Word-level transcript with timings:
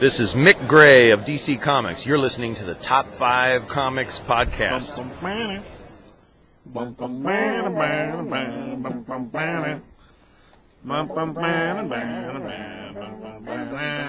This 0.00 0.20
is 0.20 0.34
Mick 0.34 0.68
Gray 0.68 1.10
of 1.10 1.20
DC 1.20 1.60
Comics. 1.60 2.06
You're 2.06 2.18
listening 2.18 2.54
to 2.56 2.64
the 2.64 2.74
Top 2.74 3.08
5 3.10 3.66
Comics 3.68 4.20
Podcast. 4.20 4.98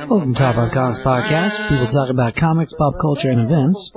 Welcome 0.10 0.34
to 0.34 0.40
Top 0.40 0.56
Five 0.56 0.72
Comics 0.74 1.00
Podcast. 1.00 1.70
People 1.70 1.88
talk 1.88 2.10
about 2.10 2.36
comics, 2.36 2.74
pop 2.74 2.96
culture, 3.00 3.30
and 3.30 3.40
events. 3.40 3.92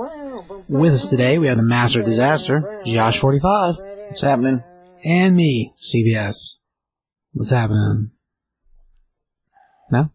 With 0.68 0.92
us 0.94 1.10
today, 1.10 1.38
we 1.38 1.48
have 1.48 1.56
the 1.56 1.64
Master 1.64 2.00
of 2.00 2.06
Disaster, 2.06 2.60
Josh45, 2.86 4.08
What's 4.08 4.20
happening? 4.20 4.62
and 5.04 5.34
me, 5.34 5.74
CBS. 5.76 6.54
What's 7.32 7.50
happening? 7.50 8.12
No? 9.90 10.10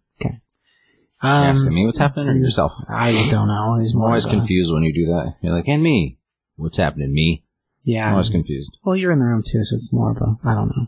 Okay. 1.23 1.27
Asking 1.34 1.68
Um, 1.70 1.73
me 1.73 1.86
what's 1.86 1.97
happening 1.97 2.29
or 2.29 2.36
yourself? 2.36 2.73
I 2.88 3.11
don't 3.31 3.47
know. 3.47 3.78
He's 3.79 3.93
I'm 3.93 4.00
more 4.00 4.10
always 4.10 4.25
of 4.25 4.32
a- 4.33 4.36
confused 4.36 4.71
when 4.71 4.83
you 4.83 4.93
do 4.93 5.07
that. 5.07 5.36
You're 5.42 5.54
like, 5.55 5.68
and 5.68 5.82
me. 5.82 6.19
What's 6.57 6.78
happening, 6.78 7.11
me? 7.14 7.43
Yeah. 7.83 8.07
I'm 8.07 8.14
always 8.14 8.29
confused. 8.29 8.78
Well, 8.83 8.96
you're 8.96 9.11
in 9.11 9.19
the 9.19 9.25
room 9.25 9.42
too, 9.45 9.64
so 9.64 9.75
it's 9.75 9.92
more 9.93 10.11
of 10.11 10.18
a, 10.18 10.37
I 10.47 10.54
don't 10.54 10.68
know. 10.75 10.87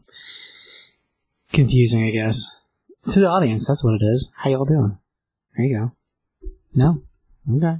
Confusing, 1.52 2.04
I 2.06 2.12
guess. 2.12 2.50
To 3.12 3.20
the 3.20 3.28
audience, 3.28 3.68
that's 3.68 3.84
what 3.84 3.94
it 3.96 4.04
is. 4.04 4.30
How 4.36 4.50
y'all 4.50 4.66
doing? 4.66 4.98
There 5.58 5.66
you 5.66 5.78
go. 5.78 6.50
No? 6.76 7.02
Okay. 7.58 7.78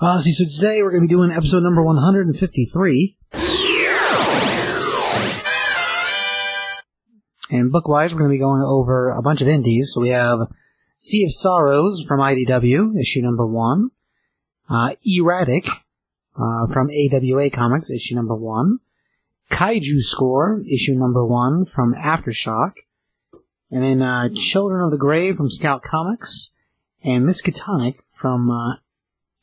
Uh, 0.00 0.18
see, 0.18 0.32
so 0.32 0.44
today 0.44 0.82
we're 0.82 0.90
going 0.90 1.02
to 1.02 1.08
be 1.08 1.14
doing 1.14 1.30
episode 1.30 1.62
number 1.62 1.82
153. 1.82 3.16
And 7.50 7.70
book-wise, 7.70 8.12
we're 8.12 8.18
going 8.20 8.30
to 8.30 8.34
be 8.34 8.40
going 8.40 8.62
over 8.62 9.10
a 9.10 9.22
bunch 9.22 9.40
of 9.40 9.48
indies. 9.48 9.92
So 9.94 10.00
we 10.00 10.08
have 10.08 10.38
Sea 10.98 11.24
of 11.24 11.32
Sorrows 11.32 12.02
from 12.08 12.20
IDW, 12.20 12.98
issue 12.98 13.20
number 13.20 13.46
one. 13.46 13.90
Uh, 14.66 14.94
Erratic, 15.04 15.66
uh, 16.34 16.66
from 16.72 16.88
AWA 16.90 17.50
Comics, 17.50 17.90
issue 17.90 18.14
number 18.14 18.34
one. 18.34 18.78
Kaiju 19.50 20.00
Score, 20.00 20.62
issue 20.62 20.94
number 20.94 21.22
one 21.24 21.66
from 21.66 21.94
Aftershock. 21.94 22.78
And 23.70 23.82
then 23.82 24.00
uh, 24.00 24.30
Children 24.34 24.86
of 24.86 24.90
the 24.90 24.96
Grave 24.96 25.36
from 25.36 25.50
Scout 25.50 25.82
Comics. 25.82 26.52
And 27.04 27.28
Miskatonic 27.28 28.00
from 28.10 28.50
uh, 28.50 28.76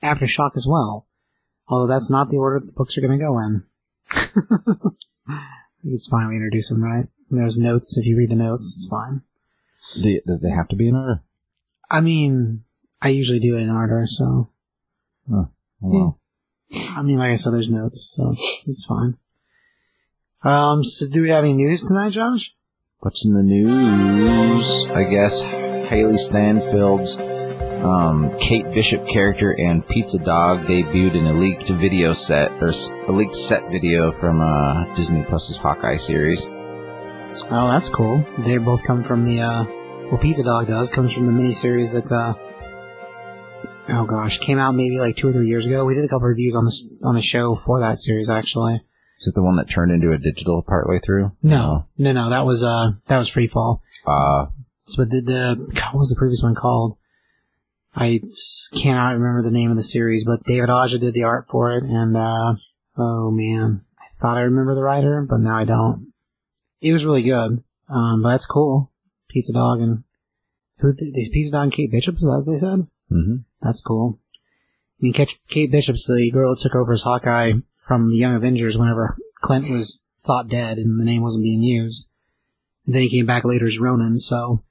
Aftershock 0.01 0.55
as 0.55 0.67
well. 0.67 1.05
Although 1.67 1.93
that's 1.93 2.09
not 2.09 2.29
the 2.29 2.37
order 2.37 2.65
the 2.65 2.73
books 2.73 2.97
are 2.97 3.01
going 3.01 3.19
to 3.19 3.23
go 3.23 3.37
in. 3.37 3.63
It's 5.85 6.07
fine 6.07 6.29
we 6.29 6.35
introduce 6.35 6.69
them, 6.69 6.81
right? 6.83 7.07
There's 7.29 7.57
notes. 7.57 7.97
If 7.97 8.05
you 8.05 8.17
read 8.17 8.29
the 8.29 8.37
notes, 8.37 8.73
it's 8.75 8.87
fine. 8.87 9.21
Do 10.01 10.09
you- 10.09 10.21
does 10.25 10.39
they 10.39 10.49
have 10.49 10.69
to 10.69 10.75
be 10.77 10.87
in 10.87 10.95
order? 10.95 11.21
I 11.93 12.01
mean, 12.01 12.63
I 13.03 13.09
usually 13.09 13.39
do 13.39 13.55
it 13.55 13.61
in 13.61 13.69
order, 13.69 14.01
so. 14.05 14.49
Oh, 15.31 15.49
well. 15.79 16.19
I 16.89 17.03
mean, 17.03 17.17
like 17.17 17.31
I 17.31 17.35
said, 17.35 17.53
there's 17.53 17.69
notes, 17.69 18.15
so 18.15 18.31
it's, 18.31 18.63
it's 18.65 18.85
fine. 18.85 19.17
Um, 20.43 20.83
so 20.83 21.07
do 21.07 21.21
we 21.21 21.29
have 21.29 21.43
any 21.43 21.53
news 21.53 21.83
tonight, 21.83 22.09
Josh? 22.09 22.55
What's 23.01 23.27
in 23.27 23.35
the 23.35 23.43
news? 23.43 24.87
I 24.87 25.03
guess 25.03 25.43
Hailee 25.43 26.17
Steinfeld's 26.17 27.19
um, 27.85 28.35
Kate 28.39 28.71
Bishop 28.71 29.07
character 29.07 29.55
and 29.59 29.87
Pizza 29.87 30.17
Dog 30.17 30.61
debuted 30.61 31.13
in 31.13 31.27
a 31.27 31.33
leaked 31.33 31.69
video 31.69 32.11
set, 32.13 32.51
or 32.53 32.69
a 33.07 33.11
leaked 33.11 33.35
set 33.35 33.69
video 33.69 34.11
from 34.11 34.41
uh, 34.41 34.95
Disney 34.95 35.23
Plus's 35.25 35.57
Hawkeye 35.57 35.97
series. 35.97 36.47
Oh, 36.47 37.67
that's 37.69 37.89
cool. 37.89 38.25
They 38.39 38.57
both 38.57 38.83
come 38.83 39.03
from 39.03 39.25
the, 39.25 39.41
uh, 39.41 39.65
well, 40.13 40.21
Pizza 40.21 40.43
Dog 40.43 40.67
does, 40.67 40.91
comes 40.91 41.11
from 41.11 41.25
the 41.25 41.31
miniseries 41.31 41.93
that, 41.93 42.11
uh, 42.11 42.35
oh 43.89 44.05
gosh, 44.05 44.37
came 44.37 44.59
out 44.59 44.75
maybe 44.75 44.99
like 44.99 45.15
two 45.15 45.27
or 45.27 45.31
three 45.31 45.47
years 45.47 45.65
ago. 45.65 45.85
We 45.85 45.95
did 45.95 46.05
a 46.05 46.07
couple 46.07 46.27
reviews 46.27 46.55
on 46.55 46.65
the, 46.65 46.99
on 47.03 47.15
the 47.15 47.21
show 47.23 47.55
for 47.55 47.79
that 47.79 47.97
series, 47.97 48.29
actually. 48.29 48.75
Is 49.19 49.29
it 49.29 49.33
the 49.33 49.41
one 49.41 49.55
that 49.55 49.67
turned 49.67 49.91
into 49.91 50.11
a 50.11 50.19
digital 50.19 50.61
partway 50.61 50.99
through? 50.99 51.31
No, 51.41 51.87
no, 51.97 52.11
no, 52.11 52.29
that 52.29 52.45
was, 52.45 52.63
uh, 52.63 52.91
that 53.07 53.17
was 53.17 53.27
Freefall. 53.27 53.79
Uh, 54.05 54.47
So, 54.85 55.01
but 55.01 55.09
the, 55.09 55.21
the, 55.21 55.81
what 55.91 56.01
was 56.01 56.09
the 56.09 56.15
previous 56.15 56.43
one 56.43 56.53
called? 56.53 56.95
I 57.95 58.21
cannot 58.75 59.15
remember 59.15 59.41
the 59.41 59.49
name 59.49 59.71
of 59.71 59.77
the 59.77 59.83
series, 59.83 60.25
but 60.25 60.43
David 60.43 60.69
Aja 60.69 60.99
did 60.99 61.15
the 61.15 61.23
art 61.23 61.45
for 61.49 61.71
it, 61.71 61.83
and, 61.83 62.15
uh, 62.15 62.53
oh 62.97 63.31
man, 63.31 63.83
I 63.99 64.05
thought 64.21 64.37
I 64.37 64.41
remember 64.41 64.75
the 64.75 64.83
writer, 64.83 65.25
but 65.27 65.39
now 65.39 65.55
I 65.55 65.65
don't. 65.65 66.13
It 66.81 66.93
was 66.93 67.03
really 67.03 67.23
good. 67.23 67.63
Um, 67.89 68.21
but 68.21 68.29
that's 68.29 68.45
cool. 68.45 68.91
Pizza 69.33 69.53
Dog 69.53 69.81
and, 69.81 70.03
who, 70.77 70.93
these 70.93 71.29
Pizza 71.29 71.51
Dog 71.51 71.63
and 71.63 71.73
Kate 71.73 71.91
Bishop, 71.91 72.15
is 72.15 72.21
that 72.21 72.43
what 72.45 72.51
they 72.51 72.57
said? 72.57 72.87
hmm 73.09 73.37
That's 73.61 73.81
cool. 73.81 74.19
I 74.33 74.99
mean, 74.99 75.13
Kate 75.13 75.37
Kate 75.47 75.71
Bishop's 75.71 76.05
the 76.05 76.31
girl 76.31 76.53
that 76.53 76.61
took 76.61 76.75
over 76.75 76.93
as 76.93 77.03
Hawkeye 77.03 77.53
from 77.77 78.09
the 78.09 78.17
Young 78.17 78.35
Avengers 78.35 78.77
whenever 78.77 79.17
Clint 79.41 79.65
was 79.69 79.99
thought 80.23 80.47
dead 80.47 80.77
and 80.77 80.99
the 80.99 81.05
name 81.05 81.21
wasn't 81.21 81.43
being 81.43 81.61
used. 81.61 82.09
And 82.85 82.95
then 82.95 83.01
he 83.01 83.09
came 83.09 83.25
back 83.25 83.43
later 83.43 83.65
as 83.65 83.79
Ronin, 83.79 84.17
so 84.17 84.63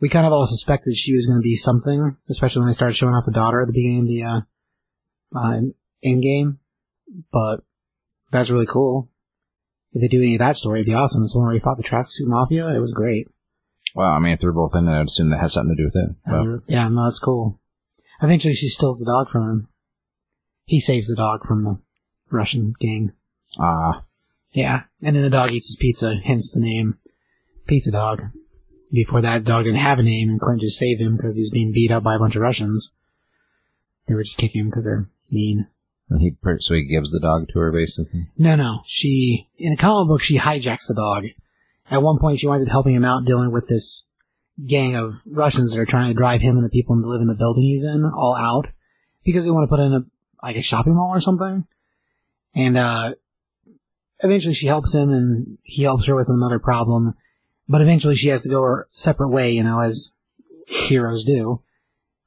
we 0.00 0.08
kind 0.08 0.26
of 0.26 0.32
all 0.32 0.46
suspected 0.46 0.96
she 0.96 1.14
was 1.14 1.26
going 1.26 1.38
to 1.38 1.42
be 1.42 1.56
something, 1.56 2.16
especially 2.28 2.60
when 2.60 2.68
they 2.68 2.74
started 2.74 2.94
showing 2.94 3.14
off 3.14 3.24
the 3.24 3.32
daughter 3.32 3.60
at 3.60 3.66
the 3.66 3.72
beginning 3.72 4.00
of 4.00 4.08
the 4.08 4.22
uh, 4.22 4.40
uh, 5.34 5.60
end 6.02 6.22
game. 6.22 6.58
But 7.32 7.60
that's 8.30 8.50
really 8.50 8.66
cool. 8.66 9.08
If 9.92 10.00
they 10.00 10.08
do 10.08 10.22
any 10.22 10.34
of 10.34 10.40
that 10.40 10.56
story, 10.56 10.80
it'd 10.80 10.86
be 10.86 10.94
awesome. 10.94 11.22
It's 11.22 11.36
one 11.36 11.44
where 11.46 11.54
he 11.54 11.60
fought 11.60 11.76
the 11.76 11.84
tracksuit 11.84 12.26
mafia. 12.26 12.74
It 12.74 12.80
was 12.80 12.92
great. 12.92 13.28
Well, 13.94 14.10
I 14.10 14.18
mean, 14.18 14.32
if 14.32 14.40
they're 14.40 14.52
both 14.52 14.74
in 14.74 14.88
it, 14.88 14.92
I'd 14.92 15.06
assume 15.06 15.30
that 15.30 15.40
has 15.40 15.52
something 15.52 15.74
to 15.76 15.80
do 15.82 15.86
with 15.86 15.96
it. 15.96 16.16
Uh, 16.26 16.58
yeah, 16.66 16.88
no, 16.88 17.04
that's 17.04 17.18
cool. 17.20 17.60
Eventually, 18.20 18.54
she 18.54 18.68
steals 18.68 18.98
the 18.98 19.10
dog 19.10 19.28
from 19.28 19.48
him. 19.48 19.68
He 20.64 20.80
saves 20.80 21.08
the 21.08 21.16
dog 21.16 21.44
from 21.46 21.64
the 21.64 21.78
Russian 22.30 22.74
gang. 22.80 23.12
Ah, 23.58 24.04
Yeah, 24.52 24.84
and 25.02 25.14
then 25.14 25.22
the 25.22 25.30
dog 25.30 25.52
eats 25.52 25.68
his 25.68 25.76
pizza, 25.76 26.16
hence 26.24 26.50
the 26.50 26.60
name 26.60 26.98
Pizza 27.66 27.90
Dog. 27.92 28.22
Before 28.92 29.20
that, 29.20 29.38
the 29.44 29.50
dog 29.50 29.64
didn't 29.64 29.78
have 29.78 29.98
a 29.98 30.02
name, 30.02 30.28
and 30.28 30.40
Clint 30.40 30.60
just 30.60 30.78
saved 30.78 31.00
him 31.00 31.16
because 31.16 31.36
he 31.36 31.42
was 31.42 31.50
being 31.50 31.72
beat 31.72 31.90
up 31.90 32.02
by 32.02 32.16
a 32.16 32.18
bunch 32.18 32.36
of 32.36 32.42
Russians. 32.42 32.92
They 34.06 34.14
were 34.14 34.22
just 34.22 34.38
kicking 34.38 34.62
him 34.62 34.66
because 34.70 34.84
they're 34.84 35.08
mean. 35.30 35.68
and 36.10 36.20
he 36.20 36.36
so 36.58 36.74
he 36.74 36.84
gives 36.84 37.10
the 37.10 37.20
dog 37.20 37.48
to 37.48 37.58
her 37.60 37.72
basically. 37.72 38.26
No, 38.36 38.56
no. 38.56 38.82
She, 38.86 39.48
in 39.56 39.70
the 39.70 39.76
comic 39.76 40.08
book, 40.08 40.20
she 40.20 40.38
hijacks 40.38 40.86
the 40.88 40.94
dog. 40.94 41.24
At 41.90 42.02
one 42.02 42.18
point, 42.18 42.40
she 42.40 42.46
winds 42.46 42.64
up 42.64 42.70
helping 42.70 42.94
him 42.94 43.04
out 43.04 43.24
dealing 43.24 43.52
with 43.52 43.68
this 43.68 44.06
gang 44.64 44.94
of 44.94 45.14
Russians 45.26 45.72
that 45.72 45.80
are 45.80 45.86
trying 45.86 46.08
to 46.08 46.14
drive 46.14 46.40
him 46.40 46.56
and 46.56 46.64
the 46.64 46.70
people 46.70 46.96
that 46.96 47.06
live 47.06 47.20
in 47.20 47.26
the 47.26 47.34
building 47.34 47.64
he's 47.64 47.84
in 47.84 48.04
all 48.04 48.36
out 48.36 48.68
because 49.24 49.44
they 49.44 49.50
want 49.50 49.64
to 49.64 49.68
put 49.68 49.80
in 49.80 49.92
a, 49.92 50.04
like 50.42 50.56
a 50.56 50.62
shopping 50.62 50.94
mall 50.94 51.10
or 51.14 51.20
something. 51.20 51.66
And, 52.54 52.76
uh, 52.76 53.14
eventually 54.20 54.54
she 54.54 54.66
helps 54.66 54.94
him 54.94 55.10
and 55.10 55.58
he 55.62 55.82
helps 55.82 56.06
her 56.06 56.14
with 56.14 56.28
another 56.28 56.58
problem. 56.58 57.14
But 57.68 57.80
eventually 57.80 58.16
she 58.16 58.28
has 58.28 58.42
to 58.42 58.48
go 58.48 58.62
her 58.62 58.86
separate 58.90 59.30
way, 59.30 59.50
you 59.50 59.62
know, 59.62 59.80
as 59.80 60.12
heroes 60.66 61.24
do. 61.24 61.62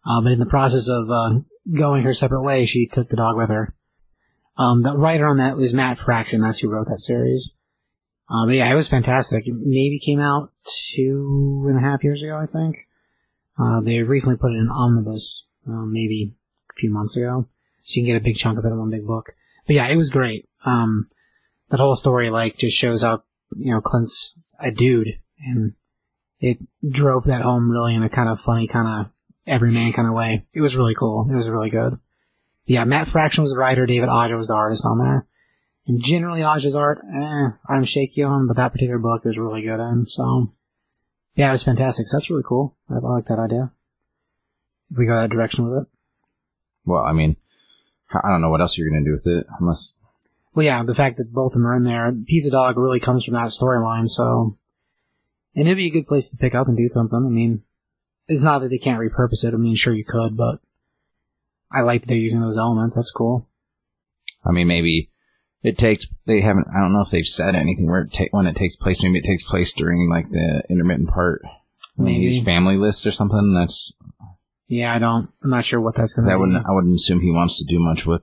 Uh, 0.05 0.21
but 0.21 0.31
in 0.31 0.39
the 0.39 0.45
process 0.45 0.87
of, 0.89 1.09
uh, 1.09 1.39
going 1.71 2.03
her 2.03 2.13
separate 2.13 2.41
way, 2.41 2.65
she 2.65 2.87
took 2.87 3.09
the 3.09 3.17
dog 3.17 3.37
with 3.37 3.49
her. 3.49 3.73
Um, 4.57 4.81
the 4.81 4.97
writer 4.97 5.27
on 5.27 5.37
that 5.37 5.55
was 5.55 5.73
Matt 5.73 5.99
Fraction. 5.99 6.41
That's 6.41 6.59
who 6.59 6.69
wrote 6.69 6.87
that 6.87 7.01
series. 7.01 7.53
Uh, 8.29 8.45
but 8.45 8.55
yeah, 8.55 8.71
it 8.71 8.75
was 8.75 8.87
fantastic. 8.87 9.47
It 9.47 9.55
maybe 9.55 9.99
came 9.99 10.19
out 10.19 10.51
two 10.63 11.65
and 11.67 11.77
a 11.77 11.81
half 11.81 12.03
years 12.03 12.23
ago, 12.23 12.37
I 12.37 12.45
think. 12.45 12.75
Uh, 13.57 13.81
they 13.81 14.03
recently 14.03 14.37
put 14.37 14.51
it 14.51 14.57
in 14.57 14.69
omnibus, 14.69 15.45
uh, 15.67 15.85
maybe 15.85 16.33
a 16.69 16.73
few 16.79 16.91
months 16.91 17.15
ago. 17.15 17.47
So 17.81 17.99
you 17.99 18.05
can 18.05 18.13
get 18.13 18.21
a 18.21 18.23
big 18.23 18.35
chunk 18.35 18.59
of 18.59 18.65
it 18.65 18.67
in 18.67 18.77
one 18.77 18.89
big 18.89 19.05
book. 19.05 19.31
But 19.65 19.75
yeah, 19.75 19.87
it 19.87 19.97
was 19.97 20.09
great. 20.09 20.47
Um, 20.65 21.09
that 21.69 21.79
whole 21.79 21.95
story, 21.95 22.29
like, 22.29 22.57
just 22.57 22.77
shows 22.77 23.03
how, 23.03 23.23
you 23.55 23.71
know, 23.71 23.81
Clint's 23.81 24.33
a 24.59 24.71
dude. 24.71 25.07
And 25.39 25.73
it 26.39 26.57
drove 26.87 27.25
that 27.25 27.41
home 27.41 27.71
really 27.71 27.95
in 27.95 28.03
a 28.03 28.09
kind 28.09 28.29
of 28.29 28.39
funny, 28.39 28.67
kind 28.67 28.87
of 28.87 29.11
everyman 29.45 29.93
kind 29.93 30.07
of 30.07 30.13
way. 30.13 30.45
It 30.53 30.61
was 30.61 30.75
really 30.75 30.95
cool. 30.95 31.27
It 31.31 31.35
was 31.35 31.49
really 31.49 31.69
good. 31.69 31.97
Yeah, 32.65 32.83
Matt 32.83 33.07
Fraction 33.07 33.43
was 33.43 33.53
the 33.53 33.59
writer, 33.59 33.85
David 33.85 34.09
Aja 34.09 34.35
was 34.35 34.49
the 34.49 34.55
artist 34.55 34.85
on 34.85 34.99
there. 34.99 35.25
And 35.87 36.03
generally 36.03 36.41
Aja's 36.41 36.75
art, 36.75 36.99
eh, 37.11 37.49
I'm 37.69 37.83
shaky 37.83 38.23
on, 38.23 38.45
but 38.47 38.57
that 38.57 38.73
particular 38.73 38.99
book 38.99 39.23
was 39.23 39.37
really 39.37 39.61
good 39.61 39.79
in, 39.79 40.05
so. 40.05 40.51
Yeah, 41.35 41.49
it 41.49 41.53
was 41.53 41.63
fantastic. 41.63 42.07
So 42.07 42.17
that's 42.17 42.29
really 42.29 42.43
cool. 42.45 42.75
I 42.89 42.95
like 42.95 43.25
that 43.25 43.39
idea. 43.39 43.71
If 44.91 44.97
we 44.97 45.05
go 45.05 45.15
that 45.15 45.29
direction 45.29 45.63
with 45.65 45.73
it. 45.83 45.87
Well, 46.85 47.03
I 47.03 47.13
mean, 47.13 47.37
I 48.11 48.29
don't 48.29 48.41
know 48.41 48.49
what 48.49 48.61
else 48.61 48.77
you're 48.77 48.89
gonna 48.89 49.05
do 49.05 49.11
with 49.11 49.27
it 49.27 49.45
unless 49.59 49.97
Well, 50.53 50.65
yeah, 50.65 50.83
the 50.83 50.95
fact 50.95 51.17
that 51.17 51.31
both 51.31 51.51
of 51.51 51.61
them 51.61 51.67
are 51.67 51.75
in 51.75 51.83
there, 51.83 52.11
Pizza 52.11 52.49
Dog 52.49 52.77
really 52.77 52.99
comes 52.99 53.23
from 53.23 53.35
that 53.35 53.49
storyline, 53.49 54.09
so. 54.09 54.57
And 55.55 55.67
it'd 55.67 55.77
be 55.77 55.87
a 55.87 55.91
good 55.91 56.07
place 56.07 56.29
to 56.31 56.37
pick 56.37 56.55
up 56.55 56.67
and 56.67 56.77
do 56.77 56.87
something. 56.87 57.23
I 57.25 57.29
mean, 57.29 57.63
it's 58.27 58.43
not 58.43 58.59
that 58.59 58.69
they 58.69 58.77
can't 58.77 58.99
repurpose 58.99 59.43
it. 59.45 59.53
I 59.53 59.57
mean, 59.57 59.75
sure 59.75 59.93
you 59.93 60.03
could, 60.03 60.35
but 60.35 60.59
I 61.71 61.81
like 61.81 62.01
that 62.01 62.07
they're 62.07 62.17
using 62.17 62.41
those 62.41 62.57
elements. 62.57 62.95
That's 62.95 63.11
cool. 63.11 63.47
I 64.45 64.51
mean 64.51 64.67
maybe 64.67 65.11
it 65.63 65.77
takes 65.77 66.07
they 66.25 66.41
haven't 66.41 66.67
I 66.75 66.79
don't 66.79 66.93
know 66.93 67.01
if 67.01 67.09
they've 67.09 67.25
said 67.25 67.55
anything 67.55 67.87
where 67.89 68.01
it 68.01 68.13
ta- 68.13 68.25
when 68.31 68.47
it 68.47 68.55
takes 68.55 68.75
place 68.75 69.01
maybe 69.03 69.19
it 69.19 69.25
takes 69.25 69.43
place 69.43 69.73
during 69.73 70.09
like 70.09 70.29
the 70.29 70.63
intermittent 70.69 71.09
part. 71.09 71.41
Maybe. 71.97 72.25
Use 72.25 72.43
family 72.43 72.77
lists 72.77 73.05
or 73.07 73.11
something. 73.11 73.55
That's 73.55 73.91
Yeah, 74.67 74.93
I 74.93 74.99
don't. 74.99 75.29
I'm 75.43 75.49
not 75.49 75.65
sure 75.65 75.81
what 75.81 75.95
that's 75.95 76.13
Because 76.13 76.25
going 76.27 76.35
I 76.35 76.37
to 76.37 76.45
be. 76.45 76.49
wouldn't, 76.51 76.65
I 76.67 76.71
wouldn't 76.73 76.93
assume 76.95 77.21
he 77.21 77.31
wants 77.31 77.57
to 77.57 77.65
do 77.65 77.79
much 77.79 78.05
with 78.05 78.21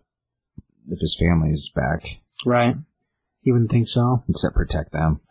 if 0.89 1.01
his 1.01 1.17
family 1.19 1.51
is 1.51 1.71
back, 1.75 2.21
Right. 2.47 2.77
You 3.43 3.53
wouldn't 3.55 3.71
think 3.71 3.89
so. 3.89 4.23
except 4.29 4.55
protect 4.55 4.93
them. 4.93 5.21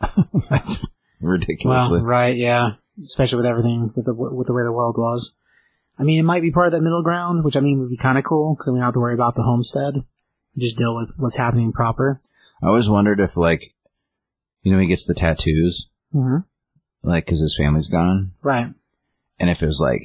Well, 1.20 1.30
Ridiculously. 1.32 2.02
right, 2.02 2.36
yeah. 2.36 2.72
Especially 3.02 3.36
with 3.38 3.46
everything, 3.46 3.92
with 3.96 4.04
the, 4.04 4.12
with 4.12 4.46
the 4.46 4.52
way 4.52 4.62
the 4.62 4.72
world 4.72 4.96
was. 4.98 5.34
I 5.98 6.02
mean, 6.02 6.18
it 6.20 6.24
might 6.24 6.42
be 6.42 6.50
part 6.50 6.66
of 6.66 6.72
that 6.72 6.82
middle 6.82 7.02
ground, 7.02 7.44
which 7.44 7.56
I 7.56 7.60
mean 7.60 7.78
would 7.80 7.88
be 7.88 7.96
kind 7.96 8.18
of 8.18 8.24
cool, 8.24 8.54
because 8.54 8.68
we 8.70 8.78
don't 8.78 8.84
have 8.84 8.92
to 8.94 9.00
worry 9.00 9.14
about 9.14 9.34
the 9.36 9.42
homestead. 9.42 10.04
Just 10.56 10.76
deal 10.78 10.94
with 10.94 11.14
what's 11.18 11.36
happening 11.36 11.72
proper. 11.72 12.20
I 12.62 12.66
always 12.68 12.88
wondered 12.88 13.20
if, 13.20 13.36
like, 13.36 13.74
you 14.62 14.72
know, 14.72 14.78
he 14.78 14.86
gets 14.86 15.04
the 15.04 15.14
tattoos, 15.14 15.88
Mm-hmm. 16.14 17.08
like, 17.08 17.24
because 17.26 17.40
his 17.40 17.56
family's 17.56 17.88
gone, 17.88 18.32
Right. 18.42 18.72
and 19.40 19.50
if 19.50 19.62
it 19.62 19.66
was 19.66 19.80
like, 19.80 20.00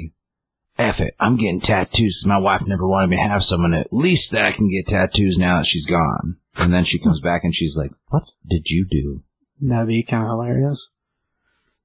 F 0.78 1.02
it, 1.02 1.14
I'm 1.20 1.36
getting 1.36 1.60
tattoos 1.62 2.16
because 2.16 2.26
my 2.26 2.38
wife 2.38 2.62
never 2.66 2.88
wanted 2.88 3.08
me 3.10 3.18
to 3.18 3.22
have 3.28 3.44
someone. 3.44 3.74
At 3.74 3.92
least 3.94 4.32
that 4.32 4.46
I 4.46 4.52
can 4.54 4.70
get 4.70 4.88
tattoos 4.88 5.38
now 5.38 5.58
that 5.58 5.66
she's 5.66 5.86
gone. 5.86 6.38
And 6.58 6.74
then 6.74 6.84
she 6.86 7.00
comes 7.00 7.20
back 7.22 7.44
and 7.44 7.54
she's 7.54 7.78
like, 7.78 7.92
"What 8.08 8.24
did 8.48 8.70
you 8.70 8.86
do?" 8.90 9.22
That'd 9.62 9.88
be 9.90 10.04
kind 10.04 10.24
of 10.24 10.30
hilarious. 10.30 10.92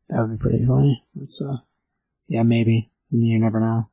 That 0.09 0.21
would 0.23 0.39
be 0.39 0.43
pretty 0.43 0.65
funny. 0.65 1.05
It's, 1.21 1.43
uh, 1.43 1.57
yeah, 2.29 2.45
maybe. 2.45 2.93
You 3.11 3.39
never 3.41 3.59
know. 3.61 3.89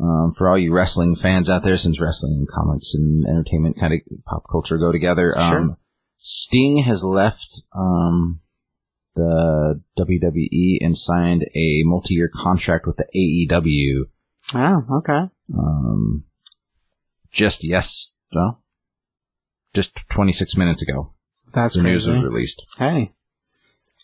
Um, 0.00 0.32
for 0.36 0.48
all 0.48 0.56
you 0.56 0.72
wrestling 0.72 1.16
fans 1.16 1.50
out 1.50 1.64
there, 1.64 1.76
since 1.76 2.00
wrestling 2.00 2.34
and 2.34 2.48
comics 2.48 2.94
and 2.94 3.26
entertainment 3.26 3.78
kind 3.80 3.92
of 3.92 4.00
pop 4.24 4.44
culture 4.50 4.78
go 4.78 4.92
together, 4.92 5.36
um, 5.36 5.50
Sure. 5.50 5.78
Sting 6.18 6.78
has 6.84 7.04
left 7.04 7.62
um, 7.76 8.40
the 9.14 9.80
WWE 9.98 10.78
and 10.80 10.96
signed 10.96 11.42
a 11.54 11.82
multi-year 11.84 12.30
contract 12.32 12.86
with 12.86 12.96
the 12.96 13.06
AEW. 13.16 14.04
Oh, 14.54 14.98
okay. 14.98 15.30
Um, 15.56 16.24
just 17.30 17.64
yes, 17.64 18.12
well, 18.32 18.62
just 19.74 19.96
26 20.10 20.56
minutes 20.56 20.82
ago, 20.82 21.12
That's 21.52 21.76
the 21.76 21.82
news 21.82 22.08
was 22.08 22.22
released. 22.22 22.62
Hey. 22.78 23.12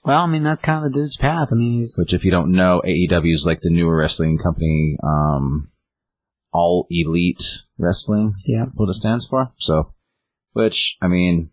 Well, 0.05 0.23
I 0.23 0.27
mean, 0.27 0.43
that's 0.43 0.61
kind 0.61 0.85
of 0.85 0.93
the 0.93 0.99
dude's 0.99 1.17
path. 1.17 1.49
I 1.51 1.55
mean, 1.55 1.75
he's, 1.79 1.95
Which, 1.97 2.13
if 2.13 2.25
you 2.25 2.31
don't 2.31 2.53
know, 2.53 2.83
AEW 2.85 3.33
is 3.33 3.47
like 3.47 3.61
the 3.61 3.71
newer 3.71 3.97
wrestling 3.97 4.39
company. 4.39 4.99
Um, 5.03 5.71
All 6.55 6.87
Elite 6.89 7.65
Wrestling. 7.77 8.33
yeah. 8.47 8.67
what 8.75 8.89
it 8.89 8.95
stands 8.95 9.27
for. 9.27 9.53
So, 9.57 9.93
which 10.53 10.97
I 11.03 11.09
mean, 11.09 11.51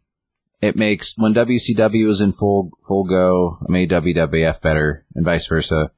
it 0.61 0.75
makes 0.75 1.17
when 1.17 1.33
WCW 1.33 2.07
is 2.07 2.21
in 2.21 2.31
full 2.31 2.71
full 2.87 3.03
go, 3.03 3.57
it 3.63 3.69
made 3.69 3.89
WWF 3.89 4.61
better, 4.61 5.05
and 5.15 5.25
vice 5.25 5.47
versa. 5.47 5.91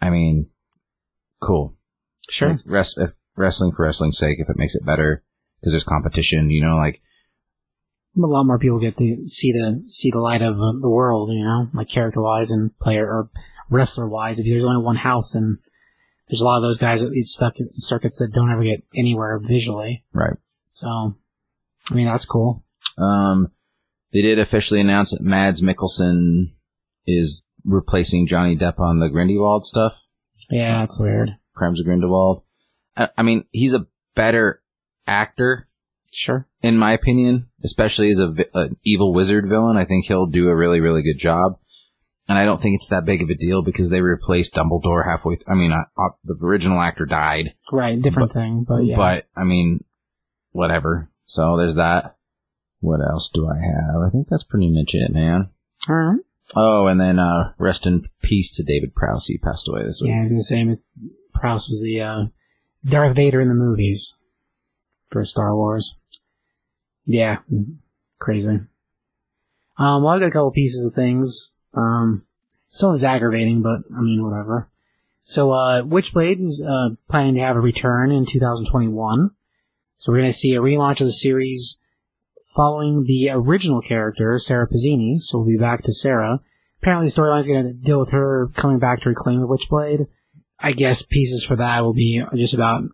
I 0.00 0.10
mean, 0.10 0.48
cool. 1.40 1.76
Sure. 2.28 2.50
Like, 2.50 2.60
rest, 2.66 2.98
if 2.98 3.10
wrestling 3.36 3.72
for 3.72 3.84
wrestling's 3.84 4.18
sake, 4.18 4.38
if 4.38 4.48
it 4.48 4.56
makes 4.56 4.74
it 4.74 4.84
better 4.84 5.22
because 5.60 5.72
there's 5.72 5.84
competition, 5.84 6.50
you 6.50 6.64
know, 6.64 6.76
like 6.76 7.02
a 8.16 8.26
lot 8.26 8.44
more 8.44 8.58
people 8.58 8.78
get 8.78 8.96
to 8.96 9.26
see 9.26 9.52
the 9.52 9.82
see 9.86 10.10
the 10.10 10.20
light 10.20 10.42
of 10.42 10.54
uh, 10.60 10.72
the 10.80 10.90
world, 10.90 11.30
you 11.32 11.44
know, 11.44 11.68
like 11.74 11.88
character 11.88 12.22
wise 12.22 12.50
and 12.50 12.76
player 12.78 13.06
or 13.06 13.30
wrestler 13.68 14.08
wise. 14.08 14.38
If 14.38 14.46
there's 14.46 14.64
only 14.64 14.82
one 14.82 14.96
house, 14.96 15.32
then 15.32 15.58
there's 16.28 16.40
a 16.40 16.44
lot 16.44 16.56
of 16.56 16.62
those 16.62 16.78
guys 16.78 17.02
that 17.02 17.12
get 17.12 17.26
stuck 17.26 17.60
in 17.60 17.68
circuits 17.74 18.18
that 18.18 18.32
don't 18.32 18.50
ever 18.50 18.62
get 18.62 18.82
anywhere 18.94 19.38
visually. 19.38 20.04
right. 20.12 20.36
So, 20.70 20.88
I 21.90 21.94
mean, 21.94 22.06
that's 22.06 22.24
cool. 22.24 22.64
Um, 22.98 23.52
they 24.12 24.22
did 24.22 24.38
officially 24.38 24.80
announce 24.80 25.10
that 25.10 25.20
Mads 25.22 25.60
Mikkelsen 25.62 26.46
is 27.06 27.50
replacing 27.64 28.26
Johnny 28.26 28.56
Depp 28.56 28.80
on 28.80 28.98
the 29.00 29.08
Grindelwald 29.08 29.64
stuff. 29.64 29.92
Yeah, 30.50 30.80
that's 30.80 30.98
weird. 30.98 31.30
Crimes 31.54 31.78
of 31.80 31.86
Grindelwald. 31.86 32.42
I, 32.96 33.08
I 33.16 33.22
mean, 33.22 33.44
he's 33.52 33.74
a 33.74 33.86
better 34.14 34.62
actor 35.06 35.66
Sure. 36.12 36.46
in 36.62 36.78
my 36.78 36.92
opinion, 36.92 37.48
especially 37.64 38.10
as 38.10 38.20
a, 38.20 38.34
an 38.54 38.76
evil 38.84 39.12
wizard 39.12 39.48
villain. 39.48 39.76
I 39.76 39.84
think 39.84 40.06
he'll 40.06 40.26
do 40.26 40.48
a 40.48 40.56
really, 40.56 40.80
really 40.80 41.02
good 41.02 41.18
job. 41.18 41.58
And 42.26 42.38
I 42.38 42.44
don't 42.46 42.58
think 42.58 42.76
it's 42.76 42.88
that 42.88 43.04
big 43.04 43.22
of 43.22 43.28
a 43.28 43.34
deal 43.34 43.62
because 43.62 43.90
they 43.90 44.00
replaced 44.00 44.54
Dumbledore 44.54 45.04
halfway. 45.04 45.36
Th- 45.36 45.46
I 45.46 45.54
mean, 45.54 45.72
uh, 45.72 45.84
uh, 46.00 46.10
the 46.24 46.36
original 46.42 46.80
actor 46.80 47.04
died, 47.04 47.54
Right. 47.70 48.00
Different 48.00 48.32
thing, 48.32 48.64
but 48.66 48.84
yeah. 48.84 48.96
but 48.96 49.26
I 49.36 49.44
mean, 49.44 49.84
whatever. 50.52 51.10
So 51.26 51.56
there's 51.58 51.74
that. 51.74 52.16
What 52.80 53.00
else 53.00 53.28
do 53.32 53.46
I 53.48 53.56
have? 53.56 54.00
I 54.06 54.10
think 54.10 54.28
that's 54.28 54.44
pretty 54.44 54.70
much 54.70 54.94
it, 54.94 55.10
man. 55.12 55.50
All 55.88 55.94
right. 55.96 56.20
Oh, 56.54 56.86
and 56.86 57.00
then 57.00 57.18
uh, 57.18 57.52
rest 57.58 57.86
in 57.86 58.04
peace 58.22 58.54
to 58.56 58.62
David 58.62 58.94
Prowse. 58.94 59.26
He 59.26 59.38
passed 59.38 59.68
away 59.68 59.82
this 59.82 60.00
week. 60.02 60.10
Yeah, 60.10 60.18
I 60.18 60.20
was 60.20 60.32
gonna 60.32 60.42
say 60.42 60.78
Prowse 61.32 61.68
was 61.68 61.82
the 61.82 62.00
uh, 62.00 62.24
Darth 62.84 63.16
Vader 63.16 63.40
in 63.40 63.48
the 63.48 63.54
movies 63.54 64.16
for 65.06 65.24
Star 65.24 65.54
Wars. 65.56 65.96
Yeah, 67.06 67.38
crazy. 68.18 68.60
Um, 69.76 70.02
well, 70.02 70.08
I 70.08 70.18
got 70.18 70.26
a 70.28 70.30
couple 70.30 70.52
pieces 70.52 70.84
of 70.86 70.94
things. 70.94 71.52
Um, 71.76 72.26
it's 72.68 73.04
aggravating, 73.04 73.62
but 73.62 73.80
I 73.96 74.00
mean, 74.00 74.24
whatever. 74.24 74.70
So, 75.20 75.52
uh, 75.52 75.82
Witchblade 75.82 76.40
is 76.40 76.62
uh, 76.62 76.96
planning 77.08 77.34
to 77.36 77.40
have 77.40 77.56
a 77.56 77.60
return 77.60 78.10
in 78.10 78.26
2021. 78.26 79.30
So 79.96 80.12
we're 80.12 80.18
going 80.18 80.30
to 80.30 80.34
see 80.34 80.54
a 80.54 80.60
relaunch 80.60 81.00
of 81.00 81.06
the 81.06 81.12
series 81.12 81.80
following 82.54 83.04
the 83.04 83.30
original 83.30 83.80
character, 83.80 84.38
Sara 84.38 84.68
Pezzini. 84.68 85.18
So 85.18 85.38
we'll 85.38 85.48
be 85.48 85.56
back 85.56 85.82
to 85.84 85.92
Sarah. 85.92 86.40
Apparently, 86.82 87.08
the 87.08 87.12
storyline's 87.12 87.48
going 87.48 87.64
to 87.64 87.72
deal 87.72 87.98
with 87.98 88.10
her 88.10 88.50
coming 88.54 88.78
back 88.78 89.00
to 89.00 89.08
reclaim 89.08 89.40
the 89.40 89.46
Witchblade. 89.46 90.06
I 90.60 90.72
guess 90.72 91.02
pieces 91.02 91.44
for 91.44 91.56
that 91.56 91.82
will 91.82 91.94
be 91.94 92.22
just 92.34 92.54
about 92.54 92.84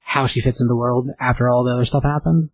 how 0.00 0.26
she 0.26 0.40
fits 0.40 0.60
in 0.60 0.68
the 0.68 0.76
world 0.76 1.10
after 1.18 1.48
all 1.48 1.64
the 1.64 1.72
other 1.72 1.84
stuff 1.84 2.04
happened. 2.04 2.50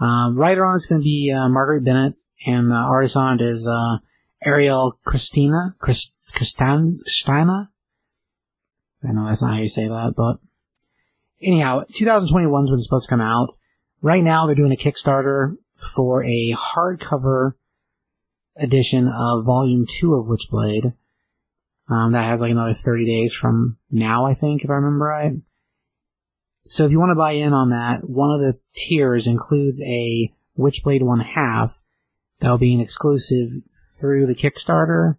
Um, 0.00 0.36
writer 0.36 0.64
on 0.64 0.76
it's 0.76 0.86
going 0.86 1.00
to 1.00 1.04
be 1.04 1.30
uh, 1.30 1.48
Margaret 1.48 1.84
Bennett, 1.84 2.20
and 2.46 2.70
the 2.70 2.74
artist 2.74 3.16
on 3.16 3.40
it 3.40 3.42
is 3.42 3.66
uh, 3.66 3.98
Ariel 4.44 4.98
Christina 5.04 5.76
Christ, 5.78 6.14
Christina. 6.34 7.70
I 9.02 9.12
know 9.12 9.26
that's 9.26 9.42
not 9.42 9.54
how 9.54 9.60
you 9.60 9.68
say 9.68 9.88
that, 9.88 10.14
but 10.16 10.38
anyhow, 11.40 11.84
2021 11.92 12.64
is 12.64 12.70
when 12.70 12.74
it's 12.74 12.84
supposed 12.84 13.08
to 13.08 13.10
come 13.10 13.20
out. 13.20 13.56
Right 14.02 14.22
now, 14.22 14.46
they're 14.46 14.54
doing 14.54 14.72
a 14.72 14.76
Kickstarter 14.76 15.56
for 15.94 16.22
a 16.24 16.52
hardcover 16.52 17.52
edition 18.56 19.08
of 19.08 19.44
Volume 19.44 19.86
Two 19.88 20.14
of 20.14 20.26
Witchblade. 20.26 20.94
Um, 21.88 22.12
that 22.12 22.24
has 22.24 22.40
like 22.40 22.50
another 22.50 22.74
30 22.74 23.04
days 23.04 23.32
from 23.32 23.78
now, 23.90 24.26
I 24.26 24.34
think, 24.34 24.64
if 24.64 24.70
I 24.70 24.74
remember 24.74 25.04
right. 25.04 25.34
So 26.62 26.84
if 26.84 26.90
you 26.90 26.98
want 26.98 27.10
to 27.10 27.16
buy 27.16 27.32
in 27.32 27.52
on 27.52 27.70
that, 27.70 28.08
one 28.08 28.32
of 28.32 28.40
the 28.40 28.58
tiers 28.74 29.28
includes 29.28 29.80
a 29.82 30.32
Witchblade 30.58 31.02
one 31.02 31.20
half 31.20 31.80
that'll 32.40 32.58
be 32.58 32.74
an 32.74 32.80
exclusive 32.80 33.50
through 34.00 34.26
the 34.26 34.34
Kickstarter 34.34 35.16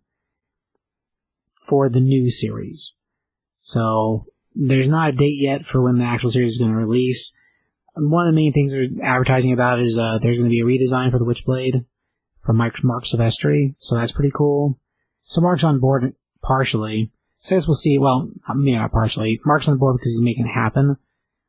for 1.67 1.89
the 1.89 2.00
new 2.00 2.29
series. 2.29 2.96
So 3.60 4.25
there's 4.55 4.88
not 4.88 5.10
a 5.10 5.17
date 5.17 5.39
yet 5.39 5.65
for 5.65 5.81
when 5.81 5.98
the 5.98 6.05
actual 6.05 6.29
series 6.29 6.51
is 6.51 6.57
going 6.57 6.72
to 6.72 6.77
release. 6.77 7.34
One 7.96 8.27
of 8.27 8.34
the 8.34 8.39
main 8.39 8.53
things 8.53 8.74
they're 8.74 8.88
advertising 9.03 9.51
about 9.51 9.79
is 9.79 9.98
uh, 9.98 10.19
there's 10.22 10.38
going 10.38 10.50
to 10.50 10.53
be 10.53 10.62
a 10.62 10.65
redesign 10.65 11.12
for 11.12 11.19
the 11.19 11.25
Witchblade 11.25 11.86
from 12.41 12.57
Mark, 12.57 12.75
Silvestri, 12.75 13.75
so 13.77 13.96
that's 13.96 14.12
pretty 14.12 14.31
cool. 14.34 14.79
So 15.22 15.41
Mark's 15.41 15.63
on 15.63 15.79
board 15.79 16.13
partially. 16.41 17.12
So 17.39 17.55
I 17.55 17.57
guess 17.57 17.67
we'll 17.67 17.75
see. 17.75 17.98
Well, 17.98 18.31
maybe 18.55 18.77
not 18.77 18.91
partially. 18.91 19.41
Mark's 19.46 19.67
on 19.67 19.77
board 19.77 19.98
because 19.98 20.13
he's 20.13 20.22
making 20.22 20.46
it 20.46 20.53
happen. 20.53 20.98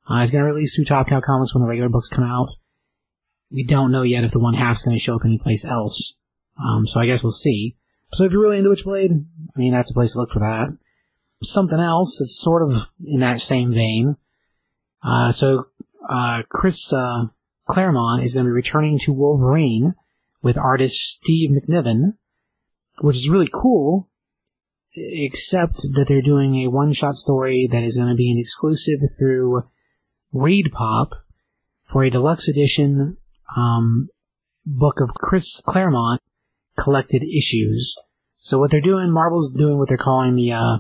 Uh, 0.08 0.20
he's 0.20 0.30
going 0.30 0.42
to 0.42 0.50
release 0.50 0.74
two 0.74 0.84
Top 0.84 1.06
Cow 1.08 1.20
comics 1.20 1.54
when 1.54 1.62
the 1.62 1.68
regular 1.68 1.88
books 1.88 2.08
come 2.08 2.24
out. 2.24 2.50
We 3.50 3.62
don't 3.62 3.92
know 3.92 4.02
yet 4.02 4.24
if 4.24 4.32
the 4.32 4.40
one 4.40 4.54
half's 4.54 4.82
going 4.82 4.96
to 4.96 5.00
show 5.00 5.16
up 5.16 5.24
anyplace 5.24 5.64
else. 5.64 6.17
Um, 6.62 6.86
so 6.86 7.00
I 7.00 7.06
guess 7.06 7.22
we'll 7.22 7.32
see. 7.32 7.76
So 8.12 8.24
if 8.24 8.32
you're 8.32 8.42
really 8.42 8.58
into 8.58 8.70
Witchblade, 8.70 9.24
I 9.54 9.58
mean, 9.58 9.72
that's 9.72 9.90
a 9.90 9.94
place 9.94 10.12
to 10.12 10.18
look 10.18 10.30
for 10.30 10.40
that. 10.40 10.76
Something 11.42 11.78
else 11.78 12.18
that's 12.18 12.40
sort 12.40 12.62
of 12.62 12.90
in 13.04 13.20
that 13.20 13.40
same 13.40 13.72
vein. 13.72 14.16
Uh, 15.02 15.30
so, 15.30 15.68
uh, 16.08 16.42
Chris, 16.48 16.92
uh, 16.92 17.26
Claremont 17.66 18.24
is 18.24 18.34
going 18.34 18.46
to 18.46 18.50
be 18.50 18.54
returning 18.54 18.98
to 19.00 19.12
Wolverine 19.12 19.94
with 20.42 20.56
artist 20.56 20.96
Steve 20.96 21.50
McNiven, 21.50 22.14
which 23.02 23.16
is 23.16 23.28
really 23.28 23.48
cool, 23.52 24.08
except 24.96 25.82
that 25.94 26.06
they're 26.08 26.22
doing 26.22 26.56
a 26.56 26.70
one-shot 26.70 27.14
story 27.14 27.68
that 27.70 27.84
is 27.84 27.96
going 27.96 28.08
to 28.08 28.16
be 28.16 28.32
an 28.32 28.38
exclusive 28.38 28.98
through 29.18 29.62
ReedPop 30.34 31.12
for 31.84 32.02
a 32.02 32.10
deluxe 32.10 32.48
edition 32.48 33.16
um, 33.56 34.08
book 34.66 35.00
of 35.00 35.14
Chris 35.14 35.60
Claremont 35.64 36.20
collected 36.78 37.22
issues. 37.22 37.96
So 38.36 38.58
what 38.58 38.70
they're 38.70 38.80
doing, 38.80 39.10
Marvel's 39.10 39.52
doing 39.52 39.78
what 39.78 39.88
they're 39.88 39.98
calling 39.98 40.36
the 40.36 40.52
uh, 40.52 40.78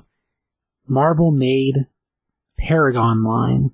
Marvel 0.86 1.32
Made 1.32 1.74
Paragon 2.58 3.24
line. 3.24 3.70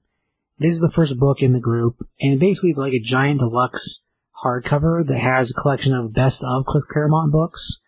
This 0.58 0.74
is 0.74 0.80
the 0.80 0.90
first 0.90 1.18
book 1.18 1.42
in 1.42 1.52
the 1.52 1.60
group, 1.60 1.96
and 2.20 2.40
basically 2.40 2.70
it's 2.70 2.78
like 2.78 2.92
a 2.92 3.00
giant 3.00 3.40
deluxe 3.40 4.04
hardcover 4.44 5.06
that 5.06 5.18
has 5.18 5.50
a 5.50 5.54
collection 5.54 5.94
of 5.94 6.12
best 6.12 6.44
of 6.44 6.66
Chris 6.66 6.84
Claremont 6.84 7.32
books. 7.32 7.80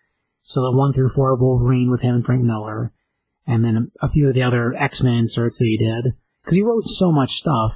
So 0.43 0.63
the 0.63 0.77
one 0.77 0.93
through 0.93 1.11
four 1.11 1.33
of 1.33 1.41
Wolverine 1.41 1.91
with 1.91 2.03
him 2.03 2.17
and 2.17 2.25
Frank 2.25 2.43
Miller, 2.43 2.93
and 3.47 3.65
then 3.65 3.91
a 4.01 4.09
few 4.09 4.29
of 4.29 4.35
the 4.35 4.43
other 4.43 4.75
X-Men 4.75 5.15
inserts 5.15 5.59
that 5.59 5.67
he 5.67 5.77
did. 5.77 6.15
because 6.43 6.57
he 6.57 6.63
wrote 6.63 6.85
so 6.85 7.11
much 7.11 7.33
stuff. 7.35 7.75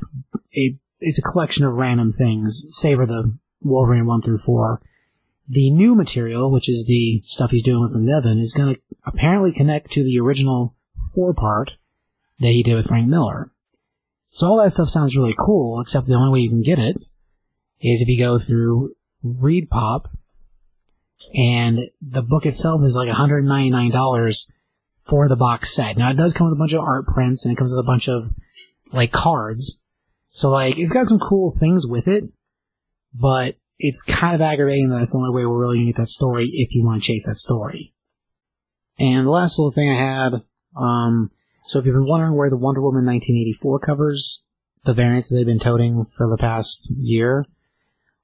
It, 0.52 0.78
it's 1.00 1.18
a 1.18 1.22
collection 1.22 1.64
of 1.64 1.74
random 1.74 2.12
things, 2.12 2.64
save 2.70 2.98
for 2.98 3.06
the 3.06 3.36
Wolverine 3.60 4.06
1 4.06 4.22
through 4.22 4.38
4. 4.38 4.80
The 5.52 5.70
new 5.72 5.96
material, 5.96 6.52
which 6.52 6.68
is 6.68 6.86
the 6.86 7.22
stuff 7.24 7.50
he's 7.50 7.64
doing 7.64 7.80
with 7.80 7.92
McNiven, 7.92 8.38
is 8.38 8.54
going 8.54 8.76
to 8.76 8.80
apparently 9.04 9.50
connect 9.50 9.90
to 9.92 10.04
the 10.04 10.20
original 10.20 10.76
four 11.12 11.34
part 11.34 11.76
that 12.38 12.52
he 12.52 12.62
did 12.62 12.74
with 12.74 12.86
Frank 12.86 13.08
Miller. 13.08 13.50
So 14.28 14.46
all 14.46 14.58
that 14.58 14.72
stuff 14.72 14.88
sounds 14.88 15.16
really 15.16 15.34
cool, 15.36 15.80
except 15.80 16.06
the 16.06 16.14
only 16.14 16.30
way 16.30 16.40
you 16.40 16.50
can 16.50 16.62
get 16.62 16.78
it 16.78 17.02
is 17.80 18.00
if 18.00 18.06
you 18.06 18.16
go 18.16 18.38
through 18.38 18.94
ReedPop, 19.24 20.06
and 21.34 21.80
the 22.00 22.22
book 22.22 22.46
itself 22.46 22.82
is 22.84 22.94
like 22.94 23.08
$199 23.08 24.46
for 25.02 25.28
the 25.28 25.36
box 25.36 25.74
set. 25.74 25.96
Now 25.96 26.10
it 26.10 26.16
does 26.16 26.32
come 26.32 26.46
with 26.46 26.56
a 26.56 26.58
bunch 26.58 26.74
of 26.74 26.84
art 26.84 27.06
prints, 27.06 27.44
and 27.44 27.52
it 27.52 27.56
comes 27.56 27.72
with 27.72 27.84
a 27.84 27.86
bunch 27.86 28.08
of 28.08 28.32
like 28.92 29.10
cards. 29.10 29.80
So 30.28 30.48
like 30.48 30.78
it's 30.78 30.92
got 30.92 31.08
some 31.08 31.18
cool 31.18 31.50
things 31.50 31.88
with 31.88 32.06
it, 32.06 32.24
but 33.12 33.56
it's 33.80 34.02
kind 34.02 34.34
of 34.34 34.40
aggravating 34.40 34.90
that 34.90 35.02
it's 35.02 35.12
the 35.12 35.18
only 35.18 35.34
way 35.34 35.46
we're 35.46 35.58
really 35.58 35.78
gonna 35.78 35.86
get 35.86 35.96
that 35.96 36.08
story 36.08 36.44
if 36.52 36.74
you 36.74 36.84
want 36.84 37.02
to 37.02 37.06
chase 37.06 37.26
that 37.26 37.38
story. 37.38 37.92
And 38.98 39.26
the 39.26 39.30
last 39.30 39.58
little 39.58 39.72
thing 39.72 39.90
I 39.90 39.94
had, 39.94 40.42
um, 40.76 41.30
so 41.64 41.78
if 41.78 41.86
you've 41.86 41.94
been 41.94 42.06
wondering 42.06 42.36
where 42.36 42.50
the 42.50 42.58
Wonder 42.58 42.82
Woman 42.82 43.06
1984 43.06 43.80
covers, 43.80 44.44
the 44.84 44.92
variants 44.92 45.28
that 45.28 45.36
they've 45.36 45.46
been 45.46 45.58
toting 45.58 46.04
for 46.04 46.28
the 46.28 46.36
past 46.36 46.92
year, 46.96 47.46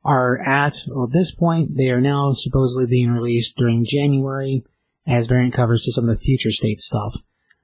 are 0.04 0.38
at, 0.46 0.84
well, 0.88 1.06
at 1.06 1.12
this 1.12 1.34
point, 1.34 1.76
they 1.76 1.90
are 1.90 2.00
now 2.00 2.32
supposedly 2.32 2.86
being 2.86 3.10
released 3.10 3.56
during 3.56 3.84
January 3.84 4.64
as 5.06 5.26
variant 5.26 5.54
covers 5.54 5.82
to 5.82 5.92
some 5.92 6.04
of 6.04 6.10
the 6.10 6.22
future 6.22 6.50
state 6.50 6.78
stuff. 6.78 7.14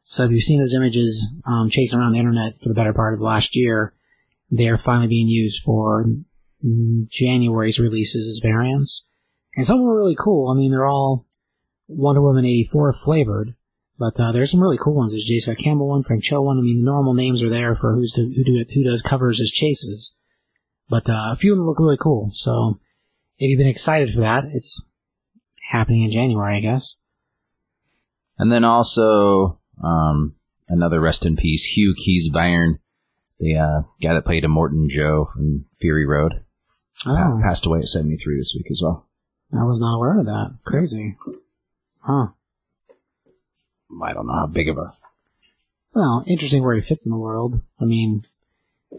So 0.02 0.24
if 0.24 0.30
you've 0.30 0.40
seen 0.40 0.58
those 0.58 0.74
images 0.74 1.34
um, 1.46 1.70
chasing 1.70 1.98
around 1.98 2.12
the 2.12 2.18
internet 2.18 2.60
for 2.60 2.68
the 2.68 2.74
better 2.74 2.92
part 2.92 3.14
of 3.14 3.20
last 3.20 3.54
year, 3.54 3.94
they 4.50 4.68
are 4.68 4.76
finally 4.76 5.08
being 5.08 5.28
used 5.28 5.62
for 5.62 6.04
January's 7.08 7.80
releases 7.80 8.28
as 8.28 8.40
variants. 8.42 9.06
And 9.56 9.66
some 9.66 9.80
are 9.80 9.96
really 9.96 10.16
cool. 10.18 10.50
I 10.50 10.54
mean, 10.54 10.70
they're 10.70 10.86
all 10.86 11.26
Wonder 11.88 12.22
Woman 12.22 12.44
84 12.44 12.92
flavored, 12.94 13.54
but 13.98 14.18
uh, 14.18 14.32
there's 14.32 14.50
some 14.50 14.62
really 14.62 14.78
cool 14.78 14.96
ones. 14.96 15.12
There's 15.12 15.24
J. 15.24 15.38
Scott 15.38 15.58
Campbell 15.58 15.88
one, 15.88 16.02
Frank 16.02 16.22
Cho 16.22 16.40
one. 16.40 16.58
I 16.58 16.62
mean, 16.62 16.78
the 16.78 16.90
normal 16.90 17.14
names 17.14 17.42
are 17.42 17.50
there 17.50 17.74
for 17.74 17.94
who's 17.94 18.12
to, 18.12 18.22
who, 18.22 18.44
do, 18.44 18.64
who 18.72 18.84
does 18.84 19.02
covers 19.02 19.40
as 19.40 19.50
chases. 19.50 20.14
But 20.88 21.08
uh, 21.08 21.30
a 21.32 21.36
few 21.36 21.52
of 21.52 21.58
them 21.58 21.66
look 21.66 21.78
really 21.78 21.98
cool. 21.98 22.30
So 22.32 22.80
if 23.38 23.50
you've 23.50 23.58
been 23.58 23.66
excited 23.66 24.12
for 24.12 24.20
that, 24.20 24.44
it's 24.44 24.84
happening 25.68 26.02
in 26.02 26.10
January, 26.10 26.56
I 26.56 26.60
guess. 26.60 26.96
And 28.38 28.50
then 28.50 28.64
also, 28.64 29.60
um, 29.82 30.34
another 30.68 31.00
rest 31.00 31.26
in 31.26 31.36
peace, 31.36 31.64
Hugh 31.64 31.94
Keays-Byrne, 31.94 32.78
the 33.38 33.56
uh, 33.56 33.82
guy 34.02 34.14
that 34.14 34.24
played 34.24 34.44
Immortan 34.44 34.88
Joe 34.88 35.28
from 35.32 35.66
Fury 35.80 36.06
Road. 36.06 36.44
Oh, 37.06 37.40
Passed 37.42 37.66
away 37.66 37.78
at 37.80 37.84
73 37.84 38.36
this 38.36 38.54
week 38.56 38.70
as 38.70 38.80
well. 38.82 39.06
I 39.52 39.64
was 39.64 39.80
not 39.80 39.96
aware 39.96 40.18
of 40.18 40.26
that. 40.26 40.56
Crazy. 40.64 41.16
Huh. 42.00 42.28
I 44.02 44.12
don't 44.12 44.26
know 44.26 44.34
how 44.34 44.46
big 44.46 44.68
of 44.68 44.78
a. 44.78 44.92
Well, 45.94 46.24
interesting 46.26 46.62
where 46.62 46.74
he 46.74 46.80
fits 46.80 47.06
in 47.06 47.12
the 47.12 47.18
world. 47.18 47.60
I 47.78 47.84
mean, 47.84 48.22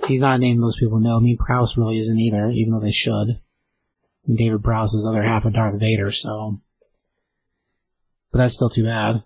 he's 0.07 0.21
not 0.21 0.35
a 0.35 0.37
name 0.37 0.59
most 0.59 0.79
people 0.79 0.99
know. 0.99 1.17
I 1.17 1.19
mean, 1.19 1.37
Prowse 1.37 1.75
really 1.77 1.97
isn't 1.97 2.19
either, 2.19 2.49
even 2.49 2.73
though 2.73 2.79
they 2.79 2.91
should. 2.91 3.39
And 4.27 4.37
David 4.37 4.63
Prowse 4.63 4.93
is 4.93 5.05
other 5.05 5.23
half 5.23 5.45
of 5.45 5.53
Darth 5.53 5.79
Vader, 5.79 6.11
so. 6.11 6.59
But 8.31 8.39
that's 8.39 8.53
still 8.53 8.69
too 8.69 8.83
bad. 8.83 9.23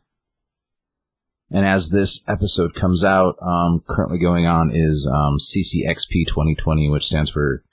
And 1.50 1.65
as 1.65 1.89
this 1.89 2.24
episode 2.27 2.74
comes 2.74 3.03
out, 3.03 3.38
um, 3.41 3.84
currently 3.88 4.19
going 4.19 4.46
on 4.46 4.72
is 4.74 5.07
um, 5.07 5.38
CCXP 5.38 6.27
2020, 6.27 6.89
which 6.89 7.05
stands 7.05 7.29
for 7.29 7.63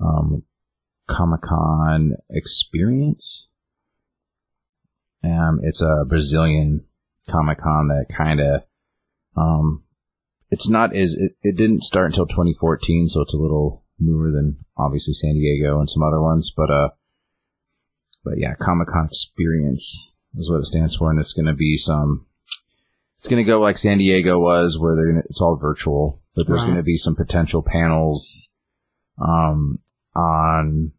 um, 0.00 0.42
Comic 1.08 1.42
Con 1.42 2.12
Experience. 2.30 3.48
Um, 5.22 5.60
it's 5.62 5.82
a 5.82 6.04
Brazilian 6.06 6.84
Comic 7.28 7.58
Con 7.58 7.88
that 7.88 8.06
kind 8.14 8.40
of, 8.40 8.62
um, 9.36 9.82
it's 10.50 10.68
not 10.68 10.94
as 10.94 11.14
it, 11.14 11.32
it 11.42 11.56
didn't 11.56 11.82
start 11.82 12.06
until 12.06 12.26
2014, 12.26 13.08
so 13.08 13.20
it's 13.20 13.34
a 13.34 13.38
little 13.38 13.84
newer 13.98 14.30
than 14.30 14.56
obviously 14.76 15.12
San 15.14 15.34
Diego 15.34 15.78
and 15.78 15.88
some 15.88 16.02
other 16.02 16.20
ones, 16.20 16.52
but 16.56 16.70
uh, 16.70 16.88
but 18.24 18.34
yeah, 18.38 18.54
Comic 18.60 18.88
Con 18.88 19.04
Experience 19.06 20.16
is 20.34 20.50
what 20.50 20.58
it 20.58 20.66
stands 20.66 20.96
for, 20.96 21.10
and 21.10 21.20
it's 21.20 21.32
going 21.32 21.46
to 21.46 21.54
be 21.54 21.76
some. 21.76 22.26
It's 23.18 23.28
going 23.28 23.44
to 23.44 23.46
go 23.48 23.60
like 23.60 23.76
San 23.76 23.98
Diego 23.98 24.38
was, 24.38 24.78
where 24.78 24.96
they're 24.96 25.12
gonna, 25.12 25.22
it's 25.28 25.40
all 25.42 25.56
virtual, 25.56 26.22
but 26.34 26.46
there's 26.46 26.60
Right. 26.60 26.66
going 26.66 26.76
to 26.78 26.82
be 26.82 26.96
some 26.96 27.14
potential 27.14 27.62
panels, 27.62 28.48
um, 29.20 29.78
on 30.14 30.92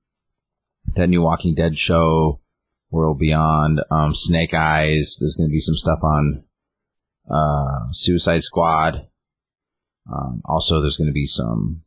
that 0.95 1.07
new 1.07 1.21
Walking 1.21 1.55
Dead 1.55 1.77
show, 1.77 2.39
World 2.89 3.19
Beyond, 3.19 3.81
um, 3.89 4.13
Snake 4.13 4.53
Eyes. 4.53 5.17
There's 5.19 5.35
going 5.35 5.49
to 5.49 5.53
be 5.53 5.59
some 5.59 5.75
stuff 5.75 5.99
on 6.03 6.43
uh, 7.29 7.91
Suicide 7.91 8.43
Squad. 8.43 9.07
Um, 10.11 10.41
also, 10.45 10.81
there's 10.81 10.97
going 10.97 11.09
to 11.09 11.13
be 11.13 11.27
some 11.27 11.83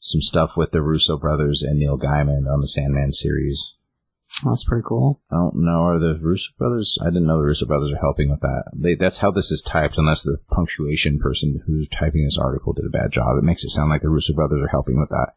some 0.00 0.20
stuff 0.20 0.54
with 0.54 0.70
the 0.70 0.82
Russo 0.82 1.16
brothers 1.16 1.62
and 1.62 1.78
Neil 1.78 1.98
Gaiman 1.98 2.46
on 2.52 2.60
the 2.60 2.68
Sandman 2.68 3.12
series. 3.12 3.76
That's 4.44 4.64
pretty 4.64 4.84
cool. 4.86 5.22
I 5.30 5.36
don't 5.36 5.64
know. 5.64 5.84
Are 5.84 5.98
the 5.98 6.18
Russo 6.20 6.50
brothers? 6.58 6.98
I 7.00 7.06
didn't 7.06 7.26
know 7.26 7.38
the 7.38 7.44
Russo 7.44 7.66
brothers 7.66 7.92
are 7.92 8.00
helping 8.00 8.30
with 8.30 8.40
that. 8.40 8.64
They, 8.74 8.96
that's 8.96 9.18
how 9.18 9.30
this 9.30 9.50
is 9.50 9.62
typed, 9.62 9.96
unless 9.96 10.22
the 10.22 10.38
punctuation 10.50 11.18
person 11.18 11.62
who's 11.66 11.88
typing 11.88 12.24
this 12.24 12.38
article 12.38 12.74
did 12.74 12.84
a 12.84 12.90
bad 12.90 13.12
job. 13.12 13.38
It 13.38 13.44
makes 13.44 13.64
it 13.64 13.70
sound 13.70 13.90
like 13.90 14.02
the 14.02 14.10
Russo 14.10 14.34
brothers 14.34 14.60
are 14.60 14.68
helping 14.68 15.00
with 15.00 15.08
that 15.08 15.34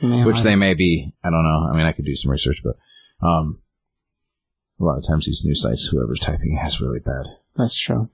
Which 0.00 0.42
they 0.42 0.56
may 0.56 0.74
be. 0.74 1.14
I 1.22 1.30
don't 1.30 1.44
know. 1.44 1.68
I 1.70 1.76
mean, 1.76 1.86
I 1.86 1.92
could 1.92 2.04
do 2.04 2.16
some 2.16 2.30
research, 2.30 2.62
but 2.64 2.76
um, 3.26 3.60
a 4.80 4.84
lot 4.84 4.98
of 4.98 5.06
times 5.06 5.26
these 5.26 5.44
news 5.44 5.62
sites, 5.62 5.86
whoever's 5.86 6.20
typing 6.20 6.58
has 6.62 6.80
really 6.80 6.98
bad. 6.98 7.24
That's 7.56 7.78
true. 7.78 8.10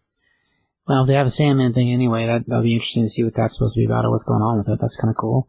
Well, 0.87 1.03
if 1.03 1.09
they 1.09 1.15
have 1.15 1.27
a 1.27 1.31
Sandman 1.31 1.73
thing 1.73 1.93
anyway, 1.93 2.27
that 2.27 2.47
that'll 2.47 2.63
be 2.63 2.75
interesting 2.75 3.03
to 3.03 3.09
see 3.09 3.23
what 3.23 3.35
that's 3.35 3.55
supposed 3.55 3.75
to 3.75 3.81
be 3.81 3.85
about 3.85 4.05
or 4.05 4.11
what's 4.11 4.25
going 4.25 4.43
on 4.43 4.59
with 4.59 4.69
it. 4.69 4.79
That's 4.81 4.97
kind 4.97 5.11
of 5.11 5.17
cool. 5.17 5.49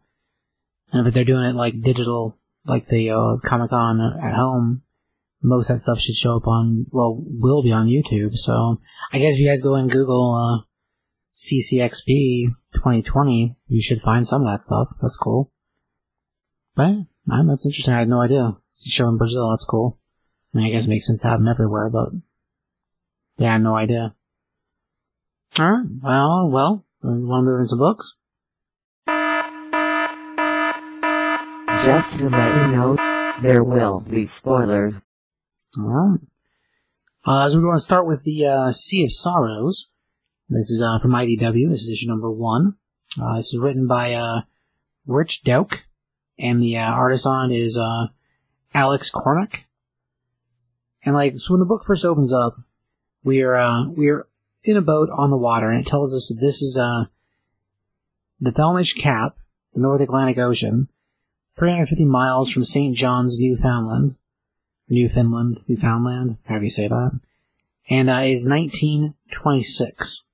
And 0.92 1.06
if 1.06 1.14
they're 1.14 1.24
doing 1.24 1.44
it 1.44 1.54
like 1.54 1.80
digital, 1.80 2.38
like 2.64 2.86
the 2.86 3.10
uh, 3.10 3.36
Comic 3.42 3.70
Con 3.70 4.00
at 4.22 4.34
home, 4.34 4.82
most 5.42 5.70
of 5.70 5.76
that 5.76 5.80
stuff 5.80 5.98
should 5.98 6.14
show 6.14 6.36
up 6.36 6.46
on, 6.46 6.86
well, 6.90 7.16
will 7.18 7.62
be 7.62 7.72
on 7.72 7.86
YouTube. 7.86 8.34
So 8.34 8.80
I 9.12 9.18
guess 9.18 9.34
if 9.34 9.40
you 9.40 9.48
guys 9.48 9.62
go 9.62 9.74
and 9.74 9.90
Google 9.90 10.34
uh, 10.34 10.64
CCXP 11.34 12.48
2020, 12.74 13.56
you 13.66 13.82
should 13.82 14.00
find 14.00 14.28
some 14.28 14.42
of 14.42 14.48
that 14.48 14.60
stuff. 14.60 14.88
That's 15.00 15.16
cool. 15.16 15.50
But 16.74 17.06
man, 17.26 17.46
that's 17.46 17.66
interesting. 17.66 17.94
I 17.94 18.00
had 18.00 18.08
no 18.08 18.20
idea. 18.20 18.56
It's 18.74 18.86
a 18.86 18.90
show 18.90 19.08
in 19.08 19.18
Brazil. 19.18 19.50
That's 19.50 19.64
cool. 19.64 19.98
I 20.54 20.58
mean, 20.58 20.66
I 20.66 20.70
guess 20.70 20.86
it 20.86 20.88
makes 20.88 21.06
sense 21.06 21.22
to 21.22 21.28
have 21.28 21.38
them 21.40 21.48
everywhere, 21.48 21.90
but 21.90 22.10
yeah, 23.38 23.50
I 23.50 23.52
had 23.52 23.62
no 23.62 23.76
idea. 23.76 24.14
Alright, 25.58 25.86
well, 26.02 26.48
well, 26.48 26.86
we 27.02 27.24
want 27.24 27.44
to 27.44 27.50
move 27.50 27.60
into 27.60 27.76
books? 27.76 28.16
Just 31.84 32.18
to 32.18 32.28
let 32.28 32.54
you 32.54 32.76
know, 32.76 32.96
there 33.42 33.64
will 33.64 34.00
be 34.00 34.24
spoilers. 34.26 34.94
Alright. 35.78 36.20
Uh, 37.26 37.46
as 37.46 37.56
we're 37.56 37.62
going 37.62 37.76
to 37.76 37.80
start 37.80 38.06
with 38.06 38.24
the 38.24 38.46
uh, 38.46 38.70
Sea 38.70 39.04
of 39.04 39.12
Sorrows. 39.12 39.90
This 40.48 40.70
is 40.70 40.82
uh, 40.82 40.98
from 40.98 41.12
IDW. 41.12 41.68
This 41.68 41.82
is 41.82 41.90
issue 41.92 42.08
number 42.08 42.30
one. 42.30 42.74
Uh, 43.20 43.36
this 43.36 43.52
is 43.52 43.60
written 43.60 43.86
by 43.86 44.14
uh, 44.14 44.42
Rich 45.06 45.42
Douek, 45.44 45.82
and 46.40 46.62
the 46.62 46.76
uh, 46.76 46.90
artist 46.90 47.26
on 47.26 47.50
it 47.50 47.56
is 47.56 47.78
uh, 47.78 48.08
Alex 48.74 49.10
Cormack. 49.10 49.66
And 51.04 51.14
like, 51.14 51.38
so 51.38 51.54
when 51.54 51.60
the 51.60 51.66
book 51.66 51.84
first 51.84 52.04
opens 52.04 52.32
up, 52.32 52.54
we 53.24 53.42
are 53.42 53.54
uh, 53.54 53.88
we 53.88 54.10
are 54.10 54.26
in 54.64 54.76
a 54.76 54.82
boat 54.82 55.08
on 55.10 55.30
the 55.30 55.36
water, 55.36 55.70
and 55.70 55.84
it 55.84 55.88
tells 55.88 56.14
us 56.14 56.28
that 56.28 56.40
this 56.40 56.62
is 56.62 56.76
uh, 56.76 57.04
the 58.40 58.52
Thelmish 58.52 58.96
Cap, 58.96 59.36
the 59.74 59.80
North 59.80 60.00
Atlantic 60.00 60.38
Ocean, 60.38 60.88
350 61.58 62.04
miles 62.04 62.50
from 62.50 62.64
St. 62.64 62.96
John's, 62.96 63.38
Newfoundland. 63.38 64.16
Newfoundland, 64.88 65.62
Newfoundland, 65.68 66.38
however 66.46 66.64
you 66.64 66.70
say 66.70 66.88
that, 66.88 67.20
and 67.88 68.10
uh, 68.10 68.22
is 68.24 68.44
1926. 68.44 70.24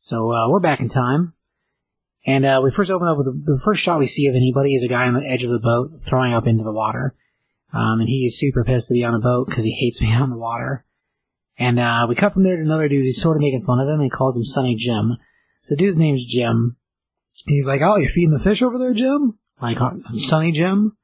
So 0.00 0.32
uh, 0.32 0.48
we're 0.48 0.60
back 0.60 0.80
in 0.80 0.88
time, 0.88 1.34
and 2.24 2.44
uh, 2.44 2.60
we 2.62 2.70
first 2.70 2.90
open 2.90 3.08
up 3.08 3.16
with 3.16 3.26
the, 3.26 3.32
the 3.32 3.60
first 3.64 3.82
shot 3.82 3.98
we 3.98 4.06
see 4.06 4.26
of 4.26 4.34
anybody 4.34 4.74
is 4.74 4.84
a 4.84 4.88
guy 4.88 5.06
on 5.06 5.14
the 5.14 5.26
edge 5.26 5.44
of 5.44 5.50
the 5.50 5.60
boat 5.60 5.90
throwing 6.06 6.34
up 6.34 6.46
into 6.46 6.64
the 6.64 6.72
water, 6.72 7.14
um, 7.72 8.00
and 8.00 8.08
he's 8.08 8.38
super 8.38 8.64
pissed 8.64 8.88
to 8.88 8.94
be 8.94 9.04
on 9.04 9.14
a 9.14 9.20
boat 9.20 9.48
because 9.48 9.64
he 9.64 9.72
hates 9.72 10.00
being 10.00 10.14
on 10.14 10.30
the 10.30 10.38
water. 10.38 10.84
And 11.58 11.78
uh, 11.78 12.06
we 12.08 12.14
cut 12.14 12.32
from 12.32 12.44
there 12.44 12.56
to 12.56 12.62
another 12.62 12.88
dude 12.88 13.04
who's 13.04 13.20
sort 13.20 13.36
of 13.36 13.42
making 13.42 13.64
fun 13.64 13.78
of 13.78 13.86
him. 13.86 13.94
and 13.94 14.04
He 14.04 14.10
calls 14.10 14.36
him 14.36 14.44
Sonny 14.44 14.74
Jim. 14.74 15.18
So 15.60 15.76
dude's 15.76 15.98
name's 15.98 16.24
Jim. 16.24 16.76
He's 17.46 17.68
like, 17.68 17.80
"Oh, 17.82 17.96
you're 17.96 18.08
feeding 18.08 18.32
the 18.32 18.38
fish 18.38 18.62
over 18.62 18.78
there, 18.78 18.94
Jim?" 18.94 19.38
Like 19.60 19.80
uh, 19.80 19.92
Sonny 20.14 20.52
Jim. 20.52 20.96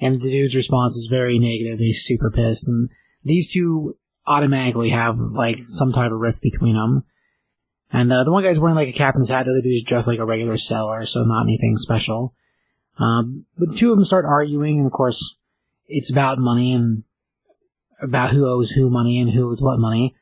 And 0.00 0.20
the 0.20 0.30
dude's 0.30 0.56
response 0.56 0.96
is 0.96 1.06
very 1.06 1.38
negative. 1.38 1.78
He's 1.78 2.04
super 2.04 2.30
pissed. 2.30 2.66
And 2.66 2.90
these 3.22 3.52
two 3.52 3.96
automatically 4.26 4.88
have, 4.88 5.16
like, 5.16 5.58
some 5.58 5.92
type 5.92 6.10
of 6.10 6.18
rift 6.18 6.42
between 6.42 6.74
them. 6.74 7.04
And 7.92 8.10
uh, 8.10 8.24
the 8.24 8.32
one 8.32 8.42
guy's 8.42 8.58
wearing 8.58 8.76
like 8.76 8.88
a 8.88 8.92
captain's 8.92 9.28
hat, 9.28 9.44
the 9.44 9.50
other 9.50 9.60
dude's 9.62 9.82
dressed 9.82 10.08
like 10.08 10.18
a 10.18 10.24
regular 10.24 10.56
sailor, 10.56 11.04
so 11.04 11.24
not 11.24 11.42
anything 11.42 11.76
special. 11.76 12.34
Um, 12.98 13.44
but 13.58 13.68
the 13.68 13.76
two 13.76 13.92
of 13.92 13.98
them 13.98 14.04
start 14.04 14.24
arguing, 14.24 14.78
and 14.78 14.86
of 14.86 14.92
course, 14.92 15.36
it's 15.88 16.10
about 16.10 16.38
money 16.38 16.72
and 16.72 17.04
about 18.02 18.30
who 18.30 18.46
owes 18.46 18.70
who 18.70 18.88
money 18.88 19.20
and 19.20 19.30
who 19.30 19.50
owes 19.50 19.62
what 19.62 19.78
money. 19.78 20.16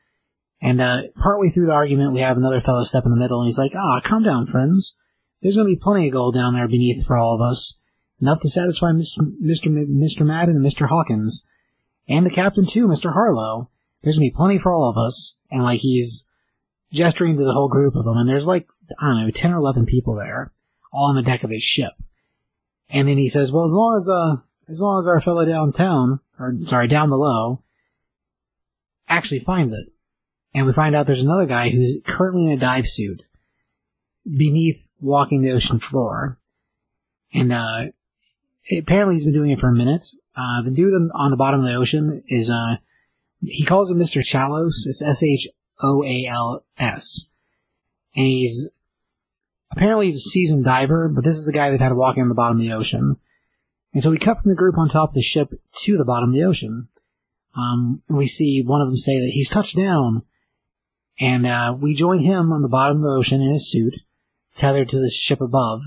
And 0.61 0.81
uh, 0.81 1.03
partway 1.15 1.49
through 1.49 1.67
the 1.67 1.73
argument, 1.73 2.13
we 2.13 2.19
have 2.19 2.37
another 2.37 2.59
fellow 2.59 2.83
step 2.83 3.05
in 3.05 3.11
the 3.11 3.17
middle, 3.17 3.39
and 3.39 3.47
he's 3.47 3.57
like, 3.57 3.71
"Ah, 3.75 4.01
calm 4.03 4.23
down, 4.23 4.45
friends. 4.45 4.95
There's 5.41 5.55
going 5.55 5.67
to 5.67 5.75
be 5.75 5.81
plenty 5.81 6.07
of 6.07 6.13
gold 6.13 6.35
down 6.35 6.53
there 6.53 6.67
beneath 6.67 7.05
for 7.05 7.17
all 7.17 7.35
of 7.35 7.41
us, 7.41 7.79
enough 8.21 8.41
to 8.41 8.49
satisfy 8.49 8.91
Mr. 8.91 9.19
Mr. 9.41 9.67
Mr. 9.87 10.25
Madden 10.25 10.57
and 10.57 10.65
Mr. 10.65 10.87
Hawkins, 10.87 11.47
and 12.07 12.25
the 12.25 12.29
captain 12.29 12.65
too, 12.65 12.87
Mr. 12.87 13.13
Harlow. 13.13 13.69
There's 14.03 14.17
going 14.17 14.29
to 14.29 14.33
be 14.33 14.37
plenty 14.37 14.57
for 14.57 14.71
all 14.71 14.89
of 14.89 14.97
us." 14.97 15.35
And 15.49 15.63
like 15.63 15.79
he's 15.79 16.27
gesturing 16.91 17.37
to 17.37 17.43
the 17.43 17.53
whole 17.53 17.69
group 17.69 17.95
of 17.95 18.05
them, 18.05 18.17
and 18.17 18.29
there's 18.29 18.47
like 18.47 18.67
I 18.99 19.07
don't 19.07 19.25
know, 19.25 19.31
ten 19.31 19.53
or 19.53 19.57
eleven 19.57 19.85
people 19.85 20.15
there, 20.15 20.51
all 20.91 21.09
on 21.09 21.15
the 21.15 21.23
deck 21.23 21.43
of 21.43 21.49
this 21.49 21.63
ship. 21.63 21.93
And 22.89 23.07
then 23.07 23.17
he 23.17 23.29
says, 23.29 23.51
"Well, 23.51 23.65
as 23.65 23.73
long 23.73 23.97
as 23.97 24.09
uh, 24.09 24.41
as 24.69 24.81
long 24.81 24.99
as 24.99 25.07
our 25.07 25.21
fellow 25.21 25.45
downtown, 25.45 26.19
or 26.39 26.55
sorry, 26.63 26.87
down 26.87 27.09
below, 27.09 27.63
actually 29.07 29.39
finds 29.39 29.73
it." 29.73 29.91
and 30.53 30.65
we 30.65 30.73
find 30.73 30.95
out 30.95 31.07
there's 31.07 31.23
another 31.23 31.45
guy 31.45 31.69
who's 31.69 31.99
currently 32.05 32.45
in 32.45 32.51
a 32.51 32.57
dive 32.57 32.87
suit 32.87 33.23
beneath 34.25 34.89
walking 34.99 35.41
the 35.41 35.51
ocean 35.51 35.79
floor. 35.79 36.37
And, 37.33 37.51
uh, 37.53 37.91
apparently 38.77 39.15
he's 39.15 39.25
been 39.25 39.33
doing 39.33 39.51
it 39.51 39.59
for 39.59 39.69
a 39.69 39.75
minute. 39.75 40.05
Uh, 40.35 40.61
the 40.63 40.71
dude 40.71 40.93
on, 41.13 41.31
the 41.31 41.37
bottom 41.37 41.61
of 41.61 41.65
the 41.65 41.75
ocean 41.75 42.23
is, 42.27 42.49
uh, 42.49 42.77
he 43.43 43.65
calls 43.65 43.89
him 43.89 43.97
Mr. 43.97 44.25
Shoals. 44.25 44.85
It's 44.87 45.01
S-H-O-A-L-S. 45.81 47.27
And 48.15 48.25
he's, 48.25 48.69
apparently 49.71 50.07
he's 50.07 50.17
a 50.17 50.29
seasoned 50.29 50.65
diver, 50.65 51.09
but 51.09 51.23
this 51.23 51.37
is 51.37 51.45
the 51.45 51.53
guy 51.53 51.69
they've 51.69 51.79
had 51.79 51.93
walking 51.93 52.23
on 52.23 52.29
the 52.29 52.35
bottom 52.35 52.57
of 52.57 52.63
the 52.63 52.73
ocean. 52.73 53.17
And 53.93 54.03
so 54.03 54.11
we 54.11 54.17
cut 54.17 54.41
from 54.41 54.49
the 54.49 54.57
group 54.57 54.77
on 54.77 54.89
top 54.89 55.09
of 55.09 55.15
the 55.15 55.21
ship 55.21 55.53
to 55.83 55.97
the 55.97 56.05
bottom 56.05 56.29
of 56.29 56.35
the 56.35 56.43
ocean. 56.43 56.87
Um, 57.55 58.01
and 58.07 58.17
we 58.17 58.27
see 58.27 58.63
one 58.63 58.81
of 58.81 58.87
them 58.87 58.97
say 58.97 59.19
that 59.19 59.31
he's 59.31 59.49
touched 59.49 59.75
down 59.75 60.23
and 61.19 61.45
uh, 61.45 61.77
we 61.79 61.93
join 61.93 62.19
him 62.19 62.51
on 62.51 62.61
the 62.61 62.69
bottom 62.69 62.97
of 62.97 63.03
the 63.03 63.09
ocean 63.09 63.41
in 63.41 63.49
his 63.51 63.69
suit, 63.69 63.93
tethered 64.55 64.89
to 64.89 64.99
the 64.99 65.09
ship 65.09 65.39
above, 65.39 65.81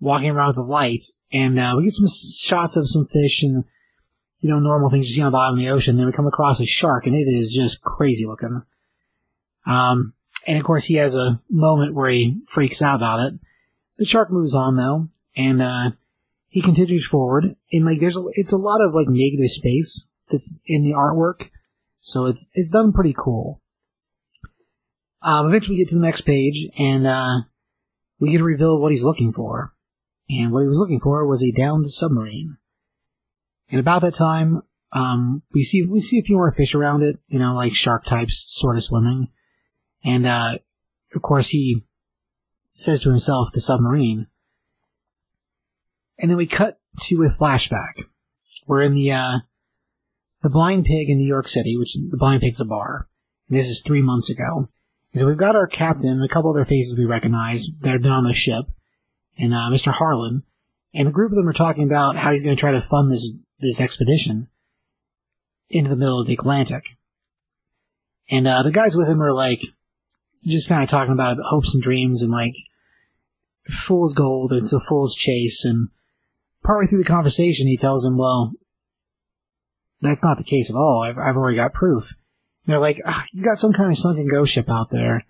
walking 0.00 0.30
around 0.30 0.48
with 0.48 0.58
a 0.58 0.62
light, 0.62 1.02
and 1.32 1.58
uh, 1.58 1.74
we 1.76 1.84
get 1.84 1.94
some 1.94 2.06
shots 2.06 2.76
of 2.76 2.88
some 2.88 3.06
fish 3.06 3.42
and 3.42 3.64
you 4.38 4.50
know 4.50 4.60
normal 4.60 4.90
things 4.90 5.08
you 5.08 5.14
see 5.16 5.22
on 5.22 5.32
the 5.32 5.36
bottom 5.36 5.58
of 5.58 5.64
the 5.64 5.70
ocean. 5.70 5.96
Then 5.96 6.06
we 6.06 6.12
come 6.12 6.26
across 6.26 6.60
a 6.60 6.66
shark, 6.66 7.06
and 7.06 7.16
it 7.16 7.28
is 7.28 7.52
just 7.52 7.82
crazy 7.82 8.26
looking. 8.26 8.62
Um, 9.66 10.14
and 10.46 10.58
of 10.58 10.64
course, 10.64 10.84
he 10.84 10.94
has 10.94 11.16
a 11.16 11.40
moment 11.48 11.94
where 11.94 12.10
he 12.10 12.40
freaks 12.46 12.82
out 12.82 12.96
about 12.96 13.20
it. 13.20 13.40
The 13.98 14.04
shark 14.04 14.30
moves 14.30 14.54
on 14.54 14.76
though, 14.76 15.08
and 15.36 15.62
uh, 15.62 15.90
he 16.48 16.60
continues 16.60 17.06
forward. 17.06 17.56
And 17.72 17.84
like, 17.84 18.00
there's 18.00 18.16
a, 18.16 18.24
it's 18.32 18.52
a 18.52 18.58
lot 18.58 18.80
of 18.80 18.94
like 18.94 19.08
negative 19.08 19.50
space 19.50 20.08
that's 20.30 20.54
in 20.66 20.82
the 20.82 20.92
artwork, 20.92 21.50
so 22.00 22.26
it's 22.26 22.50
it's 22.54 22.68
done 22.68 22.92
pretty 22.92 23.14
cool. 23.16 23.62
Um, 25.22 25.46
eventually 25.46 25.76
we 25.76 25.82
get 25.82 25.88
to 25.88 25.94
the 25.94 26.04
next 26.04 26.22
page 26.22 26.68
and, 26.78 27.06
uh, 27.06 27.40
we 28.20 28.30
get 28.30 28.38
to 28.38 28.44
reveal 28.44 28.80
what 28.80 28.90
he's 28.90 29.04
looking 29.04 29.32
for. 29.32 29.72
And 30.28 30.52
what 30.52 30.60
he 30.60 30.68
was 30.68 30.78
looking 30.78 31.00
for 31.00 31.26
was 31.26 31.42
a 31.42 31.52
downed 31.52 31.90
submarine. 31.90 32.56
And 33.70 33.80
about 33.80 34.02
that 34.02 34.14
time, 34.14 34.62
um, 34.92 35.42
we 35.52 35.64
see, 35.64 35.82
we 35.82 36.00
see 36.00 36.18
a 36.18 36.22
few 36.22 36.36
more 36.36 36.52
fish 36.52 36.74
around 36.74 37.02
it, 37.02 37.16
you 37.28 37.38
know, 37.38 37.54
like 37.54 37.74
shark 37.74 38.04
types 38.04 38.44
sort 38.46 38.76
of 38.76 38.84
swimming. 38.84 39.28
And, 40.04 40.26
uh, 40.26 40.58
of 41.14 41.22
course 41.22 41.50
he 41.50 41.84
says 42.72 43.00
to 43.02 43.10
himself, 43.10 43.48
the 43.52 43.60
submarine. 43.60 44.26
And 46.18 46.30
then 46.30 46.36
we 46.36 46.46
cut 46.46 46.80
to 47.02 47.22
a 47.22 47.28
flashback. 47.28 48.04
We're 48.66 48.82
in 48.82 48.94
the, 48.94 49.12
uh, 49.12 49.38
the 50.42 50.50
Blind 50.50 50.84
Pig 50.84 51.08
in 51.08 51.18
New 51.18 51.26
York 51.26 51.48
City, 51.48 51.76
which 51.76 51.94
the 51.94 52.16
Blind 52.16 52.42
Pig's 52.42 52.60
a 52.60 52.64
bar. 52.64 53.08
And 53.48 53.58
this 53.58 53.68
is 53.68 53.80
three 53.80 54.02
months 54.02 54.30
ago. 54.30 54.68
So 55.14 55.28
we've 55.28 55.36
got 55.36 55.54
our 55.54 55.68
captain 55.68 56.10
and 56.10 56.24
a 56.24 56.28
couple 56.28 56.50
other 56.50 56.64
faces 56.64 56.98
we 56.98 57.06
recognize 57.06 57.68
that 57.80 57.90
have 57.90 58.02
been 58.02 58.10
on 58.10 58.24
the 58.24 58.34
ship, 58.34 58.66
and 59.38 59.54
uh, 59.54 59.68
Mr. 59.70 59.92
Harlan, 59.92 60.42
and 60.92 61.06
a 61.06 61.12
group 61.12 61.30
of 61.30 61.36
them 61.36 61.46
are 61.46 61.52
talking 61.52 61.84
about 61.84 62.16
how 62.16 62.32
he's 62.32 62.42
going 62.42 62.56
to 62.56 62.60
try 62.60 62.72
to 62.72 62.80
fund 62.80 63.12
this 63.12 63.32
this 63.60 63.80
expedition 63.80 64.48
into 65.70 65.88
the 65.88 65.96
middle 65.96 66.20
of 66.20 66.26
the 66.26 66.34
Atlantic. 66.34 66.96
And 68.28 68.48
uh, 68.48 68.64
the 68.64 68.72
guys 68.72 68.96
with 68.96 69.08
him 69.08 69.22
are 69.22 69.32
like 69.32 69.60
just 70.46 70.68
kind 70.68 70.82
of 70.82 70.88
talking 70.88 71.12
about 71.12 71.38
hopes 71.38 71.74
and 71.74 71.82
dreams 71.82 72.22
and 72.22 72.30
like 72.30 72.54
fool's 73.66 74.14
gold. 74.14 74.52
It's 74.52 74.72
a 74.72 74.80
fool's 74.80 75.14
chase, 75.14 75.64
and 75.64 75.88
partway 76.62 76.86
through 76.86 76.98
the 76.98 77.04
conversation, 77.04 77.66
he 77.66 77.76
tells 77.76 78.04
him, 78.04 78.16
"Well, 78.16 78.52
that's 80.00 80.22
not 80.22 80.36
the 80.36 80.44
case 80.44 80.70
at 80.70 80.76
all. 80.76 81.02
I've, 81.02 81.18
I've 81.18 81.36
already 81.36 81.56
got 81.56 81.72
proof." 81.72 82.14
they're 82.66 82.78
like, 82.78 83.00
ah, 83.04 83.24
you 83.32 83.42
got 83.42 83.58
some 83.58 83.72
kind 83.72 83.90
of 83.90 83.98
sunken 83.98 84.26
ghost 84.26 84.52
ship 84.52 84.70
out 84.70 84.90
there. 84.90 85.24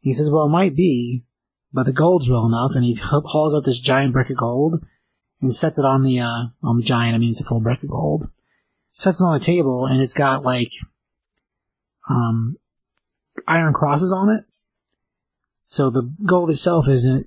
He 0.00 0.12
says, 0.12 0.30
well, 0.30 0.46
it 0.46 0.50
might 0.50 0.74
be, 0.74 1.24
but 1.72 1.84
the 1.84 1.92
gold's 1.92 2.28
real 2.28 2.46
enough. 2.46 2.72
And 2.74 2.84
he 2.84 2.94
hauls 2.94 3.54
up 3.54 3.64
this 3.64 3.80
giant 3.80 4.12
brick 4.12 4.30
of 4.30 4.36
gold 4.36 4.84
and 5.40 5.54
sets 5.54 5.78
it 5.78 5.84
on 5.84 6.02
the, 6.02 6.20
uh, 6.20 6.46
on 6.62 6.78
the 6.78 6.82
giant, 6.82 7.14
I 7.14 7.18
mean, 7.18 7.30
it's 7.30 7.40
a 7.40 7.44
full 7.44 7.60
brick 7.60 7.82
of 7.82 7.90
gold. 7.90 8.28
Sets 8.92 9.20
it 9.20 9.24
on 9.24 9.38
the 9.38 9.44
table 9.44 9.86
and 9.86 10.02
it's 10.02 10.14
got 10.14 10.42
like, 10.42 10.70
um, 12.08 12.56
iron 13.46 13.72
crosses 13.72 14.12
on 14.12 14.30
it. 14.30 14.44
So 15.60 15.90
the 15.90 16.14
gold 16.24 16.50
itself 16.50 16.88
is 16.88 17.08
a, 17.08 17.24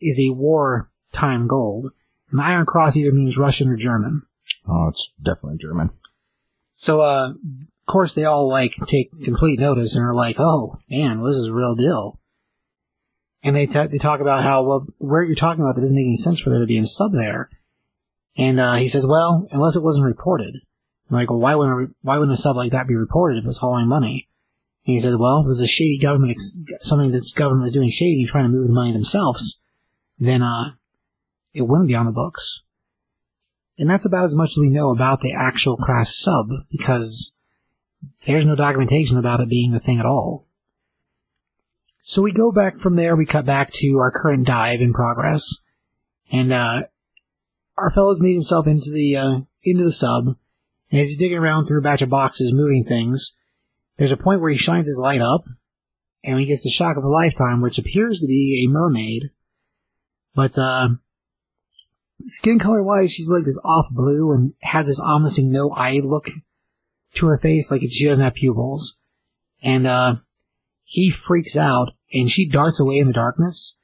is 0.00 0.18
a 0.18 0.34
war 0.34 0.90
time 1.12 1.46
gold. 1.46 1.92
And 2.30 2.40
the 2.40 2.44
iron 2.44 2.66
cross 2.66 2.96
either 2.96 3.12
means 3.12 3.38
Russian 3.38 3.68
or 3.68 3.76
German. 3.76 4.22
Oh, 4.66 4.88
it's 4.88 5.12
definitely 5.22 5.58
German. 5.58 5.90
So, 6.74 7.00
uh, 7.00 7.30
of 7.30 7.86
course, 7.86 8.14
they 8.14 8.24
all 8.24 8.48
like 8.48 8.74
take 8.86 9.10
complete 9.22 9.58
notice 9.58 9.96
and 9.96 10.04
are 10.04 10.14
like, 10.14 10.36
"Oh 10.38 10.78
man, 10.88 11.18
well, 11.18 11.28
this 11.28 11.36
is 11.36 11.48
a 11.48 11.54
real 11.54 11.74
deal." 11.74 12.20
And 13.42 13.56
they 13.56 13.66
t- 13.66 13.86
they 13.86 13.98
talk 13.98 14.20
about 14.20 14.44
how 14.44 14.62
well 14.62 14.86
where 14.98 15.22
you're 15.22 15.34
talking 15.34 15.62
about 15.62 15.74
that 15.74 15.82
doesn't 15.82 15.96
make 15.96 16.06
any 16.06 16.16
sense 16.16 16.40
for 16.40 16.50
there 16.50 16.60
to 16.60 16.66
be 16.66 16.78
a 16.78 16.86
sub 16.86 17.12
there. 17.12 17.50
And 18.36 18.60
uh, 18.60 18.74
he 18.74 18.88
says, 18.88 19.06
"Well, 19.06 19.46
unless 19.50 19.76
it 19.76 19.82
wasn't 19.82 20.06
reported." 20.06 20.54
I'm 21.10 21.16
like, 21.16 21.30
well, 21.30 21.40
why 21.40 21.54
wouldn't 21.56 21.76
re- 21.76 21.94
why 22.02 22.18
wouldn't 22.18 22.38
a 22.38 22.40
sub 22.40 22.56
like 22.56 22.72
that 22.72 22.86
be 22.86 22.94
reported 22.94 23.38
if 23.38 23.46
it's 23.46 23.58
hauling 23.58 23.88
money? 23.88 24.28
And 24.86 24.94
he 24.94 25.00
said, 25.00 25.18
"Well, 25.18 25.40
if 25.40 25.44
it 25.44 25.48
was 25.48 25.60
a 25.60 25.66
shady 25.66 25.98
government, 25.98 26.40
something 26.80 27.12
that's 27.12 27.32
government 27.32 27.68
is 27.68 27.72
doing 27.72 27.90
shady, 27.90 28.24
trying 28.24 28.44
to 28.44 28.50
move 28.50 28.66
the 28.66 28.74
money 28.74 28.92
themselves, 28.92 29.60
then 30.18 30.42
uh, 30.42 30.72
it 31.52 31.68
wouldn't 31.68 31.88
be 31.88 31.94
on 31.94 32.06
the 32.06 32.12
books." 32.12 32.62
And 33.78 33.88
that's 33.88 34.04
about 34.04 34.26
as 34.26 34.36
much 34.36 34.50
as 34.50 34.58
we 34.58 34.68
know 34.68 34.90
about 34.90 35.22
the 35.22 35.32
actual 35.32 35.76
crash 35.76 36.14
sub 36.14 36.48
because 36.70 37.34
there's 38.26 38.44
no 38.44 38.54
documentation 38.54 39.18
about 39.18 39.40
it 39.40 39.48
being 39.48 39.74
a 39.74 39.80
thing 39.80 39.98
at 39.98 40.06
all. 40.06 40.46
So 42.02 42.22
we 42.22 42.32
go 42.32 42.50
back 42.52 42.78
from 42.78 42.96
there, 42.96 43.16
we 43.16 43.26
cut 43.26 43.46
back 43.46 43.72
to 43.74 43.98
our 43.98 44.10
current 44.10 44.46
dive 44.46 44.80
in 44.80 44.92
progress, 44.92 45.58
and 46.30 46.52
uh, 46.52 46.84
our 47.76 47.90
fellow's 47.90 48.20
made 48.20 48.34
himself 48.34 48.66
into 48.66 48.90
the 48.90 49.16
uh, 49.16 49.40
into 49.62 49.84
the 49.84 49.92
sub, 49.92 50.36
and 50.90 51.00
as 51.00 51.08
he's 51.08 51.16
digging 51.16 51.38
around 51.38 51.66
through 51.66 51.78
a 51.78 51.82
batch 51.82 52.02
of 52.02 52.08
boxes, 52.08 52.52
moving 52.52 52.84
things, 52.84 53.36
there's 54.00 54.12
a 54.12 54.16
point 54.16 54.40
where 54.40 54.50
he 54.50 54.56
shines 54.56 54.86
his 54.86 54.98
light 54.98 55.20
up, 55.20 55.44
and 56.24 56.40
he 56.40 56.46
gets 56.46 56.64
the 56.64 56.70
shock 56.70 56.96
of 56.96 57.04
a 57.04 57.08
lifetime, 57.08 57.60
which 57.60 57.76
appears 57.76 58.20
to 58.20 58.26
be 58.26 58.64
a 58.64 58.70
mermaid, 58.70 59.24
but 60.34 60.56
uh, 60.58 60.88
skin 62.24 62.58
color 62.58 62.82
wise, 62.82 63.12
she's 63.12 63.28
like 63.28 63.44
this 63.44 63.60
off 63.62 63.88
blue 63.90 64.32
and 64.32 64.54
has 64.62 64.86
this 64.86 64.98
ominous 64.98 65.38
no 65.38 65.70
eye 65.72 66.00
look 66.02 66.30
to 67.12 67.26
her 67.26 67.36
face 67.36 67.70
like 67.70 67.82
she 67.90 68.06
doesn't 68.06 68.24
have 68.24 68.32
pupils. 68.32 68.96
And, 69.62 69.86
uh, 69.86 70.16
he 70.84 71.10
freaks 71.10 71.54
out 71.54 71.90
and 72.10 72.30
she 72.30 72.48
darts 72.48 72.80
away 72.80 72.96
in 72.96 73.06
the 73.06 73.12
darkness. 73.12 73.76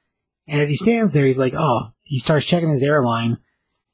And 0.47 0.63
as 0.63 0.71
he 0.71 0.77
stands 0.77 1.13
there, 1.13 1.27
he's 1.27 1.39
like, 1.39 1.53
oh, 1.55 1.91
he 2.05 2.21
starts 2.21 2.47
checking 2.47 2.71
his 2.71 2.83
airline. 2.83 3.37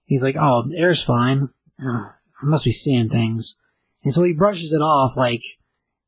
He's 0.05 0.23
like, 0.23 0.37
oh, 0.39 0.69
the 0.69 0.79
air's 0.79 1.03
fine. 1.03 1.49
I 1.81 2.13
must 2.45 2.65
be 2.65 2.71
seeing 2.71 3.09
things. 3.09 3.59
And 4.05 4.15
so 4.15 4.23
he 4.23 4.33
brushes 4.33 4.73
it 4.73 4.83
off 4.83 5.17
like 5.17 5.43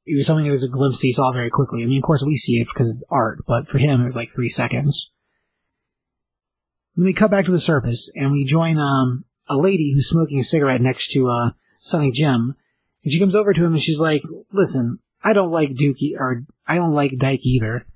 it 0.07 0.17
was 0.17 0.27
something 0.27 0.45
that 0.45 0.51
was 0.53 0.65
a 0.65 0.69
glimpse 0.69 1.01
he 1.01 1.13
saw 1.13 1.33
very 1.33 1.51
quickly. 1.51 1.83
I 1.83 1.87
mean, 1.87 1.99
of 1.99 2.05
course 2.05 2.23
we 2.23 2.37
see 2.37 2.61
it 2.61 2.69
because 2.73 2.89
it's 2.89 3.05
art, 3.11 3.45
but 3.47 3.69
for 3.69 3.79
him 3.79 4.01
it 4.01 4.05
was 4.05 4.17
like 4.17 4.31
three 4.31 4.51
seconds. 4.51 5.11
Then 6.97 7.07
we 7.07 7.13
cut 7.13 7.31
back 7.31 7.47
to 7.47 7.51
the 7.51 7.61
surface 7.61 8.11
and 8.15 8.33
we 8.33 8.45
join, 8.45 8.79
um, 8.79 9.25
a 9.49 9.57
lady 9.57 9.93
who's 9.93 10.09
smoking 10.09 10.39
a 10.39 10.45
cigarette 10.45 10.81
next 10.81 11.09
to, 11.13 11.29
uh, 11.29 11.51
Sonny 11.79 12.11
Jim 12.11 12.55
and 13.03 13.13
she 13.13 13.19
comes 13.19 13.37
over 13.37 13.53
to 13.53 13.65
him 13.65 13.73
and 13.73 13.83
she's 13.83 14.01
like, 14.01 14.23
listen, 14.53 14.99
I 15.23 15.33
don't 15.33 15.51
like 15.51 15.71
Dookie, 15.71 16.19
or 16.19 16.45
I 16.67 16.77
don't 16.77 16.93
like 16.93 17.19
Dyke 17.19 17.45
either. 17.45 17.87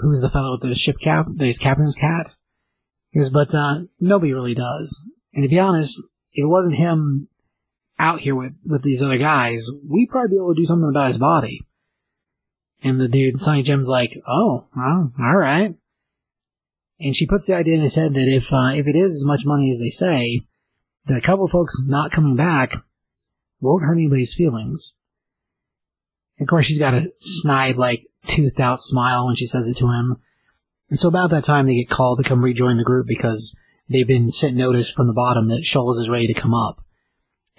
Who's 0.00 0.20
the 0.20 0.30
fellow 0.30 0.52
with 0.52 0.62
the 0.62 0.74
ship 0.74 0.98
cap, 0.98 1.26
the 1.28 1.52
captain's 1.54 1.94
cat? 1.94 2.34
He 3.10 3.20
goes, 3.20 3.30
but, 3.30 3.54
uh, 3.54 3.82
nobody 4.00 4.32
really 4.32 4.54
does. 4.54 5.04
And 5.34 5.42
to 5.42 5.48
be 5.48 5.58
honest, 5.58 6.10
if 6.32 6.44
it 6.44 6.48
wasn't 6.48 6.76
him 6.76 7.28
out 7.98 8.20
here 8.20 8.34
with, 8.34 8.58
with 8.66 8.82
these 8.82 9.02
other 9.02 9.18
guys, 9.18 9.68
we'd 9.88 10.08
probably 10.10 10.30
be 10.30 10.36
able 10.36 10.54
to 10.54 10.60
do 10.60 10.66
something 10.66 10.88
about 10.88 11.08
his 11.08 11.18
body. 11.18 11.60
And 12.82 13.00
the 13.00 13.08
dude, 13.08 13.40
Sonny 13.40 13.62
Jim's 13.62 13.88
like, 13.88 14.20
oh, 14.26 14.66
well, 14.74 15.12
all 15.18 15.36
right. 15.36 15.74
And 16.98 17.16
she 17.16 17.26
puts 17.26 17.46
the 17.46 17.54
idea 17.54 17.74
in 17.74 17.80
his 17.80 17.94
head 17.94 18.14
that 18.14 18.28
if, 18.28 18.52
uh, 18.52 18.72
if 18.74 18.86
it 18.86 18.96
is 18.96 19.14
as 19.14 19.24
much 19.24 19.46
money 19.46 19.70
as 19.70 19.78
they 19.78 19.88
say, 19.88 20.42
that 21.06 21.18
a 21.18 21.22
couple 21.22 21.46
folks 21.48 21.84
not 21.86 22.12
coming 22.12 22.36
back 22.36 22.74
won't 23.60 23.84
hurt 23.84 23.94
anybody's 23.94 24.34
feelings. 24.34 24.94
And 26.38 26.46
of 26.46 26.50
course, 26.50 26.66
she's 26.66 26.78
got 26.78 26.94
a 26.94 27.12
snide, 27.20 27.76
like, 27.76 28.06
toothed 28.26 28.60
out 28.60 28.80
smile 28.80 29.26
when 29.26 29.36
she 29.36 29.46
says 29.46 29.68
it 29.68 29.76
to 29.78 29.86
him. 29.86 30.16
And 30.90 30.98
so 30.98 31.08
about 31.08 31.30
that 31.30 31.44
time, 31.44 31.66
they 31.66 31.76
get 31.76 31.88
called 31.88 32.18
to 32.18 32.28
come 32.28 32.44
rejoin 32.44 32.76
the 32.76 32.84
group 32.84 33.06
because 33.06 33.56
they've 33.88 34.06
been 34.06 34.30
sent 34.32 34.56
notice 34.56 34.90
from 34.90 35.06
the 35.06 35.12
bottom 35.12 35.48
that 35.48 35.64
Shoals 35.64 35.98
is 35.98 36.08
ready 36.08 36.26
to 36.26 36.34
come 36.40 36.54
up. 36.54 36.84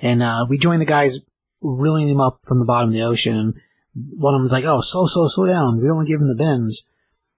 And, 0.02 0.22
uh, 0.22 0.46
we 0.50 0.58
join 0.58 0.80
the 0.80 0.86
guys 0.86 1.20
reeling 1.62 2.10
him 2.10 2.20
up 2.20 2.40
from 2.48 2.60
the 2.60 2.66
bottom 2.66 2.90
of 2.90 2.94
the 2.94 3.04
ocean. 3.04 3.38
And 3.38 3.54
one 3.94 4.34
of 4.34 4.42
them's 4.42 4.52
like, 4.52 4.66
oh, 4.66 4.82
slow, 4.82 5.06
slow, 5.08 5.28
slow 5.28 5.48
down. 5.48 5.80
We 5.80 5.88
don't 5.88 5.96
want 5.96 6.08
to 6.08 6.14
give 6.14 6.22
him 6.22 6.28
the 6.28 6.36
bends. 6.36 6.86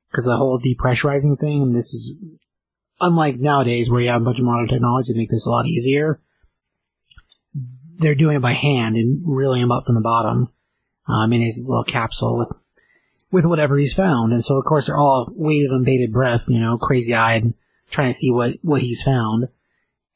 Because 0.09 0.25
the 0.25 0.37
whole 0.37 0.59
depressurizing 0.59 1.37
thing, 1.37 1.61
and 1.61 1.75
this 1.75 1.93
is 1.93 2.15
unlike 3.01 3.37
nowadays 3.37 3.89
where 3.89 4.01
you 4.01 4.09
have 4.09 4.21
a 4.21 4.25
bunch 4.25 4.39
of 4.39 4.45
modern 4.45 4.67
technology 4.67 5.11
to 5.11 5.17
make 5.17 5.29
this 5.29 5.45
a 5.45 5.49
lot 5.49 5.65
easier. 5.65 6.21
They're 7.97 8.15
doing 8.15 8.37
it 8.37 8.41
by 8.41 8.53
hand 8.53 8.95
and 8.95 9.21
reeling 9.25 9.61
him 9.61 9.71
up 9.71 9.85
from 9.85 9.95
the 9.95 10.01
bottom 10.01 10.49
um, 11.07 11.33
in 11.33 11.41
his 11.41 11.63
little 11.65 11.83
capsule 11.83 12.37
with 12.37 12.51
with 13.31 13.45
whatever 13.45 13.77
he's 13.77 13.93
found. 13.93 14.31
And 14.31 14.43
so, 14.43 14.57
of 14.57 14.63
course, 14.63 14.87
they're 14.87 14.97
all 14.97 15.29
waiting 15.35 15.71
on 15.71 15.83
bated 15.83 16.13
breath, 16.13 16.45
you 16.47 16.59
know, 16.59 16.77
crazy 16.77 17.13
eyed, 17.13 17.53
trying 17.89 18.07
to 18.07 18.13
see 18.13 18.31
what 18.31 18.57
what 18.61 18.81
he's 18.81 19.03
found. 19.03 19.49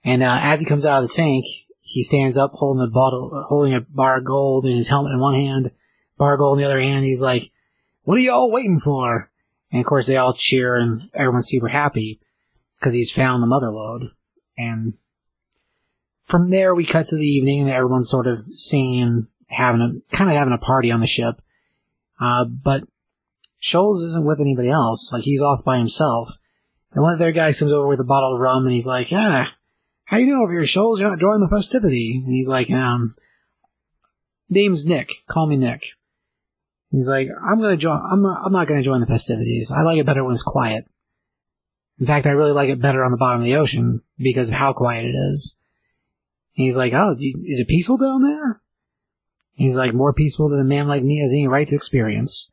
And 0.03 0.23
uh, 0.23 0.39
as 0.41 0.59
he 0.59 0.65
comes 0.65 0.85
out 0.85 1.03
of 1.03 1.09
the 1.09 1.15
tank, 1.15 1.43
he 1.89 2.03
stands 2.03 2.37
up 2.37 2.51
holding 2.53 2.83
a 2.83 2.87
bottle, 2.87 3.45
holding 3.47 3.73
a 3.73 3.81
bar 3.81 4.19
of 4.19 4.25
gold 4.25 4.67
in 4.67 4.75
his 4.75 4.87
helmet 4.87 5.11
in 5.11 5.19
one 5.19 5.33
hand, 5.33 5.71
bar 6.19 6.35
of 6.35 6.39
gold 6.39 6.57
in 6.57 6.63
the 6.63 6.69
other 6.69 6.79
hand. 6.79 7.03
He's 7.03 7.21
like, 7.21 7.51
"What 8.03 8.19
are 8.19 8.21
y'all 8.21 8.51
waiting 8.51 8.79
for?" 8.79 9.31
And 9.71 9.79
of 9.79 9.87
course, 9.87 10.05
they 10.05 10.15
all 10.15 10.33
cheer, 10.33 10.75
and 10.75 11.09
everyone's 11.15 11.47
super 11.47 11.67
happy 11.67 12.21
because 12.75 12.93
he's 12.93 13.11
found 13.11 13.41
the 13.41 13.47
mother 13.47 13.71
lode. 13.71 14.11
And 14.55 14.93
from 16.25 16.51
there, 16.51 16.75
we 16.75 16.85
cut 16.85 17.07
to 17.07 17.15
the 17.15 17.25
evening, 17.25 17.61
and 17.61 17.71
everyone's 17.71 18.09
sort 18.09 18.27
of 18.27 18.45
singing, 18.49 19.27
having 19.47 19.81
a 19.81 20.15
kind 20.15 20.29
of 20.29 20.35
having 20.35 20.53
a 20.53 20.59
party 20.59 20.91
on 20.91 20.99
the 20.99 21.07
ship. 21.07 21.41
Uh, 22.19 22.45
but 22.45 22.83
Shoals 23.57 24.03
isn't 24.03 24.25
with 24.25 24.39
anybody 24.39 24.69
else; 24.69 25.11
like 25.11 25.23
he's 25.23 25.41
off 25.41 25.65
by 25.65 25.79
himself. 25.79 26.29
And 26.91 27.01
one 27.01 27.13
of 27.13 27.19
their 27.19 27.31
guys 27.31 27.57
comes 27.57 27.73
over 27.73 27.87
with 27.87 27.99
a 27.99 28.05
bottle 28.05 28.35
of 28.35 28.39
rum, 28.39 28.65
and 28.65 28.73
he's 28.73 28.87
like, 28.87 29.09
"Yeah, 29.09 29.47
how 30.09 30.17
you 30.17 30.25
doing 30.25 30.41
over 30.41 30.51
here, 30.51 30.65
Shoals? 30.65 30.99
You're 30.99 31.11
not 31.11 31.19
joining 31.19 31.41
the 31.41 31.55
festivity?" 31.55 32.23
And 32.25 32.33
he's 32.33 32.49
like, 32.49 32.71
"Um, 32.71 33.15
name's 34.49 34.83
Nick. 34.83 35.11
Call 35.27 35.45
me 35.45 35.55
Nick." 35.55 35.83
He's 36.89 37.07
like, 37.07 37.29
"I'm 37.45 37.61
gonna 37.61 37.77
join. 37.77 38.01
I'm 38.11 38.23
not, 38.23 38.41
I'm 38.43 38.51
not 38.51 38.67
gonna 38.67 38.81
join 38.81 39.01
the 39.01 39.05
festivities. 39.05 39.71
I 39.71 39.83
like 39.83 39.99
it 39.99 40.07
better 40.07 40.23
when 40.23 40.33
it's 40.33 40.41
quiet." 40.41 40.85
In 41.99 42.07
fact, 42.07 42.25
I 42.25 42.31
really 42.31 42.53
like 42.53 42.69
it 42.69 42.81
better 42.81 43.03
on 43.03 43.11
the 43.11 43.17
bottom 43.17 43.41
of 43.41 43.45
the 43.45 43.55
ocean 43.55 44.01
because 44.17 44.49
of 44.49 44.55
how 44.55 44.73
quiet 44.73 45.05
it 45.05 45.15
is. 45.15 45.55
And 46.57 46.65
he's 46.65 46.77
like, 46.77 46.93
"Oh, 46.93 47.15
is 47.19 47.59
it 47.59 47.67
peaceful 47.67 47.97
down 47.97 48.23
there?" 48.23 48.61
He's 49.53 49.77
like, 49.77 49.93
"More 49.93 50.13
peaceful 50.13 50.49
than 50.49 50.59
a 50.59 50.63
man 50.63 50.87
like 50.87 51.03
me 51.03 51.19
has 51.19 51.33
any 51.33 51.47
right 51.47 51.67
to 51.67 51.75
experience." 51.75 52.51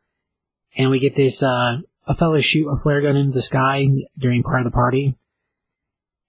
And 0.76 0.90
we 0.90 0.98
get 0.98 1.14
this, 1.14 1.42
uh, 1.42 1.78
a 2.06 2.14
fellow 2.14 2.38
shoot 2.40 2.68
a 2.68 2.76
flare 2.76 3.00
gun 3.00 3.16
into 3.16 3.32
the 3.32 3.40
sky 3.40 3.86
during 4.18 4.42
part 4.42 4.60
of 4.60 4.66
the 4.66 4.70
party. 4.72 5.16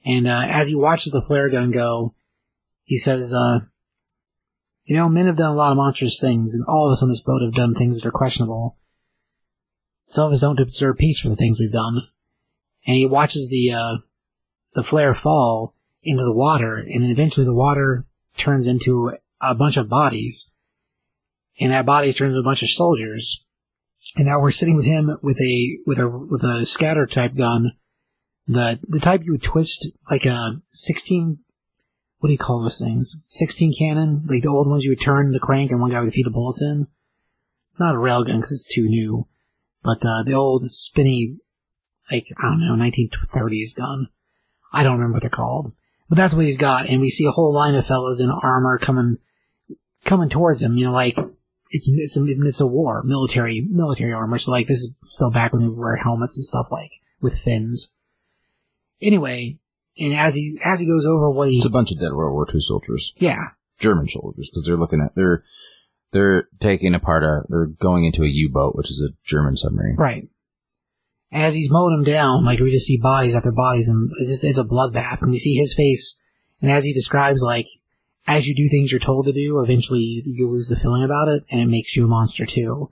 And, 0.08 0.26
uh, 0.26 0.44
as 0.46 0.70
he 0.70 0.76
watches 0.76 1.12
the 1.12 1.22
flare 1.22 1.50
gun 1.50 1.70
go, 1.70 2.16
he 2.84 2.98
says, 2.98 3.34
uh, 3.34 3.60
you 4.86 4.96
know, 4.96 5.10
men 5.10 5.26
have 5.26 5.36
done 5.36 5.52
a 5.52 5.56
lot 5.56 5.72
of 5.72 5.78
monstrous 5.78 6.20
things, 6.22 6.56
and 6.56 6.64
all 6.66 6.88
of 6.88 6.94
us 6.94 7.04
on 7.04 7.10
this 7.10 7.20
boat 7.20 7.42
have 7.42 7.54
done 7.54 7.76
things 7.76 8.00
that 8.00 8.08
are 8.08 8.12
questionable. 8.12 8.78
Some 10.06 10.28
of 10.28 10.34
us 10.34 10.40
don't 10.40 10.56
deserve 10.56 10.98
peace 10.98 11.20
for 11.20 11.28
the 11.28 11.36
things 11.36 11.60
we've 11.60 11.72
done. 11.72 11.96
And 12.86 12.96
he 12.96 13.06
watches 13.06 13.50
the, 13.50 13.74
uh, 13.74 13.98
the 14.76 14.84
flare 14.84 15.14
fall 15.14 15.76
into 16.04 16.24
the 16.24 16.34
water, 16.34 16.78
and 16.78 17.04
eventually 17.04 17.46
the 17.46 17.54
water 17.54 18.06
turns 18.38 18.66
into 18.66 19.12
a 19.42 19.56
bunch 19.56 19.76
of 19.76 19.90
bodies. 19.90 20.50
And 21.60 21.74
that 21.74 21.86
body 21.86 22.14
turns 22.14 22.30
into 22.30 22.40
a 22.40 22.44
bunch 22.44 22.64
of 22.64 22.70
soldiers. 22.70 23.44
And 24.16 24.26
now 24.28 24.40
we're 24.40 24.52
sitting 24.52 24.78
with 24.78 24.86
him 24.86 25.18
with 25.22 25.42
a 25.42 25.80
with 25.86 26.00
a 26.00 26.08
with 26.08 26.44
a 26.44 26.66
scatter 26.66 27.06
type 27.06 27.36
gun, 27.36 27.72
the 28.48 28.80
the 28.88 29.00
type 29.00 29.24
you 29.24 29.32
would 29.32 29.44
twist 29.44 29.90
like 30.10 30.26
a 30.26 30.62
sixteen. 30.72 31.40
What 32.20 32.28
do 32.28 32.34
you 32.34 32.40
call 32.40 32.62
those 32.62 32.80
things? 32.80 33.22
Sixteen 33.26 33.74
cannon, 33.78 34.24
like 34.26 34.42
the 34.42 34.50
old 34.50 34.70
ones 34.70 34.86
you 34.86 34.92
would 34.92 35.02
turn 35.02 35.32
the 35.32 35.40
crank 35.40 35.72
and 35.72 35.80
one 35.80 35.92
guy 35.92 36.02
would 36.02 36.14
feed 36.14 36.26
the 36.26 36.32
bullets 36.32 36.62
in. 36.62 36.88
It's 37.66 37.80
not 37.80 37.96
a 37.96 38.00
rail 38.00 38.24
gun 38.24 38.38
because 38.38 38.52
it's 38.52 38.74
too 38.74 38.88
new, 38.88 39.28
but 39.84 40.04
uh, 40.06 40.24
the 40.24 40.34
old 40.34 40.72
spinny, 40.72 41.38
like 42.12 42.26
I 42.38 42.50
don't 42.50 42.66
know, 42.66 42.84
1930s 42.84 43.76
gun. 43.76 44.08
I 44.72 44.84
don't 44.84 44.94
remember 44.94 45.16
what 45.16 45.22
they're 45.22 45.30
called, 45.30 45.74
but 46.10 46.16
that's 46.16 46.34
what 46.34 46.46
he's 46.46 46.58
got. 46.58 46.90
And 46.90 47.02
we 47.02 47.10
see 47.10 47.26
a 47.26 47.32
whole 47.32 47.54
line 47.54 47.76
of 47.76 47.86
fellows 47.86 48.22
in 48.22 48.32
armor 48.32 48.78
coming 48.78 49.18
coming 50.06 50.30
towards 50.30 50.62
him. 50.62 50.78
You 50.78 50.86
know, 50.86 50.94
like 50.94 51.18
it's 51.70 51.90
it's 51.90 52.18
a, 52.18 52.24
it's 52.26 52.62
a 52.62 52.68
war, 52.68 53.04
military 53.04 53.62
military 53.70 54.14
armor. 54.14 54.40
So 54.40 54.52
like 54.52 54.68
this 54.68 54.80
is 54.80 54.92
still 55.04 55.32
back 55.32 55.54
when 55.54 55.62
they 55.62 55.68
wear 55.68 55.98
helmets 55.98 56.38
and 56.38 56.46
stuff 56.46 56.68
like 56.72 56.92
with 57.22 57.38
fins. 57.38 57.92
Anyway, 59.02 59.60
and 60.00 60.14
as 60.14 60.36
he 60.36 60.60
as 60.64 60.80
he 60.80 60.88
goes 60.88 61.06
over 61.06 61.30
what 61.30 61.50
he 61.50 61.58
It's 61.58 61.66
a 61.66 61.70
bunch 61.70 61.92
of 61.92 62.00
dead 62.00 62.14
World 62.14 62.34
War 62.34 62.48
II 62.54 62.60
soldiers, 62.60 63.14
yeah 63.18 63.50
German 63.80 64.08
soldiers, 64.08 64.50
because 64.50 64.66
they're 64.66 64.78
looking 64.78 65.02
at 65.02 65.16
they're 65.16 65.44
they're 66.12 66.48
taking 66.60 66.96
apart 66.96 67.24
a 67.24 67.42
they're 67.50 67.66
going 67.66 68.06
into 68.06 68.24
a 68.24 68.28
U-boat, 68.28 68.76
which 68.76 68.90
is 68.90 69.02
a 69.02 69.14
German 69.26 69.56
submarine. 69.56 69.96
right. 69.98 70.28
As 71.30 71.56
he's 71.56 71.70
mowing 71.70 71.94
them 71.94 72.06
down, 72.06 72.46
like 72.46 72.60
we 72.60 72.72
just 72.72 72.86
see 72.86 72.98
bodies 72.98 73.36
after 73.36 73.52
bodies, 73.52 73.90
and 73.90 74.10
it's 74.20 74.30
just 74.30 74.44
it's 74.46 74.58
a 74.58 74.64
bloodbath, 74.64 75.22
and 75.22 75.30
we 75.30 75.38
see 75.38 75.56
his 75.56 75.76
face. 75.76 76.18
And 76.62 76.72
as 76.72 76.86
he 76.86 76.94
describes, 76.94 77.42
like 77.42 77.68
as 78.28 78.48
you 78.48 78.56
do 78.56 78.70
things 78.70 78.92
you're 78.92 79.00
told 79.00 79.26
to 79.26 79.34
do, 79.34 79.60
eventually 79.62 80.24
you 80.26 80.50
lose 80.50 80.70
the 80.70 80.78
feeling 80.78 81.04
about 81.04 81.28
it, 81.28 81.44
and 81.52 81.60
it 81.60 81.68
makes 81.68 81.96
you 81.96 82.06
a 82.06 82.08
monster 82.08 82.46
too. 82.46 82.92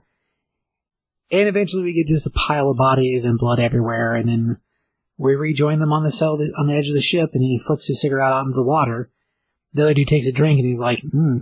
And 1.30 1.48
eventually 1.48 1.82
we 1.82 1.94
get 1.94 2.06
just 2.06 2.26
a 2.26 2.30
pile 2.30 2.70
of 2.70 2.76
bodies 2.76 3.24
and 3.24 3.38
blood 3.38 3.58
everywhere, 3.58 4.12
and 4.12 4.28
then 4.28 4.60
we 5.18 5.34
rejoin 5.34 5.78
them 5.78 5.92
on 5.92 6.02
the 6.02 6.12
cell 6.12 6.38
on 6.58 6.66
the 6.66 6.74
edge 6.74 6.88
of 6.88 6.94
the 6.94 7.00
ship, 7.00 7.30
and 7.32 7.42
he 7.42 7.58
flicks 7.58 7.86
his 7.86 8.00
cigarette 8.00 8.32
out 8.32 8.46
into 8.46 8.56
the 8.56 8.62
water. 8.62 9.10
The 9.72 9.82
other 9.82 9.94
dude 9.94 10.08
takes 10.08 10.26
a 10.26 10.32
drink, 10.32 10.58
and 10.58 10.66
he's 10.66 10.80
like, 10.80 11.00
"Hmm, 11.02 11.38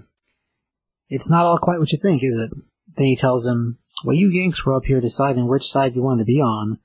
it's 1.09 1.31
not 1.31 1.47
all 1.47 1.59
quite 1.59 1.79
what 1.79 1.93
you 1.93 1.99
think, 1.99 2.23
is 2.23 2.37
it?" 2.37 2.51
Then 2.97 3.07
he 3.07 3.17
tells 3.17 3.47
him, 3.47 3.79
"Well, 4.05 4.15
you 4.15 4.29
Yanks 4.29 4.65
were 4.65 4.75
up 4.75 4.85
here 4.85 5.01
deciding 5.01 5.49
which 5.49 5.69
side 5.69 5.95
you 5.95 6.03
wanted 6.03 6.23
to 6.23 6.27
be 6.27 6.41
on. 6.41 6.79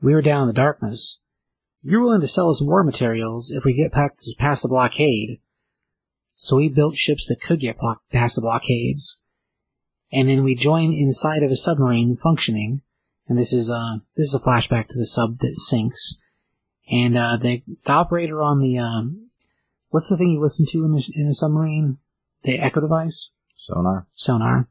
We 0.00 0.14
were 0.14 0.22
down 0.22 0.42
in 0.42 0.48
the 0.48 0.54
darkness. 0.54 1.18
You're 1.82 2.02
willing 2.02 2.20
to 2.20 2.28
sell 2.28 2.50
us 2.50 2.62
war 2.62 2.84
materials 2.84 3.50
if 3.50 3.64
we 3.64 3.72
get 3.72 3.92
past 3.92 4.36
past 4.38 4.62
the 4.62 4.68
blockade." 4.68 5.40
So 6.34 6.56
we 6.56 6.68
built 6.68 6.96
ships 6.96 7.26
that 7.28 7.40
could 7.40 7.60
get 7.60 7.78
past 8.10 8.34
the 8.36 8.42
blockades. 8.42 9.18
And 10.12 10.28
then 10.28 10.44
we 10.44 10.54
join 10.54 10.92
inside 10.92 11.42
of 11.42 11.50
a 11.50 11.56
submarine 11.56 12.16
functioning. 12.16 12.82
And 13.28 13.38
this 13.38 13.52
is, 13.52 13.70
uh, 13.70 13.98
this 14.16 14.28
is 14.28 14.34
a 14.34 14.40
flashback 14.40 14.88
to 14.88 14.98
the 14.98 15.06
sub 15.06 15.38
that 15.38 15.56
sinks. 15.56 16.16
And, 16.90 17.16
uh, 17.16 17.36
the, 17.40 17.62
the 17.84 17.92
operator 17.92 18.40
on 18.42 18.60
the, 18.60 18.78
um, 18.78 19.30
what's 19.88 20.08
the 20.08 20.16
thing 20.16 20.30
you 20.30 20.40
listen 20.40 20.66
to 20.70 20.84
in 20.84 20.94
a, 20.94 21.00
in 21.20 21.26
a 21.26 21.34
submarine? 21.34 21.98
The 22.42 22.58
echo 22.58 22.80
device? 22.80 23.32
Sonar. 23.56 24.06
sonar. 24.14 24.68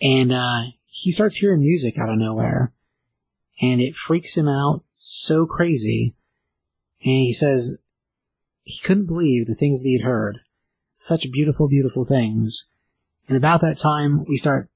And, 0.00 0.32
uh, 0.32 0.62
he 0.86 1.12
starts 1.12 1.36
hearing 1.36 1.60
music 1.60 1.98
out 1.98 2.10
of 2.10 2.18
nowhere. 2.18 2.72
And 3.60 3.80
it 3.80 3.94
freaks 3.94 4.36
him 4.36 4.48
out 4.48 4.84
so 4.94 5.46
crazy. 5.46 6.14
And 7.00 7.12
he 7.12 7.32
says 7.32 7.78
he 8.62 8.80
couldn't 8.84 9.06
believe 9.06 9.46
the 9.46 9.54
things 9.54 9.82
that 9.82 9.88
he'd 9.88 10.02
heard. 10.02 10.40
Such 10.94 11.30
beautiful, 11.32 11.68
beautiful 11.68 12.04
things. 12.04 12.66
And 13.28 13.36
about 13.36 13.60
that 13.60 13.78
time, 13.78 14.24
we 14.24 14.36
start 14.36 14.68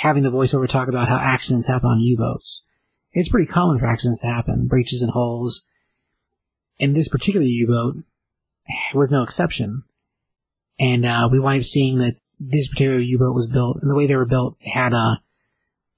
having 0.00 0.22
the 0.22 0.30
voiceover 0.30 0.68
talk 0.68 0.88
about 0.88 1.08
how 1.08 1.18
accidents 1.18 1.66
happen 1.66 1.88
on 1.88 2.00
U-boats. 2.00 2.66
It's 3.12 3.28
pretty 3.28 3.46
common 3.46 3.78
for 3.78 3.86
accidents 3.86 4.20
to 4.20 4.26
happen, 4.26 4.66
breaches 4.66 5.02
and 5.02 5.10
holes. 5.10 5.64
And 6.80 6.94
this 6.94 7.08
particular 7.08 7.46
U-boat 7.46 8.02
was 8.94 9.10
no 9.10 9.22
exception. 9.22 9.84
And 10.78 11.06
uh, 11.06 11.28
we 11.30 11.38
wind 11.38 11.60
up 11.60 11.64
seeing 11.64 11.98
that 11.98 12.16
this 12.40 12.68
particular 12.68 12.98
U-boat 12.98 13.34
was 13.34 13.46
built, 13.46 13.78
and 13.80 13.90
the 13.90 13.94
way 13.94 14.06
they 14.06 14.16
were 14.16 14.26
built 14.26 14.56
had 14.60 14.92
uh, 14.92 15.16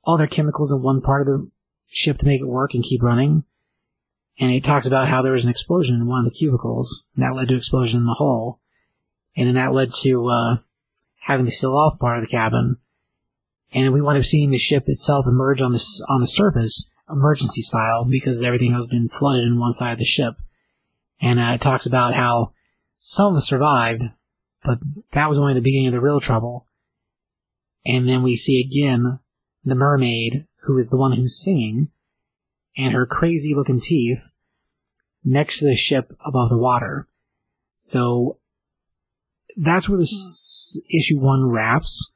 all 0.04 0.18
their 0.18 0.26
chemicals 0.26 0.70
in 0.70 0.82
one 0.82 1.00
part 1.00 1.22
of 1.22 1.26
the 1.26 1.50
ship 1.86 2.18
to 2.18 2.26
make 2.26 2.42
it 2.42 2.48
work 2.48 2.74
and 2.74 2.84
keep 2.84 3.02
running. 3.02 3.44
And 4.38 4.52
it 4.52 4.64
talks 4.64 4.86
about 4.86 5.08
how 5.08 5.22
there 5.22 5.32
was 5.32 5.44
an 5.44 5.50
explosion 5.50 5.96
in 5.96 6.06
one 6.06 6.18
of 6.18 6.26
the 6.26 6.36
cubicles, 6.38 7.04
and 7.14 7.24
that 7.24 7.34
led 7.34 7.48
to 7.48 7.56
explosion 7.56 8.00
in 8.00 8.06
the 8.06 8.14
hull. 8.18 8.60
And 9.34 9.46
then 9.46 9.54
that 9.54 9.72
led 9.72 9.94
to 10.02 10.28
uh, 10.28 10.56
having 11.20 11.46
to 11.46 11.52
seal 11.52 11.74
off 11.74 11.98
part 11.98 12.18
of 12.18 12.22
the 12.22 12.30
cabin. 12.30 12.76
And 13.76 13.92
we 13.92 14.00
wind 14.00 14.16
up 14.16 14.24
seeing 14.24 14.50
the 14.50 14.58
ship 14.58 14.84
itself 14.86 15.26
emerge 15.28 15.60
on 15.60 15.70
the 15.70 16.04
on 16.08 16.22
the 16.22 16.26
surface, 16.26 16.88
emergency 17.10 17.60
style, 17.60 18.06
because 18.06 18.42
everything 18.42 18.72
has 18.72 18.88
been 18.88 19.06
flooded 19.06 19.44
in 19.44 19.60
one 19.60 19.74
side 19.74 19.92
of 19.92 19.98
the 19.98 20.04
ship. 20.06 20.36
And 21.20 21.38
uh, 21.38 21.52
it 21.54 21.60
talks 21.60 21.84
about 21.84 22.14
how 22.14 22.54
some 22.96 23.32
of 23.32 23.36
us 23.36 23.46
survived, 23.46 24.02
but 24.64 24.78
that 25.12 25.28
was 25.28 25.38
only 25.38 25.52
the 25.52 25.60
beginning 25.60 25.88
of 25.88 25.92
the 25.92 26.00
real 26.00 26.20
trouble. 26.20 26.66
And 27.84 28.08
then 28.08 28.22
we 28.22 28.34
see 28.34 28.60
again 28.60 29.20
the 29.62 29.74
mermaid, 29.74 30.46
who 30.62 30.78
is 30.78 30.88
the 30.88 30.96
one 30.96 31.12
who's 31.12 31.38
singing, 31.38 31.90
and 32.78 32.94
her 32.94 33.04
crazy 33.04 33.54
looking 33.54 33.80
teeth 33.80 34.32
next 35.22 35.58
to 35.58 35.66
the 35.66 35.76
ship 35.76 36.16
above 36.26 36.48
the 36.48 36.58
water. 36.58 37.08
So 37.76 38.38
that's 39.54 39.86
where 39.86 39.98
this 39.98 40.80
issue 40.90 41.18
one 41.18 41.44
wraps. 41.44 42.14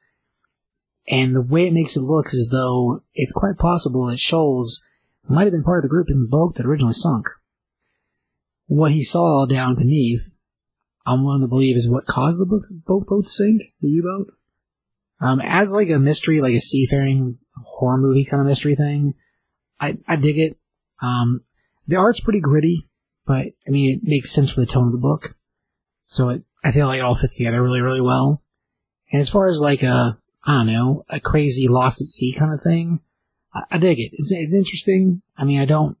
And 1.09 1.35
the 1.35 1.41
way 1.41 1.67
it 1.67 1.73
makes 1.73 1.97
it 1.97 2.01
look 2.01 2.27
is 2.27 2.35
as 2.35 2.49
though 2.51 3.03
it's 3.13 3.33
quite 3.33 3.57
possible 3.57 4.05
that 4.07 4.19
Shoals 4.19 4.81
might 5.27 5.43
have 5.43 5.51
been 5.51 5.63
part 5.63 5.79
of 5.79 5.83
the 5.83 5.89
group 5.89 6.09
in 6.09 6.21
the 6.21 6.27
boat 6.27 6.55
that 6.55 6.65
originally 6.65 6.93
sunk. 6.93 7.27
What 8.67 8.91
he 8.91 9.03
saw 9.03 9.45
down 9.45 9.75
beneath, 9.75 10.37
I'm 11.05 11.23
willing 11.25 11.41
to 11.41 11.47
believe 11.47 11.75
is 11.75 11.89
what 11.89 12.05
caused 12.05 12.41
the 12.41 12.45
boat, 12.45 12.63
boat, 12.85 13.07
boat 13.07 13.23
to 13.23 13.29
sink, 13.29 13.61
the 13.81 13.89
U-boat. 13.89 14.33
Um, 15.19 15.41
as 15.41 15.71
like 15.71 15.89
a 15.89 15.99
mystery, 15.99 16.39
like 16.39 16.53
a 16.53 16.59
seafaring 16.59 17.37
horror 17.63 17.97
movie 17.97 18.25
kind 18.25 18.41
of 18.41 18.47
mystery 18.47 18.75
thing, 18.75 19.13
I, 19.79 19.97
I 20.07 20.15
dig 20.15 20.37
it. 20.37 20.57
Um, 21.01 21.43
the 21.87 21.97
art's 21.97 22.21
pretty 22.21 22.39
gritty, 22.39 22.87
but 23.25 23.47
I 23.67 23.71
mean, 23.71 23.97
it 23.97 24.07
makes 24.07 24.31
sense 24.31 24.51
for 24.51 24.61
the 24.61 24.67
tone 24.67 24.85
of 24.85 24.93
the 24.93 24.99
book. 24.99 25.35
So 26.03 26.29
it, 26.29 26.43
I 26.63 26.71
feel 26.71 26.87
like 26.87 26.99
it 26.99 27.03
all 27.03 27.15
fits 27.15 27.37
together 27.37 27.61
really, 27.61 27.81
really 27.81 28.01
well. 28.01 28.43
And 29.11 29.21
as 29.21 29.29
far 29.29 29.47
as 29.47 29.59
like 29.59 29.83
a, 29.83 30.17
I 30.45 30.57
don't 30.59 30.67
know, 30.73 31.03
a 31.09 31.19
crazy 31.19 31.67
lost 31.67 32.01
at 32.01 32.07
sea 32.07 32.33
kind 32.33 32.53
of 32.53 32.61
thing, 32.61 32.99
I, 33.53 33.61
I 33.71 33.77
dig 33.77 33.99
it. 33.99 34.11
It's, 34.13 34.31
it's 34.31 34.53
interesting. 34.53 35.21
I 35.37 35.43
mean, 35.45 35.59
I 35.59 35.65
don't, 35.65 35.97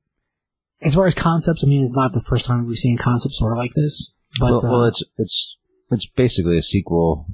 as 0.81 0.95
far 0.95 1.05
as 1.05 1.13
concepts, 1.15 1.63
I 1.63 1.67
mean, 1.67 1.83
it's 1.83 1.95
not 1.95 2.13
the 2.13 2.21
first 2.21 2.45
time 2.45 2.65
we've 2.65 2.77
seen 2.77 2.97
concepts 2.97 3.37
sort 3.37 3.51
of 3.51 3.57
like 3.59 3.73
this, 3.75 4.13
but, 4.39 4.51
well, 4.51 4.65
uh, 4.65 4.69
well, 4.71 4.85
it's 4.85 5.03
it's 5.17 5.57
it's 5.91 6.05
basically 6.07 6.57
a 6.57 6.61
sequel 6.61 7.27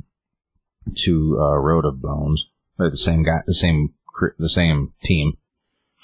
to 0.98 1.38
uh, 1.39 1.58
Road 1.58 1.86
of 1.86 2.02
Bones. 2.02 2.48
They're 2.78 2.89
the 2.89 2.98
same 2.98 3.24
guy, 3.24 3.39
the 3.46 3.54
same 3.54 3.93
the 4.38 4.50
same 4.50 4.93
team. 5.04 5.38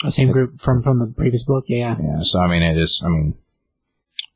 the 0.04 0.12
same 0.12 0.32
group 0.32 0.60
from, 0.60 0.82
from 0.84 1.00
the 1.00 1.08
previous 1.08 1.44
book. 1.44 1.66
Yeah. 1.68 1.98
Yeah. 2.02 2.20
So 2.20 2.39
I 2.39 2.48
mean, 2.48 2.62
it 2.62 2.78
is. 2.78 3.02
I 3.04 3.10
mean, 3.10 3.36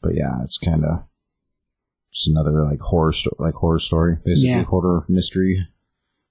but 0.02 0.16
yeah, 0.16 0.42
it's 0.44 0.58
kind 0.58 0.84
of 0.84 1.04
just 2.12 2.28
another 2.28 2.66
like 2.66 2.80
horror 2.80 3.14
sto- 3.14 3.36
like 3.40 3.54
horror 3.54 3.80
story, 3.80 4.18
basically 4.26 4.50
Yeah. 4.50 4.64
horror 4.64 5.06
mystery. 5.08 5.68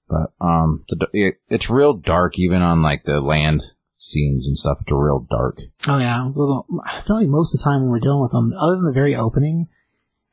But 0.08 0.32
um, 0.40 0.84
the, 0.88 1.08
it, 1.12 1.40
it's 1.48 1.68
real 1.68 1.92
dark 1.92 2.38
even 2.38 2.62
on 2.62 2.82
like 2.82 3.04
the 3.04 3.20
land 3.20 3.62
scenes 3.96 4.46
and 4.46 4.56
stuff. 4.56 4.78
It's 4.80 4.92
real 4.92 5.26
dark. 5.28 5.58
Oh 5.88 5.98
yeah. 5.98 6.30
Well, 6.34 6.66
I 6.84 7.00
feel 7.00 7.16
like 7.16 7.28
most 7.28 7.54
of 7.54 7.60
the 7.60 7.64
time 7.64 7.82
when 7.82 7.90
we're 7.90 8.00
dealing 8.00 8.22
with 8.22 8.32
them, 8.32 8.52
other 8.58 8.76
than 8.76 8.86
the 8.86 8.92
very 8.92 9.14
opening, 9.14 9.68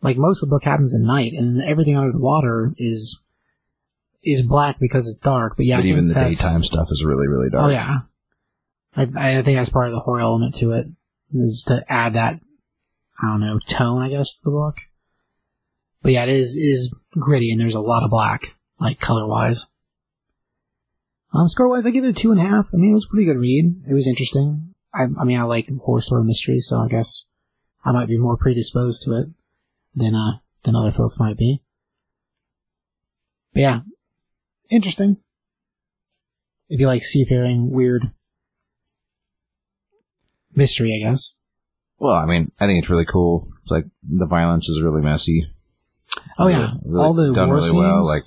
like 0.01 0.17
most 0.17 0.43
of 0.43 0.49
the 0.49 0.55
book 0.55 0.63
happens 0.63 0.93
at 0.93 1.01
night, 1.01 1.33
and 1.33 1.61
everything 1.61 1.97
under 1.97 2.11
the 2.11 2.19
water 2.19 2.73
is 2.77 3.21
is 4.21 4.41
black 4.41 4.79
because 4.79 5.07
it's 5.07 5.17
dark. 5.17 5.57
But 5.57 5.65
yeah, 5.65 5.77
but 5.77 5.85
even 5.85 6.07
the 6.07 6.13
daytime 6.13 6.63
stuff 6.63 6.89
is 6.91 7.03
really 7.03 7.27
really 7.27 7.49
dark. 7.49 7.65
Oh 7.65 7.69
yeah. 7.69 7.97
I, 8.95 9.07
I 9.37 9.41
think 9.41 9.57
that's 9.57 9.69
part 9.69 9.87
of 9.87 9.93
the 9.93 10.01
horror 10.01 10.19
element 10.19 10.55
to 10.55 10.73
it 10.73 10.85
is 11.33 11.63
to 11.67 11.83
add 11.89 12.13
that 12.13 12.39
I 13.21 13.27
don't 13.27 13.41
know 13.41 13.59
tone, 13.59 14.01
I 14.01 14.09
guess, 14.09 14.35
to 14.35 14.43
the 14.43 14.51
book. 14.51 14.77
But 16.01 16.11
yeah, 16.11 16.23
it 16.23 16.29
is 16.29 16.55
it 16.55 16.61
is 16.61 16.93
gritty, 17.11 17.51
and 17.51 17.59
there's 17.59 17.75
a 17.75 17.81
lot 17.81 18.03
of 18.03 18.09
black, 18.09 18.55
like 18.83 18.99
color 18.99 19.25
wise. 19.27 19.65
Um, 21.33 21.47
score 21.47 21.67
wise, 21.67 21.85
I 21.87 21.91
give 21.91 22.03
it 22.03 22.09
a 22.09 22.13
two 22.13 22.31
and 22.31 22.39
a 22.39 22.43
half. 22.43 22.67
I 22.73 22.77
mean, 22.77 22.91
it 22.91 22.93
was 22.93 23.05
a 23.05 23.09
pretty 23.09 23.25
good 23.25 23.39
read. 23.39 23.81
It 23.89 23.93
was 23.93 24.07
interesting. 24.07 24.75
I, 24.93 25.05
I 25.19 25.23
mean, 25.23 25.39
I 25.39 25.43
like 25.43 25.67
horror 25.81 26.01
story 26.01 26.23
mysteries, 26.23 26.67
so 26.67 26.79
I 26.79 26.87
guess 26.87 27.25
I 27.83 27.91
might 27.91 28.07
be 28.07 28.17
more 28.17 28.37
predisposed 28.37 29.01
to 29.03 29.11
it 29.13 29.27
than 29.95 30.13
uh 30.13 30.37
than 30.63 30.75
other 30.75 30.91
folks 30.91 31.19
might 31.19 31.37
be. 31.37 31.61
But 33.53 33.61
yeah, 33.61 33.79
interesting. 34.69 35.17
If 36.69 36.79
you 36.79 36.87
like 36.87 37.03
seafaring, 37.03 37.71
weird 37.71 38.11
mystery, 40.55 40.93
I 40.95 41.09
guess. 41.09 41.33
Well, 41.97 42.13
I 42.15 42.25
mean, 42.25 42.51
I 42.59 42.67
think 42.67 42.79
it's 42.79 42.89
really 42.89 43.05
cool. 43.05 43.47
It's 43.63 43.71
like 43.71 43.85
the 44.03 44.25
violence 44.25 44.69
is 44.69 44.81
really 44.81 45.01
messy. 45.01 45.47
Oh 46.37 46.47
yeah, 46.47 46.73
Really 46.83 47.03
all 47.03 47.13
the 47.13 47.33
war 47.33 47.55
really 47.55 47.61
scenes. 47.61 47.75
well. 47.75 48.05
Like 48.05 48.23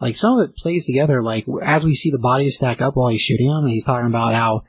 like 0.00 0.16
some 0.16 0.38
of 0.38 0.48
it 0.48 0.56
plays 0.56 0.84
together. 0.84 1.22
Like 1.22 1.46
as 1.62 1.84
we 1.84 1.94
see 1.94 2.10
the 2.10 2.18
bodies 2.18 2.56
stack 2.56 2.80
up 2.80 2.96
while 2.96 3.08
he's 3.08 3.20
shooting 3.20 3.48
them, 3.48 3.64
and 3.64 3.70
he's 3.70 3.84
talking 3.84 4.06
about 4.06 4.34
how 4.34 4.64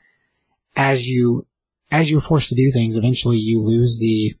as 0.76 1.08
you 1.08 1.46
as 1.90 2.10
you're 2.10 2.20
forced 2.20 2.48
to 2.50 2.54
do 2.54 2.70
things, 2.70 2.96
eventually 2.96 3.36
you 3.36 3.60
lose 3.60 3.98
the 3.98 4.34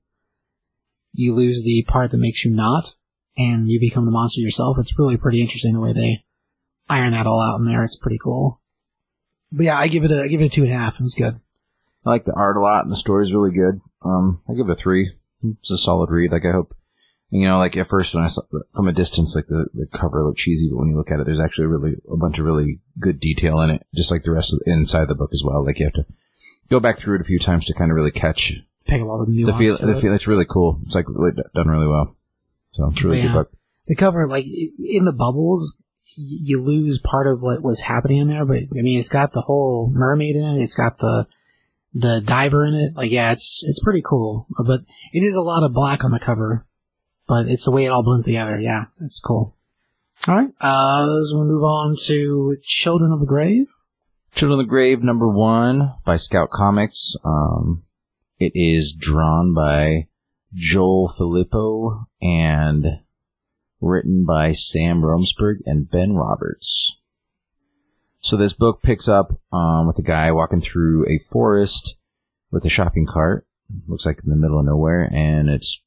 you 1.12 1.34
lose 1.34 1.62
the 1.64 1.84
part 1.88 2.10
that 2.10 2.18
makes 2.18 2.44
you 2.44 2.50
not, 2.50 2.94
and 3.36 3.70
you 3.70 3.80
become 3.80 4.04
the 4.04 4.10
monster 4.10 4.40
yourself. 4.40 4.78
It's 4.78 4.98
really 4.98 5.16
pretty 5.16 5.40
interesting 5.40 5.74
the 5.74 5.80
way 5.80 5.92
they 5.92 6.24
iron 6.88 7.12
that 7.12 7.26
all 7.26 7.40
out 7.40 7.58
in 7.58 7.66
there. 7.66 7.82
It's 7.82 7.96
pretty 7.96 8.18
cool. 8.18 8.60
But 9.50 9.64
yeah, 9.64 9.78
I 9.78 9.88
give 9.88 10.04
it 10.04 10.10
a 10.10 10.22
I 10.22 10.28
give 10.28 10.40
it 10.40 10.46
a 10.46 10.48
two 10.48 10.64
and 10.64 10.72
a 10.72 10.76
half. 10.76 11.00
It's 11.00 11.14
good. 11.14 11.40
I 12.04 12.10
like 12.10 12.24
the 12.24 12.34
art 12.34 12.56
a 12.56 12.60
lot, 12.60 12.84
and 12.84 12.92
the 12.92 12.96
story's 12.96 13.34
really 13.34 13.52
good. 13.52 13.80
Um, 14.02 14.40
I 14.48 14.54
give 14.54 14.68
it 14.68 14.72
a 14.72 14.76
three. 14.76 15.12
It's 15.42 15.70
a 15.70 15.78
solid 15.78 16.10
read. 16.10 16.32
Like 16.32 16.44
I 16.46 16.52
hope, 16.52 16.74
you 17.30 17.46
know, 17.46 17.58
like 17.58 17.76
at 17.76 17.86
first 17.88 18.14
when 18.14 18.24
I 18.24 18.28
saw 18.28 18.42
from 18.74 18.88
a 18.88 18.92
distance, 18.92 19.36
like 19.36 19.46
the, 19.48 19.66
the 19.74 19.86
cover 19.86 20.24
looked 20.24 20.38
cheesy, 20.38 20.68
but 20.70 20.78
when 20.78 20.88
you 20.88 20.96
look 20.96 21.10
at 21.10 21.20
it, 21.20 21.26
there's 21.26 21.40
actually 21.40 21.66
really 21.66 21.96
a 22.10 22.16
bunch 22.16 22.38
of 22.38 22.44
really 22.46 22.80
good 22.98 23.20
detail 23.20 23.60
in 23.60 23.70
it, 23.70 23.86
just 23.94 24.10
like 24.10 24.22
the 24.24 24.30
rest 24.32 24.52
of 24.54 24.60
the 24.60 24.70
inside 24.72 25.02
of 25.02 25.08
the 25.08 25.14
book 25.14 25.30
as 25.32 25.42
well. 25.44 25.64
Like 25.64 25.78
you 25.78 25.86
have 25.86 25.92
to 25.94 26.06
go 26.70 26.80
back 26.80 26.98
through 26.98 27.16
it 27.16 27.20
a 27.20 27.24
few 27.24 27.38
times 27.38 27.64
to 27.66 27.74
kind 27.74 27.90
of 27.90 27.96
really 27.96 28.10
catch 28.10 28.52
up 28.90 29.00
all 29.02 29.18
the 29.26 29.32
the 29.32 29.42
nuance. 29.42 29.58
feel. 29.58 29.76
to 29.76 29.86
The 29.86 29.98
it. 29.98 30.00
feel. 30.00 30.14
It's 30.14 30.26
really 30.26 30.46
cool. 30.48 30.80
It's 30.86 30.94
like 30.94 31.04
really 31.08 31.36
done 31.54 31.68
really 31.68 31.86
well. 31.86 32.16
So 32.72 32.86
it's 32.86 33.00
a 33.02 33.04
really 33.04 33.18
Yeah. 33.18 33.24
good 33.28 33.32
book. 33.34 33.52
the 33.86 33.94
cover, 33.94 34.26
like 34.28 34.44
in 34.46 35.04
the 35.04 35.12
bubbles, 35.12 35.78
you 36.16 36.60
lose 36.62 36.98
part 36.98 37.26
of 37.26 37.40
what 37.42 37.62
was 37.62 37.80
happening 37.80 38.18
in 38.18 38.28
there. 38.28 38.44
But 38.46 38.62
I 38.76 38.82
mean, 38.82 38.98
it's 38.98 39.08
got 39.10 39.32
the 39.32 39.42
whole 39.42 39.90
mermaid 39.92 40.36
in 40.36 40.44
it. 40.56 40.62
It's 40.62 40.74
got 40.76 40.98
the 40.98 41.26
the 41.94 42.22
diver 42.24 42.64
in 42.66 42.74
it. 42.74 42.96
Like, 42.96 43.10
yeah, 43.10 43.32
it's 43.32 43.62
it's 43.66 43.80
pretty 43.82 44.02
cool. 44.02 44.46
But 44.64 44.80
it 45.12 45.20
is 45.22 45.34
a 45.36 45.42
lot 45.42 45.62
of 45.62 45.72
black 45.74 46.04
on 46.04 46.10
the 46.10 46.18
cover. 46.18 46.66
But 47.28 47.46
it's 47.46 47.66
the 47.66 47.70
way 47.70 47.84
it 47.84 47.88
all 47.90 48.02
blends 48.02 48.24
together. 48.24 48.58
Yeah, 48.58 48.86
that's 48.98 49.20
cool. 49.20 49.56
All 50.26 50.34
right, 50.34 50.50
uh, 50.60 51.06
we 51.32 51.40
move 51.40 51.62
on 51.62 51.94
to 52.06 52.56
Children 52.62 53.12
of 53.12 53.20
the 53.20 53.26
Grave. 53.26 53.66
Children 54.34 54.58
of 54.58 54.66
the 54.66 54.68
Grave 54.68 55.02
number 55.02 55.28
one 55.28 55.94
by 56.04 56.16
Scout 56.16 56.50
Comics. 56.50 57.14
Um, 57.24 57.84
it 58.38 58.52
is 58.54 58.92
drawn 58.92 59.54
by 59.54 60.08
Joel 60.54 61.08
Filippo 61.16 62.06
and 62.20 62.84
written 63.80 64.24
by 64.24 64.52
Sam 64.52 65.02
Romsberg 65.02 65.58
and 65.66 65.90
Ben 65.90 66.14
Roberts. 66.14 66.98
So 68.18 68.36
this 68.36 68.52
book 68.52 68.82
picks 68.82 69.08
up 69.08 69.40
um, 69.52 69.86
with 69.86 69.98
a 69.98 70.02
guy 70.02 70.32
walking 70.32 70.60
through 70.60 71.06
a 71.08 71.20
forest 71.30 71.96
with 72.50 72.64
a 72.64 72.70
shopping 72.70 73.06
cart. 73.06 73.46
Looks 73.86 74.06
like 74.06 74.20
in 74.24 74.30
the 74.30 74.36
middle 74.36 74.58
of 74.58 74.66
nowhere, 74.66 75.08
and 75.12 75.48
it's 75.48 75.82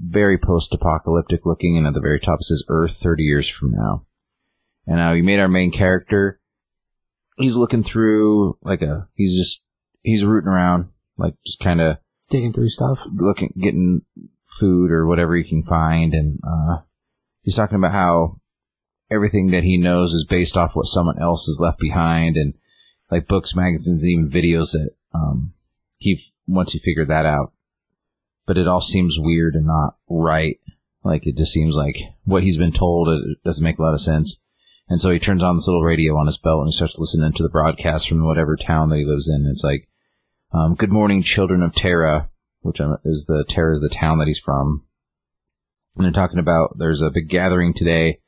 very 0.00 0.38
post-apocalyptic 0.38 1.46
looking. 1.46 1.76
And 1.76 1.86
at 1.86 1.94
the 1.94 2.00
very 2.00 2.20
top 2.20 2.40
it 2.40 2.44
says 2.44 2.64
Earth 2.68 2.96
30 2.96 3.22
years 3.22 3.48
from 3.48 3.72
now. 3.72 4.06
And 4.86 4.96
now 4.96 5.12
we 5.12 5.22
made 5.22 5.40
our 5.40 5.48
main 5.48 5.70
character 5.70 6.40
he's 7.36 7.56
looking 7.56 7.82
through 7.82 8.56
like 8.62 8.82
a 8.82 9.08
he's 9.14 9.36
just 9.36 9.64
he's 10.02 10.24
rooting 10.24 10.48
around 10.48 10.90
like 11.16 11.34
just 11.44 11.60
kind 11.60 11.80
of 11.80 11.98
Digging 12.30 12.52
through 12.52 12.68
stuff. 12.68 13.06
looking 13.12 13.52
getting 13.60 14.02
food 14.44 14.90
or 14.90 15.06
whatever 15.06 15.36
he 15.36 15.44
can 15.44 15.62
find 15.62 16.14
and 16.14 16.38
uh 16.46 16.78
he's 17.42 17.56
talking 17.56 17.76
about 17.76 17.92
how 17.92 18.40
everything 19.10 19.50
that 19.50 19.64
he 19.64 19.76
knows 19.76 20.12
is 20.12 20.26
based 20.28 20.56
off 20.56 20.74
what 20.74 20.86
someone 20.86 21.20
else 21.20 21.46
has 21.46 21.58
left 21.60 21.78
behind 21.78 22.36
and 22.36 22.54
like 23.10 23.26
books 23.26 23.54
magazines 23.54 24.02
and 24.02 24.10
even 24.10 24.30
videos 24.30 24.72
that 24.72 24.90
um 25.12 25.52
he 25.98 26.20
once 26.46 26.72
he 26.72 26.78
figured 26.78 27.08
that 27.08 27.26
out 27.26 27.52
but 28.46 28.58
it 28.58 28.68
all 28.68 28.80
seems 28.80 29.16
weird 29.18 29.54
and 29.54 29.66
not 29.66 29.96
right 30.08 30.58
like 31.02 31.26
it 31.26 31.36
just 31.36 31.52
seems 31.52 31.76
like 31.76 31.96
what 32.24 32.42
he's 32.42 32.58
been 32.58 32.72
told 32.72 33.08
it 33.08 33.38
doesn't 33.44 33.64
make 33.64 33.78
a 33.78 33.82
lot 33.82 33.94
of 33.94 34.00
sense 34.00 34.38
and 34.88 35.00
so 35.00 35.10
he 35.10 35.18
turns 35.18 35.42
on 35.42 35.56
this 35.56 35.66
little 35.66 35.82
radio 35.82 36.16
on 36.16 36.26
his 36.26 36.38
belt 36.38 36.60
and 36.60 36.68
he 36.68 36.72
starts 36.72 36.98
listening 36.98 37.32
to 37.32 37.42
the 37.42 37.48
broadcast 37.48 38.08
from 38.08 38.24
whatever 38.24 38.56
town 38.56 38.90
that 38.90 38.98
he 38.98 39.04
lives 39.04 39.28
in. 39.28 39.46
It's 39.50 39.64
like, 39.64 39.88
um, 40.52 40.74
"Good 40.74 40.92
morning, 40.92 41.22
children 41.22 41.62
of 41.62 41.74
Terra," 41.74 42.30
which 42.60 42.80
is 43.04 43.24
the 43.26 43.44
Terra 43.48 43.72
is 43.72 43.80
the 43.80 43.88
town 43.88 44.18
that 44.18 44.28
he's 44.28 44.38
from. 44.38 44.84
And 45.96 46.04
they're 46.04 46.12
talking 46.12 46.38
about 46.38 46.78
there's 46.78 47.00
a 47.00 47.10
big 47.10 47.28
gathering 47.28 47.72
today, 47.72 48.20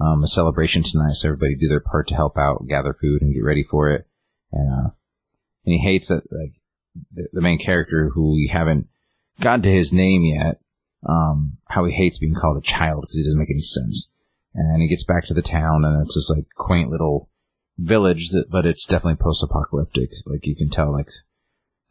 um, 0.00 0.22
a 0.22 0.28
celebration 0.28 0.82
tonight, 0.82 1.12
so 1.12 1.28
everybody 1.28 1.56
do 1.56 1.68
their 1.68 1.80
part 1.80 2.08
to 2.08 2.14
help 2.14 2.38
out, 2.38 2.66
gather 2.68 2.94
food, 2.94 3.20
and 3.20 3.34
get 3.34 3.44
ready 3.44 3.64
for 3.64 3.90
it. 3.90 4.06
And 4.50 4.72
uh, 4.72 4.90
and 5.66 5.74
he 5.74 5.78
hates 5.78 6.08
that 6.08 6.22
like 6.32 6.54
the, 7.12 7.28
the 7.34 7.42
main 7.42 7.58
character 7.58 8.10
who 8.14 8.32
we 8.32 8.48
haven't 8.50 8.86
gotten 9.40 9.62
to 9.62 9.70
his 9.72 9.92
name 9.92 10.22
yet. 10.24 10.60
Um, 11.08 11.58
how 11.68 11.84
he 11.84 11.92
hates 11.94 12.18
being 12.18 12.34
called 12.34 12.56
a 12.56 12.60
child 12.60 13.02
because 13.02 13.16
it 13.18 13.22
doesn't 13.22 13.38
make 13.38 13.50
any 13.50 13.60
sense 13.60 14.10
and 14.52 14.82
he 14.82 14.88
gets 14.88 15.04
back 15.04 15.26
to 15.26 15.34
the 15.34 15.42
town 15.42 15.84
and 15.84 16.02
it's 16.04 16.16
this 16.16 16.28
like 16.34 16.46
quaint 16.56 16.90
little 16.90 17.30
village 17.78 18.30
that 18.30 18.46
but 18.50 18.66
it's 18.66 18.84
definitely 18.84 19.14
post-apocalyptic 19.14 20.10
like 20.26 20.44
you 20.44 20.56
can 20.56 20.68
tell 20.68 20.90
like 20.92 21.08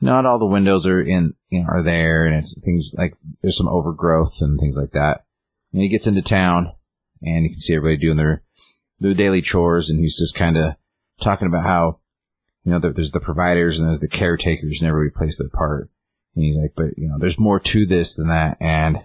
not 0.02 0.26
all 0.26 0.38
the 0.38 0.46
windows 0.46 0.86
are 0.86 1.02
in 1.02 1.36
you 1.50 1.62
know 1.62 1.68
are 1.70 1.84
there 1.84 2.26
and 2.26 2.36
it's 2.36 2.60
things 2.66 2.94
like 2.98 3.16
there's 3.42 3.58
some 3.58 3.70
overgrowth 3.70 4.42
and 4.42 4.60
things 4.60 4.78
like 4.78 4.92
that 4.92 5.24
and 5.72 5.82
he 5.82 5.88
gets 5.88 6.06
into 6.08 6.22
town 6.22 6.74
and 7.22 7.46
you 7.46 7.50
can 7.52 7.62
see 7.62 7.76
everybody 7.76 7.96
doing 8.02 8.18
their 8.18 8.44
their 9.00 9.14
daily 9.14 9.42
chores 9.42 9.90
and 9.90 10.00
he's 10.00 10.18
just 10.18 10.36
kind 10.36 10.58
of 10.58 10.74
talking 11.22 11.48
about 11.48 11.64
how, 11.64 12.00
you 12.66 12.72
know, 12.74 12.80
there- 12.80 12.92
there's 12.92 13.12
the 13.12 13.20
providers 13.22 13.80
and 13.80 13.88
there's 13.88 14.00
the 14.02 14.08
caretakers 14.10 14.82
and 14.82 14.90
everybody 14.90 15.14
plays 15.16 15.38
their 15.38 15.50
part. 15.50 15.90
And 16.38 16.46
he's 16.46 16.56
like, 16.56 16.74
but, 16.76 16.98
you 16.98 17.08
know, 17.08 17.18
there's 17.18 17.40
more 17.40 17.60
to 17.60 17.88
this 17.88 18.14
than 18.14 18.28
that. 18.28 18.58
And 18.60 19.00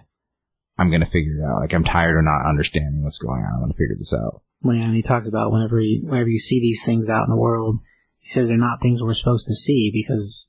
I'm 0.77 0.89
going 0.89 1.01
to 1.01 1.09
figure 1.09 1.39
it 1.39 1.43
out. 1.43 1.61
Like, 1.61 1.73
I'm 1.73 1.83
tired 1.83 2.15
of 2.15 2.23
not 2.23 2.47
understanding 2.47 3.03
what's 3.03 3.17
going 3.17 3.41
on. 3.41 3.53
I'm 3.55 3.59
going 3.61 3.71
to 3.71 3.77
figure 3.77 3.95
this 3.97 4.13
out. 4.13 4.43
When 4.61 4.79
and 4.79 4.95
he 4.95 5.01
talks 5.01 5.27
about 5.27 5.51
whenever 5.51 5.79
you, 5.79 6.05
whenever 6.05 6.29
you 6.29 6.37
see 6.37 6.59
these 6.59 6.85
things 6.85 7.09
out 7.09 7.23
in 7.23 7.31
the 7.31 7.41
world, 7.41 7.79
he 8.19 8.29
says 8.29 8.49
they're 8.49 8.57
not 8.57 8.81
things 8.81 9.01
we're 9.01 9.15
supposed 9.15 9.47
to 9.47 9.55
see 9.55 9.89
because 9.91 10.47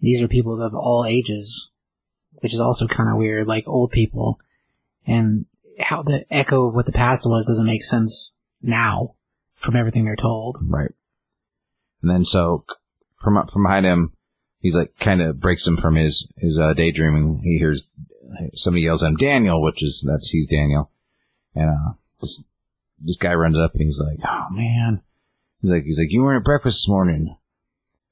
these 0.00 0.22
are 0.22 0.28
people 0.28 0.60
of 0.62 0.74
all 0.74 1.04
ages, 1.06 1.70
which 2.36 2.54
is 2.54 2.60
also 2.60 2.88
kind 2.88 3.10
of 3.10 3.18
weird, 3.18 3.46
like 3.46 3.68
old 3.68 3.92
people. 3.92 4.40
And 5.06 5.44
how 5.78 6.02
the 6.02 6.24
echo 6.30 6.68
of 6.68 6.74
what 6.74 6.86
the 6.86 6.92
past 6.92 7.26
was 7.26 7.44
doesn't 7.44 7.66
make 7.66 7.84
sense 7.84 8.32
now 8.62 9.14
from 9.52 9.76
everything 9.76 10.06
they're 10.06 10.16
told. 10.16 10.56
Right. 10.62 10.92
And 12.00 12.10
then 12.10 12.24
so 12.24 12.64
from 13.18 13.46
from 13.46 13.62
behind 13.64 13.84
him, 13.84 14.13
he's 14.64 14.76
like 14.76 14.98
kind 14.98 15.20
of 15.20 15.38
breaks 15.38 15.66
him 15.66 15.76
from 15.76 15.94
his 15.94 16.32
his 16.38 16.58
uh, 16.58 16.72
daydreaming. 16.72 17.42
He 17.44 17.58
hears 17.58 17.94
somebody 18.54 18.82
yells 18.82 19.04
at 19.04 19.08
him, 19.08 19.16
Daniel, 19.16 19.62
which 19.62 19.82
is 19.82 20.02
that's 20.04 20.30
he's 20.30 20.48
Daniel, 20.48 20.90
and 21.54 21.70
uh, 21.70 21.92
this 22.20 22.42
this 22.98 23.18
guy 23.18 23.34
runs 23.34 23.58
up 23.58 23.72
and 23.74 23.82
he's 23.82 24.00
like, 24.00 24.18
oh 24.26 24.46
man, 24.50 25.02
he's 25.60 25.70
like 25.70 25.84
he's 25.84 26.00
like 26.00 26.10
you 26.10 26.22
weren't 26.22 26.40
at 26.40 26.44
breakfast 26.44 26.78
this 26.78 26.88
morning. 26.88 27.36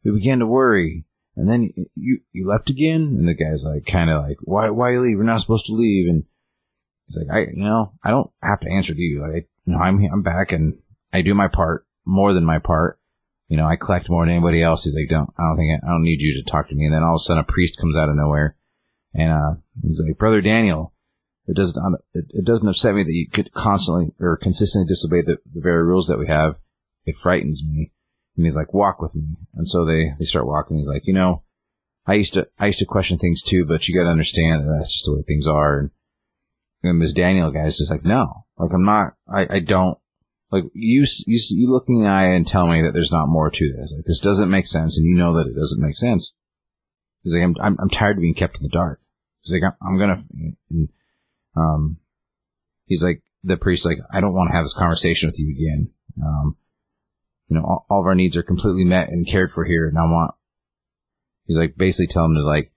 We 0.05 0.13
began 0.13 0.41
to 0.41 0.47
worry, 0.47 1.05
and 1.35 1.49
then 1.49 1.71
you 1.95 2.21
you 2.33 2.47
left 2.47 2.71
again, 2.71 3.17
and 3.19 3.27
the 3.27 3.35
guy's 3.35 3.65
like 3.65 3.87
kind 3.87 4.11
of 4.11 4.23
like 4.23 4.37
why 4.43 4.69
why 4.71 4.93
you 4.93 5.01
leave? 5.01 5.17
We're 5.17 5.25
not 5.25 5.41
supposed 5.41 5.67
to 5.67 5.75
leave, 5.75 6.09
and 6.09 6.25
he's 7.07 7.17
like 7.17 7.35
I 7.35 7.51
you 7.51 7.65
know 7.65 7.93
I 8.05 8.11
don't 8.11 8.31
have 8.43 8.61
to 8.61 8.71
answer 8.71 8.93
to 8.93 9.01
you. 9.01 9.23
Like 9.23 9.49
you 9.65 9.73
know 9.73 9.81
I'm 9.81 10.05
I'm 10.13 10.23
back 10.23 10.53
and 10.53 10.75
I 11.15 11.23
do 11.23 11.33
my 11.33 11.49
part 11.49 11.87
more 12.05 12.35
than 12.35 12.45
my 12.45 12.59
part 12.59 12.99
you 13.53 13.59
know, 13.59 13.67
I 13.67 13.77
collect 13.77 14.09
more 14.09 14.25
than 14.25 14.35
anybody 14.35 14.63
else. 14.63 14.85
He's 14.85 14.97
like, 14.97 15.11
don't, 15.11 15.29
I 15.39 15.43
don't 15.43 15.57
think, 15.59 15.73
I, 15.73 15.87
I 15.87 15.91
don't 15.91 16.05
need 16.05 16.23
you 16.23 16.43
to 16.43 16.51
talk 16.51 16.71
to 16.71 16.75
me. 16.75 16.87
And 16.87 16.95
then 16.95 17.03
all 17.03 17.17
of 17.17 17.17
a 17.17 17.19
sudden 17.19 17.45
a 17.47 17.53
priest 17.53 17.77
comes 17.79 17.99
out 17.99 18.09
of 18.09 18.17
nowhere 18.17 18.57
and, 19.13 19.31
uh, 19.31 19.61
he's 19.83 20.01
like, 20.03 20.17
brother 20.17 20.41
Daniel, 20.41 20.95
it 21.47 21.55
doesn't, 21.55 21.77
it, 22.15 22.25
it 22.31 22.47
doesn't 22.47 22.67
upset 22.67 22.95
me 22.95 23.03
that 23.03 23.13
you 23.13 23.29
could 23.31 23.53
constantly 23.53 24.15
or 24.19 24.39
consistently 24.39 24.89
disobey 24.89 25.21
the, 25.21 25.37
the 25.53 25.61
very 25.61 25.85
rules 25.85 26.07
that 26.07 26.19
we 26.19 26.29
have. 26.29 26.57
It 27.05 27.15
frightens 27.17 27.63
me. 27.63 27.93
And 28.39 28.47
he's 28.47 28.57
like, 28.57 28.73
walk 28.73 29.03
with 29.03 29.15
me. 29.15 29.37
And 29.55 29.69
so 29.69 29.85
they, 29.85 30.15
they 30.19 30.25
start 30.25 30.47
walking. 30.47 30.79
He's 30.79 30.89
like, 30.89 31.07
you 31.07 31.13
know, 31.13 31.43
I 32.07 32.15
used 32.15 32.33
to, 32.33 32.49
I 32.59 32.69
used 32.69 32.79
to 32.79 32.87
question 32.87 33.19
things 33.19 33.43
too, 33.43 33.67
but 33.67 33.87
you 33.87 33.95
got 33.95 34.05
to 34.05 34.11
understand 34.11 34.63
that 34.63 34.77
that's 34.79 34.95
just 34.95 35.05
the 35.05 35.15
way 35.15 35.25
things 35.27 35.47
are. 35.47 35.79
And, 35.79 35.91
and 36.83 37.03
this 37.03 37.13
Daniel 37.13 37.51
guy 37.51 37.67
is 37.67 37.77
just 37.77 37.91
like, 37.91 38.07
no, 38.07 38.47
like 38.57 38.73
I'm 38.73 38.87
not, 38.87 39.13
I, 39.31 39.47
I 39.57 39.59
don't, 39.59 39.99
like 40.53 40.65
you, 40.75 41.05
you, 41.27 41.41
you 41.51 41.71
look 41.73 41.87
in 41.89 42.01
the 42.01 42.07
eye 42.07 42.27
and 42.27 42.47
tell 42.47 42.69
me 42.69 42.83
that 42.83 42.93
there's 42.93 43.11
not 43.11 43.27
more 43.27 43.51
to 43.51 43.73
this. 43.73 43.93
Like 43.97 44.05
this 44.05 44.21
doesn't 44.21 44.51
make 44.51 44.69
sense, 44.69 44.97
and 44.97 45.07
you 45.07 45.17
know 45.17 45.35
that 45.35 45.49
it 45.49 45.57
doesn't 45.57 45.83
make 45.83 45.97
sense. 45.97 46.35
He's 47.25 47.35
like, 47.35 47.43
I'm, 47.43 47.57
I'm, 47.61 47.77
I'm 47.81 47.89
tired 47.89 48.19
of 48.19 48.23
being 48.23 48.35
kept 48.35 48.59
in 48.59 48.63
the 48.63 48.69
dark. 48.69 49.01
He's 49.43 49.55
like, 49.55 49.63
I'm, 49.65 49.89
I'm 49.89 49.99
gonna, 49.99 50.25
and, 50.71 50.89
um, 51.57 51.97
he's 52.87 53.03
like, 53.03 53.23
the 53.45 53.57
priest, 53.57 53.85
like, 53.85 53.99
I 54.13 54.21
don't 54.21 54.35
want 54.35 54.51
to 54.51 54.55
have 54.55 54.65
this 54.65 54.75
conversation 54.75 55.29
with 55.29 55.39
you 55.39 55.51
again. 55.51 55.91
Um, 56.25 56.57
you 57.49 57.57
know, 57.57 57.65
all, 57.65 57.87
all 57.91 58.01
of 58.01 58.07
our 58.07 58.15
needs 58.15 58.37
are 58.37 58.43
completely 58.43 58.85
met 58.85 59.09
and 59.09 59.27
cared 59.27 59.51
for 59.51 59.65
here, 59.65 59.89
and 59.89 59.99
I 59.99 60.03
want. 60.03 60.35
He's 61.47 61.59
like, 61.59 61.77
basically 61.77 62.07
tell 62.07 62.25
him 62.25 62.35
to 62.35 62.45
like, 62.45 62.73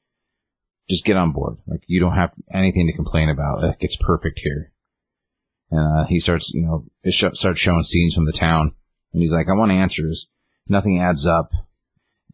just 0.90 1.06
get 1.06 1.18
on 1.18 1.34
board. 1.34 1.58
Like, 1.68 1.82
you 1.88 2.00
don't 2.00 2.16
have 2.16 2.34
anything 2.52 2.88
to 2.88 2.96
complain 2.96 3.30
about. 3.30 3.62
Like, 3.62 3.78
it's 3.82 3.96
perfect 3.96 4.40
here. 4.44 4.72
And 5.76 5.78
uh, 5.78 6.06
he 6.06 6.20
starts, 6.20 6.52
you 6.54 6.62
know, 6.62 6.86
sh- 7.10 7.26
starts 7.34 7.60
showing 7.60 7.82
scenes 7.82 8.14
from 8.14 8.26
the 8.26 8.32
town, 8.32 8.72
and 9.12 9.22
he's 9.22 9.34
like, 9.34 9.48
"I 9.50 9.58
want 9.58 9.72
answers. 9.72 10.30
Nothing 10.68 11.02
adds 11.02 11.28
up. 11.28 11.52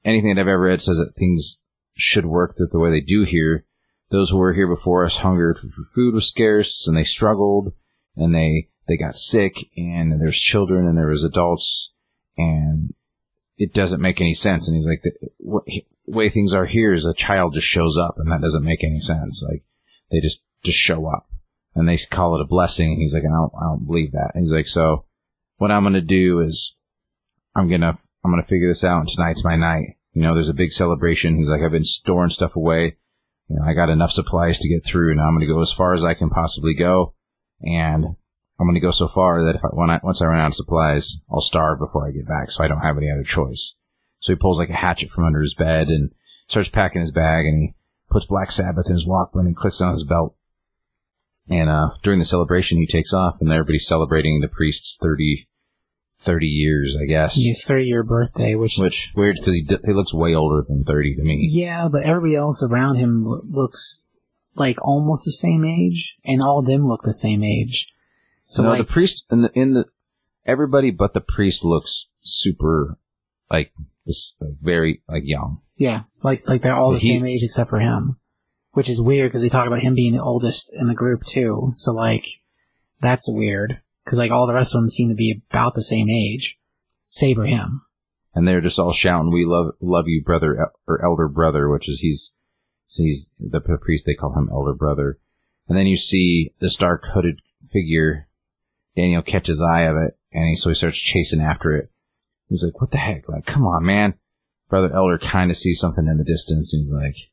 Anything 0.05 0.35
that 0.35 0.41
I've 0.41 0.47
ever 0.47 0.61
read 0.61 0.81
says 0.81 0.97
that 0.97 1.15
things 1.15 1.59
should 1.95 2.25
work 2.25 2.55
the 2.55 2.79
way 2.79 2.91
they 2.91 3.01
do 3.01 3.23
here. 3.23 3.65
Those 4.09 4.29
who 4.29 4.37
were 4.37 4.53
here 4.53 4.67
before 4.67 5.05
us 5.05 5.17
hungered 5.17 5.57
for 5.57 5.67
food 5.95 6.13
was 6.13 6.27
scarce, 6.27 6.87
and 6.87 6.95
they 6.95 7.03
struggled, 7.03 7.73
and 8.15 8.33
they 8.33 8.69
they 8.87 8.95
got 8.95 9.15
sick, 9.15 9.55
and 9.75 10.21
there's 10.21 10.39
children, 10.39 10.85
and 10.85 10.97
there 10.97 11.07
was 11.07 11.23
adults, 11.23 11.93
and 12.37 12.93
it 13.57 13.73
doesn't 13.73 14.01
make 14.01 14.21
any 14.21 14.35
sense." 14.35 14.67
And 14.67 14.75
he's 14.75 14.87
like, 14.87 15.01
"The 15.01 15.83
way 16.05 16.29
things 16.29 16.53
are 16.53 16.65
here 16.65 16.93
is 16.93 17.05
a 17.05 17.13
child 17.13 17.55
just 17.55 17.67
shows 17.67 17.97
up, 17.97 18.15
and 18.17 18.31
that 18.31 18.41
doesn't 18.41 18.63
make 18.63 18.83
any 18.83 18.99
sense. 18.99 19.43
Like 19.49 19.63
they 20.11 20.19
just 20.19 20.43
just 20.63 20.77
show 20.77 21.07
up." 21.07 21.30
And 21.75 21.87
they 21.87 21.97
call 21.97 22.35
it 22.35 22.41
a 22.41 22.47
blessing. 22.47 22.97
He's 22.99 23.13
like, 23.13 23.23
I 23.23 23.33
don't, 23.33 23.51
I 23.59 23.63
don't 23.65 23.85
believe 23.85 24.11
that. 24.11 24.31
And 24.33 24.43
he's 24.43 24.53
like, 24.53 24.67
so 24.67 25.05
what 25.57 25.71
I'm 25.71 25.83
going 25.83 25.93
to 25.93 26.01
do 26.01 26.39
is 26.41 26.77
I'm 27.55 27.67
going 27.67 27.81
to, 27.81 27.97
I'm 28.23 28.31
going 28.31 28.41
to 28.41 28.47
figure 28.47 28.67
this 28.67 28.83
out 28.83 28.99
and 28.99 29.07
tonight's 29.07 29.45
my 29.45 29.55
night. 29.55 29.97
You 30.13 30.21
know, 30.21 30.33
there's 30.33 30.49
a 30.49 30.53
big 30.53 30.71
celebration. 30.71 31.37
He's 31.37 31.47
like, 31.47 31.61
I've 31.61 31.71
been 31.71 31.83
storing 31.83 32.29
stuff 32.29 32.55
away. 32.55 32.97
You 33.47 33.55
know, 33.55 33.63
I 33.65 33.73
got 33.73 33.89
enough 33.89 34.11
supplies 34.11 34.59
to 34.59 34.69
get 34.69 34.85
through 34.85 35.11
and 35.11 35.21
I'm 35.21 35.31
going 35.31 35.47
to 35.47 35.53
go 35.53 35.61
as 35.61 35.71
far 35.71 35.93
as 35.93 36.03
I 36.03 36.13
can 36.13 36.29
possibly 36.29 36.73
go. 36.73 37.13
And 37.61 38.05
I'm 38.05 38.67
going 38.67 38.75
to 38.75 38.79
go 38.79 38.91
so 38.91 39.07
far 39.07 39.43
that 39.45 39.55
if 39.55 39.63
I, 39.63 39.69
when 39.69 39.89
I, 39.89 39.99
once 40.03 40.21
I 40.21 40.25
run 40.25 40.39
out 40.39 40.47
of 40.47 40.55
supplies, 40.55 41.17
I'll 41.31 41.39
starve 41.39 41.79
before 41.79 42.07
I 42.07 42.11
get 42.11 42.27
back. 42.27 42.51
So 42.51 42.63
I 42.63 42.67
don't 42.67 42.81
have 42.81 42.97
any 42.97 43.09
other 43.09 43.23
choice. 43.23 43.75
So 44.19 44.33
he 44.33 44.37
pulls 44.37 44.59
like 44.59 44.69
a 44.69 44.73
hatchet 44.73 45.09
from 45.09 45.25
under 45.25 45.41
his 45.41 45.55
bed 45.55 45.87
and 45.87 46.11
starts 46.47 46.69
packing 46.69 47.01
his 47.01 47.11
bag 47.11 47.45
and 47.45 47.57
he 47.61 47.73
puts 48.09 48.25
Black 48.25 48.51
Sabbath 48.51 48.87
in 48.87 48.93
his 48.93 49.07
Walkman 49.07 49.47
and 49.47 49.55
clicks 49.55 49.81
on 49.81 49.91
his 49.91 50.03
belt 50.03 50.35
and 51.51 51.69
uh, 51.69 51.89
during 52.03 52.19
the 52.19 52.25
celebration, 52.25 52.77
he 52.77 52.87
takes 52.87 53.13
off, 53.13 53.35
and 53.41 53.51
everybody's 53.51 53.85
celebrating 53.87 54.39
the 54.41 54.47
priest's 54.47 54.97
30, 55.01 55.47
30 56.15 56.45
years, 56.47 56.97
I 57.01 57.05
guess. 57.05 57.35
His 57.35 57.63
30 57.63 57.85
year 57.85 58.03
birthday, 58.03 58.55
which, 58.55 58.77
Which 58.79 59.11
weird 59.15 59.35
because 59.39 59.55
he 59.55 59.61
d- 59.63 59.77
he 59.85 59.93
looks 59.93 60.13
way 60.13 60.33
older 60.35 60.63
than 60.67 60.83
thirty 60.83 61.15
to 61.15 61.21
me. 61.23 61.47
yeah, 61.51 61.87
but 61.91 62.03
everybody 62.03 62.35
else 62.35 62.63
around 62.63 62.95
him 62.95 63.23
lo- 63.25 63.41
looks 63.43 64.05
like 64.55 64.77
almost 64.85 65.25
the 65.25 65.31
same 65.31 65.63
age, 65.65 66.17
and 66.25 66.41
all 66.41 66.59
of 66.59 66.65
them 66.65 66.85
look 66.87 67.01
the 67.03 67.13
same 67.13 67.43
age. 67.43 67.93
So 68.43 68.63
no, 68.63 68.69
like, 68.69 68.77
the 68.79 68.83
priest 68.93 69.25
in 69.31 69.41
the 69.43 69.51
in 69.53 69.73
the 69.73 69.85
everybody 70.45 70.91
but 70.91 71.13
the 71.13 71.21
priest 71.21 71.63
looks 71.63 72.07
super 72.21 72.97
like 73.49 73.71
this 74.05 74.35
like, 74.41 74.57
very 74.61 75.01
like 75.07 75.23
young. 75.25 75.61
yeah, 75.77 76.01
it's 76.01 76.23
like 76.25 76.47
like 76.47 76.61
they're 76.61 76.75
all 76.75 76.91
the 76.91 76.99
He- 76.99 77.07
same 77.07 77.25
age 77.25 77.43
except 77.43 77.69
for 77.69 77.79
him, 77.79 78.17
which 78.73 78.89
is 78.89 79.01
weird 79.01 79.29
because 79.29 79.41
they 79.41 79.49
talk 79.49 79.67
about 79.67 79.79
him 79.79 79.95
being 79.95 80.13
the 80.13 80.23
oldest 80.23 80.73
in 80.79 80.87
the 80.87 80.93
group 80.95 81.23
too. 81.23 81.69
So 81.73 81.91
like, 81.93 82.25
that's 82.99 83.29
weird 83.31 83.81
because 84.05 84.17
like 84.19 84.31
all 84.31 84.47
the 84.47 84.53
rest 84.53 84.73
of 84.73 84.81
them 84.81 84.89
seem 84.89 85.09
to 85.09 85.15
be 85.15 85.41
about 85.49 85.73
the 85.73 85.83
same 85.83 86.09
age, 86.09 86.59
save 87.07 87.35
for 87.37 87.45
him. 87.45 87.81
and 88.33 88.47
they're 88.47 88.61
just 88.61 88.79
all 88.79 88.93
shouting, 88.93 89.31
"We 89.31 89.45
love 89.45 89.73
love 89.81 90.05
you, 90.07 90.23
brother 90.23 90.71
or 90.87 91.03
elder 91.03 91.27
brother," 91.27 91.69
which 91.69 91.89
is 91.89 91.99
he's 91.99 92.33
so 92.87 93.03
he's 93.03 93.29
the 93.39 93.59
priest. 93.59 94.05
They 94.05 94.13
call 94.15 94.33
him 94.33 94.49
elder 94.51 94.73
brother, 94.73 95.19
and 95.67 95.77
then 95.77 95.87
you 95.87 95.97
see 95.97 96.53
this 96.59 96.75
dark 96.75 97.05
hooded 97.13 97.41
figure. 97.71 98.27
Daniel 98.95 99.21
catches 99.21 99.61
eye 99.61 99.81
of 99.81 99.97
it, 99.97 100.17
and 100.31 100.47
he 100.49 100.55
so 100.55 100.69
he 100.69 100.75
starts 100.75 100.97
chasing 100.97 101.41
after 101.41 101.75
it. 101.75 101.91
He's 102.47 102.63
like, 102.63 102.79
"What 102.79 102.91
the 102.91 102.97
heck? 102.97 103.27
Like, 103.27 103.45
come 103.45 103.65
on, 103.65 103.85
man!" 103.85 104.13
Brother 104.69 104.93
Elder 104.93 105.17
kind 105.17 105.51
of 105.51 105.57
sees 105.57 105.79
something 105.79 106.07
in 106.07 106.17
the 106.17 106.23
distance, 106.23 106.73
and 106.73 106.79
he's 106.79 106.93
like, 106.93 107.30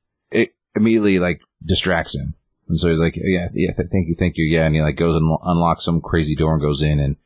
immediately 0.79 1.19
like 1.19 1.41
distracts 1.65 2.15
him, 2.15 2.35
and 2.69 2.79
so 2.79 2.89
he's 2.89 3.01
like, 3.01 3.17
"Yeah, 3.17 3.49
yeah, 3.53 3.73
th- 3.73 3.89
thank 3.91 4.09
you, 4.09 4.15
thank 4.19 4.37
you, 4.37 4.47
yeah," 4.47 4.65
and 4.65 4.75
he 4.75 4.81
like 4.81 4.97
goes 4.97 5.17
and 5.17 5.27
lo- 5.27 5.43
unlocks 5.43 5.85
some 5.85 6.01
crazy 6.01 6.35
door 6.35 6.55
and 6.55 6.63
goes 6.63 6.83
in 6.83 7.01
and 7.01 7.17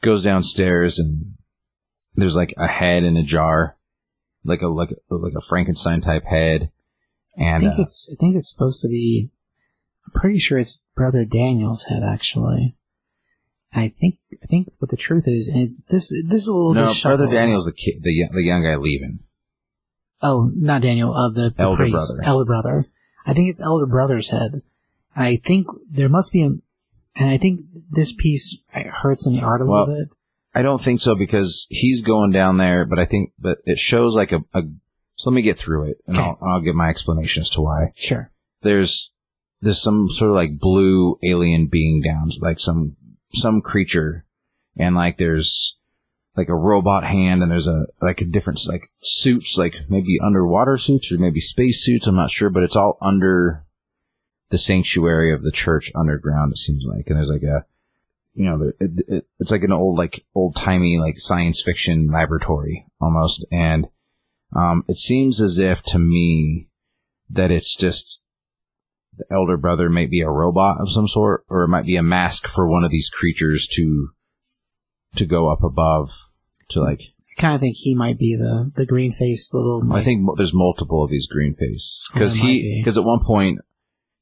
goes 0.00 0.22
downstairs 0.22 0.98
and 0.98 1.34
there's 2.18 2.36
like 2.36 2.54
a 2.56 2.66
head 2.66 3.04
in 3.04 3.16
a 3.16 3.22
jar, 3.22 3.76
like 4.44 4.60
a 4.62 4.68
like 4.68 4.90
a, 5.10 5.14
like 5.14 5.34
a 5.36 5.40
Frankenstein 5.40 6.00
type 6.00 6.24
head, 6.24 6.70
And 7.36 7.56
I 7.56 7.60
think 7.60 7.78
uh, 7.78 7.82
it's 7.82 8.08
I 8.12 8.16
think 8.18 8.36
it's 8.36 8.50
supposed 8.50 8.82
to 8.82 8.88
be. 8.88 9.30
I'm 10.06 10.20
pretty 10.20 10.38
sure 10.38 10.58
it's 10.58 10.82
Brother 10.96 11.24
Daniel's 11.24 11.84
head 11.84 12.02
actually. 12.02 12.76
I 13.72 13.88
think 13.88 14.18
I 14.42 14.46
think 14.46 14.68
what 14.78 14.90
the 14.90 14.96
truth 14.96 15.24
is, 15.26 15.48
and 15.48 15.62
it's 15.62 15.82
this 15.82 16.08
this 16.08 16.42
is 16.42 16.48
a 16.48 16.54
little 16.54 16.74
no, 16.74 16.86
bit 16.86 17.02
brother. 17.02 17.26
Daniel's 17.26 17.66
the 17.66 17.72
kid, 17.72 18.02
the 18.02 18.24
the 18.32 18.42
young 18.42 18.64
guy 18.64 18.76
leaving. 18.76 19.20
Oh, 20.22 20.50
not 20.54 20.82
Daniel. 20.82 21.14
Uh, 21.14 21.28
the, 21.30 21.50
the 21.56 21.62
Elder 21.62 21.76
priest, 21.84 21.92
brother. 21.92 22.22
elder 22.24 22.44
brother. 22.44 22.86
I 23.26 23.34
think 23.34 23.50
it's 23.50 23.60
elder 23.60 23.86
brother's 23.86 24.30
head. 24.30 24.62
I 25.14 25.36
think 25.36 25.66
there 25.90 26.08
must 26.08 26.32
be 26.32 26.42
a, 26.42 26.46
and 26.46 26.62
I 27.30 27.38
think 27.38 27.60
this 27.90 28.12
piece 28.12 28.62
hurts 28.72 29.26
in 29.26 29.34
the 29.34 29.42
art 29.42 29.60
a 29.60 29.64
Well, 29.66 29.86
little 29.86 30.04
bit. 30.04 30.14
I 30.54 30.62
don't 30.62 30.80
think 30.80 31.00
so 31.00 31.14
because 31.14 31.66
he's 31.70 32.02
going 32.02 32.32
down 32.32 32.56
there, 32.56 32.84
but 32.84 32.98
I 32.98 33.04
think 33.04 33.32
but 33.38 33.58
it 33.64 33.78
shows 33.78 34.14
like 34.16 34.32
a, 34.32 34.42
a 34.54 34.62
so 35.16 35.30
let 35.30 35.34
me 35.34 35.42
get 35.42 35.58
through 35.58 35.90
it 35.90 35.98
and 36.06 36.16
Okay. 36.16 36.24
I'll, 36.24 36.38
I'll 36.42 36.60
give 36.60 36.74
my 36.74 36.88
explanation 36.88 37.42
as 37.42 37.50
to 37.50 37.60
why. 37.60 37.92
Sure. 37.94 38.30
There's 38.62 39.12
there's 39.60 39.82
some 39.82 40.08
sort 40.08 40.30
of 40.30 40.36
like 40.36 40.58
blue 40.58 41.18
alien 41.22 41.66
being 41.66 42.00
down, 42.02 42.30
like 42.40 42.58
some 42.60 42.96
some 43.34 43.60
creature, 43.60 44.24
and 44.76 44.94
like 44.96 45.18
there's 45.18 45.76
like 46.38 46.48
a 46.48 46.54
robot 46.54 47.04
hand, 47.04 47.42
and 47.42 47.52
there's 47.52 47.68
a 47.68 47.84
like 48.00 48.22
a 48.22 48.24
different 48.24 48.60
like 48.66 48.90
suits, 49.00 49.58
like 49.58 49.74
maybe 49.90 50.18
underwater 50.22 50.78
suits 50.78 51.12
or 51.12 51.18
maybe 51.18 51.40
space 51.40 51.84
suits. 51.84 52.06
I'm 52.06 52.16
not 52.16 52.30
sure, 52.30 52.48
but 52.48 52.62
it's 52.62 52.76
all 52.76 52.96
under 53.02 53.66
the 54.48 54.56
sanctuary 54.56 55.34
of 55.34 55.42
the 55.42 55.52
church 55.52 55.92
underground. 55.94 56.52
It 56.52 56.58
seems 56.58 56.86
like, 56.86 57.08
and 57.08 57.18
there's 57.18 57.30
like 57.30 57.42
a 57.42 57.66
you 58.38 58.44
know, 58.44 58.70
it, 58.78 59.02
it, 59.08 59.26
it's 59.40 59.50
like 59.50 59.64
an 59.64 59.72
old, 59.72 59.98
like 59.98 60.24
old 60.32 60.54
timey, 60.54 60.96
like 61.00 61.18
science 61.18 61.60
fiction 61.60 62.06
laboratory 62.06 62.86
almost. 63.00 63.44
And, 63.50 63.88
um, 64.54 64.84
it 64.86 64.96
seems 64.96 65.40
as 65.40 65.58
if 65.58 65.82
to 65.82 65.98
me 65.98 66.68
that 67.30 67.50
it's 67.50 67.74
just 67.74 68.20
the 69.16 69.24
elder 69.32 69.56
brother 69.56 69.90
might 69.90 70.10
be 70.10 70.20
a 70.20 70.30
robot 70.30 70.80
of 70.80 70.92
some 70.92 71.08
sort, 71.08 71.44
or 71.48 71.64
it 71.64 71.68
might 71.68 71.84
be 71.84 71.96
a 71.96 72.02
mask 72.02 72.46
for 72.46 72.68
one 72.68 72.84
of 72.84 72.92
these 72.92 73.10
creatures 73.10 73.66
to, 73.72 74.10
to 75.16 75.26
go 75.26 75.50
up 75.50 75.64
above 75.64 76.27
to 76.70 76.80
like, 76.80 77.00
I 77.36 77.40
kind 77.40 77.54
of 77.54 77.60
think 77.60 77.76
he 77.76 77.94
might 77.94 78.18
be 78.18 78.36
the 78.36 78.70
the 78.74 78.86
green 78.86 79.12
faced 79.12 79.54
little. 79.54 79.82
I 79.92 80.02
think 80.02 80.26
there's 80.36 80.54
multiple 80.54 81.04
of 81.04 81.10
these 81.10 81.26
green 81.26 81.54
face 81.54 82.02
because 82.12 82.34
he 82.36 82.62
be. 82.62 82.80
because 82.82 82.98
at 82.98 83.04
one 83.04 83.24
point 83.24 83.60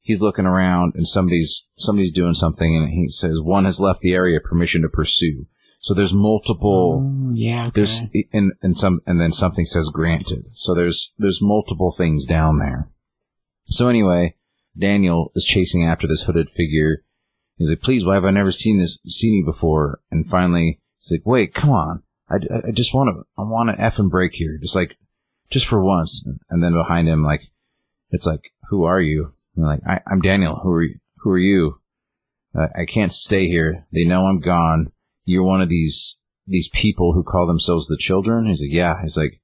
he's 0.01 0.21
looking 0.21 0.45
around 0.45 0.93
and 0.95 1.07
somebody's 1.07 1.67
somebody's 1.77 2.11
doing 2.11 2.33
something 2.33 2.75
and 2.75 2.89
he 2.89 3.07
says 3.09 3.41
one 3.41 3.65
has 3.65 3.79
left 3.79 3.99
the 4.01 4.13
area 4.13 4.39
permission 4.39 4.81
to 4.83 4.89
pursue. 4.89 5.45
So 5.79 5.93
there's 5.93 6.13
multiple 6.13 7.01
Mm, 7.01 7.31
yeah. 7.33 7.67
Okay. 7.67 7.75
there's 7.75 8.01
and 8.33 8.53
and 8.61 8.77
some 8.77 9.01
and 9.05 9.19
then 9.21 9.31
something 9.31 9.65
says 9.65 9.89
granted. 9.89 10.47
So 10.51 10.73
there's 10.73 11.13
there's 11.17 11.41
multiple 11.41 11.93
things 11.95 12.25
down 12.25 12.59
there. 12.59 12.89
So 13.65 13.87
anyway, 13.89 14.35
Daniel 14.77 15.31
is 15.35 15.45
chasing 15.45 15.85
after 15.85 16.07
this 16.07 16.23
hooded 16.23 16.49
figure. 16.49 17.03
He's 17.57 17.69
like, 17.69 17.81
"Please, 17.81 18.05
why 18.05 18.13
have 18.15 18.25
I 18.25 18.31
never 18.31 18.51
seen 18.51 18.79
this 18.79 18.99
seen 19.07 19.33
you 19.33 19.45
before?" 19.45 19.99
And 20.11 20.27
finally, 20.27 20.79
he's 20.99 21.11
like, 21.11 21.25
"Wait, 21.25 21.53
come 21.53 21.71
on! 21.71 22.03
I, 22.29 22.35
I 22.67 22.71
just 22.71 22.93
want 22.93 23.09
to 23.15 23.23
I 23.37 23.43
want 23.43 23.73
f 23.77 23.99
and 23.99 24.09
break 24.09 24.33
here, 24.33 24.57
just 24.61 24.75
like 24.75 24.97
just 25.49 25.65
for 25.65 25.83
once." 25.83 26.23
And 26.49 26.63
then 26.63 26.73
behind 26.73 27.07
him, 27.07 27.23
like, 27.23 27.51
it's 28.11 28.25
like, 28.25 28.51
"Who 28.69 28.83
are 28.83 29.01
you?" 29.01 29.33
And 29.55 29.65
like, 29.65 29.81
I, 29.87 30.01
"I'm 30.07 30.21
Daniel. 30.21 30.59
Who 30.61 30.71
are 30.71 30.83
you? 30.83 30.99
Who 31.17 31.31
are 31.31 31.39
you?" 31.39 31.79
I 32.75 32.85
can't 32.85 33.13
stay 33.13 33.47
here. 33.47 33.85
They 33.93 34.03
know 34.03 34.25
I'm 34.25 34.39
gone. 34.39 34.91
You're 35.25 35.43
one 35.43 35.61
of 35.61 35.69
these 35.69 36.17
these 36.47 36.69
people 36.69 37.13
who 37.13 37.23
call 37.23 37.45
themselves 37.45 37.87
the 37.87 37.97
children. 37.97 38.47
He's 38.47 38.61
like, 38.61 38.71
yeah. 38.71 39.01
He's 39.01 39.17
like, 39.17 39.41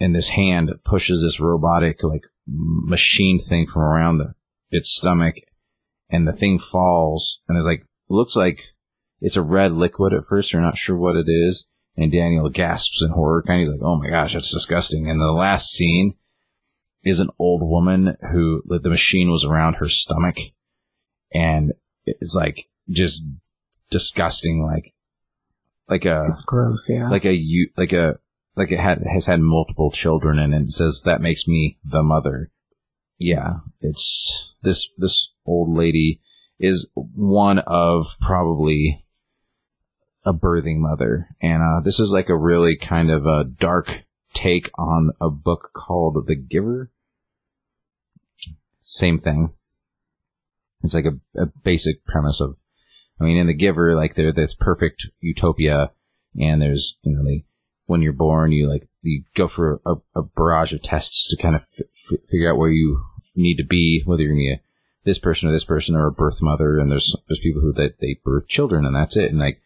and 0.00 0.14
this 0.14 0.30
hand 0.30 0.72
pushes 0.84 1.22
this 1.22 1.40
robotic 1.40 2.02
like 2.02 2.24
machine 2.46 3.38
thing 3.38 3.66
from 3.66 3.82
around 3.82 4.18
the, 4.18 4.34
its 4.70 4.94
stomach, 4.94 5.36
and 6.10 6.26
the 6.26 6.32
thing 6.32 6.58
falls, 6.58 7.40
and 7.48 7.56
it's 7.56 7.66
like 7.66 7.86
looks 8.08 8.36
like 8.36 8.74
it's 9.26 9.36
a 9.36 9.42
red 9.42 9.72
liquid 9.72 10.12
at 10.12 10.28
first. 10.28 10.52
You're 10.52 10.62
not 10.62 10.78
sure 10.78 10.96
what 10.96 11.16
it 11.16 11.26
is, 11.28 11.66
and 11.96 12.12
Daniel 12.12 12.48
gasps 12.48 13.02
in 13.02 13.10
horror. 13.10 13.42
Kind 13.42 13.60
of, 13.60 13.66
he's 13.66 13.72
like, 13.72 13.82
oh 13.82 13.98
my 13.98 14.08
gosh, 14.08 14.34
that's 14.34 14.52
disgusting. 14.52 15.10
And 15.10 15.20
the 15.20 15.32
last 15.32 15.72
scene 15.72 16.14
is 17.02 17.18
an 17.18 17.30
old 17.36 17.60
woman 17.60 18.16
who 18.30 18.62
the 18.68 18.88
machine 18.88 19.28
was 19.28 19.44
around 19.44 19.74
her 19.74 19.88
stomach, 19.88 20.36
and 21.34 21.72
it's 22.04 22.36
like 22.36 22.68
just 22.88 23.24
disgusting, 23.90 24.64
like 24.64 24.92
like 25.88 26.04
a 26.04 26.24
it's 26.28 26.42
gross. 26.42 26.88
Yeah. 26.88 27.08
like 27.08 27.26
a 27.26 27.36
like 27.76 27.92
a 27.92 28.20
like 28.54 28.70
it 28.70 28.78
had 28.78 29.02
has 29.12 29.26
had 29.26 29.40
multiple 29.40 29.90
children 29.90 30.38
and 30.38 30.54
it 30.54 30.70
says 30.70 31.02
that 31.04 31.20
makes 31.20 31.48
me 31.48 31.78
the 31.84 32.04
mother. 32.04 32.52
Yeah, 33.18 33.54
it's 33.80 34.54
this 34.62 34.88
this 34.96 35.32
old 35.44 35.76
lady 35.76 36.20
is 36.60 36.88
one 36.94 37.58
of 37.58 38.06
probably 38.20 39.02
a 40.26 40.34
birthing 40.34 40.78
mother, 40.78 41.28
and 41.40 41.62
uh, 41.62 41.80
this 41.82 42.00
is 42.00 42.12
like 42.12 42.28
a 42.28 42.36
really 42.36 42.76
kind 42.76 43.10
of 43.10 43.24
a 43.24 43.44
dark 43.44 44.04
take 44.34 44.68
on 44.76 45.12
a 45.20 45.30
book 45.30 45.70
called 45.72 46.26
The 46.26 46.34
Giver. 46.34 46.90
Same 48.82 49.20
thing. 49.20 49.54
It's 50.82 50.94
like 50.94 51.06
a, 51.06 51.40
a 51.40 51.46
basic 51.46 52.04
premise 52.04 52.40
of, 52.40 52.56
I 53.20 53.24
mean, 53.24 53.38
in 53.38 53.46
The 53.46 53.54
Giver, 53.54 53.94
like 53.94 54.14
they're 54.14 54.32
this 54.32 54.54
perfect 54.54 55.08
utopia, 55.20 55.92
and 56.38 56.60
there's 56.60 56.98
you 57.02 57.16
know 57.16 57.24
they 57.24 57.44
when 57.86 58.02
you're 58.02 58.12
born, 58.12 58.52
you 58.52 58.68
like 58.68 58.86
you 59.02 59.22
go 59.34 59.48
for 59.48 59.80
a, 59.86 59.94
a 60.14 60.22
barrage 60.22 60.72
of 60.72 60.82
tests 60.82 61.28
to 61.28 61.36
kind 61.40 61.54
of 61.54 61.62
f- 61.62 61.86
f- 62.12 62.20
figure 62.28 62.50
out 62.50 62.58
where 62.58 62.70
you 62.70 63.02
need 63.34 63.56
to 63.56 63.64
be, 63.64 64.02
whether 64.04 64.22
you're 64.22 64.32
gonna 64.32 64.40
be 64.40 64.52
a, 64.52 64.60
this 65.04 65.18
person 65.18 65.48
or 65.48 65.52
this 65.52 65.64
person 65.64 65.94
or 65.94 66.08
a 66.08 66.12
birth 66.12 66.42
mother. 66.42 66.78
And 66.78 66.90
there's 66.90 67.16
there's 67.28 67.40
people 67.40 67.62
who 67.62 67.72
that 67.74 68.00
they 68.00 68.18
birth 68.24 68.48
children, 68.48 68.84
and 68.84 68.94
that's 68.94 69.16
it. 69.16 69.30
And 69.30 69.38
like 69.38 69.60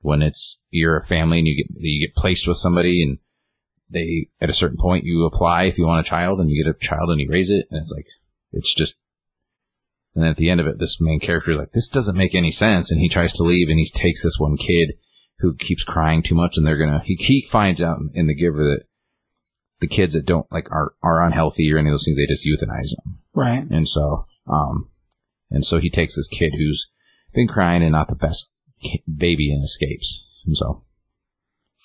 when 0.00 0.22
it's 0.22 0.58
you're 0.70 0.96
a 0.96 1.04
family 1.04 1.38
and 1.38 1.48
you 1.48 1.56
get 1.56 1.80
you 1.80 2.06
get 2.06 2.16
placed 2.16 2.46
with 2.46 2.56
somebody, 2.56 3.02
and 3.02 3.18
they 3.90 4.28
at 4.40 4.50
a 4.50 4.54
certain 4.54 4.78
point 4.78 5.04
you 5.04 5.24
apply 5.24 5.64
if 5.64 5.78
you 5.78 5.86
want 5.86 6.06
a 6.06 6.08
child, 6.08 6.40
and 6.40 6.50
you 6.50 6.64
get 6.64 6.70
a 6.70 6.78
child 6.78 7.10
and 7.10 7.20
you 7.20 7.28
raise 7.30 7.50
it, 7.50 7.66
and 7.70 7.80
it's 7.80 7.92
like 7.94 8.06
it's 8.52 8.74
just. 8.74 8.96
And 10.14 10.24
then 10.24 10.30
at 10.30 10.36
the 10.36 10.50
end 10.50 10.58
of 10.58 10.66
it, 10.66 10.80
this 10.80 11.00
main 11.00 11.20
character 11.20 11.52
is 11.52 11.58
like, 11.58 11.72
this 11.72 11.88
doesn't 11.88 12.16
make 12.16 12.34
any 12.34 12.50
sense. 12.50 12.90
And 12.90 13.00
he 13.00 13.08
tries 13.08 13.32
to 13.34 13.44
leave 13.44 13.68
and 13.68 13.78
he 13.78 13.86
takes 13.86 14.20
this 14.20 14.36
one 14.36 14.56
kid 14.56 14.94
who 15.38 15.54
keeps 15.54 15.84
crying 15.84 16.22
too 16.22 16.34
much 16.34 16.56
and 16.56 16.66
they're 16.66 16.78
gonna 16.78 17.02
he, 17.04 17.14
he 17.14 17.46
finds 17.48 17.80
out 17.80 17.98
in 18.14 18.26
the 18.26 18.34
giver 18.34 18.64
that 18.64 18.84
the 19.80 19.86
kids 19.86 20.14
that 20.14 20.26
don't 20.26 20.50
like 20.50 20.70
are 20.70 20.92
are 21.02 21.24
unhealthy 21.24 21.72
or 21.72 21.78
any 21.78 21.88
of 21.88 21.92
those 21.92 22.04
things 22.04 22.16
they 22.16 22.26
just 22.26 22.46
euthanize 22.46 22.94
them 22.96 23.18
right. 23.34 23.64
and 23.70 23.88
so 23.88 24.26
um 24.48 24.88
and 25.50 25.64
so 25.64 25.78
he 25.78 25.90
takes 25.90 26.16
this 26.16 26.28
kid 26.28 26.52
who's 26.56 26.90
been 27.34 27.48
crying 27.48 27.82
and 27.82 27.92
not 27.92 28.08
the 28.08 28.14
best 28.14 28.50
baby 29.12 29.52
and 29.52 29.62
escapes 29.64 30.26
and 30.46 30.56
so 30.56 30.82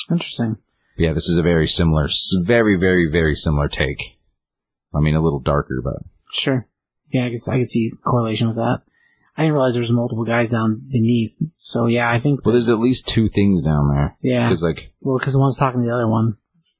Interesting. 0.09 0.57
yeah 0.97 1.13
this 1.13 1.27
is 1.27 1.37
a 1.37 1.43
very 1.43 1.67
similar 1.67 2.07
very 2.43 2.75
very 2.75 3.09
very 3.09 3.33
similar 3.33 3.67
take 3.67 4.17
i 4.93 4.99
mean 4.99 5.15
a 5.15 5.21
little 5.21 5.39
darker 5.39 5.81
but 5.83 6.03
Sure. 6.33 6.67
Yeah, 7.09 7.25
I 7.25 7.29
guess 7.29 7.47
I 7.47 7.59
could 7.59 7.67
see 7.67 7.91
correlation 8.03 8.47
with 8.47 8.57
that. 8.57 8.81
I 9.37 9.43
didn't 9.43 9.53
realize 9.53 9.73
there 9.73 9.81
was 9.81 9.91
multiple 9.91 10.25
guys 10.25 10.49
down 10.49 10.81
beneath. 10.91 11.39
So 11.57 11.85
yeah, 11.85 12.09
I 12.09 12.19
think. 12.19 12.43
well 12.43 12.53
there's 12.53 12.69
at 12.69 12.79
least 12.79 13.07
two 13.07 13.27
things 13.27 13.61
down 13.61 13.89
there 13.93 14.17
yeah. 14.21 14.47
because 14.47 14.63
like 14.63 14.93
Well, 14.99 15.17
because 15.17 15.37
one's 15.37 15.57
talking 15.57 15.79
to 15.79 15.85
the 15.85 15.93
other 15.93 16.07
one. 16.07 16.37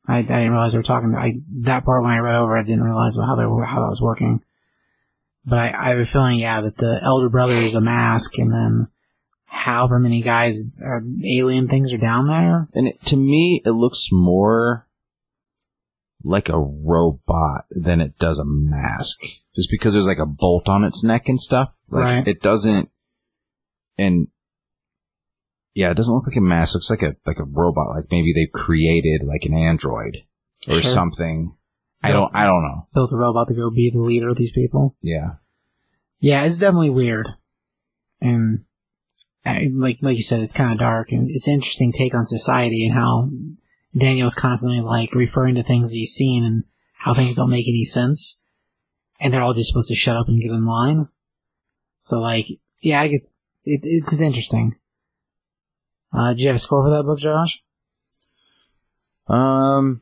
I, 0.07 0.19
I 0.19 0.21
didn't 0.21 0.51
realize 0.51 0.73
they 0.73 0.79
were 0.79 0.83
talking. 0.83 1.15
I 1.15 1.35
that 1.61 1.85
part 1.85 2.03
when 2.03 2.11
I 2.11 2.17
read 2.17 2.35
over, 2.35 2.57
I 2.57 2.63
didn't 2.63 2.83
realize 2.83 3.15
how 3.15 3.35
they 3.35 3.45
were 3.45 3.63
how 3.63 3.79
that 3.81 3.89
was 3.89 4.01
working. 4.01 4.41
But 5.45 5.59
I, 5.59 5.65
I 5.77 5.89
have 5.89 5.99
a 5.99 6.05
feeling, 6.05 6.39
yeah, 6.39 6.61
that 6.61 6.77
the 6.77 6.99
elder 7.03 7.29
brother 7.29 7.53
is 7.53 7.75
a 7.75 7.81
mask, 7.81 8.37
and 8.37 8.51
then 8.51 8.87
however 9.53 9.99
many 9.99 10.21
guys 10.21 10.63
or 10.81 11.03
alien 11.23 11.67
things 11.67 11.93
are 11.93 11.97
down 11.97 12.27
there. 12.27 12.67
And 12.73 12.87
it, 12.87 13.01
to 13.05 13.15
me, 13.15 13.61
it 13.63 13.69
looks 13.69 14.09
more 14.11 14.87
like 16.23 16.49
a 16.49 16.57
robot 16.59 17.65
than 17.69 18.01
it 18.01 18.17
does 18.17 18.39
a 18.39 18.45
mask. 18.45 19.19
Just 19.55 19.69
because 19.69 19.93
there's 19.93 20.07
like 20.07 20.17
a 20.17 20.25
bolt 20.25 20.67
on 20.67 20.83
its 20.83 21.03
neck 21.03 21.29
and 21.29 21.39
stuff. 21.39 21.71
Like, 21.91 22.03
Right. 22.03 22.27
It 22.27 22.41
doesn't, 22.41 22.89
and 23.97 24.27
yeah, 25.75 25.91
it 25.91 25.95
doesn't 25.95 26.13
look 26.13 26.25
like 26.27 26.35
a 26.37 26.41
mask. 26.41 26.73
It 26.73 26.77
looks 26.77 26.89
like 26.89 27.03
a, 27.03 27.15
like 27.27 27.39
a 27.39 27.43
robot. 27.43 27.95
Like 27.95 28.05
maybe 28.09 28.33
they've 28.33 28.51
created 28.51 29.21
like 29.23 29.43
an 29.43 29.53
android 29.53 30.17
or 30.67 30.73
Sure. 30.75 30.91
something. 30.91 31.55
I 32.01 32.11
don't, 32.11 32.35
I 32.35 32.45
don't 32.47 32.63
know. 32.63 32.87
Built 32.93 33.13
a 33.13 33.17
robot 33.17 33.47
to 33.49 33.53
go 33.53 33.69
be 33.69 33.91
the 33.91 34.01
leader 34.01 34.29
of 34.29 34.37
these 34.37 34.51
people. 34.51 34.97
Yeah. 35.01 35.35
Yeah, 36.19 36.43
it's 36.45 36.57
definitely 36.57 36.89
weird, 36.89 37.27
and 38.19 38.63
like 39.45 39.97
like 40.01 40.17
you 40.17 40.23
said, 40.23 40.39
it's 40.39 40.53
kind 40.53 40.71
of 40.71 40.79
dark, 40.79 41.11
and 41.11 41.29
it's 41.29 41.47
an 41.47 41.55
interesting 41.55 41.91
take 41.91 42.15
on 42.15 42.23
society 42.23 42.85
and 42.85 42.93
how 42.93 43.29
Daniel's 43.95 44.35
constantly 44.35 44.81
like 44.81 45.13
referring 45.13 45.55
to 45.55 45.63
things 45.63 45.91
he's 45.91 46.13
seen 46.13 46.43
and 46.43 46.63
how 46.93 47.13
things 47.13 47.35
don't 47.35 47.49
make 47.49 47.67
any 47.67 47.83
sense, 47.83 48.39
and 49.19 49.33
they're 49.33 49.41
all 49.41 49.53
just 49.53 49.69
supposed 49.69 49.89
to 49.89 49.95
shut 49.95 50.17
up 50.17 50.27
and 50.27 50.41
get 50.41 50.51
in 50.51 50.65
line. 50.65 51.09
So 51.99 52.19
like, 52.19 52.45
yeah, 52.81 53.01
I 53.01 53.07
get 53.07 53.21
it. 53.65 53.81
It's 53.83 54.21
interesting. 54.21 54.75
Uh, 56.13 56.29
did 56.33 56.41
you 56.41 56.47
have 56.47 56.55
a 56.57 56.59
score 56.59 56.83
for 56.83 56.91
that 56.91 57.03
book, 57.03 57.19
Josh? 57.19 57.63
Um, 59.27 60.01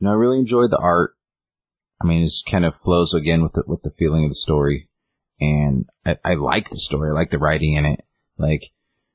no, 0.00 0.10
I 0.10 0.14
really 0.14 0.38
enjoyed 0.38 0.70
the 0.70 0.78
art. 0.78 1.14
I 2.00 2.06
mean, 2.06 2.22
it 2.22 2.32
kind 2.50 2.64
of 2.64 2.74
flows 2.74 3.14
again 3.14 3.42
with 3.42 3.52
the, 3.52 3.62
with 3.66 3.82
the 3.82 3.90
feeling 3.90 4.24
of 4.24 4.30
the 4.30 4.36
story, 4.36 4.88
and 5.40 5.88
I, 6.04 6.18
I 6.24 6.34
like 6.34 6.70
the 6.70 6.78
story. 6.78 7.10
I 7.10 7.14
like 7.14 7.30
the 7.30 7.38
writing 7.38 7.74
in 7.74 7.84
it. 7.84 8.04
Like, 8.42 8.70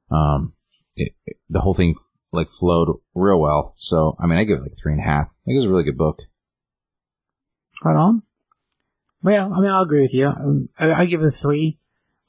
um, 0.10 0.54
it, 0.96 1.14
it- 1.26 1.38
the 1.50 1.60
whole 1.62 1.74
thing 1.74 1.96
like 2.32 2.50
flowed 2.50 2.90
real 3.16 3.40
well. 3.40 3.74
So, 3.78 4.16
I 4.20 4.26
mean, 4.26 4.38
I 4.40 4.44
give 4.44 4.58
it 4.60 4.64
like 4.64 4.78
three 4.82 4.92
and 4.94 5.02
a 5.02 5.06
half. 5.06 5.28
I 5.28 5.32
think 5.46 5.54
it 5.56 5.60
was 5.60 5.66
a 5.66 5.70
really 5.70 5.84
good 5.84 5.98
book. 5.98 6.22
Right 7.84 7.96
on. 7.96 8.24
Well, 9.24 9.54
I 9.54 9.60
mean, 9.62 9.70
I'll 9.70 9.84
agree 9.84 10.02
with 10.02 10.14
you. 10.14 10.28
Um, 10.28 10.70
I, 10.80 10.92
I 10.92 11.06
give 11.06 11.22
it 11.22 11.28
a 11.28 11.32
three. 11.32 11.78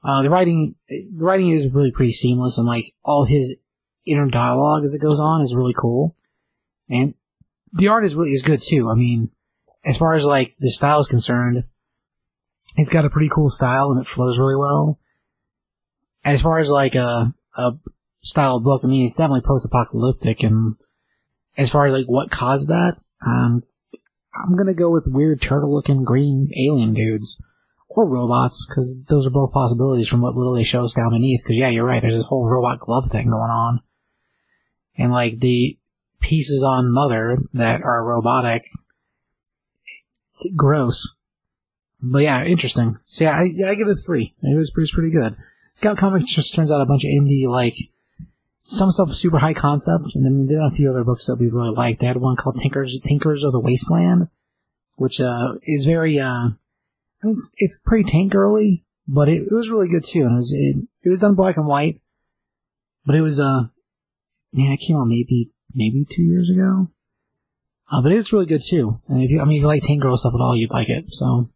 Uh, 0.05 0.23
the 0.23 0.31
writing, 0.31 0.75
the 0.89 1.07
writing 1.15 1.51
is 1.51 1.71
really 1.73 1.91
pretty 1.91 2.13
seamless, 2.13 2.59
and 2.59 2.67
like 2.67 2.85
all 3.05 3.25
his 3.25 3.57
inner 4.07 4.27
dialogue 4.29 4.85
as 4.85 4.95
it 4.95 5.03
goes 5.03 5.19
on 5.21 5.43
is 5.43 5.55
really 5.55 5.75
cool, 5.77 6.17
and 6.89 7.15
the 7.73 7.89
art 7.89 8.05
is 8.05 8.15
really 8.15 8.31
is 8.33 8.43
good 8.43 8.63
too. 8.63 8.89
I 8.91 8.95
mean, 8.95 9.31
as 9.85 9.99
far 9.99 10.13
as 10.15 10.25
like 10.25 10.53
the 10.61 10.71
style 10.71 11.01
is 11.01 11.09
concerned, 11.09 11.65
it's 12.77 12.91
got 12.93 13.05
a 13.05 13.11
pretty 13.11 13.29
cool 13.29 13.51
style 13.51 13.91
and 13.91 14.01
it 14.01 14.07
flows 14.07 14.39
really 14.39 14.57
well. 14.57 14.99
As 16.25 16.43
far 16.43 16.59
as 16.59 16.71
like 16.71 16.95
a 16.95 17.35
a 17.57 17.73
style 18.21 18.57
of 18.57 18.65
book, 18.65 18.83
I 18.85 18.89
mean, 18.89 19.07
it's 19.07 19.17
definitely 19.17 19.47
post-apocalyptic, 19.47 20.43
and 20.43 20.77
as 21.57 21.71
far 21.71 21.87
as 21.87 21.93
like 21.93 22.07
what 22.07 22.31
caused 22.31 22.69
that, 22.69 22.99
um, 23.27 23.63
I'm 24.35 24.57
gonna 24.57 24.75
go 24.75 24.91
with 24.91 25.09
weird 25.11 25.41
turtle 25.41 25.73
looking 25.75 26.05
green 26.05 26.51
alien 26.57 26.95
dudes. 26.95 27.41
or 27.89 28.07
robots, 28.07 28.67
because 28.67 29.03
those 29.09 29.27
are 29.27 29.31
both 29.31 29.53
possibilities 29.53 30.07
from 30.09 30.21
what 30.21 30.35
little 30.35 30.55
they 30.55 30.63
show 30.63 30.85
us 30.85 30.93
down 30.93 31.11
beneath. 31.11 31.43
Because 31.43 31.57
yeah, 31.57 31.69
you're 31.71 31.87
right. 31.87 32.01
There's 32.01 32.15
this 32.15 32.27
whole 32.27 32.47
robot 32.47 32.81
glove 32.81 33.11
thing 33.11 33.31
going 33.31 33.51
on, 33.51 33.81
and 34.97 35.11
like 35.11 35.41
the 35.41 35.79
pieces 36.21 36.63
on 36.63 36.93
Mother 36.93 37.39
that 37.55 37.83
are 37.83 38.05
robotic, 38.05 38.65
gross. 40.55 41.15
But 42.01 42.23
yeah, 42.23 42.45
interesting. 42.45 42.99
So 43.05 43.25
yeah, 43.25 43.33
I, 43.37 43.71
I 43.71 43.75
give 43.75 43.89
it 43.89 43.99
three. 44.05 44.35
It 44.43 44.57
was, 44.57 44.73
was 44.77 44.93
pretty 44.93 45.11
good. 45.11 45.37
Scout 45.79 45.97
Comics 45.97 46.35
just 46.35 46.53
turns 46.57 46.73
out 46.73 46.81
a 46.81 46.87
bunch 46.87 47.05
of 47.05 47.11
indie 47.11 47.47
like 47.47 47.77
some 48.63 48.91
stuff 48.91 49.13
super 49.13 49.39
high 49.39 49.55
concept, 49.55 50.17
and 50.17 50.25
then 50.25 50.45
they 50.47 50.55
had 50.55 50.73
a 50.73 50.75
few 50.75 50.91
other 50.91 51.05
books 51.05 51.27
that 51.27 51.37
we 51.37 51.49
really 51.49 51.71
liked. 51.71 52.01
They 52.01 52.09
had 52.09 52.17
one 52.17 52.35
called 52.35 52.59
Tinkers 52.61 53.01
Tinkers 53.01 53.45
of 53.45 53.53
the 53.53 53.61
Wasteland, 53.61 54.27
which 54.97 55.21
uh, 55.21 55.55
is 55.63 55.87
very 55.87 56.19
uh, 56.19 56.49
it's, 57.23 57.49
it's 57.59 57.79
pretty 57.79 58.11
tank 58.11 58.33
girly, 58.33 58.85
but 59.07 59.29
it, 59.29 59.43
it 59.43 59.53
was 59.53 59.71
really 59.71 59.87
good 59.87 60.03
too. 60.03 60.23
And 60.23 60.33
it 60.33 60.39
was 60.39 60.53
it, 60.53 60.77
it 61.05 61.11
was 61.11 61.21
done 61.21 61.37
black 61.37 61.57
and 61.57 61.69
white, 61.69 62.01
but 63.07 63.15
it 63.15 63.21
was 63.21 63.39
uh 63.39 63.69
man, 64.53 64.73
it 64.73 64.79
came 64.79 64.97
out 64.97 65.07
maybe 65.07 65.53
maybe 65.73 66.05
two 66.05 66.25
years 66.25 66.51
ago. 66.51 66.91
Uh, 67.89 68.03
but 68.03 68.11
it's 68.11 68.33
really 68.33 68.47
good 68.47 68.63
too. 68.69 69.01
And 69.07 69.23
if 69.23 69.31
you 69.31 69.41
I 69.41 69.45
mean 69.45 69.59
if 69.59 69.61
you 69.61 69.69
like 69.69 69.85
tank 69.85 70.03
girl 70.03 70.17
stuff 70.17 70.35
at 70.35 70.43
all, 70.43 70.57
you'd 70.57 70.73
like 70.73 70.89
it. 70.89 71.15
So 71.15 71.51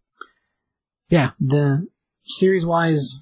yeah, 1.08 1.30
the 1.40 1.88
series 2.22 2.64
wise, 2.64 3.20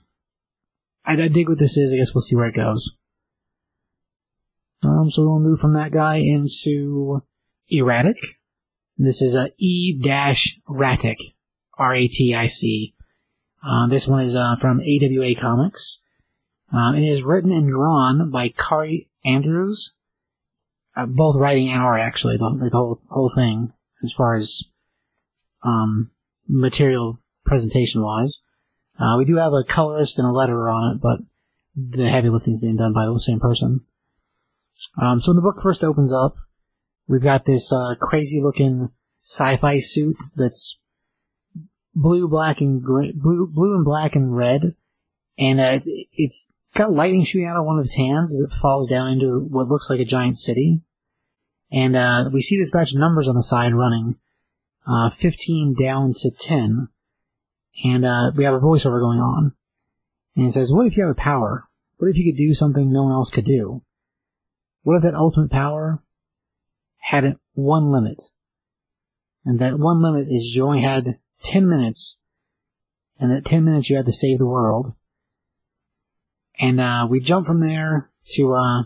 I, 1.11 1.25
I 1.25 1.29
dig 1.29 1.49
what 1.49 1.59
this 1.59 1.77
is. 1.77 1.93
I 1.93 1.97
guess 1.97 2.15
we'll 2.15 2.23
see 2.23 2.37
where 2.37 2.47
it 2.47 2.55
goes. 2.55 2.97
Um, 4.83 5.11
so 5.11 5.23
we'll 5.23 5.41
move 5.41 5.59
from 5.59 5.75
that 5.75 5.93
guy 5.93 6.17
into 6.17 7.23
E-Ratic. 7.69 8.19
This 8.97 9.21
is 9.21 9.35
a 9.35 9.51
E 9.59 9.99
dash 9.99 10.59
ratic, 10.69 11.17
R 11.79 11.95
A 11.95 12.07
T 12.07 12.35
I 12.35 12.47
C. 12.47 12.95
Uh, 13.65 13.89
this 13.89 14.07
one 14.07 14.23
is 14.23 14.37
uh, 14.37 14.57
from 14.57 14.81
AWA 14.81 15.35
Comics. 15.35 16.03
Um, 16.73 16.95
it 16.95 17.05
is 17.05 17.25
written 17.25 17.51
and 17.51 17.69
drawn 17.69 18.31
by 18.31 18.49
Kaare 18.49 19.07
Andrews. 19.25 19.95
Uh, 20.95 21.07
both 21.07 21.37
writing 21.37 21.69
and 21.69 21.81
art, 21.81 22.01
actually, 22.01 22.37
the, 22.37 22.69
the 22.71 22.77
whole 22.77 23.01
whole 23.09 23.33
thing, 23.35 23.73
as 24.03 24.13
far 24.13 24.35
as 24.35 24.65
um, 25.65 26.11
material 26.47 27.19
presentation 27.45 28.03
wise. 28.03 28.43
Uh, 29.01 29.17
we 29.17 29.25
do 29.25 29.37
have 29.37 29.53
a 29.53 29.65
colorist 29.65 30.19
and 30.19 30.29
a 30.29 30.31
letterer 30.31 30.73
on 30.73 30.95
it, 30.95 31.01
but 31.01 31.21
the 31.75 32.09
heavy 32.09 32.29
lifting 32.29 32.53
is 32.53 32.61
being 32.61 32.77
done 32.77 32.93
by 32.93 33.07
the 33.07 33.19
same 33.19 33.41
person. 33.41 33.81
Um, 35.01 35.21
so 35.21 35.31
when 35.31 35.37
the 35.37 35.43
book 35.43 35.63
first 35.63 35.83
opens 35.83 36.13
up, 36.13 36.37
we've 37.09 37.23
got 37.23 37.47
this 37.47 37.73
uh, 37.73 37.95
crazy 37.99 38.41
looking 38.43 38.91
sci-fi 39.21 39.79
suit 39.79 40.17
that's 40.37 40.79
blue, 41.95 42.29
black, 42.29 42.61
and 42.61 42.83
gray, 42.83 43.13
blue, 43.13 43.47
blue 43.47 43.75
and 43.75 43.85
black 43.85 44.15
and 44.15 44.37
red, 44.37 44.75
and 45.39 45.61
uh, 45.61 45.73
it's, 45.73 45.89
it's 46.13 46.53
got 46.75 46.93
lightning 46.93 47.25
shooting 47.25 47.49
out 47.49 47.57
of 47.57 47.65
one 47.65 47.79
of 47.79 47.85
its 47.85 47.97
hands 47.97 48.33
as 48.35 48.41
it 48.41 48.61
falls 48.61 48.87
down 48.87 49.09
into 49.09 49.41
what 49.41 49.69
looks 49.69 49.89
like 49.89 50.01
a 50.01 50.05
giant 50.05 50.39
city. 50.39 50.83
And 51.73 51.97
uh, 51.97 52.31
we 52.33 52.43
see 52.43 52.59
this 52.59 52.71
batch 52.71 52.93
of 52.93 52.99
numbers 52.99 53.29
on 53.29 53.35
the 53.35 53.43
side 53.43 53.73
running, 53.73 54.17
uh, 54.87 55.09
15 55.11 55.75
down 55.75 56.15
to 56.15 56.31
10, 56.31 56.89
and 57.85 58.05
uh, 58.05 58.33
we 58.35 58.45
have 58.45 58.55
a 58.55 58.61
voiceover 58.61 59.01
going 59.01 59.21
on. 59.21 59.55
And 60.37 60.47
it 60.47 60.53
says, 60.53 60.73
"What 60.73 60.87
if 60.87 60.97
you 60.97 61.03
have 61.05 61.13
a 61.13 61.21
power? 61.21 61.69
What 61.99 62.09
if 62.09 62.17
you 62.17 62.33
could 62.33 62.39
do 62.39 62.55
something 62.55 62.91
no 62.91 63.05
one 63.05 63.13
else 63.13 63.31
could 63.31 63.45
do? 63.45 63.83
What 64.83 64.97
if 64.97 65.03
that 65.03 65.15
ultimate 65.15 65.51
power 65.51 66.03
had 66.99 67.37
one 67.53 67.91
limit? 67.91 68.23
And 69.45 69.59
that 69.59 69.79
one 69.79 70.01
limit 70.01 70.29
is 70.29 70.55
you 70.55 70.65
only 70.65 70.81
had 70.81 71.19
10 71.43 71.69
minutes, 71.69 72.19
and 73.19 73.31
that 73.31 73.45
10 73.45 73.65
minutes 73.65 73.91
you 73.91 73.97
had 73.97 74.07
to 74.07 74.13
save 74.13 74.39
the 74.39 74.47
world. 74.47 74.95
And 76.59 76.81
uh, 76.81 77.07
we 77.09 77.21
jump 77.21 77.47
from 77.47 77.61
there 77.61 78.11
to, 78.35 78.55
uh, 78.55 78.83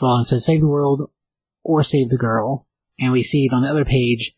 well, 0.00 0.20
it 0.20 0.26
says 0.26 0.44
save 0.44 0.60
the 0.60 0.68
world 0.68 1.10
or 1.62 1.82
save 1.82 2.08
the 2.08 2.18
girl. 2.18 2.66
And 2.98 3.12
we 3.12 3.22
see 3.22 3.46
it 3.46 3.52
on 3.52 3.62
the 3.62 3.68
other 3.68 3.84
page, 3.84 4.34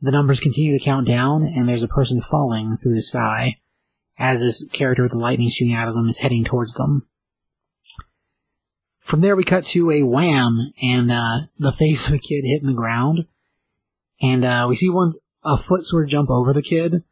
the 0.00 0.10
numbers 0.10 0.40
continue 0.40 0.76
to 0.78 0.84
count 0.84 1.06
down, 1.06 1.42
and 1.42 1.68
there's 1.68 1.82
a 1.82 1.88
person 1.88 2.20
falling 2.20 2.76
through 2.76 2.94
the 2.94 3.02
sky 3.02 3.56
as 4.18 4.40
this 4.40 4.66
character 4.72 5.02
with 5.02 5.12
the 5.12 5.18
lightning 5.18 5.48
shooting 5.48 5.74
out 5.74 5.88
of 5.88 5.94
them 5.94 6.08
is 6.08 6.20
heading 6.20 6.44
towards 6.44 6.74
them. 6.74 7.06
From 8.98 9.22
there, 9.22 9.34
we 9.34 9.44
cut 9.44 9.64
to 9.66 9.90
a 9.90 10.02
wham 10.02 10.72
and 10.82 11.10
uh, 11.10 11.38
the 11.58 11.72
face 11.78 12.08
of 12.08 12.14
a 12.14 12.18
kid 12.18 12.44
hitting 12.44 12.68
the 12.68 12.74
ground, 12.74 13.26
and 14.20 14.44
uh, 14.44 14.66
we 14.68 14.76
see 14.76 14.90
one 14.90 15.12
a 15.42 15.56
foot 15.56 15.86
sort 15.86 16.04
of 16.04 16.10
jump 16.10 16.28
over 16.30 16.52
the 16.52 16.62
kid. 16.62 16.92
And 16.92 17.02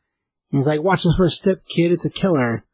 he's 0.51 0.67
like, 0.67 0.83
"Watch 0.83 1.05
this 1.05 1.17
first 1.17 1.43
step, 1.43 1.65
kid. 1.67 1.93
It's 1.93 2.05
a 2.05 2.11
killer." 2.11 2.65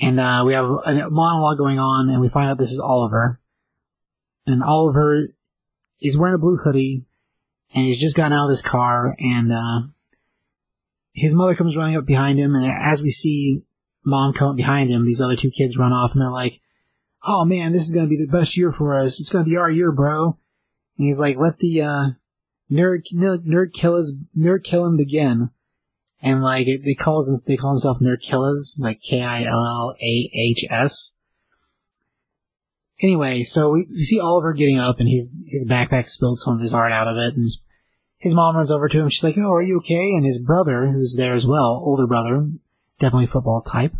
And 0.00 0.20
uh, 0.20 0.44
we 0.46 0.52
have 0.52 0.64
a 0.64 1.10
monologue 1.10 1.58
going 1.58 1.78
on, 1.78 2.08
and 2.08 2.20
we 2.20 2.28
find 2.28 2.50
out 2.50 2.58
this 2.58 2.72
is 2.72 2.80
Oliver. 2.80 3.40
And 4.46 4.62
Oliver 4.62 5.28
is 6.00 6.16
wearing 6.16 6.36
a 6.36 6.38
blue 6.38 6.56
hoodie, 6.56 7.04
and 7.74 7.84
he's 7.84 8.00
just 8.00 8.16
gotten 8.16 8.32
out 8.32 8.44
of 8.44 8.50
this 8.50 8.62
car, 8.62 9.14
and 9.18 9.52
uh, 9.52 9.88
his 11.12 11.34
mother 11.34 11.54
comes 11.54 11.76
running 11.76 11.96
up 11.96 12.06
behind 12.06 12.38
him, 12.38 12.54
and 12.54 12.64
as 12.64 13.02
we 13.02 13.10
see 13.10 13.62
mom 14.04 14.32
come 14.32 14.50
up 14.50 14.56
behind 14.56 14.90
him, 14.90 15.04
these 15.04 15.20
other 15.20 15.36
two 15.36 15.50
kids 15.50 15.76
run 15.76 15.92
off, 15.92 16.12
and 16.12 16.22
they're 16.22 16.30
like, 16.30 16.60
"Oh 17.26 17.44
man, 17.44 17.72
this 17.72 17.84
is 17.84 17.92
gonna 17.92 18.08
be 18.08 18.16
the 18.16 18.30
best 18.30 18.56
year 18.56 18.72
for 18.72 18.94
us. 18.94 19.20
It's 19.20 19.30
gonna 19.30 19.44
be 19.44 19.56
our 19.56 19.70
year, 19.70 19.92
bro." 19.92 20.38
And 20.96 21.06
he's 21.06 21.20
like, 21.20 21.36
"Let 21.36 21.58
the 21.58 21.82
uh, 21.82 22.06
nerd 22.70 23.02
nerd, 23.12 23.72
killers 23.72 24.14
nerd 24.36 24.64
kill 24.64 24.86
him 24.86 24.96
begin." 24.96 25.50
And 26.20 26.42
like 26.42 26.66
they 26.66 26.94
calls 26.94 27.30
him, 27.30 27.36
they 27.46 27.56
call 27.56 27.70
himself 27.70 27.98
Nerd 28.00 28.20
Killers, 28.20 28.76
like 28.80 29.00
K 29.00 29.22
I 29.22 29.44
L 29.44 29.64
L 29.64 29.94
A 30.00 30.30
H 30.34 30.64
S. 30.68 31.14
Anyway, 33.00 33.44
so 33.44 33.70
we, 33.70 33.86
we 33.90 34.02
see 34.02 34.18
Oliver 34.18 34.52
getting 34.52 34.78
up, 34.78 34.98
and 34.98 35.08
his 35.08 35.40
his 35.46 35.66
backpack 35.68 36.08
spilled 36.08 36.40
some 36.40 36.54
of 36.54 36.60
his 36.60 36.74
art 36.74 36.92
out 36.92 37.06
of 37.06 37.16
it, 37.16 37.34
and 37.34 37.44
his, 38.18 38.34
mom 38.34 38.56
runs 38.56 38.72
over 38.72 38.88
to 38.88 39.00
him. 39.00 39.08
She's 39.08 39.22
like, 39.22 39.38
"Oh, 39.38 39.52
are 39.52 39.62
you 39.62 39.76
okay?" 39.78 40.10
And 40.10 40.24
his 40.24 40.40
brother, 40.40 40.88
who's 40.88 41.14
there 41.16 41.32
as 41.32 41.46
well, 41.46 41.80
older 41.84 42.08
brother, 42.08 42.50
definitely 42.98 43.26
football 43.26 43.62
type, 43.62 43.92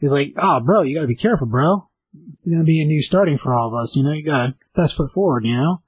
is 0.00 0.12
like, 0.12 0.32
"Oh, 0.38 0.62
bro, 0.64 0.80
you 0.80 0.94
gotta 0.94 1.06
be 1.06 1.14
careful, 1.14 1.46
bro. 1.46 1.90
It's 2.30 2.48
gonna 2.48 2.64
be 2.64 2.80
a 2.80 2.86
new 2.86 3.02
starting 3.02 3.36
for 3.36 3.54
all 3.54 3.68
of 3.68 3.74
us. 3.74 3.96
You 3.96 4.02
know, 4.02 4.12
you 4.12 4.24
gotta 4.24 4.56
best 4.74 4.96
foot 4.96 5.10
forward. 5.10 5.44
You 5.44 5.56
know." 5.56 5.82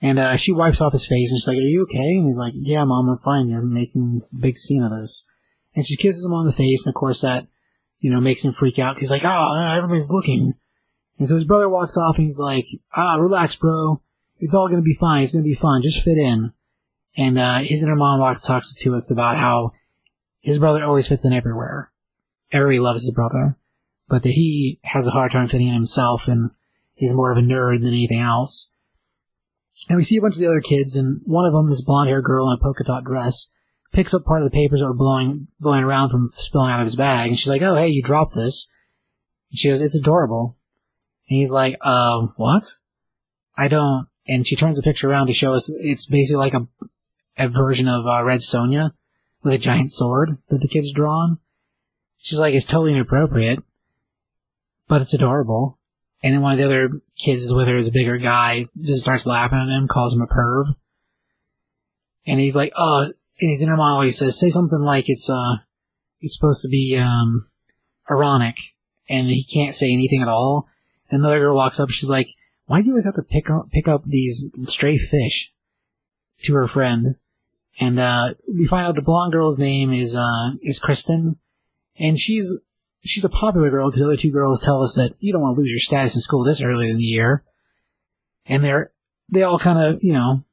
And 0.00 0.20
uh, 0.20 0.36
she 0.36 0.52
wipes 0.52 0.80
off 0.80 0.92
his 0.92 1.06
face, 1.06 1.32
and 1.32 1.40
she's 1.40 1.48
like, 1.48 1.56
"Are 1.56 1.60
you 1.60 1.82
okay?" 1.82 2.16
And 2.16 2.26
he's 2.26 2.38
like, 2.38 2.52
"Yeah, 2.54 2.84
mom, 2.84 3.08
I'm 3.08 3.18
fine. 3.18 3.48
You're 3.48 3.62
making 3.62 4.20
a 4.32 4.36
big 4.40 4.56
scene 4.56 4.84
of 4.84 4.92
this." 4.92 5.24
And 5.74 5.84
she 5.84 5.96
kisses 5.96 6.24
him 6.24 6.32
on 6.32 6.46
the 6.46 6.52
face, 6.52 6.86
and 6.86 6.92
of 6.92 6.94
course 6.94 7.22
that, 7.22 7.48
you 7.98 8.08
know, 8.08 8.20
makes 8.20 8.44
him 8.44 8.52
freak 8.52 8.78
out. 8.78 8.98
He's 8.98 9.10
like, 9.10 9.24
"Oh, 9.24 9.72
everybody's 9.76 10.10
looking." 10.10 10.54
And 11.18 11.28
so 11.28 11.34
his 11.34 11.44
brother 11.44 11.68
walks 11.68 11.96
off, 11.96 12.16
and 12.16 12.26
he's 12.26 12.38
like, 12.38 12.66
"Ah, 12.94 13.16
relax, 13.20 13.56
bro. 13.56 14.02
It's 14.38 14.54
all 14.54 14.68
gonna 14.68 14.82
be 14.82 14.94
fine. 14.94 15.22
It's 15.22 15.32
gonna 15.32 15.44
be 15.44 15.54
fun. 15.54 15.82
Just 15.82 16.02
fit 16.02 16.18
in." 16.18 16.52
And 17.16 17.38
uh, 17.38 17.58
his 17.58 17.82
inner 17.82 17.96
monologue 17.96 18.42
talks 18.42 18.74
to 18.74 18.94
us 18.94 19.10
about 19.10 19.36
how 19.36 19.72
his 20.40 20.58
brother 20.58 20.84
always 20.84 21.08
fits 21.08 21.24
in 21.24 21.32
everywhere. 21.32 21.92
Everybody 22.50 22.80
loves 22.80 23.02
his 23.02 23.14
brother, 23.14 23.56
but 24.08 24.22
that 24.24 24.32
he 24.32 24.80
has 24.82 25.06
a 25.06 25.12
hard 25.12 25.32
time 25.32 25.46
fitting 25.46 25.68
in 25.68 25.74
himself, 25.74 26.26
and 26.26 26.50
he's 26.94 27.14
more 27.14 27.30
of 27.30 27.38
a 27.38 27.40
nerd 27.40 27.80
than 27.80 27.94
anything 27.94 28.20
else. 28.20 28.72
And 29.88 29.96
we 29.96 30.04
see 30.04 30.16
a 30.16 30.20
bunch 30.20 30.34
of 30.34 30.40
the 30.40 30.48
other 30.48 30.60
kids, 30.60 30.96
and 30.96 31.20
one 31.24 31.46
of 31.46 31.52
them, 31.52 31.68
this 31.68 31.82
blonde 31.82 32.08
haired 32.08 32.24
girl 32.24 32.50
in 32.50 32.58
a 32.58 32.60
polka 32.60 32.84
dot 32.84 33.04
dress, 33.04 33.48
picks 33.92 34.14
up 34.14 34.24
part 34.24 34.42
of 34.42 34.44
the 34.44 34.54
papers 34.54 34.80
that 34.80 34.86
were 34.86 34.94
blowing 34.94 35.46
blowing 35.60 35.84
around 35.84 36.10
from 36.10 36.26
spilling 36.28 36.70
out 36.70 36.80
of 36.80 36.86
his 36.86 36.96
bag, 36.96 37.28
and 37.28 37.38
she's 37.38 37.48
like, 37.48 37.62
"Oh, 37.62 37.76
hey, 37.76 37.88
you 37.88 38.02
dropped 38.02 38.34
this." 38.34 38.68
And 39.50 39.58
she 39.58 39.68
goes, 39.68 39.80
"It's 39.80 39.98
adorable." 39.98 40.56
He's 41.24 41.50
like, 41.50 41.76
"Uh, 41.80 42.28
what?" 42.36 42.74
I 43.56 43.68
don't. 43.68 44.08
And 44.26 44.46
she 44.46 44.56
turns 44.56 44.76
the 44.76 44.82
picture 44.82 45.08
around 45.10 45.26
to 45.26 45.34
show 45.34 45.52
us 45.52 45.68
it's 45.68 46.06
basically 46.06 46.38
like 46.38 46.54
a 46.54 46.68
a 47.36 47.48
version 47.48 47.88
of 47.88 48.06
uh, 48.06 48.22
Red 48.24 48.40
Sonja 48.40 48.92
with 49.42 49.54
a 49.54 49.58
giant 49.58 49.90
sword 49.90 50.38
that 50.48 50.58
the 50.58 50.68
kid's 50.68 50.92
drawn. 50.92 51.38
She's 52.18 52.40
like, 52.40 52.54
"It's 52.54 52.64
totally 52.64 52.92
inappropriate, 52.92 53.62
but 54.88 55.02
it's 55.02 55.14
adorable." 55.14 55.78
And 56.24 56.32
then 56.32 56.40
one 56.40 56.52
of 56.52 56.58
the 56.58 56.64
other 56.64 57.02
kids 57.18 57.44
is 57.44 57.52
with 57.52 57.68
her, 57.68 57.82
the 57.82 57.90
bigger 57.90 58.16
guy, 58.16 58.60
just 58.60 59.02
starts 59.02 59.26
laughing 59.26 59.58
at 59.58 59.68
him, 59.68 59.86
calls 59.86 60.14
him 60.14 60.22
a 60.22 60.26
perv. 60.26 60.74
And 62.26 62.40
he's 62.40 62.56
like, 62.56 62.72
oh, 62.76 63.12
in 63.38 63.50
his 63.50 63.60
inner 63.60 63.76
he 64.02 64.10
says, 64.10 64.40
say 64.40 64.48
something 64.48 64.80
like 64.80 65.10
it's, 65.10 65.28
uh, 65.28 65.56
it's 66.20 66.34
supposed 66.34 66.62
to 66.62 66.68
be, 66.68 66.96
um, 66.96 67.50
ironic. 68.10 68.56
And 69.10 69.26
he 69.26 69.44
can't 69.44 69.74
say 69.74 69.92
anything 69.92 70.22
at 70.22 70.28
all. 70.28 70.66
And 71.10 71.22
girl 71.22 71.54
walks 71.54 71.78
up, 71.78 71.90
she's 71.90 72.10
like, 72.10 72.28
why 72.66 72.80
do 72.80 72.86
you 72.86 72.92
always 72.92 73.04
have 73.04 73.14
to 73.14 73.22
pick 73.22 73.50
up, 73.50 73.70
pick 73.70 73.88
up 73.88 74.04
these 74.04 74.46
stray 74.64 74.96
fish? 74.96 75.52
To 76.42 76.54
her 76.54 76.66
friend. 76.66 77.16
And, 77.80 77.98
uh, 77.98 78.34
we 78.48 78.66
find 78.66 78.86
out 78.86 78.94
the 78.94 79.02
blonde 79.02 79.32
girl's 79.32 79.58
name 79.58 79.92
is, 79.92 80.16
uh, 80.16 80.52
is 80.62 80.78
Kristen. 80.78 81.38
And 81.98 82.18
she's 82.18 82.58
she's 83.04 83.24
a 83.24 83.28
popular 83.28 83.70
girl 83.70 83.88
because 83.88 84.00
the 84.00 84.06
other 84.06 84.16
two 84.16 84.32
girls 84.32 84.60
tell 84.60 84.82
us 84.82 84.94
that 84.94 85.14
you 85.20 85.32
don't 85.32 85.42
want 85.42 85.56
to 85.56 85.60
lose 85.60 85.70
your 85.70 85.80
status 85.80 86.14
in 86.14 86.20
school 86.20 86.42
this 86.42 86.60
early 86.60 86.90
in 86.90 86.96
the 86.96 87.04
year. 87.04 87.44
And 88.46 88.64
they're, 88.64 88.92
they 89.28 89.42
all 89.42 89.58
kind 89.58 89.78
of, 89.78 90.02
you 90.02 90.12
know, 90.12 90.44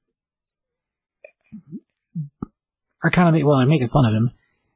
are 3.04 3.12
kind 3.12 3.36
of, 3.36 3.44
well, 3.44 3.58
they're 3.58 3.68
making 3.68 3.88
fun 3.88 4.06
of 4.06 4.14
him. 4.14 4.32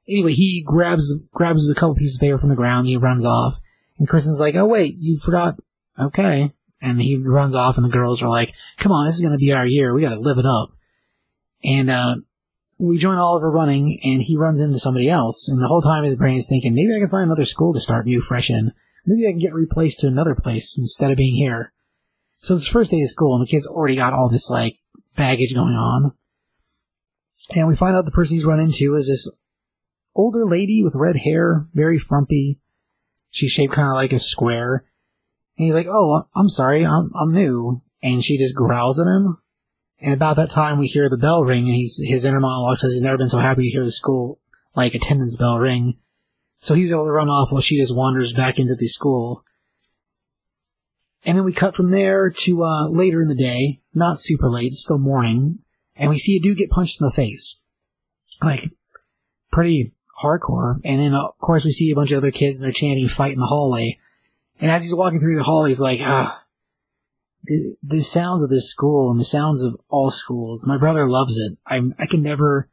Anyway, 0.08 0.34
he 0.34 0.64
grabs 0.66 1.14
grabs 1.34 1.70
a 1.70 1.74
couple 1.74 1.96
pieces 1.96 2.18
of 2.18 2.22
paper 2.22 2.38
from 2.38 2.50
the 2.50 2.56
ground. 2.56 2.86
He 2.88 2.96
runs 2.98 3.26
off, 3.26 3.60
and 3.98 4.08
Kristen's 4.08 4.40
like, 4.40 4.54
"Oh 4.54 4.66
wait, 4.66 4.98
you 5.00 5.18
forgot." 5.18 5.60
Okay, 6.00 6.52
and 6.82 7.02
he 7.02 7.18
runs 7.18 7.56
off, 7.56 7.78
and 7.78 7.86
the 7.86 7.90
girls 7.90 8.22
are 8.22 8.30
like, 8.30 8.54
"Come 8.78 8.92
on, 8.92 9.06
this 9.06 9.16
is 9.16 9.22
gonna 9.22 9.38
be 9.38 9.54
our 9.54 9.66
year. 9.66 9.94
We 9.94 10.02
got 10.02 10.10
to 10.10 10.20
live 10.20 10.38
it 10.38 10.46
up." 10.46 10.72
And 11.64 11.90
uh, 11.90 12.18
we 12.78 12.98
join 12.98 13.18
Oliver 13.18 13.50
running, 13.50 14.00
and 14.04 14.22
he 14.22 14.38
runs 14.38 14.62
into 14.62 14.80
somebody 14.80 15.10
else. 15.10 15.48
And 15.48 15.62
the 15.62 15.68
whole 15.68 15.82
time 15.82 16.04
his 16.04 16.16
brain 16.16 16.38
is 16.38 16.48
thinking, 16.48 16.76
maybe 16.76 16.94
I 16.96 17.00
can 17.00 17.10
find 17.10 17.26
another 17.26 17.46
school 17.46 17.74
to 17.74 17.80
start 17.80 18.06
new, 18.06 18.22
fresh 18.22 18.50
in. 18.50 18.74
Maybe 19.06 19.28
I 19.28 19.32
can 19.32 19.40
get 19.40 19.54
replaced 19.54 20.00
to 20.00 20.08
another 20.08 20.36
place 20.36 20.78
instead 20.78 21.12
of 21.12 21.18
being 21.18 21.36
here. 21.36 21.72
So 22.38 22.56
it's 22.56 22.68
first 22.68 22.92
day 22.92 23.02
of 23.02 23.10
school, 23.10 23.36
and 23.36 23.42
the 23.42 23.50
kid's 23.50 23.68
already 23.68 23.96
got 23.96 24.14
all 24.14 24.30
this 24.30 24.50
like 24.50 24.78
baggage 25.16 25.54
going 25.54 25.76
on. 25.76 26.14
And 27.56 27.68
we 27.68 27.76
find 27.76 27.96
out 27.96 28.06
the 28.06 28.12
person 28.12 28.36
he's 28.36 28.46
run 28.46 28.60
into 28.60 28.96
is 28.96 29.08
this 29.08 29.32
older 30.16 30.46
lady 30.46 30.82
with 30.84 30.96
red 30.96 31.18
hair, 31.18 31.68
very 31.74 32.00
frumpy. 32.00 32.60
She's 33.30 33.52
shaped 33.52 33.74
kind 33.74 33.88
of 33.88 33.96
like 33.96 34.14
a 34.14 34.20
square. 34.20 34.86
And 35.58 35.66
he's 35.66 35.76
like, 35.76 35.88
"Oh, 35.90 36.24
I'm 36.36 36.50
sorry, 36.50 36.86
I'm 36.86 37.12
I'm 37.16 37.32
new." 37.32 37.82
And 38.02 38.24
she 38.24 38.38
just 38.38 38.56
growls 38.56 39.00
at 39.00 39.08
him. 39.08 39.40
And 40.00 40.14
about 40.14 40.36
that 40.36 40.52
time, 40.52 40.78
we 40.78 40.88
hear 40.88 41.10
the 41.10 41.18
bell 41.18 41.44
ring, 41.44 41.66
and 41.66 41.76
he's 41.76 42.00
his 42.04 42.26
inner 42.26 42.40
monologue 42.40 42.78
says 42.78 42.94
he's 42.94 43.02
never 43.02 43.18
been 43.18 43.30
so 43.30 43.40
happy 43.40 43.64
to 43.64 43.70
hear 43.70 43.84
the 43.84 43.92
school 43.92 44.40
like 44.76 44.94
attendance 44.94 45.38
bell 45.38 45.60
ring. 45.60 45.98
So 46.58 46.74
he's 46.74 46.92
able 46.92 47.06
to 47.06 47.12
run 47.12 47.30
off 47.30 47.52
while 47.52 47.62
she 47.62 47.80
just 47.80 47.96
wanders 47.96 48.34
back 48.34 48.60
into 48.60 48.76
the 48.76 48.88
school. 48.88 49.44
And 51.26 51.38
then 51.38 51.46
we 51.46 51.54
cut 51.54 51.76
from 51.76 51.92
there 51.92 52.30
to 52.30 52.64
uh, 52.64 52.88
later 52.88 53.22
in 53.22 53.28
the 53.28 53.36
day, 53.36 53.82
not 53.94 54.20
super 54.20 54.50
late, 54.50 54.74
still 54.74 55.00
morning, 55.00 55.60
and 55.96 56.10
we 56.10 56.20
see 56.20 56.36
a 56.36 56.40
dude 56.40 56.58
get 56.58 56.70
punched 56.70 57.02
in 57.02 57.06
the 57.06 57.14
face. 57.14 57.60
Like, 58.44 58.72
pretty 59.52 59.94
hardcore. 60.22 60.80
And 60.84 61.00
then, 61.00 61.14
of 61.14 61.38
course, 61.40 61.66
we 61.66 61.72
see 61.72 61.92
a 61.92 61.96
bunch 61.96 62.12
of 62.12 62.18
other 62.18 62.32
kids 62.32 62.60
and 62.60 62.66
they're 62.66 62.74
chanting 62.74 63.08
fight 63.08 63.34
in 63.34 63.40
the 63.40 63.48
hallway. 63.48 63.98
And 64.60 64.72
as 64.72 64.84
he's 64.84 64.96
walking 64.96 65.20
through 65.20 65.36
the 65.36 65.44
hall, 65.44 65.66
he's 65.66 65.82
like, 65.82 66.00
ah, 66.02 66.44
the, 67.44 67.76
the 67.84 68.02
sounds 68.02 68.44
of 68.44 68.50
this 68.50 68.70
school 68.70 69.12
and 69.12 69.20
the 69.20 69.26
sounds 69.26 69.62
of 69.62 69.78
all 69.90 70.12
schools. 70.12 70.66
My 70.66 70.78
brother 70.78 71.08
loves 71.08 71.38
it. 71.38 71.58
I 71.66 71.82
I 72.00 72.06
can 72.08 72.22
never, 72.22 72.70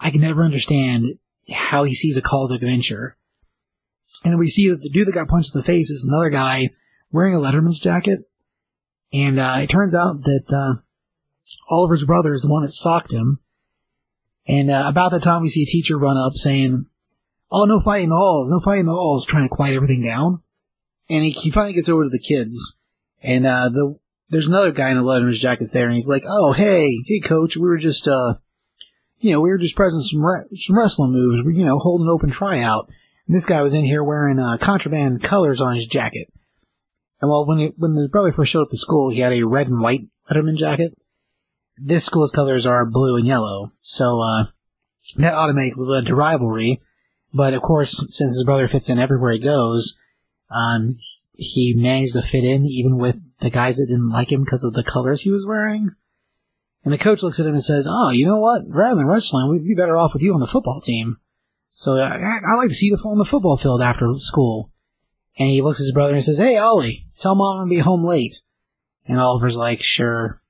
I 0.00 0.10
can 0.10 0.20
never 0.20 0.44
understand 0.44 1.18
how 1.50 1.84
he 1.84 1.94
sees 1.94 2.16
a 2.16 2.22
call 2.22 2.48
to 2.48 2.54
adventure. 2.54 3.16
And 4.24 4.32
then 4.32 4.38
we 4.38 4.48
see 4.48 4.68
that 4.70 4.80
the 4.80 4.88
dude 4.88 5.06
that 5.08 5.14
got 5.14 5.28
punched 5.28 5.54
in 5.54 5.60
the 5.60 5.66
face 5.66 5.90
is 5.90 6.04
another 6.04 6.30
guy 6.30 6.70
wearing 7.12 7.34
a 7.34 7.38
Letterman's 7.38 7.78
jacket. 7.78 8.20
And 9.12 9.38
uh, 9.38 9.58
it 9.60 9.68
turns 9.68 9.94
out 9.94 10.22
that 10.22 10.52
uh, 10.52 10.80
Oliver's 11.70 12.04
brother 12.04 12.34
is 12.34 12.42
the 12.42 12.50
one 12.50 12.62
that 12.62 12.72
socked 12.72 13.12
him. 13.12 13.40
And 14.48 14.70
uh, 14.70 14.84
about 14.86 15.12
that 15.12 15.22
time, 15.22 15.42
we 15.42 15.48
see 15.48 15.62
a 15.62 15.66
teacher 15.66 15.98
run 15.98 16.16
up 16.16 16.34
saying, 16.34 16.86
"Oh, 17.50 17.64
no 17.64 17.80
fighting 17.80 18.04
in 18.04 18.10
the 18.10 18.16
halls! 18.16 18.50
No 18.50 18.60
fighting 18.60 18.80
in 18.80 18.86
the 18.86 18.92
halls!" 18.92 19.26
Trying 19.26 19.44
to 19.44 19.48
quiet 19.48 19.74
everything 19.74 20.02
down. 20.02 20.42
And 21.08 21.24
he, 21.24 21.30
he 21.30 21.50
finally 21.50 21.74
gets 21.74 21.88
over 21.88 22.04
to 22.04 22.10
the 22.10 22.18
kids, 22.18 22.76
and 23.22 23.46
uh, 23.46 23.68
the 23.68 23.98
there's 24.28 24.48
another 24.48 24.72
guy 24.72 24.90
in 24.90 24.96
a 24.96 25.02
Letterman's 25.02 25.38
jacket 25.38 25.68
there, 25.72 25.86
and 25.86 25.94
he's 25.94 26.08
like, 26.08 26.24
"Oh, 26.26 26.52
hey, 26.52 26.98
hey, 27.06 27.20
coach, 27.20 27.56
we 27.56 27.68
were 27.68 27.76
just, 27.76 28.08
uh, 28.08 28.34
you 29.18 29.32
know, 29.32 29.40
we 29.40 29.50
were 29.50 29.58
just 29.58 29.76
pressing 29.76 30.00
some 30.00 30.24
re- 30.24 30.46
some 30.54 30.76
wrestling 30.76 31.12
moves, 31.12 31.42
you 31.56 31.64
know, 31.64 31.78
holding 31.78 32.06
an 32.06 32.12
open 32.12 32.30
tryout." 32.30 32.88
And 33.26 33.36
this 33.36 33.46
guy 33.46 33.62
was 33.62 33.74
in 33.74 33.84
here 33.84 34.02
wearing 34.02 34.38
uh, 34.38 34.56
contraband 34.58 35.22
colors 35.22 35.60
on 35.60 35.74
his 35.74 35.86
jacket. 35.86 36.28
And 37.20 37.30
well, 37.30 37.46
when 37.46 37.58
he, 37.58 37.72
when 37.76 37.94
the 37.94 38.08
brother 38.10 38.32
first 38.32 38.52
showed 38.52 38.62
up 38.62 38.70
to 38.70 38.76
school, 38.76 39.10
he 39.10 39.20
had 39.20 39.32
a 39.32 39.44
red 39.44 39.68
and 39.68 39.80
white 39.80 40.02
Letterman 40.30 40.56
jacket. 40.56 40.92
This 41.78 42.04
school's 42.04 42.30
colors 42.30 42.66
are 42.66 42.84
blue 42.86 43.16
and 43.16 43.26
yellow, 43.26 43.72
so 43.80 44.20
uh, 44.20 44.44
that 45.16 45.34
automatically 45.34 45.84
led 45.84 46.06
to 46.06 46.14
rivalry. 46.14 46.80
But 47.32 47.54
of 47.54 47.62
course, 47.62 47.98
since 48.08 48.34
his 48.34 48.44
brother 48.44 48.66
fits 48.66 48.88
in 48.88 48.98
everywhere 48.98 49.32
he 49.32 49.38
goes, 49.38 49.94
um, 50.50 50.96
he 51.32 51.74
managed 51.76 52.14
to 52.14 52.22
fit 52.22 52.44
in 52.44 52.64
even 52.66 52.98
with 52.98 53.24
the 53.40 53.50
guys 53.50 53.76
that 53.76 53.86
didn't 53.86 54.10
like 54.10 54.30
him 54.30 54.44
because 54.44 54.64
of 54.64 54.74
the 54.74 54.84
colors 54.84 55.22
he 55.22 55.30
was 55.30 55.46
wearing. 55.46 55.90
And 56.84 56.92
the 56.92 56.98
coach 56.98 57.22
looks 57.22 57.40
at 57.40 57.46
him 57.46 57.54
and 57.54 57.64
says, 57.64 57.86
"Oh, 57.88 58.10
you 58.10 58.24
know 58.24 58.38
what? 58.38 58.62
Rather 58.68 58.96
than 58.96 59.08
wrestling, 59.08 59.50
we'd 59.50 59.66
be 59.66 59.74
better 59.74 59.96
off 59.96 60.12
with 60.12 60.22
you 60.22 60.32
on 60.34 60.40
the 60.40 60.46
football 60.46 60.80
team." 60.80 61.18
So 61.70 61.96
I, 61.96 62.38
I 62.48 62.54
like 62.54 62.68
to 62.68 62.74
see 62.74 62.86
you 62.86 62.96
on 63.04 63.18
the 63.18 63.24
football 63.24 63.56
field 63.56 63.82
after 63.82 64.12
school. 64.16 64.70
And 65.38 65.50
he 65.50 65.60
looks 65.62 65.80
at 65.80 65.84
his 65.84 65.92
brother 65.92 66.14
and 66.14 66.24
says, 66.24 66.38
"Hey, 66.38 66.56
Ollie, 66.56 67.06
tell 67.18 67.34
mom 67.34 67.58
gonna 67.58 67.70
be 67.70 67.78
home 67.78 68.04
late." 68.04 68.40
And 69.06 69.18
Oliver's 69.18 69.56
like, 69.56 69.82
"Sure." 69.82 70.40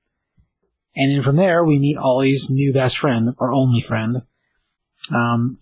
And 0.95 1.11
then 1.11 1.21
from 1.21 1.35
there, 1.35 1.65
we 1.65 1.79
meet 1.79 1.97
Ollie's 1.97 2.49
new 2.49 2.71
best 2.71 2.97
friend, 2.97 3.35
or 3.37 3.51
only 3.51 3.81
friend. 3.81 4.21
Um, 5.13 5.59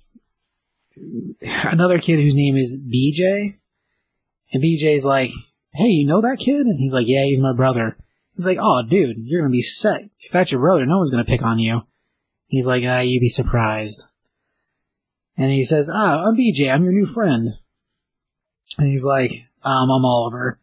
another 1.64 2.00
kid 2.00 2.20
whose 2.20 2.36
name 2.36 2.56
is 2.56 2.78
BJ. 2.78 3.60
And 4.56 4.64
BJ's 4.64 5.04
like, 5.04 5.32
hey, 5.74 5.90
you 5.90 6.08
know 6.08 6.22
that 6.22 6.40
kid? 6.40 6.66
And 6.66 6.80
he's 6.80 6.94
like, 6.94 7.10
yeah, 7.10 7.26
he's 7.26 7.42
my 7.42 7.52
brother. 7.52 7.98
He's 8.36 8.46
like, 8.46 8.58
oh, 8.62 8.84
dude, 8.88 9.18
you're 9.20 9.42
gonna 9.42 9.52
be 9.52 9.62
set. 9.62 10.10
If 10.22 10.32
that's 10.32 10.54
your 10.54 10.62
brother, 10.62 10.86
no 10.86 10.96
one's 10.96 11.12
gonna 11.12 11.26
pick 11.26 11.44
on 11.44 11.60
you. 11.60 11.86
He's 12.48 12.66
like, 12.66 12.82
ah, 12.88 13.02
you'd 13.02 13.20
be 13.20 13.28
surprised. 13.28 14.06
And 15.36 15.52
he 15.52 15.66
says, 15.66 15.90
ah, 15.94 16.24
I'm 16.26 16.38
BJ, 16.38 16.74
I'm 16.74 16.86
your 16.86 16.94
new 16.94 17.06
friend. 17.06 17.50
And 18.78 18.88
he's 18.88 19.04
like, 19.04 19.46
um, 19.66 19.92
I'm 19.92 20.06
Oliver. 20.06 20.62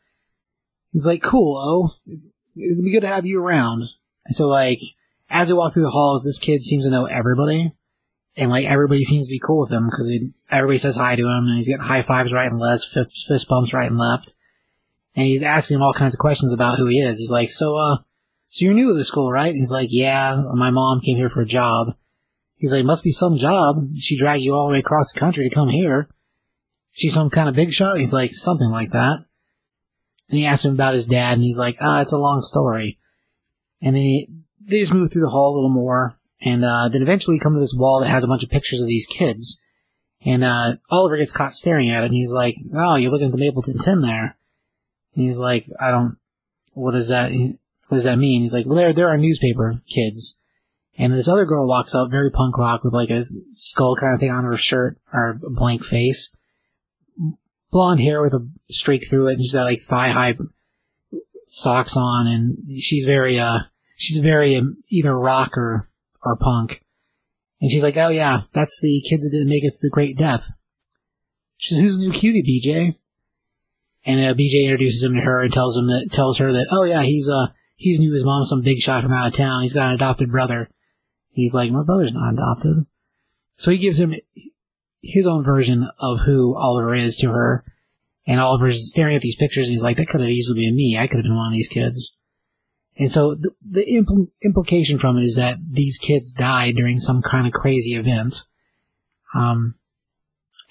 He's 0.91 1.07
like, 1.07 1.21
cool, 1.21 1.59
oh, 1.59 1.91
it'd 2.07 2.83
be 2.83 2.93
good 2.93 3.03
to 3.03 3.09
have 3.09 3.27
you 3.27 3.45
around. 3.45 3.89
And 4.25 4.35
so, 4.35 4.49
like, 4.49 4.81
as 5.29 5.53
we 5.53 5.59
walk 5.59 5.75
through 5.75 5.83
the 5.83 5.91
halls, 5.91 6.25
this 6.25 6.39
kid 6.39 6.63
seems 6.63 6.87
to 6.87 6.91
know 6.91 7.05
everybody. 7.05 7.75
And, 8.37 8.51
like, 8.51 8.65
everybody 8.65 9.05
seems 9.05 9.27
to 9.27 9.31
be 9.33 9.39
cool 9.39 9.61
with 9.61 9.73
him 9.73 9.87
because 9.87 10.13
everybody 10.51 10.79
says 10.79 10.97
hi 10.97 11.17
to 11.17 11.23
him 11.23 11.45
and 11.45 11.57
he's 11.57 11.69
getting 11.69 11.85
high 11.85 12.03
fives 12.03 12.33
right 12.33 12.51
and 12.51 12.59
left, 12.59 12.87
fist, 12.87 13.27
fist 13.29 13.49
bumps 13.49 13.75
right 13.75 13.91
and 13.91 13.99
left. 13.99 14.33
And 15.15 15.27
he's 15.27 15.43
asking 15.43 15.77
him 15.77 15.83
all 15.83 15.93
kinds 15.93 16.15
of 16.15 16.19
questions 16.19 16.53
about 16.53 16.79
who 16.79 16.87
he 16.87 16.99
is. 16.99 17.19
He's 17.19 17.31
like, 17.31 17.51
so, 17.51 17.77
uh, 17.77 17.99
so 18.49 18.65
you're 18.65 18.75
new 18.75 18.89
to 18.89 18.95
the 18.95 19.05
school, 19.05 19.31
right? 19.31 19.49
And 19.49 19.59
he's 19.59 19.73
like, 19.73 19.89
yeah, 19.91 20.43
my 20.55 20.71
mom 20.71 21.01
came 21.01 21.19
here 21.19 21.29
for 21.29 21.43
a 21.43 21.47
job. 21.47 21.95
He's 22.57 22.73
like, 22.73 22.85
must 22.85 23.05
be 23.05 23.11
some 23.11 23.35
job. 23.35 23.89
She 23.97 24.17
dragged 24.17 24.43
you 24.43 24.55
all 24.55 24.69
the 24.69 24.73
way 24.75 24.79
across 24.79 25.13
the 25.13 25.21
country 25.21 25.49
to 25.49 25.55
come 25.55 25.69
here. 25.69 26.09
She's 26.93 27.15
some 27.15 27.29
kind 27.29 27.49
of 27.49 27.57
big 27.57 27.73
shot? 27.73 27.99
He's 27.99 28.13
like, 28.13 28.33
something 28.33 28.71
like 28.71 28.93
that. 28.93 29.25
And 30.29 30.39
he 30.39 30.47
asks 30.47 30.65
him 30.65 30.75
about 30.75 30.95
his 30.95 31.07
dad, 31.07 31.35
and 31.35 31.43
he's 31.43 31.59
like, 31.59 31.77
ah, 31.81 32.03
it's 32.03 32.13
a 32.13 32.19
long 32.19 32.41
story. 32.41 32.99
And 33.81 33.97
then 33.97 34.03
he, 34.03 34.29
they 34.61 34.81
just 34.81 34.95
move 34.95 35.11
through 35.11 35.23
the 35.23 35.31
hall 35.31 35.53
a 35.53 35.57
little 35.57 35.71
more, 35.71 36.17
and 36.45 36.65
uh, 36.65 36.89
then 36.89 37.03
eventually 37.03 37.39
come 37.39 37.55
to 37.55 37.61
this 37.61 37.75
wall 37.77 38.01
that 38.01 38.09
has 38.09 38.25
a 38.25 38.29
bunch 38.29 38.43
of 38.43 38.51
pictures 38.51 38.81
of 38.81 38.89
these 38.89 39.07
kids. 39.07 39.61
And 40.25 40.45
uh, 40.45 40.77
Oliver 40.91 41.17
gets 41.17 41.33
caught 41.33 41.55
staring 41.55 41.91
at 41.91 42.03
it, 42.03 42.07
and 42.07 42.15
he's 42.15 42.33
like, 42.33 42.57
oh, 42.75 42.97
you're 42.97 43.11
looking 43.11 43.27
at 43.27 43.33
the 43.33 43.45
Mapleton 43.45 43.79
10 43.79 44.01
there. 44.03 44.37
And 45.15 45.25
he's 45.25 45.39
like, 45.39 45.65
I 45.81 45.91
don't, 45.91 46.17
what 46.73 46.93
does 46.93 47.09
that, 47.09 47.33
what 47.33 47.97
does 47.97 48.05
that 48.05 48.19
mean? 48.19 48.43
He's 48.43 48.55
like, 48.55 48.67
well, 48.67 48.77
there, 48.77 48.93
there 48.93 49.09
are 49.09 49.19
newspaper 49.19 49.83
kids. 49.87 50.39
And 50.99 51.13
this 51.13 51.29
other 51.29 51.45
girl 51.45 51.67
walks 51.67 51.95
up, 51.95 52.11
very 52.11 52.31
punk 52.31 52.59
rock, 52.59 52.85
with 52.85 52.93
like 52.93 53.11
a 53.11 53.25
skull 53.25 53.97
kind 53.97 54.15
of 54.15 54.21
thing 54.21 54.31
on 54.31 54.45
her 54.45 54.57
shirt, 54.57 54.99
or 55.13 55.41
a 55.45 55.51
blank 55.51 55.85
face. 55.85 56.35
Blonde 57.71 58.01
hair 58.01 58.21
with 58.21 58.35
a 58.35 58.47
streak 58.71 59.09
through 59.09 59.29
it, 59.29 59.35
and 59.35 59.41
she's 59.41 59.55
got 59.55 59.65
like 59.65 59.81
thigh 59.81 60.09
high 60.09 60.37
socks 61.47 61.97
on, 61.97 62.27
and 62.27 62.59
she's 62.81 63.07
very, 63.07 63.39
uh, 63.39 63.61
she's 63.97 64.19
very 64.19 64.55
um, 64.57 64.83
either 64.89 65.19
rock 65.19 65.57
or, 65.57 65.89
or 66.23 66.37
punk. 66.37 66.83
And 67.61 67.71
she's 67.71 67.83
like, 67.83 67.97
oh 67.97 68.09
yeah, 68.09 68.43
that's 68.53 68.81
the 68.81 69.05
kids 69.09 69.25
that 69.25 69.31
didn't 69.31 69.49
make 69.49 69.65
it 69.65 69.71
to 69.71 69.79
the 69.83 69.91
Great 69.91 70.17
Death. 70.17 70.47
She 71.57 71.75
says, 71.75 71.83
who's 71.83 71.97
the 71.97 72.05
new 72.05 72.13
cutie, 72.13 72.43
BJ? 72.43 72.97
And 74.05 74.21
uh, 74.21 74.35
BJ 74.35 74.65
introduces 74.65 75.03
him 75.03 75.15
to 75.15 75.21
her 75.21 75.43
and 75.43 75.53
tells 75.53 75.77
him 75.77 75.87
that 75.87 76.11
tells 76.11 76.39
her 76.39 76.53
that 76.53 76.67
oh 76.73 76.83
yeah 76.83 77.03
he's 77.03 77.31
uh 77.31 77.53
he's 77.77 78.01
new 78.01 78.13
his 78.13 78.25
mom's 78.25 78.49
some 78.49 78.61
big 78.61 78.79
shot 78.79 79.03
from 79.03 79.13
out 79.13 79.29
of 79.29 79.35
town. 79.35 79.63
He's 79.63 79.73
got 79.73 79.89
an 79.89 79.95
adopted 79.95 80.31
brother. 80.31 80.69
He's 81.31 81.55
like 81.55 81.71
my 81.71 81.85
brother's 81.85 82.13
not 82.13 82.35
adopted, 82.35 82.87
so 83.57 83.71
he 83.71 83.79
gives 83.79 84.01
him 84.01 84.17
his 85.03 85.27
own 85.27 85.45
version 85.45 85.89
of 86.01 86.21
who 86.21 86.57
Oliver 86.57 86.95
is 86.95 87.17
to 87.19 87.31
her. 87.31 87.65
And 88.27 88.41
Oliver's 88.41 88.89
staring 88.89 89.17
at 89.17 89.23
these 89.23 89.37
pictures 89.37 89.67
and 89.67 89.73
he's 89.73 89.83
like, 89.83 89.97
that 89.97 90.07
could 90.07 90.21
have 90.21 90.31
easily 90.31 90.61
been 90.61 90.77
me. 90.77 90.97
I 90.97 91.09
could 91.09 91.17
have 91.17 91.25
been 91.25 91.37
one 91.37 91.49
of 91.49 91.53
these 91.53 91.69
kids. 91.69 92.17
And 92.99 93.11
so 93.11 93.35
the, 93.35 93.51
the 93.67 93.85
impl- 93.87 94.31
implication 94.45 94.99
from 94.99 95.17
it 95.17 95.23
is 95.23 95.37
that 95.37 95.59
these 95.71 95.99
kids 95.99 96.31
died 96.31 96.77
during 96.77 97.01
some 97.01 97.23
kind 97.23 97.47
of 97.47 97.53
crazy 97.53 97.95
event. 97.95 98.45
Um, 99.35 99.77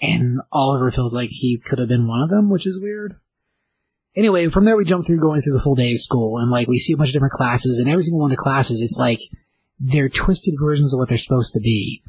and 0.00 0.40
Oliver 0.52 0.90
feels 0.90 1.14
like 1.14 1.30
he 1.30 1.58
could 1.58 1.78
have 1.78 1.88
been 1.88 2.06
one 2.06 2.22
of 2.22 2.30
them, 2.30 2.48
which 2.50 2.66
is 2.66 2.80
weird. 2.80 3.16
Anyway, 4.14 4.48
from 4.48 4.64
there 4.64 4.76
we 4.76 4.84
jump 4.84 5.06
through 5.06 5.20
going 5.20 5.40
through 5.40 5.54
the 5.54 5.60
full 5.60 5.74
day 5.74 5.92
of 5.92 6.00
school, 6.00 6.38
and 6.38 6.50
like 6.50 6.68
we 6.68 6.78
see 6.78 6.92
a 6.92 6.96
bunch 6.96 7.10
of 7.10 7.14
different 7.14 7.32
classes, 7.32 7.78
and 7.78 7.90
every 7.90 8.02
single 8.04 8.20
one 8.20 8.30
of 8.30 8.36
the 8.36 8.42
classes, 8.42 8.82
it's 8.82 8.98
like 8.98 9.20
they're 9.80 10.10
twisted 10.10 10.54
versions 10.60 10.92
of 10.92 10.98
what 10.98 11.08
they're 11.08 11.18
supposed 11.18 11.54
to 11.54 11.60
be. 11.60 12.02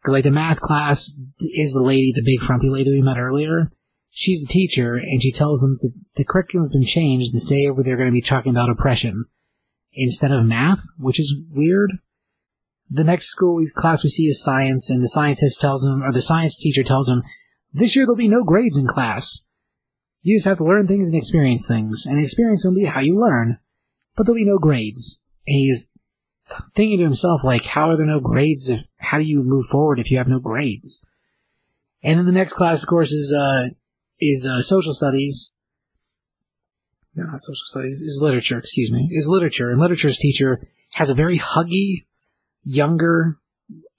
Because 0.00 0.14
like 0.14 0.24
the 0.24 0.30
math 0.30 0.60
class 0.60 1.12
is 1.40 1.74
the 1.74 1.82
lady, 1.82 2.12
the 2.14 2.24
big 2.24 2.40
frumpy 2.40 2.70
lady 2.70 2.90
we 2.90 3.02
met 3.02 3.18
earlier. 3.18 3.70
She's 4.08 4.40
the 4.40 4.50
teacher, 4.50 4.94
and 4.94 5.22
she 5.22 5.32
tells 5.32 5.60
them 5.60 5.76
that 5.82 5.92
the 6.16 6.24
curriculum's 6.24 6.72
been 6.72 6.82
changed, 6.82 7.34
and 7.34 7.42
today 7.42 7.66
they're 7.84 7.96
going 7.96 8.08
to 8.08 8.12
be 8.12 8.22
talking 8.22 8.50
about 8.50 8.70
oppression 8.70 9.26
instead 9.92 10.32
of 10.32 10.44
math, 10.44 10.80
which 10.98 11.18
is 11.18 11.36
weird. 11.50 11.98
the 12.92 13.04
next 13.04 13.26
school 13.26 13.64
class 13.74 14.02
we 14.02 14.10
see 14.10 14.24
is 14.24 14.42
science, 14.42 14.90
and 14.90 15.00
the 15.00 15.08
scientist 15.08 15.60
tells 15.60 15.86
him, 15.86 16.02
or 16.02 16.12
the 16.12 16.22
science 16.22 16.56
teacher 16.56 16.82
tells 16.82 17.08
him, 17.08 17.22
this 17.72 17.94
year 17.94 18.04
there'll 18.04 18.16
be 18.16 18.28
no 18.28 18.42
grades 18.42 18.76
in 18.76 18.86
class. 18.86 19.46
You 20.22 20.36
just 20.36 20.46
have 20.46 20.58
to 20.58 20.64
learn 20.64 20.86
things 20.86 21.08
and 21.08 21.16
experience 21.16 21.66
things, 21.68 22.04
and 22.04 22.18
experience 22.18 22.64
will 22.64 22.74
be 22.74 22.84
how 22.84 23.00
you 23.00 23.18
learn. 23.18 23.58
But 24.16 24.26
there'll 24.26 24.40
be 24.40 24.44
no 24.44 24.58
grades. 24.58 25.20
And 25.46 25.54
he's 25.54 25.88
thinking 26.74 26.98
to 26.98 27.04
himself, 27.04 27.44
like, 27.44 27.64
how 27.64 27.90
are 27.90 27.96
there 27.96 28.06
no 28.06 28.20
grades? 28.20 28.68
If, 28.68 28.80
how 28.98 29.18
do 29.18 29.24
you 29.24 29.42
move 29.42 29.66
forward 29.66 30.00
if 30.00 30.10
you 30.10 30.18
have 30.18 30.28
no 30.28 30.40
grades? 30.40 31.06
And 32.02 32.18
then 32.18 32.26
the 32.26 32.32
next 32.32 32.54
class, 32.54 32.82
of 32.82 32.88
course, 32.88 33.12
is, 33.12 33.32
uh, 33.32 33.68
is, 34.18 34.46
uh, 34.46 34.62
social 34.62 34.92
studies. 34.92 35.54
No, 37.14 37.24
not 37.24 37.40
social 37.40 37.64
studies, 37.64 38.00
is 38.00 38.20
literature, 38.22 38.58
excuse 38.58 38.92
me, 38.92 39.08
is 39.10 39.28
literature. 39.28 39.70
And 39.70 39.80
literature's 39.80 40.18
teacher 40.18 40.66
has 40.92 41.10
a 41.10 41.14
very 41.14 41.38
huggy, 41.38 42.06
younger, 42.64 43.38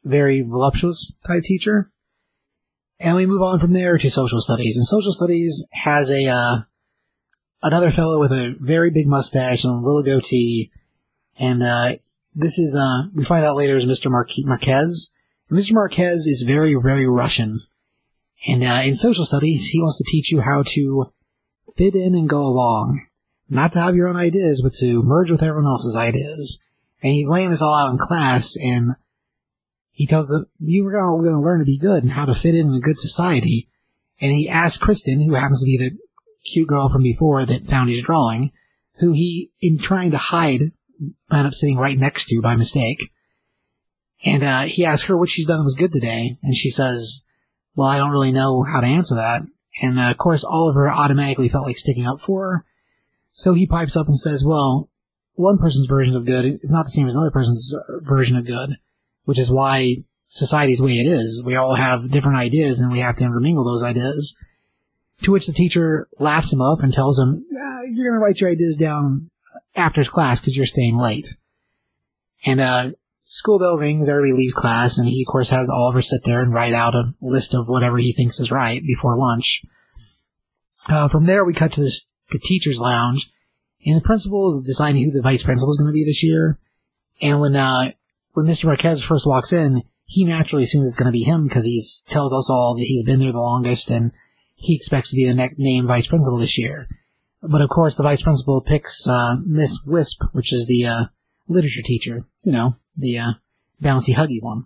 very 0.04 0.42
voluptuous 0.42 1.14
type 1.26 1.44
teacher. 1.44 1.92
And 3.00 3.16
we 3.16 3.26
move 3.26 3.42
on 3.42 3.60
from 3.60 3.74
there 3.74 3.98
to 3.98 4.10
social 4.10 4.40
studies. 4.40 4.78
And 4.78 4.86
social 4.86 5.12
studies 5.12 5.66
has 5.72 6.12
a, 6.12 6.28
uh, 6.28 6.58
another 7.64 7.92
fellow 7.92 8.20
with 8.20 8.32
a 8.32 8.56
very 8.60 8.92
big 8.92 9.08
mustache 9.08 9.64
and 9.64 9.74
a 9.74 9.78
little 9.78 10.04
goatee. 10.04 10.72
And, 11.40 11.64
uh, 11.64 11.98
this 12.34 12.60
is, 12.60 12.76
uh, 12.76 13.10
we 13.14 13.24
find 13.24 13.44
out 13.44 13.56
later 13.56 13.76
is 13.76 13.86
Mr. 13.86 14.10
Marque- 14.10 14.46
Marquez. 14.46 15.12
And 15.50 15.60
Mr. 15.60 15.74
Marquez 15.74 16.28
is 16.28 16.44
very, 16.46 16.76
very 16.76 17.08
Russian. 17.08 17.62
And, 18.48 18.64
uh, 18.64 18.84
in 18.86 18.96
social 18.96 19.26
studies, 19.26 19.68
he 19.68 19.82
wants 19.82 19.98
to 19.98 20.06
teach 20.08 20.32
you 20.32 20.42
how 20.42 20.64
to 20.68 21.12
fit 21.76 21.96
in 21.96 22.16
and 22.16 22.30
go 22.30 22.42
along. 22.42 23.06
Not 23.50 23.74
to 23.74 23.82
have 23.82 23.96
your 23.96 24.08
own 24.08 24.16
ideas, 24.16 24.62
but 24.62 24.74
to 24.76 25.04
merge 25.04 25.30
with 25.30 25.44
everyone 25.44 25.70
else's 25.70 25.96
ideas. 25.96 26.60
And 27.04 27.14
he's 27.14 27.30
laying 27.30 27.50
this 27.50 27.62
all 27.62 27.74
out 27.74 27.92
in 27.92 27.98
class, 27.98 28.56
and 28.56 28.96
he 29.92 30.08
tells 30.08 30.30
them, 30.30 30.46
you 30.60 30.88
are 30.88 31.00
all 31.00 31.22
going 31.22 31.34
to 31.34 31.40
learn 31.40 31.60
to 31.60 31.66
be 31.66 31.78
good 31.78 32.04
and 32.04 32.14
how 32.14 32.26
to 32.26 32.36
fit 32.36 32.56
in 32.56 32.68
in 32.68 32.76
a 32.76 32.80
good 32.80 32.98
society. 32.98 33.68
And 34.22 34.32
he 34.32 34.48
asks 34.48 34.78
Kristen, 34.78 35.22
who 35.22 35.34
happens 35.34 35.62
to 35.62 35.66
be 35.66 35.78
the 35.78 35.98
cute 36.46 36.68
girl 36.68 36.90
from 36.90 37.04
before 37.04 37.44
that 37.46 37.68
found 37.68 37.90
his 37.90 38.02
drawing, 38.02 38.52
who 39.00 39.14
he, 39.14 39.52
in 39.60 39.78
trying 39.78 40.12
to 40.12 40.18
hide, 40.18 40.72
wound 41.30 41.48
up 41.48 41.54
sitting 41.54 41.78
right 41.78 41.98
next 41.98 42.26
to 42.26 42.42
by 42.42 42.56
mistake. 42.56 43.12
And 44.24 44.44
uh, 44.44 44.62
he 44.62 44.86
asks 44.86 45.08
her 45.08 45.18
what 45.18 45.30
she's 45.30 45.48
done 45.48 45.64
was 45.64 45.76
good 45.76 45.92
today, 45.92 46.38
and 46.44 46.56
she 46.56 46.70
says, 46.70 47.24
well, 47.76 47.88
I 47.88 47.98
don't 47.98 48.12
really 48.12 48.32
know 48.32 48.64
how 48.64 48.82
to 48.82 48.88
answer 48.88 49.16
that. 49.16 49.42
And 49.82 50.00
uh, 50.00 50.12
of 50.12 50.18
course, 50.18 50.44
Oliver 50.44 50.90
automatically 50.90 51.50
felt 51.50 51.66
like 51.66 51.78
sticking 51.78 52.06
up 52.06 52.22
for 52.22 52.52
her. 52.52 52.66
So 53.32 53.54
he 53.54 53.66
pipes 53.66 53.98
up 53.98 54.08
and 54.08 54.18
says, 54.18 54.46
well, 54.46 54.90
one 55.34 55.58
person's 55.58 55.88
version 55.88 56.16
of 56.16 56.26
good 56.26 56.46
is 56.46 56.72
not 56.72 56.84
the 56.84 56.92
same 56.92 57.08
as 57.08 57.16
another 57.16 57.32
person's 57.32 57.74
version 58.02 58.38
of 58.38 58.46
good, 58.46 58.78
which 59.24 59.40
is 59.40 59.52
why 59.52 59.96
society's 60.28 60.80
the 60.80 60.86
way 60.86 60.92
it 60.94 61.08
is. 61.08 61.42
We 61.44 61.56
all 61.56 61.76
have 61.76 62.12
different 62.12 62.38
ideas 62.38 62.80
and 62.80 62.92
we 62.92 63.00
have 63.00 63.18
to 63.18 63.24
intermingle 63.24 63.66
those 63.66 63.84
ideas. 63.84 64.36
To 65.24 65.32
which 65.32 65.48
the 65.48 65.54
teacher 65.54 66.08
laughs 66.20 66.52
him 66.52 66.62
up 66.62 66.80
and 66.82 66.94
tells 66.94 67.20
him, 67.20 67.46
yeah, 67.50 67.82
you're 67.92 68.10
going 68.10 68.20
to 68.20 68.26
write 68.26 68.42
your 68.42 68.50
ideas 68.50 68.76
down 68.76 69.30
after 69.76 70.04
class 70.04 70.40
because 70.40 70.58
you're 70.58 70.66
staying 70.66 70.98
late. 70.98 71.38
And, 72.46 72.60
uh, 72.60 72.92
school 73.32 73.60
bell 73.60 73.78
rings, 73.78 74.10
everybody 74.10 74.34
leaves 74.34 74.54
class, 74.54 74.98
and 74.98 75.08
he, 75.08 75.22
of 75.22 75.32
course, 75.32 75.52
has 75.52 75.70
Oliver 75.70 76.02
sit 76.02 76.24
there 76.26 76.42
and 76.42 76.54
write 76.54 76.74
out 76.74 76.96
a 76.96 77.14
list 77.22 77.54
of 77.54 77.70
whatever 77.70 77.98
he 77.98 78.12
thinks 78.12 78.42
is 78.42 78.52
right 78.52 78.84
before 78.84 79.16
lunch. 79.16 79.64
Uh, 80.90 81.08
from 81.08 81.26
there, 81.26 81.46
we 81.46 81.54
cut 81.54 81.74
to 81.74 81.82
this, 81.82 82.06
the 82.30 82.40
teacher's 82.40 82.80
lounge, 82.80 83.32
and 83.86 83.98
the 83.98 84.02
principal 84.02 84.48
is 84.50 84.64
deciding 84.66 85.04
who 85.04 85.12
the 85.12 85.22
vice 85.22 85.44
principal 85.44 85.72
is 85.72 85.78
going 85.78 85.90
to 85.90 85.94
be 85.94 86.06
this 86.06 86.24
year. 86.24 86.60
And 87.22 87.40
when, 87.40 87.56
uh, 87.56 87.92
when 88.34 88.46
Mr. 88.46 88.66
Marquez 88.66 89.04
first 89.04 89.28
walks 89.28 89.54
in, 89.54 89.84
he 90.06 90.26
naturally 90.26 90.64
assumes 90.64 90.88
it's 90.88 90.96
going 90.96 91.06
to 91.06 91.12
be 91.12 91.24
him 91.24 91.48
because 91.48 91.66
he 91.66 91.82
tells 92.08 92.34
us 92.34 92.50
all 92.50 92.76
that 92.76 92.84
he's 92.84 93.04
been 93.04 93.20
there 93.20 93.32
the 93.32 93.40
longest 93.40 93.90
and 93.90 94.12
he 94.56 94.76
expects 94.76 95.10
to 95.10 95.16
be 95.16 95.26
the 95.26 95.34
next 95.34 95.58
named 95.58 95.88
vice 95.88 96.08
principal 96.08 96.38
this 96.38 96.58
year. 96.58 96.88
But 97.42 97.62
of 97.62 97.70
course, 97.70 97.96
the 97.96 98.04
vice 98.04 98.22
principal 98.22 98.62
picks, 98.62 99.08
uh, 99.08 99.38
Miss 99.46 99.80
Wisp, 99.86 100.24
which 100.34 100.54
is 100.54 100.68
the, 100.68 100.86
uh, 100.86 101.06
literature 101.48 101.82
teacher, 101.82 102.26
you 102.44 102.52
know, 102.52 102.76
the, 102.96 103.18
uh, 103.18 103.32
bouncy 103.82 104.14
huggy 104.14 104.42
one. 104.42 104.66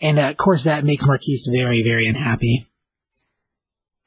And 0.00 0.18
uh, 0.18 0.28
of 0.30 0.36
course 0.36 0.64
that 0.64 0.84
makes 0.84 1.06
Marquise 1.06 1.48
very, 1.50 1.82
very 1.82 2.06
unhappy. 2.06 2.66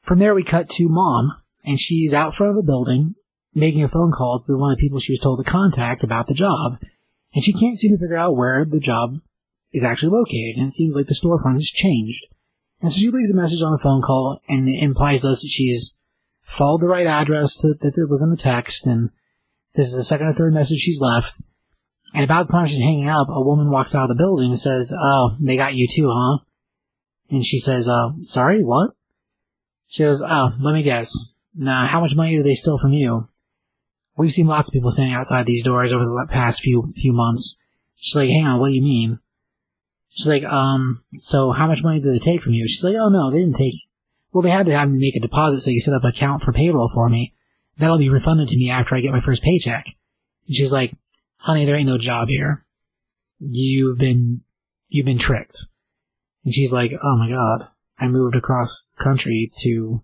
From 0.02 0.18
there 0.18 0.34
we 0.34 0.42
cut 0.42 0.68
to 0.70 0.88
mom, 0.88 1.32
and 1.64 1.78
she's 1.78 2.12
out 2.12 2.34
front 2.34 2.50
of 2.50 2.56
a 2.56 2.66
building, 2.66 3.14
making 3.54 3.84
a 3.84 3.88
phone 3.88 4.10
call 4.10 4.40
to 4.40 4.58
one 4.58 4.72
of 4.72 4.78
the 4.78 4.82
people 4.82 4.98
she 4.98 5.12
was 5.12 5.20
told 5.20 5.44
to 5.44 5.50
contact 5.50 6.02
about 6.02 6.26
the 6.26 6.34
job, 6.34 6.78
and 7.34 7.42
she 7.42 7.52
can't 7.52 7.78
seem 7.78 7.92
to 7.92 7.98
figure 7.98 8.16
out 8.16 8.36
where 8.36 8.64
the 8.64 8.80
job 8.80 9.20
is 9.72 9.84
actually 9.84 10.10
located, 10.10 10.56
and 10.56 10.68
it 10.68 10.72
seems 10.72 10.96
like 10.96 11.06
the 11.06 11.14
storefront 11.14 11.54
has 11.54 11.68
changed. 11.68 12.26
And 12.80 12.92
so 12.92 12.98
she 12.98 13.10
leaves 13.10 13.30
a 13.30 13.36
message 13.36 13.62
on 13.62 13.70
the 13.70 13.78
phone 13.78 14.02
call 14.02 14.40
and 14.48 14.68
it 14.68 14.82
implies 14.82 15.20
to 15.20 15.28
us 15.28 15.42
that 15.42 15.48
she's 15.48 15.94
followed 16.40 16.80
the 16.80 16.88
right 16.88 17.06
address 17.06 17.54
to, 17.56 17.74
that 17.80 18.06
was 18.10 18.22
in 18.22 18.30
the 18.30 18.36
text, 18.36 18.86
and 18.88 19.10
this 19.74 19.86
is 19.86 19.94
the 19.94 20.04
second 20.04 20.26
or 20.26 20.32
third 20.32 20.52
message 20.52 20.78
she's 20.78 21.00
left. 21.00 21.44
And 22.12 22.24
about 22.24 22.48
the 22.48 22.52
time 22.52 22.66
she's 22.66 22.80
hanging 22.80 23.08
up, 23.08 23.28
a 23.30 23.40
woman 23.40 23.70
walks 23.70 23.94
out 23.94 24.02
of 24.02 24.08
the 24.08 24.20
building 24.20 24.50
and 24.50 24.58
says, 24.58 24.92
Oh, 24.94 25.36
they 25.40 25.56
got 25.56 25.74
you 25.74 25.86
too, 25.86 26.10
huh? 26.12 26.38
And 27.30 27.46
she 27.46 27.60
says, 27.60 27.88
uh, 27.88 28.10
sorry, 28.20 28.62
what? 28.62 28.90
She 29.92 30.04
goes, 30.04 30.22
Oh, 30.26 30.56
let 30.58 30.72
me 30.72 30.82
guess. 30.82 31.12
Now, 31.54 31.84
how 31.84 32.00
much 32.00 32.16
money 32.16 32.34
did 32.34 32.46
they 32.46 32.54
steal 32.54 32.78
from 32.78 32.94
you? 32.94 33.28
We've 34.16 34.32
seen 34.32 34.46
lots 34.46 34.70
of 34.70 34.72
people 34.72 34.90
standing 34.90 35.14
outside 35.14 35.44
these 35.44 35.62
doors 35.62 35.92
over 35.92 36.02
the 36.02 36.28
past 36.30 36.62
few, 36.62 36.90
few 36.94 37.12
months. 37.12 37.58
She's 37.94 38.16
like, 38.16 38.30
hang 38.30 38.46
on, 38.46 38.58
what 38.58 38.68
do 38.68 38.74
you 38.74 38.80
mean? 38.80 39.20
She's 40.08 40.26
like, 40.26 40.44
um, 40.44 41.04
so 41.12 41.52
how 41.52 41.66
much 41.66 41.82
money 41.82 42.00
did 42.00 42.14
they 42.14 42.18
take 42.18 42.40
from 42.40 42.54
you? 42.54 42.66
She's 42.66 42.82
like, 42.82 42.96
oh 42.96 43.10
no, 43.10 43.30
they 43.30 43.40
didn't 43.40 43.56
take, 43.56 43.74
well, 44.32 44.40
they 44.40 44.48
had 44.48 44.64
to 44.64 44.72
have 44.72 44.90
me 44.90 44.98
make 44.98 45.14
a 45.16 45.20
deposit 45.20 45.60
so 45.60 45.70
you 45.70 45.80
set 45.82 45.92
up 45.92 46.04
an 46.04 46.08
account 46.08 46.42
for 46.42 46.54
payroll 46.54 46.88
for 46.88 47.10
me. 47.10 47.34
That'll 47.78 47.98
be 47.98 48.08
refunded 48.08 48.48
to 48.48 48.56
me 48.56 48.70
after 48.70 48.94
I 48.94 49.00
get 49.00 49.12
my 49.12 49.20
first 49.20 49.42
paycheck. 49.42 49.88
And 50.46 50.56
she's 50.56 50.72
like, 50.72 50.94
honey, 51.36 51.66
there 51.66 51.76
ain't 51.76 51.86
no 51.86 51.98
job 51.98 52.28
here. 52.28 52.64
You've 53.40 53.98
been, 53.98 54.40
you've 54.88 55.06
been 55.06 55.18
tricked. 55.18 55.66
And 56.46 56.54
she's 56.54 56.72
like, 56.72 56.92
oh 56.92 57.18
my 57.18 57.28
god, 57.28 57.68
I 58.02 58.08
moved 58.08 58.34
across 58.34 58.86
country 58.98 59.52
to, 59.58 60.02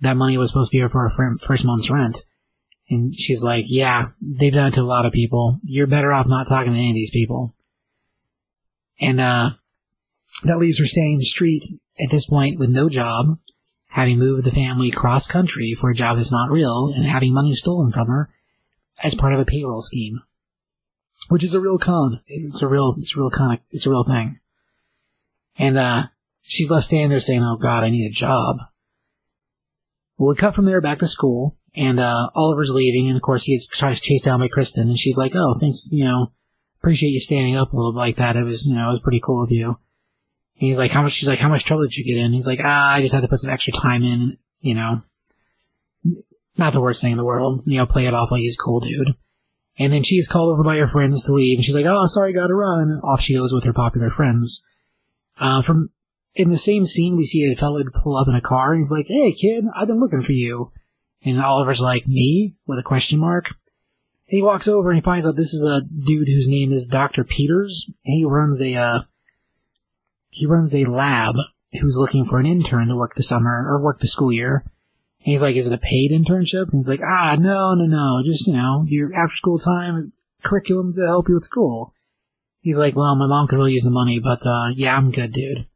that 0.00 0.16
money 0.16 0.38
was 0.38 0.50
supposed 0.50 0.70
to 0.70 0.74
be 0.74 0.78
here 0.78 0.88
for 0.88 1.02
our 1.02 1.36
first 1.38 1.66
month's 1.66 1.90
rent. 1.90 2.24
And 2.88 3.14
she's 3.14 3.44
like, 3.44 3.66
yeah, 3.68 4.08
they've 4.20 4.52
done 4.52 4.68
it 4.68 4.74
to 4.74 4.80
a 4.80 4.82
lot 4.82 5.04
of 5.04 5.12
people. 5.12 5.60
You're 5.62 5.86
better 5.86 6.10
off 6.10 6.26
not 6.26 6.48
talking 6.48 6.72
to 6.72 6.78
any 6.78 6.90
of 6.90 6.94
these 6.94 7.10
people. 7.10 7.54
And, 8.98 9.20
uh, 9.20 9.50
that 10.44 10.58
leaves 10.58 10.78
her 10.78 10.86
staying 10.86 11.12
in 11.12 11.18
the 11.18 11.24
street 11.24 11.64
at 12.00 12.10
this 12.10 12.26
point 12.26 12.58
with 12.58 12.70
no 12.70 12.88
job, 12.88 13.38
having 13.88 14.18
moved 14.18 14.44
the 14.44 14.50
family 14.50 14.90
cross 14.90 15.26
country 15.26 15.74
for 15.74 15.90
a 15.90 15.94
job 15.94 16.16
that's 16.16 16.32
not 16.32 16.50
real, 16.50 16.92
and 16.94 17.04
having 17.04 17.34
money 17.34 17.52
stolen 17.52 17.92
from 17.92 18.08
her 18.08 18.30
as 19.04 19.14
part 19.14 19.34
of 19.34 19.40
a 19.40 19.44
payroll 19.44 19.82
scheme. 19.82 20.22
Which 21.28 21.44
is 21.44 21.54
a 21.54 21.60
real 21.60 21.78
con. 21.78 22.22
It's 22.26 22.62
a 22.62 22.68
real, 22.68 22.94
it's 22.96 23.14
a 23.14 23.20
real 23.20 23.30
con, 23.30 23.58
it's 23.70 23.86
a 23.86 23.90
real 23.90 24.04
thing. 24.04 24.40
And, 25.58 25.76
uh, 25.76 26.04
she's 26.42 26.70
left 26.70 26.86
standing 26.86 27.10
there 27.10 27.20
saying, 27.20 27.42
oh 27.42 27.56
god, 27.56 27.84
I 27.84 27.90
need 27.90 28.06
a 28.06 28.12
job. 28.12 28.56
Well, 30.18 30.28
we 30.28 30.36
cut 30.36 30.54
from 30.54 30.66
there 30.66 30.80
back 30.80 30.98
to 30.98 31.06
school, 31.06 31.56
and, 31.74 31.98
uh, 31.98 32.28
Oliver's 32.34 32.72
leaving, 32.74 33.08
and 33.08 33.16
of 33.16 33.22
course 33.22 33.44
he 33.44 33.54
gets 33.54 33.66
tries 33.66 34.00
to 34.00 34.06
chase 34.06 34.22
down 34.22 34.40
by 34.40 34.48
Kristen, 34.48 34.88
and 34.88 34.98
she's 34.98 35.16
like, 35.16 35.32
oh, 35.34 35.56
thanks, 35.60 35.88
you 35.90 36.04
know, 36.04 36.32
appreciate 36.80 37.10
you 37.10 37.20
standing 37.20 37.56
up 37.56 37.72
a 37.72 37.76
little 37.76 37.92
bit 37.92 37.98
like 37.98 38.16
that. 38.16 38.36
It 38.36 38.44
was, 38.44 38.66
you 38.66 38.74
know, 38.74 38.86
it 38.86 38.90
was 38.90 39.00
pretty 39.00 39.20
cool 39.24 39.42
of 39.42 39.50
you. 39.50 39.68
And 39.68 39.76
he's 40.68 40.78
like, 40.78 40.90
how 40.90 41.02
much, 41.02 41.12
she's 41.12 41.28
like, 41.28 41.38
how 41.38 41.48
much 41.48 41.64
trouble 41.64 41.84
did 41.84 41.96
you 41.96 42.04
get 42.04 42.20
in? 42.22 42.32
He's 42.32 42.46
like, 42.46 42.60
ah, 42.62 42.94
I 42.94 43.00
just 43.00 43.14
had 43.14 43.22
to 43.22 43.28
put 43.28 43.40
some 43.40 43.50
extra 43.50 43.72
time 43.72 44.02
in, 44.02 44.36
you 44.60 44.74
know. 44.74 45.02
Not 46.58 46.72
the 46.72 46.82
worst 46.82 47.00
thing 47.00 47.12
in 47.12 47.18
the 47.18 47.24
world, 47.24 47.62
you 47.66 47.78
know, 47.78 47.86
play 47.86 48.06
it 48.06 48.14
off 48.14 48.30
like 48.30 48.40
he's 48.40 48.56
cool 48.56 48.80
dude. 48.80 49.14
And 49.78 49.92
then 49.92 50.02
she 50.02 50.16
is 50.16 50.28
called 50.28 50.52
over 50.52 50.62
by 50.62 50.76
her 50.76 50.86
friends 50.86 51.22
to 51.22 51.32
leave, 51.32 51.56
and 51.56 51.64
she's 51.64 51.74
like, 51.74 51.86
oh, 51.88 52.06
sorry, 52.06 52.32
gotta 52.34 52.54
run. 52.54 53.00
Off 53.02 53.22
she 53.22 53.34
goes 53.34 53.54
with 53.54 53.64
her 53.64 53.72
popular 53.72 54.10
friends. 54.10 54.62
Uh, 55.40 55.62
from, 55.62 55.90
in 56.34 56.48
the 56.48 56.58
same 56.58 56.86
scene, 56.86 57.16
we 57.16 57.24
see 57.24 57.50
a 57.52 57.56
fellow 57.56 57.82
pull 57.92 58.16
up 58.16 58.28
in 58.28 58.34
a 58.34 58.40
car, 58.40 58.72
and 58.72 58.80
he's 58.80 58.90
like, 58.90 59.06
hey, 59.08 59.32
kid, 59.32 59.64
I've 59.76 59.88
been 59.88 60.00
looking 60.00 60.22
for 60.22 60.32
you. 60.32 60.72
And 61.24 61.40
Oliver's 61.40 61.80
like, 61.80 62.08
me? 62.08 62.56
With 62.66 62.78
a 62.78 62.82
question 62.82 63.18
mark. 63.18 63.48
And 64.28 64.36
he 64.38 64.42
walks 64.42 64.66
over 64.66 64.90
and 64.90 64.96
he 64.96 65.02
finds 65.02 65.26
out 65.26 65.36
this 65.36 65.54
is 65.54 65.64
a 65.64 65.82
dude 65.82 66.28
whose 66.28 66.48
name 66.48 66.72
is 66.72 66.86
Dr. 66.86 67.22
Peters. 67.22 67.90
He 68.02 68.24
runs 68.24 68.60
a, 68.62 68.74
uh, 68.74 69.00
he 70.30 70.46
runs 70.46 70.74
a 70.74 70.84
lab 70.84 71.36
who's 71.80 71.98
looking 71.98 72.24
for 72.24 72.38
an 72.38 72.46
intern 72.46 72.88
to 72.88 72.96
work 72.96 73.14
the 73.14 73.22
summer, 73.22 73.66
or 73.68 73.80
work 73.80 73.98
the 74.00 74.06
school 74.06 74.32
year. 74.32 74.64
And 75.24 75.32
he's 75.32 75.42
like, 75.42 75.56
is 75.56 75.66
it 75.66 75.72
a 75.72 75.78
paid 75.78 76.10
internship? 76.10 76.64
And 76.64 76.80
he's 76.80 76.88
like, 76.88 77.02
ah, 77.02 77.36
no, 77.38 77.74
no, 77.74 77.86
no, 77.86 78.22
just, 78.24 78.46
you 78.46 78.52
know, 78.52 78.84
your 78.86 79.14
after 79.14 79.36
school 79.36 79.58
time 79.58 80.12
curriculum 80.42 80.92
to 80.94 81.06
help 81.06 81.28
you 81.28 81.34
with 81.34 81.44
school. 81.44 81.94
He's 82.60 82.78
like, 82.78 82.96
well, 82.96 83.16
my 83.16 83.26
mom 83.26 83.46
could 83.46 83.56
really 83.56 83.72
use 83.72 83.84
the 83.84 83.90
money, 83.90 84.20
but, 84.20 84.44
uh, 84.46 84.70
yeah, 84.74 84.96
I'm 84.96 85.10
good, 85.10 85.32
dude. 85.32 85.66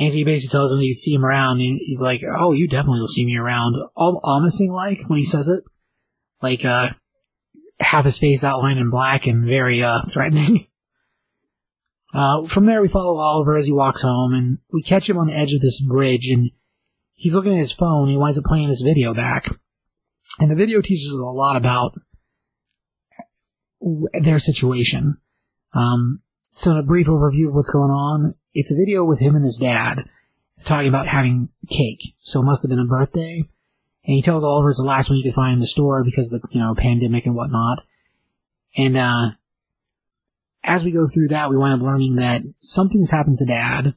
And 0.00 0.14
he 0.14 0.24
basically 0.24 0.50
tells 0.50 0.72
him 0.72 0.78
that 0.78 0.86
you 0.86 0.94
see 0.94 1.14
him 1.14 1.26
around, 1.26 1.60
and 1.60 1.78
he's 1.78 2.00
like, 2.00 2.22
oh, 2.26 2.52
you 2.52 2.66
definitely 2.66 3.00
will 3.00 3.08
see 3.08 3.26
me 3.26 3.36
around. 3.36 3.76
All 3.94 4.18
ominous 4.24 4.58
like 4.66 4.98
when 5.08 5.18
he 5.18 5.26
says 5.26 5.46
it. 5.46 5.62
Like, 6.40 6.64
uh, 6.64 6.88
half 7.78 8.06
his 8.06 8.18
face 8.18 8.42
outlined 8.42 8.78
in 8.78 8.88
black 8.88 9.26
and 9.26 9.44
very, 9.44 9.82
uh, 9.82 10.00
threatening. 10.10 10.66
Uh, 12.12 12.42
from 12.42 12.66
there, 12.66 12.82
we 12.82 12.88
follow 12.88 13.20
Oliver 13.20 13.56
as 13.56 13.68
he 13.68 13.72
walks 13.72 14.02
home, 14.02 14.32
and 14.34 14.58
we 14.72 14.82
catch 14.82 15.08
him 15.08 15.16
on 15.16 15.28
the 15.28 15.32
edge 15.32 15.52
of 15.52 15.60
this 15.60 15.80
bridge, 15.80 16.28
and 16.28 16.50
he's 17.14 17.36
looking 17.36 17.52
at 17.52 17.58
his 17.58 17.70
phone. 17.70 18.08
He 18.08 18.16
winds 18.16 18.36
up 18.36 18.44
playing 18.44 18.68
this 18.68 18.80
video 18.80 19.14
back, 19.14 19.48
and 20.40 20.50
the 20.50 20.56
video 20.56 20.80
teaches 20.80 21.12
us 21.14 21.20
a 21.20 21.22
lot 21.22 21.54
about 21.54 21.92
their 24.12 24.40
situation. 24.40 25.18
Um, 25.72 26.22
so, 26.42 26.72
in 26.72 26.78
a 26.78 26.82
brief 26.82 27.06
overview 27.06 27.46
of 27.46 27.54
what's 27.54 27.70
going 27.70 27.92
on, 27.92 28.34
it's 28.54 28.72
a 28.72 28.76
video 28.76 29.04
with 29.04 29.20
him 29.20 29.34
and 29.34 29.44
his 29.44 29.56
dad 29.56 29.98
talking 30.64 30.88
about 30.88 31.06
having 31.06 31.48
cake. 31.68 32.14
So, 32.18 32.40
it 32.40 32.44
must 32.44 32.62
have 32.62 32.70
been 32.70 32.78
a 32.78 32.84
birthday. 32.84 33.44
And 34.04 34.14
he 34.14 34.22
tells 34.22 34.44
Oliver 34.44 34.70
it's 34.70 34.78
the 34.78 34.84
last 34.84 35.10
one 35.10 35.18
you 35.18 35.24
could 35.24 35.34
find 35.34 35.54
in 35.54 35.60
the 35.60 35.66
store 35.66 36.02
because 36.02 36.32
of 36.32 36.40
the 36.40 36.48
you 36.50 36.60
know 36.60 36.74
pandemic 36.74 37.26
and 37.26 37.34
whatnot. 37.34 37.84
And 38.76 38.96
uh, 38.96 39.32
as 40.64 40.84
we 40.84 40.90
go 40.90 41.06
through 41.06 41.28
that, 41.28 41.50
we 41.50 41.56
wind 41.56 41.74
up 41.74 41.86
learning 41.86 42.16
that 42.16 42.42
something's 42.62 43.10
happened 43.10 43.38
to 43.38 43.44
Dad, 43.44 43.94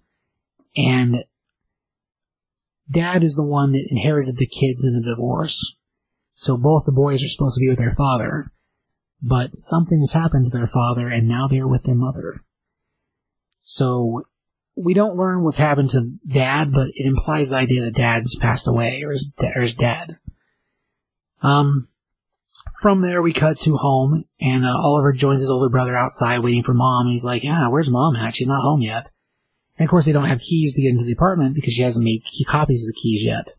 and 0.75 1.23
Dad 2.89 3.23
is 3.23 3.35
the 3.35 3.45
one 3.45 3.71
that 3.71 3.87
inherited 3.89 4.37
the 4.37 4.45
kids 4.45 4.85
in 4.85 4.93
the 4.93 5.01
divorce. 5.01 5.75
So 6.31 6.57
both 6.57 6.85
the 6.85 6.91
boys 6.91 7.23
are 7.23 7.29
supposed 7.29 7.55
to 7.55 7.61
be 7.61 7.69
with 7.69 7.77
their 7.77 7.93
father, 7.93 8.51
but 9.21 9.55
something 9.55 9.99
has 9.99 10.13
happened 10.13 10.45
to 10.45 10.57
their 10.57 10.67
father, 10.67 11.07
and 11.07 11.27
now 11.27 11.47
they're 11.47 11.67
with 11.67 11.83
their 11.83 11.95
mother. 11.95 12.43
So 13.61 14.23
we 14.75 14.93
don't 14.93 15.15
learn 15.15 15.43
what's 15.43 15.57
happened 15.57 15.91
to 15.91 16.13
Dad, 16.27 16.71
but 16.71 16.89
it 16.95 17.05
implies 17.05 17.51
the 17.51 17.57
idea 17.57 17.83
that 17.83 17.95
Dad's 17.95 18.35
passed 18.35 18.67
away 18.67 19.03
or 19.03 19.11
is, 19.11 19.31
or 19.55 19.61
is 19.61 19.75
dead. 19.75 20.09
Um, 21.41 21.87
from 22.81 23.01
there, 23.01 23.21
we 23.21 23.33
cut 23.33 23.57
to 23.59 23.77
home, 23.77 24.25
and 24.39 24.65
uh, 24.65 24.75
Oliver 24.77 25.11
joins 25.11 25.41
his 25.41 25.49
older 25.49 25.69
brother 25.69 25.95
outside 25.95 26.39
waiting 26.39 26.63
for 26.63 26.73
mom. 26.73 27.07
And 27.07 27.13
he's 27.13 27.25
like, 27.25 27.43
"Yeah, 27.43 27.67
where's 27.67 27.91
mom 27.91 28.15
at? 28.15 28.35
She's 28.35 28.47
not 28.47 28.61
home 28.61 28.81
yet." 28.81 29.11
And 29.77 29.85
of 29.85 29.89
course, 29.89 30.05
they 30.05 30.11
don't 30.11 30.25
have 30.25 30.39
keys 30.39 30.73
to 30.73 30.81
get 30.81 30.91
into 30.91 31.05
the 31.05 31.13
apartment 31.13 31.55
because 31.55 31.73
she 31.73 31.81
hasn't 31.81 32.03
made 32.03 32.23
copies 32.47 32.83
of 32.83 32.87
the 32.87 32.99
keys 33.01 33.23
yet. 33.23 33.49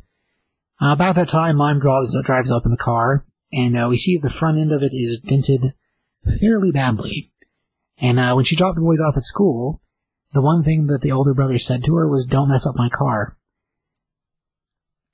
Uh, 0.80 0.92
about 0.92 1.14
that 1.16 1.28
time, 1.28 1.56
mom 1.56 1.78
drives 1.78 2.16
drives 2.24 2.50
up 2.50 2.64
in 2.64 2.70
the 2.70 2.76
car, 2.76 3.24
and 3.52 3.76
uh, 3.76 3.86
we 3.88 3.96
see 3.96 4.16
the 4.16 4.30
front 4.30 4.58
end 4.58 4.72
of 4.72 4.82
it 4.82 4.92
is 4.92 5.20
dented 5.20 5.74
fairly 6.40 6.72
badly. 6.72 7.30
And 7.98 8.18
uh, 8.18 8.34
when 8.34 8.44
she 8.44 8.56
dropped 8.56 8.76
the 8.76 8.82
boys 8.82 9.00
off 9.00 9.16
at 9.16 9.22
school, 9.22 9.80
the 10.34 10.42
one 10.42 10.62
thing 10.62 10.88
that 10.88 11.00
the 11.00 11.12
older 11.12 11.32
brother 11.32 11.58
said 11.58 11.84
to 11.84 11.94
her 11.96 12.08
was, 12.08 12.26
"Don't 12.26 12.48
mess 12.48 12.66
up 12.66 12.76
my 12.76 12.88
car." 12.88 13.36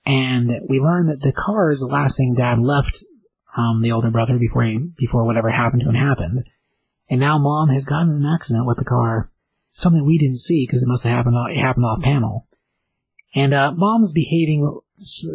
And 0.05 0.51
we 0.69 0.81
learn 0.81 1.07
that 1.07 1.21
the 1.21 1.33
car 1.33 1.71
is 1.71 1.81
the 1.81 1.87
last 1.87 2.17
thing 2.17 2.35
Dad 2.35 2.59
left 2.59 3.05
um, 3.57 3.83
the 3.83 3.93
older 3.93 4.11
brother 4.11 4.39
before 4.39 4.63
he, 4.63 4.79
before 4.79 5.25
whatever 5.25 5.51
happened 5.51 5.83
to 5.83 5.89
him 5.89 5.95
happened. 5.95 6.45
And 7.09 7.21
now 7.21 7.39
mom 7.39 7.69
has 7.69 7.85
gotten 7.85 8.15
an 8.15 8.27
accident 8.27 8.67
with 8.67 8.79
the 8.79 8.85
car. 8.85 9.31
Something 9.73 10.05
we 10.05 10.19
didn't 10.19 10.39
see 10.39 10.67
because 10.67 10.83
it 10.83 10.89
must 10.89 11.05
have 11.05 11.13
happened, 11.13 11.37
it 11.51 11.57
happened 11.57 11.85
off 11.85 12.03
panel. 12.03 12.47
And, 13.35 13.55
uh, 13.55 13.73
mom's 13.73 14.13
behaving 14.13 14.81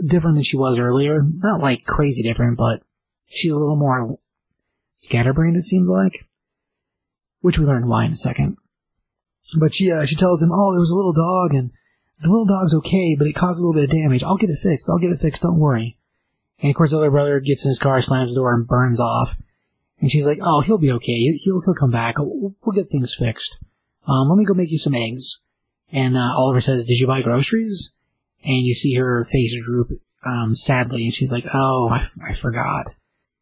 different 0.06 0.36
than 0.36 0.44
she 0.44 0.58
was 0.58 0.80
earlier. 0.80 1.22
Not 1.24 1.62
like 1.62 1.86
crazy 1.86 2.24
different, 2.24 2.58
but 2.58 2.84
she's 3.30 3.54
a 3.54 3.58
little 3.58 3.78
more 3.78 4.18
scatterbrained, 4.92 5.56
it 5.58 5.64
seems 5.64 5.88
like. 5.88 6.28
Which 7.40 7.58
we 7.58 7.66
learn 7.66 7.88
why 7.88 8.06
in 8.06 8.12
a 8.12 8.18
second. 8.18 8.58
But 9.60 9.74
she, 9.74 9.92
uh, 9.92 10.06
she 10.06 10.16
tells 10.16 10.42
him, 10.42 10.52
oh, 10.52 10.74
there 10.74 10.80
was 10.80 10.92
a 10.92 10.96
little 10.96 11.14
dog 11.14 11.54
and 11.54 11.72
the 12.20 12.30
little 12.30 12.46
dog's 12.46 12.74
okay, 12.74 13.16
but 13.18 13.28
it 13.28 13.34
caused 13.34 13.60
a 13.60 13.66
little 13.66 13.80
bit 13.80 13.90
of 13.90 13.96
damage. 13.96 14.24
I'll 14.24 14.38
get 14.38 14.50
it 14.50 14.60
fixed. 14.62 14.90
I'll 14.90 15.00
get 15.00 15.12
it 15.12 15.20
fixed. 15.20 15.42
Don't 15.42 15.60
worry. 15.60 15.98
And 16.62 16.70
of 16.70 16.76
course, 16.76 16.92
the 16.92 16.98
other 16.98 17.12
brother 17.12 17.40
gets 17.40 17.66
in 17.66 17.70
his 17.70 17.80
car, 17.80 18.02
slams 18.02 18.34
the 18.34 18.40
door, 18.40 18.54
and 18.54 18.68
burns 18.68 19.00
off. 19.00 19.36
And 20.00 20.12
she's 20.12 20.28
like, 20.28 20.40
"Oh, 20.42 20.62
he'll 20.62 20.78
be 20.78 20.92
okay. 20.92 21.14
He'll 21.14 21.62
he'll 21.62 21.74
come 21.74 21.92
back. 21.92 22.18
We'll, 22.18 22.56
we'll 22.64 22.76
get 22.76 22.90
things 22.90 23.16
fixed. 23.16 23.60
Um, 24.08 24.30
let 24.30 24.38
me 24.38 24.46
go 24.46 24.54
make 24.54 24.72
you 24.72 24.78
some 24.78 24.96
eggs." 24.96 25.42
And 25.92 26.16
uh, 26.16 26.34
Oliver 26.36 26.62
says, 26.62 26.86
"Did 26.86 27.00
you 27.00 27.08
buy 27.08 27.22
groceries?" 27.22 27.92
And 28.44 28.66
you 28.66 28.74
see 28.74 28.96
her 28.96 29.26
face 29.26 29.58
droop 29.64 30.02
um, 30.26 30.56
sadly, 30.56 31.04
and 31.06 31.14
she's 31.14 31.32
like, 31.32 31.46
"Oh, 31.54 31.90
I, 31.90 32.08
I 32.30 32.34
forgot. 32.34 32.88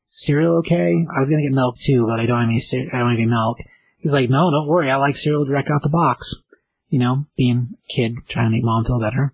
Cereal 0.10 0.58
okay? 0.60 1.06
I 1.16 1.20
was 1.20 1.30
gonna 1.30 1.42
get 1.44 1.54
milk 1.54 1.78
too, 1.78 2.06
but 2.08 2.20
I 2.20 2.26
don't 2.26 2.40
have 2.40 2.50
any. 2.50 2.62
I 2.92 3.00
don't 3.00 3.10
have 3.10 3.20
any 3.20 3.26
milk." 3.26 3.60
He's 4.04 4.12
like, 4.12 4.30
"No, 4.30 4.52
don't 4.52 4.68
worry. 4.68 4.92
I 4.92 4.98
like 4.98 5.16
cereal 5.16 5.46
direct 5.46 5.70
out 5.70 5.82
the 5.82 5.90
box." 5.90 6.36
You 6.90 7.00
know, 7.00 7.26
being 7.38 7.70
a 7.72 7.94
kid 7.94 8.18
trying 8.28 8.48
to 8.48 8.52
make 8.52 8.66
mom 8.66 8.84
feel 8.84 9.00
better. 9.00 9.34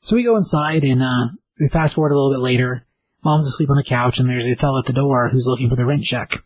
So 0.00 0.14
we 0.14 0.22
go 0.22 0.36
inside, 0.36 0.84
and 0.84 1.02
uh, 1.02 1.30
we 1.58 1.66
fast 1.68 1.96
forward 1.96 2.12
a 2.12 2.14
little 2.14 2.32
bit 2.32 2.38
later. 2.38 2.86
Mom's 3.24 3.48
asleep 3.48 3.68
on 3.68 3.76
the 3.76 3.82
couch, 3.82 4.20
and 4.20 4.30
there's 4.30 4.46
a 4.46 4.54
fellow 4.54 4.78
at 4.78 4.86
the 4.86 4.92
door 4.92 5.28
who's 5.28 5.48
looking 5.48 5.68
for 5.68 5.74
the 5.74 5.84
rent 5.84 6.04
check. 6.04 6.44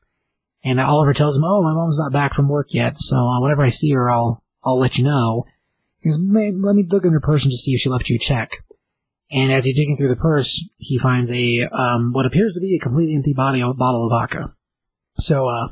And 0.65 0.81
Oliver 0.81 1.13
tells 1.13 1.37
him, 1.37 1.45
"Oh, 1.45 1.63
my 1.63 1.75
mom's 1.75 1.99
not 1.99 2.15
back 2.15 2.33
from 2.33 2.49
work 2.49 2.73
yet, 2.73 2.99
so 2.99 3.17
uh, 3.17 3.43
whenever 3.43 3.63
I 3.63 3.69
see 3.69 3.91
her, 3.93 4.11
I'll 4.11 4.43
I'll 4.65 4.79
let 4.79 4.97
you 4.97 5.05
know." 5.05 5.45
He 6.01 6.09
goes, 6.09 6.19
"Let 6.19 6.75
me 6.75 6.87
look 6.89 7.05
in 7.05 7.13
her 7.13 7.21
purse 7.21 7.45
to 7.45 7.51
see 7.51 7.73
if 7.73 7.81
she 7.81 7.91
left 7.91 8.09
you 8.09 8.17
a 8.17 8.19
check." 8.19 8.65
And 9.31 9.53
as 9.53 9.67
he's 9.67 9.77
digging 9.77 9.99
through 9.99 10.09
the 10.09 10.17
purse, 10.17 10.67
he 10.79 10.99
finds 10.99 11.31
a 11.31 11.69
um, 11.73 12.13
what 12.13 12.25
appears 12.25 12.55
to 12.55 12.61
be 12.61 12.75
a 12.75 12.83
completely 12.83 13.15
empty 13.15 13.33
of, 13.63 13.77
bottle 13.77 14.07
of 14.07 14.11
vodka. 14.11 14.55
So, 15.17 15.47
uh, 15.47 15.69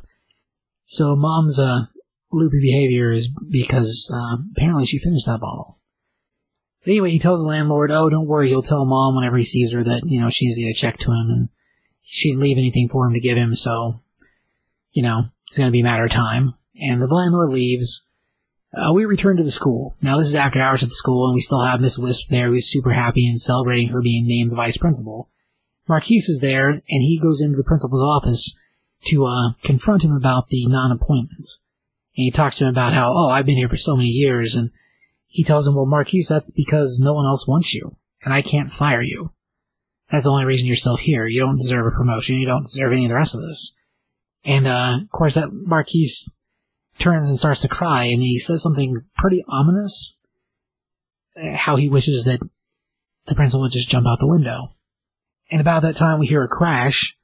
so 0.93 1.16
mom's 1.16 1.59
uh, 1.59 1.86
loopy 2.32 2.61
behavior 2.61 3.11
is 3.11 3.28
because 3.28 4.12
uh, 4.14 4.36
apparently 4.55 4.84
she 4.84 4.99
finished 4.99 5.24
that 5.24 5.40
bottle. 5.40 5.78
Anyway, 6.84 7.09
he 7.09 7.18
tells 7.18 7.40
the 7.40 7.49
landlord, 7.49 7.90
"Oh, 7.90 8.11
don't 8.11 8.26
worry, 8.26 8.49
he'll 8.49 8.61
tell 8.61 8.84
mom 8.84 9.16
whenever 9.16 9.38
he 9.38 9.45
sees 9.45 9.72
her 9.72 9.82
that 9.82 10.03
you 10.05 10.20
know 10.20 10.28
she 10.28 10.45
needs 10.45 10.57
to 10.57 10.62
get 10.64 10.72
a 10.72 10.74
check 10.74 10.99
to 10.99 11.11
him, 11.11 11.30
and 11.30 11.49
she 12.03 12.28
didn't 12.28 12.43
leave 12.43 12.59
anything 12.59 12.90
for 12.90 13.07
him 13.07 13.14
to 13.14 13.20
give 13.20 13.38
him, 13.38 13.57
so 13.57 14.03
you 14.90 15.03
know 15.03 15.30
it's 15.47 15.57
going 15.57 15.68
to 15.68 15.72
be 15.72 15.80
a 15.80 15.84
matter 15.84 16.05
of 16.05 16.11
time." 16.11 16.53
And 16.78 17.01
the 17.01 17.07
landlord 17.07 17.49
leaves. 17.49 18.05
Uh, 18.74 18.93
we 18.93 19.07
return 19.07 19.38
to 19.38 19.43
the 19.43 19.51
school. 19.51 19.97
Now 20.03 20.18
this 20.18 20.28
is 20.28 20.34
after 20.34 20.59
hours 20.59 20.82
at 20.82 20.90
the 20.90 20.95
school, 20.95 21.26
and 21.26 21.34
we 21.34 21.40
still 21.40 21.62
have 21.62 21.80
Miss 21.80 21.99
Wisp 21.99 22.28
there, 22.28 22.49
who's 22.49 22.70
super 22.70 22.90
happy 22.90 23.26
and 23.26 23.40
celebrating 23.40 23.88
her 23.88 24.03
being 24.03 24.26
named 24.26 24.51
the 24.51 24.57
vice 24.57 24.76
principal. 24.76 25.30
Marquise 25.88 26.28
is 26.28 26.40
there, 26.40 26.68
and 26.68 26.82
he 26.86 27.18
goes 27.18 27.40
into 27.40 27.57
the 27.57 27.64
principal's 27.64 28.03
office 28.03 28.55
to 29.07 29.26
uh, 29.26 29.53
confront 29.62 30.03
him 30.03 30.12
about 30.12 30.48
the 30.48 30.66
non-appointment. 30.66 31.46
And 32.16 32.24
he 32.24 32.30
talks 32.30 32.59
to 32.59 32.64
him 32.64 32.70
about 32.70 32.92
how, 32.92 33.12
oh, 33.14 33.28
I've 33.28 33.46
been 33.46 33.57
here 33.57 33.68
for 33.68 33.76
so 33.76 33.96
many 33.96 34.09
years, 34.09 34.55
and 34.55 34.70
he 35.26 35.44
tells 35.44 35.66
him, 35.66 35.74
well, 35.74 35.86
Marquise, 35.86 36.28
that's 36.28 36.50
because 36.50 37.00
no 37.03 37.14
one 37.14 37.26
else 37.26 37.48
wants 37.48 37.74
you, 37.74 37.96
and 38.22 38.34
I 38.34 38.42
can't 38.42 38.70
fire 38.70 39.03
you. 39.03 39.32
That's 40.11 40.24
the 40.24 40.30
only 40.30 40.44
reason 40.44 40.66
you're 40.66 40.76
still 40.76 40.96
here. 40.96 41.26
You 41.26 41.40
don't 41.40 41.57
deserve 41.57 41.86
a 41.86 41.90
promotion. 41.90 42.36
You 42.36 42.46
don't 42.46 42.64
deserve 42.64 42.92
any 42.92 43.05
of 43.05 43.09
the 43.09 43.16
rest 43.16 43.34
of 43.34 43.40
this. 43.40 43.74
And, 44.44 44.66
uh, 44.66 44.98
of 45.03 45.11
course, 45.11 45.34
that 45.34 45.53
Marquise 45.53 46.30
turns 46.98 47.28
and 47.28 47.38
starts 47.38 47.61
to 47.62 47.68
cry, 47.68 48.05
and 48.05 48.22
he 48.22 48.38
says 48.38 48.62
something 48.62 49.00
pretty 49.16 49.42
ominous. 49.48 50.14
How 51.55 51.76
he 51.76 51.88
wishes 51.88 52.24
that 52.24 52.40
the 53.24 53.34
principal 53.34 53.62
would 53.62 53.72
just 53.72 53.88
jump 53.88 54.07
out 54.07 54.18
the 54.18 54.28
window. 54.28 54.74
And 55.50 55.61
about 55.61 55.80
that 55.82 55.96
time, 55.96 56.18
we 56.18 56.26
hear 56.26 56.42
a 56.42 56.48
crash, 56.48 57.16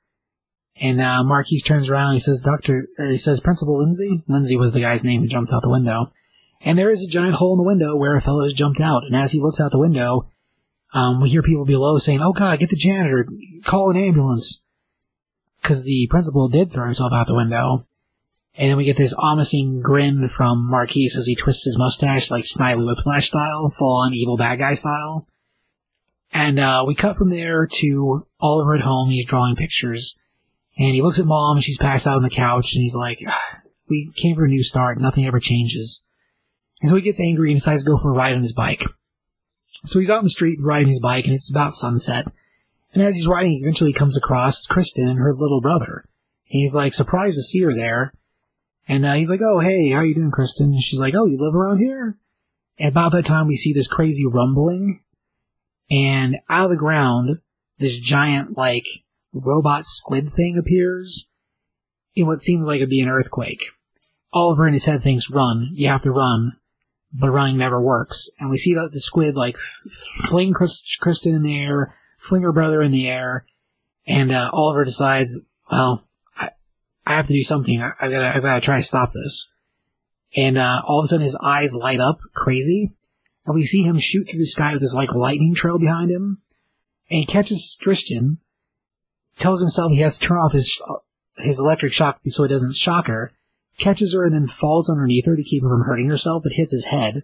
and 0.81 1.01
uh, 1.01 1.24
Marquise 1.24 1.62
turns 1.62 1.89
around 1.89 2.09
and 2.09 2.14
he 2.14 2.20
says, 2.20 2.41
Doctor, 2.41 2.89
uh, 2.99 3.09
he 3.09 3.18
says, 3.18 3.41
Principal 3.41 3.79
Lindsay? 3.79 4.22
Lindsay 4.29 4.57
was 4.57 4.72
the 4.72 4.81
guy's 4.81 5.05
name 5.05 5.20
who 5.20 5.26
jumped 5.26 5.53
out 5.53 5.62
the 5.62 5.70
window. 5.70 6.12
And 6.61 6.79
there 6.79 6.91
is 6.91 7.03
a 7.03 7.11
giant 7.11 7.37
hole 7.37 7.55
in 7.55 7.59
the 7.59 7.68
window 7.68 7.97
where 7.97 8.16
a 8.16 8.20
fellow 8.20 8.43
has 8.43 8.53
jumped 8.53 8.81
out. 8.81 9.05
And 9.05 9.14
as 9.14 9.33
he 9.33 9.41
looks 9.41 9.61
out 9.61 9.70
the 9.70 9.79
window, 9.79 10.29
um, 10.93 11.20
we 11.20 11.29
hear 11.29 11.43
people 11.43 11.64
below 11.64 11.99
saying, 11.99 12.20
"Oh 12.22 12.33
God, 12.33 12.59
get 12.59 12.70
the 12.70 12.76
janitor! 12.76 13.29
Call 13.62 13.91
an 13.91 13.97
ambulance!" 13.97 14.64
Because 15.61 15.85
the 15.85 16.07
principal 16.09 16.49
did 16.49 16.70
throw 16.70 16.87
himself 16.87 17.12
out 17.12 17.26
the 17.26 17.37
window. 17.37 17.85
And 18.57 18.70
then 18.70 18.76
we 18.76 18.85
get 18.85 18.97
this 18.97 19.14
ominous 19.16 19.55
grin 19.83 20.29
from 20.29 20.68
Marquise 20.68 21.16
as 21.16 21.26
he 21.26 21.37
twists 21.37 21.64
his 21.64 21.79
mustache 21.79 22.31
like 22.31 22.45
Snidely 22.45 22.87
Whiplash 22.87 23.29
style, 23.29 23.68
full 23.70 23.97
on 23.97 24.14
evil 24.14 24.37
bad 24.37 24.59
guy 24.59 24.74
style. 24.74 25.29
And 26.33 26.59
uh, 26.59 26.85
we 26.87 26.95
cut 26.95 27.16
from 27.16 27.31
there 27.31 27.66
to 27.66 28.26
Oliver 28.41 28.74
at 28.74 28.83
home. 28.83 29.11
He's 29.11 29.26
drawing 29.26 29.57
pictures, 29.57 30.18
and 30.79 30.95
he 30.95 31.03
looks 31.03 31.18
at 31.18 31.26
mom, 31.26 31.57
and 31.57 31.64
she's 31.64 31.79
passed 31.79 32.07
out 32.07 32.16
on 32.16 32.22
the 32.22 32.31
couch, 32.31 32.74
and 32.74 32.83
he's 32.83 32.95
like, 32.95 33.18
ah, 33.26 33.62
"We 33.89 34.12
came 34.14 34.37
for 34.37 34.45
a 34.45 34.49
new 34.49 34.62
start. 34.62 35.01
Nothing 35.01 35.26
ever 35.26 35.41
changes." 35.41 36.05
And 36.81 36.91
so 36.91 36.97
he 36.97 37.03
gets 37.03 37.20
angry 37.20 37.51
and 37.51 37.57
decides 37.57 37.83
to 37.83 37.91
go 37.91 37.99
for 37.99 38.11
a 38.11 38.14
ride 38.14 38.35
on 38.35 38.43
his 38.43 38.53
bike. 38.53 38.85
So 39.85 39.99
he's 39.99 40.11
out 40.11 40.18
on 40.18 40.24
the 40.24 40.31
street 40.31 40.59
riding 40.62 40.89
his 40.89 41.01
bike, 41.01 41.26
and 41.26 41.35
it's 41.35 41.51
about 41.51 41.72
sunset. 41.72 42.26
And 42.95 43.03
as 43.03 43.16
he's 43.16 43.26
riding, 43.26 43.53
he 43.53 43.59
eventually 43.59 43.93
comes 43.93 44.16
across 44.16 44.66
Kristen 44.66 45.09
and 45.09 45.18
her 45.18 45.35
little 45.35 45.61
brother. 45.61 46.05
And 46.51 46.61
he's 46.61 46.74
like 46.74 46.95
surprised 46.95 47.37
to 47.37 47.43
see 47.43 47.61
her 47.62 47.74
there. 47.74 48.12
And 48.89 49.05
uh, 49.05 49.14
he's 49.14 49.31
like, 49.31 49.41
"Oh, 49.43 49.59
hey, 49.59 49.91
how 49.91 50.01
you 50.01 50.14
doing, 50.14 50.31
Kristen?" 50.31 50.72
And 50.72 50.83
she's 50.83 51.01
like, 51.01 51.14
"Oh, 51.16 51.26
you 51.26 51.39
live 51.39 51.55
around 51.55 51.79
here?" 51.79 52.18
And 52.79 52.91
about 52.91 53.12
that 53.12 53.26
time, 53.26 53.49
we 53.49 53.57
see 53.57 53.72
this 53.72 53.89
crazy 53.89 54.24
rumbling, 54.26 55.01
and 55.91 56.39
out 56.49 56.66
of 56.66 56.70
the 56.70 56.76
ground, 56.76 57.41
this 57.79 57.99
giant 57.99 58.57
like 58.57 58.87
robot 59.39 59.86
squid 59.86 60.28
thing 60.28 60.59
appears 60.59 61.28
in 62.14 62.26
what 62.26 62.41
seems 62.41 62.66
like 62.66 62.76
it'd 62.76 62.91
be 62.91 63.01
an 63.01 63.09
earthquake. 63.09 63.62
Oliver 64.32 64.66
in 64.66 64.74
his 64.74 64.86
head 64.86 65.01
thinks, 65.01 65.30
"Run! 65.30 65.68
You 65.72 65.89
have 65.89 66.03
to 66.03 66.11
run!" 66.11 66.53
but 67.12 67.30
running 67.30 67.57
never 67.57 67.80
works. 67.80 68.28
And 68.39 68.51
we 68.51 68.59
see 68.59 68.74
that 68.74 68.91
the 68.93 69.01
squid 69.01 69.34
like 69.34 69.57
fling 70.26 70.53
Kristen 70.53 71.34
in 71.34 71.43
the 71.43 71.59
air, 71.59 71.95
fling 72.18 72.43
her 72.43 72.53
brother 72.53 72.82
in 72.82 72.93
the 72.93 73.09
air, 73.09 73.47
and 74.07 74.32
uh, 74.32 74.51
Oliver 74.53 74.84
decides, 74.84 75.41
well, 75.70 76.07
I, 76.36 76.51
I 77.07 77.14
have 77.14 77.26
to 77.26 77.32
do 77.32 77.43
something. 77.43 77.80
I, 77.80 77.93
have 77.99 78.11
gotta, 78.11 78.36
I've 78.36 78.43
gotta 78.43 78.61
try 78.61 78.78
to 78.78 78.82
stop 78.82 79.11
this. 79.12 79.51
And 80.36 80.59
uh, 80.59 80.82
all 80.84 81.01
of 81.01 81.05
a 81.05 81.09
sudden 81.09 81.22
his 81.22 81.39
eyes 81.43 81.74
light 81.74 82.01
up 82.01 82.18
crazy, 82.34 82.93
and 83.47 83.55
we 83.55 83.64
see 83.64 83.82
him 83.82 83.99
shoot 83.99 84.28
through 84.28 84.41
the 84.41 84.47
sky 84.47 84.72
with 84.72 84.82
this 84.82 84.95
like 84.95 85.12
lightning 85.12 85.55
trail 85.55 85.78
behind 85.78 86.11
him, 86.11 86.43
and 87.11 87.20
he 87.20 87.24
catches 87.24 87.76
Kristen, 87.80 88.39
tells 89.39 89.61
himself 89.61 89.93
he 89.93 90.01
has 90.01 90.18
to 90.18 90.26
turn 90.26 90.39
off 90.39 90.53
his 90.53 90.80
his 91.36 91.61
electric 91.61 91.93
shock 91.93 92.20
so 92.26 92.45
it 92.45 92.49
doesn't 92.49 92.74
shock 92.74 93.07
her, 93.07 93.32
catches 93.78 94.14
her 94.14 94.24
and 94.24 94.34
then 94.34 94.47
falls 94.47 94.91
underneath 94.91 95.26
her 95.26 95.36
to 95.36 95.43
keep 95.43 95.62
her 95.62 95.68
from 95.68 95.84
hurting 95.84 96.09
herself, 96.09 96.43
but 96.43 96.53
hits 96.53 96.72
his 96.72 96.86
head. 96.86 97.22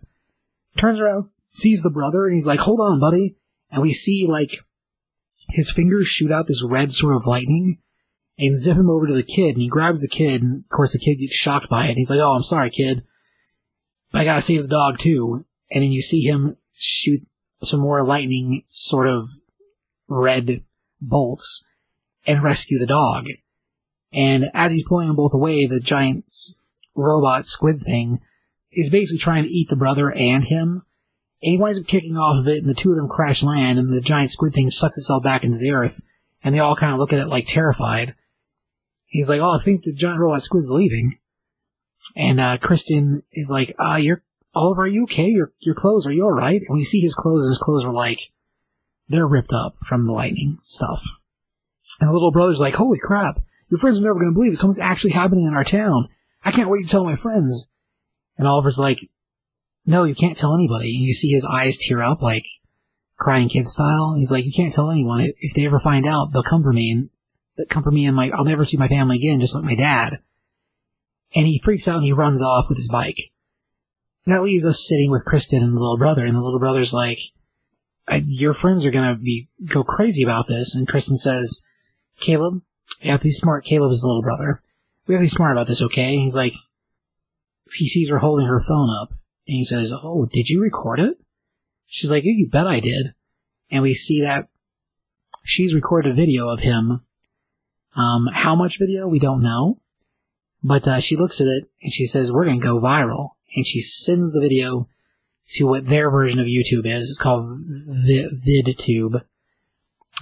Turns 0.77 1.01
around, 1.01 1.25
sees 1.41 1.83
the 1.83 1.91
brother, 1.91 2.27
and 2.27 2.35
he's 2.35 2.47
like, 2.47 2.61
hold 2.61 2.81
on, 2.81 2.99
buddy. 2.99 3.37
And 3.71 3.83
we 3.83 3.93
see, 3.93 4.27
like, 4.29 4.53
his 5.51 5.71
fingers 5.71 6.07
shoot 6.07 6.33
out 6.33 6.47
this 6.47 6.65
red 6.65 6.93
sort 6.93 7.17
of 7.17 7.27
lightning 7.27 7.79
and 8.39 8.59
zip 8.59 8.77
him 8.77 8.91
over 8.91 9.07
to 9.07 9.15
the 9.15 9.23
kid, 9.23 9.55
and 9.55 9.63
he 9.63 9.69
grabs 9.69 10.03
the 10.03 10.09
kid, 10.09 10.43
and 10.43 10.65
of 10.65 10.69
course 10.69 10.93
the 10.93 10.99
kid 10.99 11.17
gets 11.17 11.35
shocked 11.35 11.69
by 11.69 11.87
it, 11.87 11.91
and 11.91 11.99
he's 11.99 12.11
like, 12.11 12.21
oh, 12.21 12.35
I'm 12.35 12.43
sorry, 12.43 12.71
kid. 12.71 13.05
But 14.11 14.23
I 14.23 14.25
gotta 14.25 14.43
save 14.43 14.63
the 14.63 14.69
dog, 14.69 14.99
too. 14.99 15.45
And 15.71 15.83
then 15.83 15.93
you 15.93 16.03
see 16.03 16.23
him 16.23 16.57
shoot 16.73 17.27
some 17.63 17.81
more 17.81 18.05
lightning 18.05 18.65
sort 18.69 19.09
of 19.09 19.29
red 20.09 20.63
bolts 21.01 21.65
and 22.27 22.43
rescue 22.43 22.79
the 22.79 22.87
dog. 22.87 23.27
And 24.13 24.51
as 24.55 24.73
he's 24.73 24.87
pulling 24.87 25.09
them 25.09 25.17
both 25.17 25.35
away, 25.35 25.67
the 25.67 25.81
giant 25.81 26.25
robot 26.95 27.47
squid 27.47 27.81
thing 27.81 28.21
is 28.73 28.91
basically 28.91 29.19
trying 29.19 29.45
to 29.45 29.51
eat 29.51 29.69
the 29.69 29.77
brother 29.77 30.13
and 30.13 30.45
him. 30.45 30.83
And 31.43 31.53
he 31.53 31.59
winds 31.59 31.79
up 31.79 31.87
kicking 31.87 32.17
off 32.17 32.41
of 32.41 32.49
it, 32.49 32.61
and 32.61 32.69
the 32.69 32.75
two 32.75 32.91
of 32.91 32.97
them 32.97 33.09
crash 33.09 33.43
land, 33.43 33.79
and 33.79 33.93
the 33.93 34.01
giant 34.01 34.31
squid 34.31 34.55
thing 34.55 34.71
sucks 34.71 34.97
itself 34.97 35.23
back 35.23 35.45
into 35.45 35.59
the 35.59 35.73
earth. 35.73 36.01
And 36.43 36.55
they 36.55 36.61
all 36.61 36.77
kind 36.77 36.93
of 36.93 36.99
look 36.99 37.13
at 37.13 37.19
it 37.19 37.27
like 37.27 37.47
terrified. 37.47 38.15
He's 39.07 39.29
like, 39.29 39.41
"Oh, 39.41 39.59
I 39.59 39.63
think 39.63 39.83
the 39.83 39.93
giant 39.93 40.21
robot 40.21 40.43
squid's 40.43 40.71
leaving." 40.71 41.19
And 42.17 42.41
uh, 42.41 42.59
Kristen 42.59 43.23
is 43.33 43.51
like, 43.51 43.75
"Uh, 43.79 43.99
you're 44.01 44.23
Oliver, 44.55 44.83
are 44.83 44.87
you 44.87 45.05
okay? 45.05 45.29
Your 45.29 45.53
your 45.61 45.75
clothes, 45.75 46.07
are 46.07 46.13
you 46.13 46.25
all 46.25 46.33
right?" 46.33 46.61
And 46.67 46.77
we 46.77 46.85
see 46.85 47.01
his 47.01 47.15
clothes, 47.15 47.45
and 47.45 47.51
his 47.51 47.59
clothes 47.59 47.85
are 47.85 47.93
like 47.93 48.33
they're 49.09 49.27
ripped 49.27 49.53
up 49.53 49.77
from 49.87 50.05
the 50.05 50.13
lightning 50.13 50.59
stuff. 50.63 51.03
And 52.01 52.11
the 52.11 52.13
little 52.13 52.33
brother's 52.33 52.61
like, 52.61 52.75
"Holy 52.75 52.99
crap! 53.01 53.41
Your 53.69 53.79
friends 53.79 54.01
are 54.01 54.03
never 54.03 54.15
going 54.15 54.31
to 54.31 54.35
believe 54.35 54.53
it. 54.53 54.57
Something's 54.57 54.79
actually 54.79 55.13
happening 55.13 55.47
in 55.47 55.55
our 55.55 55.65
town. 55.65 56.09
I 56.45 56.51
can't 56.51 56.69
wait 56.69 56.83
to 56.83 56.91
tell 56.91 57.05
my 57.05 57.17
friends." 57.17 57.71
And 58.37 58.49
Oliver's 58.49 58.79
like, 58.79 59.11
"No, 59.87 60.05
you 60.05 60.15
can't 60.15 60.37
tell 60.37 60.55
anybody." 60.55 60.97
And 60.97 61.05
you 61.05 61.15
see 61.15 61.31
his 61.31 61.45
eyes 61.45 61.77
tear 61.77 62.03
up, 62.03 62.21
like 62.21 62.45
crying 63.17 63.49
kid 63.49 63.69
style. 63.69 64.15
He's 64.19 64.33
like, 64.33 64.45
"You 64.45 64.53
can't 64.53 64.75
tell 64.75 64.91
anyone. 64.91 65.21
If 65.39 65.55
they 65.55 65.67
ever 65.67 65.79
find 65.79 66.07
out, 66.07 66.33
they'll 66.33 66.43
come 66.43 66.63
for 66.63 66.73
me 66.73 66.91
and 66.91 67.11
they'll 67.57 67.67
come 67.67 67.85
for 67.85 67.93
me, 67.93 68.07
and 68.07 68.17
my 68.17 68.31
I'll 68.31 68.45
never 68.45 68.65
see 68.65 68.77
my 68.77 68.89
family 68.89 69.17
again, 69.17 69.41
just 69.41 69.55
like 69.55 69.65
my 69.65 69.77
dad." 69.77 70.15
And 71.37 71.47
he 71.47 71.61
freaks 71.63 71.89
out 71.89 71.97
and 71.97 72.05
he 72.05 72.13
runs 72.13 72.43
off 72.43 72.67
with 72.69 72.79
his 72.79 72.89
bike. 72.89 73.33
That 74.27 74.43
leaves 74.43 74.65
us 74.65 74.87
sitting 74.87 75.11
with 75.11 75.25
Kristen 75.25 75.63
and 75.63 75.75
the 75.75 75.81
little 75.81 75.99
brother, 75.99 76.25
and 76.25 76.35
the 76.35 76.41
little 76.41 76.59
brother's 76.59 76.93
like, 76.93 77.19
"Your 78.25 78.53
friends 78.53 78.85
are 78.85 78.91
gonna 78.91 79.17
be 79.17 79.49
go 79.65 79.85
crazy 79.85 80.23
about 80.23 80.49
this." 80.49 80.75
And 80.75 80.89
Kristen 80.89 81.17
says, 81.17 81.61
"Caleb, 82.21 82.63
you 83.01 83.11
have 83.11 83.21
to 83.21 83.29
be 83.29 83.33
smart. 83.33 83.65
Caleb 83.65 83.93
is 83.93 84.01
the 84.01 84.07
little 84.07 84.23
brother. 84.23 84.61
We 85.07 85.15
have 85.15 85.23
to 85.23 85.27
be 85.27 85.29
smart 85.29 85.53
about 85.53 85.67
this, 85.67 85.83
okay?" 85.83 86.17
He's 86.17 86.37
like, 86.37 86.55
he 87.73 87.89
sees 87.89 88.11
her 88.11 88.19
holding 88.19 88.47
her 88.47 88.61
phone 88.61 88.91
up, 88.91 89.11
and 89.47 89.57
he 89.57 89.65
says, 89.65 89.93
"Oh, 89.93 90.27
did 90.27 90.49
you 90.49 90.63
record 90.63 91.01
it?" 91.01 91.19
She's 91.87 92.11
like, 92.11 92.25
"Yeah, 92.25 92.33
"You 92.33 92.49
bet 92.49 92.67
I 92.67 92.81
did." 92.81 93.15
And 93.71 93.83
we 93.83 93.95
see 93.95 94.21
that 94.21 94.49
she's 95.45 95.75
recorded 95.75 96.13
a 96.13 96.15
video 96.15 96.49
of 96.49 96.61
him. 96.61 97.03
Um, 97.97 98.29
how 98.33 98.55
much 98.55 98.79
video 98.79 99.07
we 99.07 99.19
don't 99.19 99.43
know, 99.43 99.81
but 100.63 100.87
uh, 100.89 101.01
she 101.01 101.17
looks 101.17 101.41
at 101.41 101.47
it 101.47 101.71
and 101.83 101.93
she 101.93 102.07
says, 102.07 102.33
"We're 102.33 102.45
gonna 102.45 102.61
go 102.61 102.81
viral." 102.81 103.31
And 103.55 103.65
she 103.65 103.81
sends 103.81 104.33
the 104.33 104.41
video 104.41 104.89
to 105.53 105.67
what 105.67 105.87
their 105.87 106.11
version 106.11 106.41
of 106.41 106.47
YouTube 106.47 106.87
is. 106.87 107.09
It's 107.09 107.19
called 107.19 107.45
Vi- 107.67 108.31
VidTube. 108.47 109.23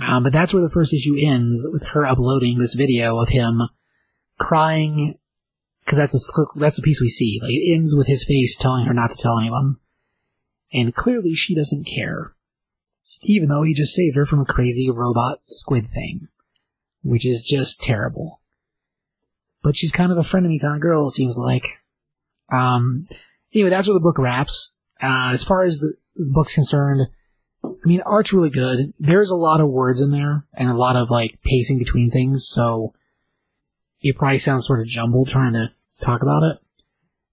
Um, 0.09 0.23
but 0.23 0.33
that's 0.33 0.53
where 0.53 0.63
the 0.63 0.71
first 0.71 0.93
issue 0.93 1.17
ends 1.21 1.69
with 1.71 1.87
her 1.89 2.05
uploading 2.05 2.59
this 2.59 2.75
video 2.75 3.19
of 3.19 3.29
him 3.29 3.63
crying 4.39 5.19
because 5.85 5.99
that's 5.99 6.15
a 6.15 6.59
that's 6.59 6.79
a 6.79 6.83
piece 6.83 7.01
we 7.01 7.09
see. 7.09 7.39
Like 7.43 7.53
it 7.53 7.75
ends 7.75 7.95
with 7.95 8.07
his 8.07 8.25
face 8.25 8.57
telling 8.57 8.87
her 8.87 8.95
not 8.95 9.11
to 9.11 9.17
tell 9.17 9.39
anyone, 9.39 9.77
and 10.73 10.95
clearly 10.95 11.35
she 11.35 11.55
doesn't 11.55 11.85
care, 11.85 12.35
even 13.23 13.49
though 13.49 13.63
he 13.63 13.75
just 13.75 13.95
saved 13.95 14.17
her 14.17 14.27
from 14.27 14.41
a 14.41 14.47
crazy 14.47 14.91
robot 14.91 15.41
squid 15.47 15.87
thing, 15.89 16.29
which 17.03 17.27
is 17.27 17.45
just 17.45 17.81
terrible. 17.81 18.41
But 19.63 19.77
she's 19.77 19.93
kind 19.93 20.11
of 20.11 20.19
a 20.19 20.25
friend 20.25 20.45
of 20.47 20.51
me 20.51 20.59
kind 20.59 20.75
of 20.75 20.81
girl. 20.81 21.09
It 21.09 21.13
seems 21.13 21.39
like. 21.39 21.65
Um. 22.51 23.07
Anyway, 23.55 23.71
that's 23.71 23.87
where 23.87 23.95
the 23.95 24.01
book 24.01 24.19
wraps. 24.19 24.73
Uh, 25.01 25.31
as 25.33 25.45
far 25.45 25.63
as 25.63 25.79
the 25.79 25.95
book's 26.33 26.55
concerned, 26.55 27.09
I 27.65 27.69
mean, 27.85 28.01
art's 28.03 28.33
really 28.33 28.51
good. 28.51 28.93
There's 28.99 29.31
a 29.31 29.37
lot 29.37 29.61
of 29.61 29.69
words 29.69 30.01
in 30.01 30.11
there 30.11 30.45
and 30.55 30.69
a 30.69 30.75
lot 30.75 30.97
of 30.97 31.11
like 31.11 31.41
pacing 31.43 31.79
between 31.79 32.11
things, 32.11 32.47
so 32.49 32.95
it 34.01 34.17
probably 34.17 34.39
sounds 34.39 34.67
sort 34.67 34.81
of 34.81 34.87
jumbled 34.87 35.29
trying 35.29 35.53
to 35.53 35.73
talk 36.01 36.23
about 36.23 36.43
it. 36.43 36.59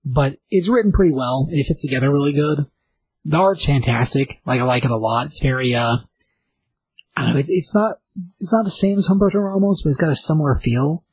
But 0.06 0.38
it's 0.50 0.70
written 0.70 0.92
pretty 0.92 1.14
well. 1.14 1.48
And 1.50 1.60
it 1.60 1.66
fits 1.66 1.82
together 1.82 2.12
really 2.12 2.34
good. 2.34 2.68
The 3.26 3.38
art's 3.38 3.66
fantastic. 3.66 4.42
Like 4.46 4.62
I 4.62 4.64
like 4.64 4.86
it 4.86 4.92
a 4.92 4.98
lot. 4.98 5.28
It's 5.28 5.42
very 5.42 5.76
uh 5.76 5.98
I 7.18 7.24
don't 7.24 7.34
know, 7.34 7.44
it's, 7.46 7.76
not 7.76 7.98
it's 8.40 8.54
not 8.54 8.64
the 8.64 8.70
same 8.70 8.98
as 8.98 9.10
Humberto 9.10 9.44
Ramos, 9.44 9.84
but 9.84 9.90
it's 9.90 9.98
got 9.98 10.12
a 10.12 10.16
similar 10.16 10.56
feel. 10.56 11.04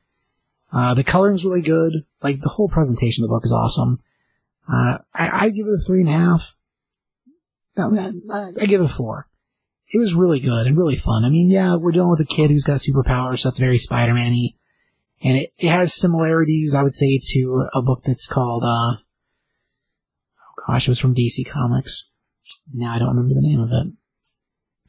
Uh 0.72 0.94
the 0.94 1.04
coloring's 1.04 1.44
really 1.44 1.62
good. 1.62 2.04
Like 2.22 2.40
the 2.40 2.50
whole 2.50 2.68
presentation 2.68 3.24
of 3.24 3.28
the 3.28 3.34
book 3.34 3.44
is 3.44 3.52
awesome. 3.52 4.00
Uh 4.68 4.98
I, 5.14 5.30
I 5.32 5.48
give 5.50 5.66
it 5.66 5.80
a 5.80 5.84
three 5.84 6.00
and 6.00 6.08
a 6.08 6.12
half. 6.12 6.56
I, 7.79 8.62
I 8.62 8.66
give 8.66 8.81
it 8.81 8.85
a 8.85 8.89
four. 8.89 9.29
It 9.93 9.99
was 9.99 10.14
really 10.14 10.41
good 10.41 10.66
and 10.66 10.77
really 10.77 10.97
fun. 10.97 11.24
I 11.24 11.29
mean, 11.29 11.49
yeah, 11.49 11.77
we're 11.77 11.93
dealing 11.93 12.11
with 12.11 12.20
a 12.20 12.24
kid 12.24 12.51
who's 12.51 12.64
got 12.64 12.81
superpowers, 12.81 13.41
so 13.41 13.49
that's 13.49 13.59
very 13.59 13.79
Spider-Man-y. 13.79 14.51
And 15.22 15.39
it, 15.39 15.53
it 15.59 15.68
has 15.68 15.95
similarities, 15.95 16.74
I 16.74 16.83
would 16.83 16.93
say, 16.93 17.20
to 17.33 17.68
a 17.72 17.83
book 17.83 18.03
that's 18.05 18.27
called, 18.27 18.64
uh, 18.64 18.97
oh 18.99 20.62
gosh, 20.66 20.89
it 20.89 20.91
was 20.91 20.99
from 20.99 21.14
DC 21.14 21.47
Comics. 21.49 22.11
Now 22.74 22.95
I 22.95 22.99
don't 22.99 23.09
remember 23.09 23.35
the 23.35 23.43
name 23.43 23.61
of 23.61 23.70
it. 23.70 23.93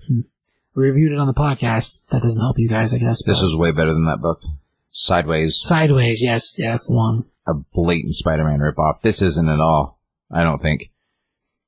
Hmm. 0.08 0.20
We 0.76 0.90
reviewed 0.90 1.12
it 1.12 1.20
on 1.20 1.28
the 1.28 1.34
podcast. 1.34 2.02
That 2.10 2.22
doesn't 2.22 2.42
help 2.42 2.60
you 2.60 2.70
guys, 2.70 2.94
I 2.94 2.98
guess. 2.98 3.24
This 3.24 3.42
is 3.42 3.56
way 3.56 3.72
better 3.72 3.94
than 3.94 4.06
that 4.06 4.22
book. 4.22 4.42
Sideways, 4.90 5.60
Sideways, 5.62 6.24
yes, 6.24 6.56
yeah, 6.58 6.72
that's 6.72 6.88
the 6.88 6.96
one. 6.96 7.26
a 7.48 7.54
blatant 7.54 8.16
Spider-Man 8.16 8.60
ripoff. 8.60 9.02
This 9.02 9.22
isn't 9.22 9.48
at 9.48 9.60
all. 9.60 10.00
I 10.32 10.42
don't 10.44 10.60
think. 10.60 10.92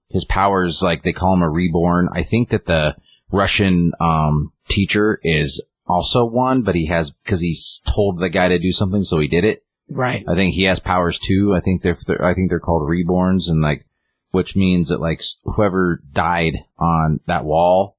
His 0.10 0.26
powers, 0.26 0.82
like 0.82 1.03
they 1.03 1.14
call 1.14 1.36
him 1.36 1.43
a 1.43 1.49
reborn. 1.49 2.10
I 2.14 2.24
think 2.24 2.49
that 2.49 2.66
the 2.66 2.95
Russian 3.32 3.91
um, 3.99 4.51
teacher 4.68 5.20
is 5.24 5.64
also 5.88 6.26
one, 6.26 6.64
but 6.64 6.76
he 6.76 6.88
has 6.88 7.12
because 7.12 7.41
he's 7.41 7.82
told 7.86 8.20
the 8.20 8.30
guy 8.30 8.47
to 8.47 8.60
do 8.60 8.72
something, 8.72 9.03
so 9.03 9.20
he 9.20 9.28
did 9.28 9.45
it. 9.45 9.64
Right. 9.89 10.24
I 10.28 10.36
think 10.36 10.53
he 10.53 10.64
has 10.64 10.80
powers 10.80 11.20
too. 11.20 11.53
I 11.55 11.60
think 11.60 11.82
they're, 11.82 11.97
they're 12.05 12.24
I 12.24 12.34
think 12.34 12.49
they're 12.49 12.60
called 12.60 12.89
reborns, 12.89 13.49
and 13.49 13.62
like, 13.62 13.86
which 14.32 14.55
means 14.55 14.89
that 14.89 15.01
like 15.01 15.22
whoever 15.43 16.01
died 16.12 16.60
on 16.78 17.20
that 17.26 17.45
wall, 17.45 17.97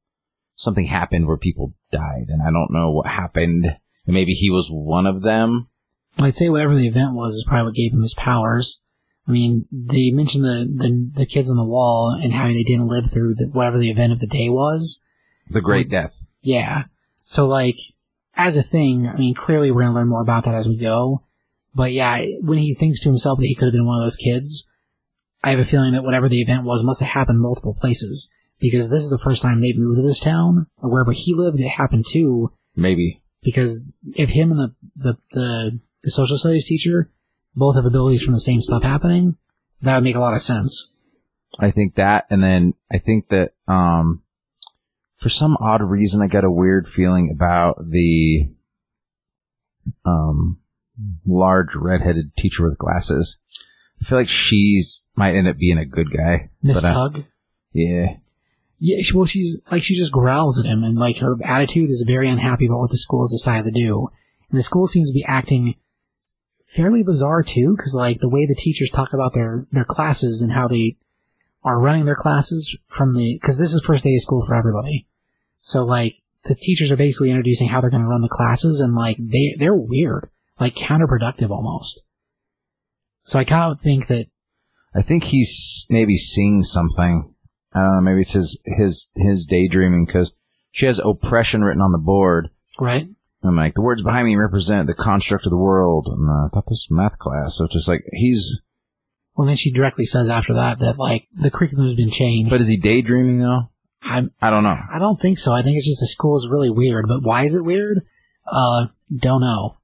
something 0.56 0.86
happened 0.86 1.26
where 1.26 1.36
people 1.36 1.74
died, 1.92 2.26
and 2.28 2.42
I 2.42 2.46
don't 2.46 2.72
know 2.72 2.90
what 2.90 3.06
happened. 3.06 3.66
And 4.06 4.14
maybe 4.14 4.32
he 4.32 4.50
was 4.50 4.68
one 4.68 5.06
of 5.06 5.22
them. 5.22 5.68
I'd 6.18 6.36
say 6.36 6.48
whatever 6.48 6.74
the 6.74 6.88
event 6.88 7.14
was 7.14 7.34
is 7.34 7.44
probably 7.46 7.66
what 7.66 7.74
gave 7.74 7.92
him 7.92 8.02
his 8.02 8.14
powers. 8.14 8.79
I 9.30 9.32
mean, 9.32 9.66
they 9.70 10.10
mentioned 10.10 10.44
the, 10.44 10.68
the, 10.72 11.10
the 11.20 11.26
kids 11.26 11.50
on 11.50 11.56
the 11.56 11.64
wall 11.64 12.18
and 12.22 12.32
how 12.32 12.48
they 12.48 12.62
didn't 12.62 12.88
live 12.88 13.10
through 13.12 13.34
the, 13.34 13.48
whatever 13.52 13.78
the 13.78 13.90
event 13.90 14.12
of 14.12 14.20
the 14.20 14.26
day 14.26 14.48
was. 14.48 15.00
The 15.48 15.60
Great 15.60 15.90
Death. 15.90 16.24
Yeah. 16.42 16.84
So 17.22 17.46
like, 17.46 17.76
as 18.36 18.56
a 18.56 18.62
thing, 18.62 19.06
I 19.06 19.16
mean, 19.16 19.34
clearly 19.34 19.70
we're 19.70 19.82
gonna 19.82 19.94
learn 19.94 20.08
more 20.08 20.22
about 20.22 20.44
that 20.44 20.54
as 20.54 20.68
we 20.68 20.76
go. 20.76 21.24
But 21.74 21.92
yeah, 21.92 22.24
when 22.40 22.58
he 22.58 22.74
thinks 22.74 23.00
to 23.00 23.08
himself 23.08 23.38
that 23.38 23.46
he 23.46 23.54
could 23.54 23.66
have 23.66 23.72
been 23.72 23.86
one 23.86 24.00
of 24.00 24.04
those 24.04 24.16
kids, 24.16 24.68
I 25.44 25.50
have 25.50 25.60
a 25.60 25.64
feeling 25.64 25.92
that 25.92 26.02
whatever 26.02 26.28
the 26.28 26.40
event 26.40 26.64
was 26.64 26.84
must 26.84 27.00
have 27.00 27.10
happened 27.10 27.40
multiple 27.40 27.76
places. 27.80 28.30
Because 28.58 28.90
this 28.90 29.02
is 29.02 29.10
the 29.10 29.18
first 29.18 29.40
time 29.40 29.60
they've 29.60 29.78
moved 29.78 29.96
to 29.96 30.02
this 30.02 30.20
town, 30.20 30.66
or 30.82 30.90
wherever 30.90 31.12
he 31.12 31.34
lived, 31.34 31.60
it 31.60 31.68
happened 31.68 32.04
too. 32.06 32.52
Maybe. 32.76 33.22
Because 33.42 33.90
if 34.14 34.30
him 34.30 34.50
and 34.50 34.60
the, 34.60 34.74
the, 34.96 35.18
the, 35.30 35.80
the 36.02 36.10
social 36.10 36.36
studies 36.36 36.66
teacher 36.66 37.10
both 37.54 37.76
have 37.76 37.84
abilities 37.84 38.22
from 38.22 38.34
the 38.34 38.40
same 38.40 38.60
stuff 38.60 38.82
happening, 38.82 39.36
that 39.80 39.96
would 39.96 40.04
make 40.04 40.16
a 40.16 40.20
lot 40.20 40.34
of 40.34 40.42
sense. 40.42 40.94
I 41.58 41.70
think 41.70 41.96
that, 41.96 42.26
and 42.30 42.42
then 42.42 42.74
I 42.92 42.98
think 42.98 43.28
that, 43.28 43.54
um, 43.66 44.22
for 45.16 45.28
some 45.28 45.56
odd 45.60 45.82
reason, 45.82 46.22
I 46.22 46.28
got 46.28 46.44
a 46.44 46.50
weird 46.50 46.88
feeling 46.88 47.30
about 47.34 47.76
the, 47.90 48.46
um, 50.04 50.58
large 51.26 51.74
redheaded 51.74 52.36
teacher 52.36 52.68
with 52.68 52.78
glasses. 52.78 53.38
I 54.00 54.04
feel 54.04 54.18
like 54.18 54.28
she's 54.28 55.02
might 55.14 55.34
end 55.34 55.48
up 55.48 55.58
being 55.58 55.78
a 55.78 55.84
good 55.84 56.10
guy. 56.10 56.50
Miss 56.62 56.82
I- 56.82 56.92
Tug. 56.92 57.24
yeah. 57.72 58.16
Yeah, 58.82 59.02
well, 59.14 59.26
she's 59.26 59.60
like 59.70 59.82
she 59.82 59.94
just 59.94 60.10
growls 60.10 60.58
at 60.58 60.64
him, 60.64 60.82
and 60.84 60.96
like 60.96 61.18
her 61.18 61.36
attitude 61.44 61.90
is 61.90 62.02
very 62.06 62.26
unhappy 62.28 62.64
about 62.64 62.78
what 62.78 62.90
the 62.90 62.96
school 62.96 63.22
has 63.22 63.30
decided 63.30 63.64
to 63.64 63.78
do, 63.78 64.08
and 64.48 64.58
the 64.58 64.62
school 64.62 64.86
seems 64.86 65.10
to 65.10 65.14
be 65.14 65.22
acting 65.28 65.74
fairly 66.70 67.02
bizarre 67.02 67.42
too, 67.42 67.74
because 67.76 67.94
like 67.94 68.20
the 68.20 68.28
way 68.28 68.46
the 68.46 68.54
teachers 68.54 68.90
talk 68.90 69.12
about 69.12 69.34
their 69.34 69.66
their 69.72 69.84
classes 69.84 70.40
and 70.40 70.52
how 70.52 70.68
they 70.68 70.96
are 71.64 71.80
running 71.80 72.04
their 72.04 72.16
classes 72.16 72.76
from 72.86 73.14
the 73.14 73.38
because 73.40 73.58
this 73.58 73.72
is 73.72 73.82
first 73.84 74.04
day 74.04 74.14
of 74.14 74.20
school 74.20 74.44
for 74.46 74.54
everybody. 74.54 75.06
So 75.56 75.84
like 75.84 76.14
the 76.44 76.54
teachers 76.54 76.90
are 76.90 76.96
basically 76.96 77.30
introducing 77.30 77.68
how 77.68 77.80
they're 77.80 77.90
going 77.90 78.02
to 78.02 78.08
run 78.08 78.22
the 78.22 78.28
classes, 78.28 78.80
and 78.80 78.94
like 78.94 79.16
they 79.18 79.54
they're 79.58 79.74
weird, 79.74 80.30
like 80.58 80.74
counterproductive 80.74 81.50
almost. 81.50 82.04
So 83.24 83.38
I 83.38 83.44
kind 83.44 83.72
of 83.72 83.80
think 83.80 84.06
that 84.06 84.26
I 84.94 85.02
think 85.02 85.24
he's 85.24 85.86
maybe 85.90 86.16
seeing 86.16 86.62
something. 86.62 87.34
I 87.72 87.80
don't 87.80 87.94
know. 87.96 88.00
Maybe 88.00 88.22
it's 88.22 88.32
his 88.32 88.58
his 88.64 89.08
his 89.16 89.44
daydreaming 89.44 90.06
because 90.06 90.32
she 90.70 90.86
has 90.86 91.00
oppression 91.00 91.62
written 91.62 91.82
on 91.82 91.92
the 91.92 91.98
board. 91.98 92.50
right. 92.78 93.08
I'm 93.42 93.56
like, 93.56 93.74
the 93.74 93.80
words 93.82 94.02
behind 94.02 94.26
me 94.26 94.36
represent 94.36 94.86
the 94.86 94.94
construct 94.94 95.46
of 95.46 95.50
the 95.50 95.56
world. 95.56 96.06
And 96.08 96.28
uh, 96.28 96.46
I 96.46 96.48
thought 96.52 96.66
this 96.66 96.86
was 96.88 96.96
math 96.96 97.18
class. 97.18 97.56
So 97.56 97.64
it's 97.64 97.72
just 97.74 97.88
like, 97.88 98.04
he's, 98.12 98.60
Well, 99.34 99.46
then 99.46 99.56
she 99.56 99.72
directly 99.72 100.04
says 100.04 100.28
after 100.28 100.52
that 100.54 100.78
that 100.78 100.98
like 100.98 101.24
the 101.32 101.50
curriculum 101.50 101.86
has 101.86 101.96
been 101.96 102.10
changed. 102.10 102.50
but 102.50 102.60
is 102.60 102.68
he 102.68 102.76
daydreaming 102.76 103.38
though? 103.38 103.70
I'm 104.02 104.32
I 104.40 104.50
don't 104.50 104.64
know. 104.64 104.78
I 104.90 104.98
don't 104.98 105.20
think 105.20 105.38
so. 105.38 105.52
I 105.52 105.62
think 105.62 105.76
it's 105.76 105.86
just 105.86 106.00
the 106.00 106.06
school 106.06 106.36
is 106.36 106.48
really 106.48 106.70
weird. 106.70 107.06
But 107.08 107.22
why 107.22 107.44
is 107.44 107.54
it 107.54 107.64
weird? 107.64 108.02
Uh, 108.46 108.86
don't 109.14 109.40
know. 109.42 109.76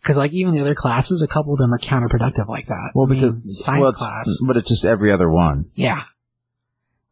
Because 0.00 0.18
like 0.18 0.32
even 0.32 0.52
the 0.54 0.60
other 0.60 0.74
classes, 0.74 1.22
a 1.22 1.28
couple 1.28 1.52
of 1.54 1.58
them 1.58 1.72
are 1.72 1.78
counterproductive 1.78 2.48
like 2.48 2.66
that. 2.66 2.92
Well, 2.94 3.06
I 3.06 3.10
mean, 3.10 3.20
because 3.20 3.64
science 3.64 3.82
well, 3.82 3.92
class, 3.92 4.38
but 4.46 4.56
it's 4.56 4.68
just 4.68 4.84
every 4.84 5.10
other 5.10 5.30
one. 5.30 5.70
yeah. 5.74 6.02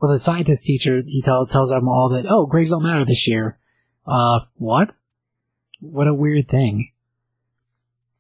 Well, 0.01 0.13
the 0.13 0.21
scientist 0.21 0.65
teacher 0.65 1.01
he 1.07 1.23
tell, 1.23 1.47
tells 1.47 1.71
them 1.71 1.89
all 1.89 2.09
that 2.09 2.27
oh 2.29 2.45
grades 2.47 2.71
don't 2.71 2.83
matter 2.83 3.05
this 3.05 3.29
year. 3.29 3.59
Uh, 4.07 4.41
what? 4.57 4.97
What 5.83 6.07
a 6.07 6.15
weird 6.15 6.47
thing. 6.47 6.93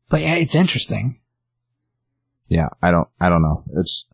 But 0.08 0.22
yeah, 0.22 0.34
it's 0.34 0.56
interesting. 0.56 1.20
Yeah, 2.48 2.70
I 2.82 2.90
don't, 2.90 3.06
I 3.20 3.28
don't 3.28 3.40
know. 3.40 3.62
It's 3.76 4.06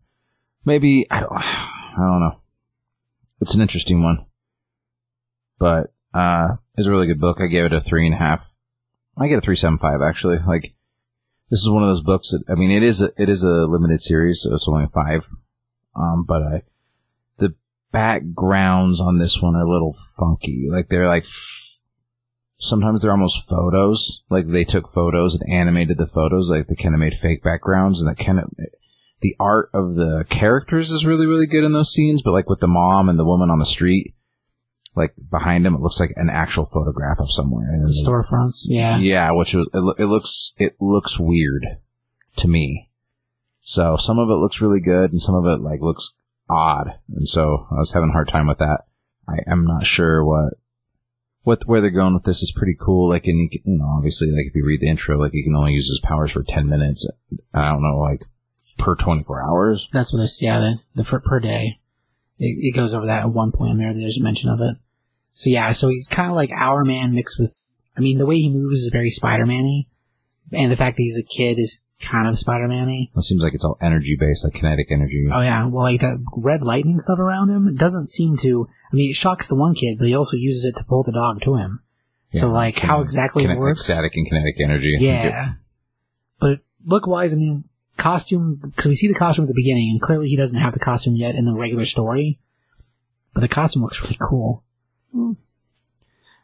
maybe 0.67 1.07
I 1.11 1.21
don't, 1.21 1.33
I 1.33 1.97
don't 1.97 2.21
know. 2.21 2.37
It's 3.41 3.55
an 3.55 3.63
interesting 3.63 4.03
one, 4.03 4.27
but 5.59 5.95
uh, 6.13 6.57
it's 6.77 6.87
a 6.87 6.91
really 6.91 7.07
good 7.07 7.21
book. 7.21 7.41
I 7.41 7.47
gave 7.47 7.65
it 7.65 7.73
a 7.73 7.81
three 7.81 8.05
and 8.05 8.15
a 8.15 8.19
half. 8.19 8.51
I 9.17 9.29
get 9.29 9.39
a 9.39 9.41
three 9.41 9.57
seven 9.57 9.79
five 9.79 10.03
actually. 10.03 10.39
Like 10.47 10.75
this 11.49 11.61
is 11.61 11.71
one 11.71 11.83
of 11.83 11.89
those 11.89 12.03
books 12.03 12.33
that 12.33 12.45
I 12.51 12.55
mean, 12.55 12.71
it 12.71 12.83
is 12.83 13.01
a, 13.01 13.11
it 13.17 13.31
is 13.31 13.45
a 13.45 13.65
limited 13.65 14.03
series, 14.03 14.43
so 14.43 14.55
it's 14.55 14.69
only 14.69 14.89
five. 14.93 15.27
Um, 15.97 16.27
but 16.29 16.43
I 16.43 16.63
the 17.39 17.55
backgrounds 17.93 19.01
on 19.01 19.19
this 19.19 19.41
one 19.41 19.57
are 19.57 19.65
a 19.65 19.73
little 19.73 19.97
funky. 20.19 20.67
Like 20.71 20.91
they're 20.91 21.09
like 21.09 21.25
sometimes 22.59 23.01
they're 23.01 23.13
almost 23.13 23.49
photos. 23.49 24.23
Like 24.29 24.49
they 24.49 24.65
took 24.65 24.93
photos 24.93 25.37
and 25.37 25.51
animated 25.53 25.97
the 25.97 26.07
photos. 26.07 26.51
Like 26.51 26.67
they 26.67 26.75
kind 26.75 26.95
of 26.95 27.01
made 27.01 27.15
fake 27.15 27.43
backgrounds 27.43 28.01
and 28.01 28.09
that 28.09 28.23
kind 28.23 28.41
of 28.41 28.51
the 29.21 29.35
art 29.41 29.71
of 29.73 29.95
the 29.95 30.25
characters 30.29 30.91
is 30.91 31.07
really 31.07 31.27
really 31.27 31.47
good 31.47 31.65
in 31.65 31.73
those 31.73 31.93
scenes. 31.93 32.23
But 32.23 32.33
like 32.33 32.51
with 32.51 32.61
the 32.61 32.67
mom 32.67 33.09
and 33.09 33.19
the 33.19 33.25
woman 33.25 33.51
on 33.51 33.59
the 33.59 33.67
street, 33.67 34.15
like 34.95 35.15
behind 35.31 35.67
him, 35.67 35.75
it 35.75 35.81
looks 35.81 36.01
like 36.01 36.13
an 36.17 36.29
actual 36.31 36.67
photograph 36.67 37.19
of 37.21 37.31
somewhere. 37.31 37.71
The 37.79 38.05
storefronts, 38.05 38.67
yeah. 38.69 38.99
yeah, 38.99 39.31
which 39.31 39.55
was, 39.55 39.69
it, 39.73 40.03
it 40.03 40.07
looks 40.07 40.53
it 40.59 40.77
looks 40.81 41.19
weird 41.19 41.65
to 42.37 42.49
me. 42.49 42.91
So 43.61 43.97
some 43.97 44.19
of 44.19 44.29
it 44.31 44.41
looks 44.41 44.61
really 44.61 44.81
good, 44.81 45.13
and 45.13 45.21
some 45.21 45.35
of 45.35 45.45
it 45.47 45.63
like 45.63 45.81
looks 45.81 46.15
odd, 46.51 46.99
and 47.15 47.29
so 47.29 47.67
I 47.71 47.77
was 47.77 47.93
having 47.93 48.11
a 48.11 48.13
hard 48.13 48.29
time 48.29 48.49
with 48.49 48.59
that. 48.59 48.85
I 49.29 49.39
am 49.47 49.67
not 49.67 49.85
sure 49.85 50.25
what 50.25 50.55
what 51.43 51.67
where 51.67 51.81
they're 51.81 51.91
going 51.91 52.15
with 52.15 52.25
this 52.25 52.43
is 52.43 52.53
pretty 52.55 52.77
cool. 52.79 53.09
Like, 53.09 53.27
and 53.27 53.39
you, 53.39 53.49
can, 53.51 53.73
you 53.73 53.79
know, 53.79 53.89
obviously, 53.97 54.29
like 54.29 54.47
if 54.49 54.55
you 54.55 54.65
read 54.65 54.81
the 54.81 54.89
intro, 54.89 55.19
like 55.19 55.33
he 55.33 55.43
can 55.43 55.55
only 55.55 55.73
use 55.73 55.89
his 55.89 56.01
powers 56.03 56.33
for 56.33 56.43
ten 56.43 56.69
minutes. 56.69 57.09
I 57.55 57.69
don't 57.69 57.83
know, 57.83 57.99
like 57.99 58.23
per 58.79 58.95
twenty 58.95 59.23
four 59.23 59.43
hours. 59.43 59.89
That's 59.93 60.13
what 60.13 60.21
this, 60.21 60.43
yeah, 60.43 60.59
the, 60.59 60.81
the 60.95 61.05
for, 61.05 61.21
per 61.21 61.41
day. 61.41 61.81
It, 62.39 62.59
it 62.61 62.77
goes 62.77 62.95
over 62.95 63.07
that 63.07 63.23
at 63.23 63.33
one 63.33 63.53
point 63.53 63.73
in 63.73 63.79
there. 63.79 63.93
There's 63.93 64.21
a 64.21 64.23
mention 64.23 64.51
of 64.51 64.61
it. 64.61 64.77
So 65.33 65.51
yeah, 65.51 65.73
so 65.73 65.89
he's 65.89 66.09
kind 66.09 66.31
of 66.31 66.37
like 66.37 66.51
our 66.53 66.85
man 66.85 67.15
mixed 67.15 67.39
with, 67.39 67.53
I 67.97 68.01
mean, 68.01 68.19
the 68.19 68.27
way 68.27 68.37
he 68.37 68.51
moves 68.51 68.83
is 68.83 68.91
very 68.93 69.11
Spider-Man-y. 69.11 69.87
And 70.53 70.73
the 70.73 70.77
fact 70.77 70.97
that 70.97 71.03
he's 71.03 71.19
a 71.19 71.23
kid 71.23 71.59
is 71.59 71.81
kind 72.01 72.29
of 72.29 72.39
Spider-Man-y. 72.39 73.11
It 73.15 73.23
seems 73.23 73.43
like 73.43 73.55
it's 73.55 73.65
all 73.65 73.77
energy 73.81 74.17
based, 74.19 74.45
like 74.45 74.55
kinetic 74.55 74.91
energy. 74.93 75.29
Oh 75.33 75.41
yeah, 75.41 75.67
well 75.67 75.83
like 75.83 76.01
that 76.01 76.19
red 76.37 76.63
lightning 76.63 76.99
stuff 77.01 77.19
around 77.19 77.51
him, 77.51 77.75
doesn't 77.75 78.07
seem 78.09 78.37
to, 78.39 78.69
I 78.93 78.97
mean, 78.97 79.11
it 79.11 79.17
shocks 79.17 79.49
the 79.49 79.57
one 79.57 79.75
kid, 79.75 79.99
but 79.99 80.07
he 80.09 80.15
also 80.15 80.37
uses 80.37 80.65
it 80.65 80.77
to 80.79 80.85
pull 80.85 81.03
the 81.03 81.13
dog 81.13 81.41
to 81.43 81.57
him. 81.57 81.81
so 82.33 82.47
Yeah, 82.47 82.53
like 82.53 82.79
how 82.79 82.97
kinetic- 82.99 83.07
exactly 83.07 83.45
it 83.45 83.59
works. 83.59 83.85
static 83.85 84.13
and 84.17 84.27
kinetic 84.29 84.61
energy. 84.61 84.95
Yeah. 84.99 85.55
But 86.41 86.61
look 86.85 87.07
wise, 87.07 87.35
I 87.35 87.37
mean, 87.37 87.65
costume, 87.97 88.61
because 88.63 88.87
we 88.87 88.95
see 88.95 89.09
the 89.09 89.15
costume 89.15 89.45
at 89.45 89.49
the 89.49 89.55
beginning, 89.55 89.91
and 89.91 90.01
clearly 90.01 90.29
he 90.29 90.37
doesn't 90.37 90.59
have 90.59 90.73
the 90.75 90.79
costume 90.79 91.17
yet 91.17 91.35
in 91.35 91.47
the 91.47 91.55
regular 91.55 91.85
story. 91.85 92.39
But 93.35 93.41
the 93.41 93.49
costume 93.49 93.83
looks 93.83 94.01
really 94.03 94.17
cool. 94.21 94.65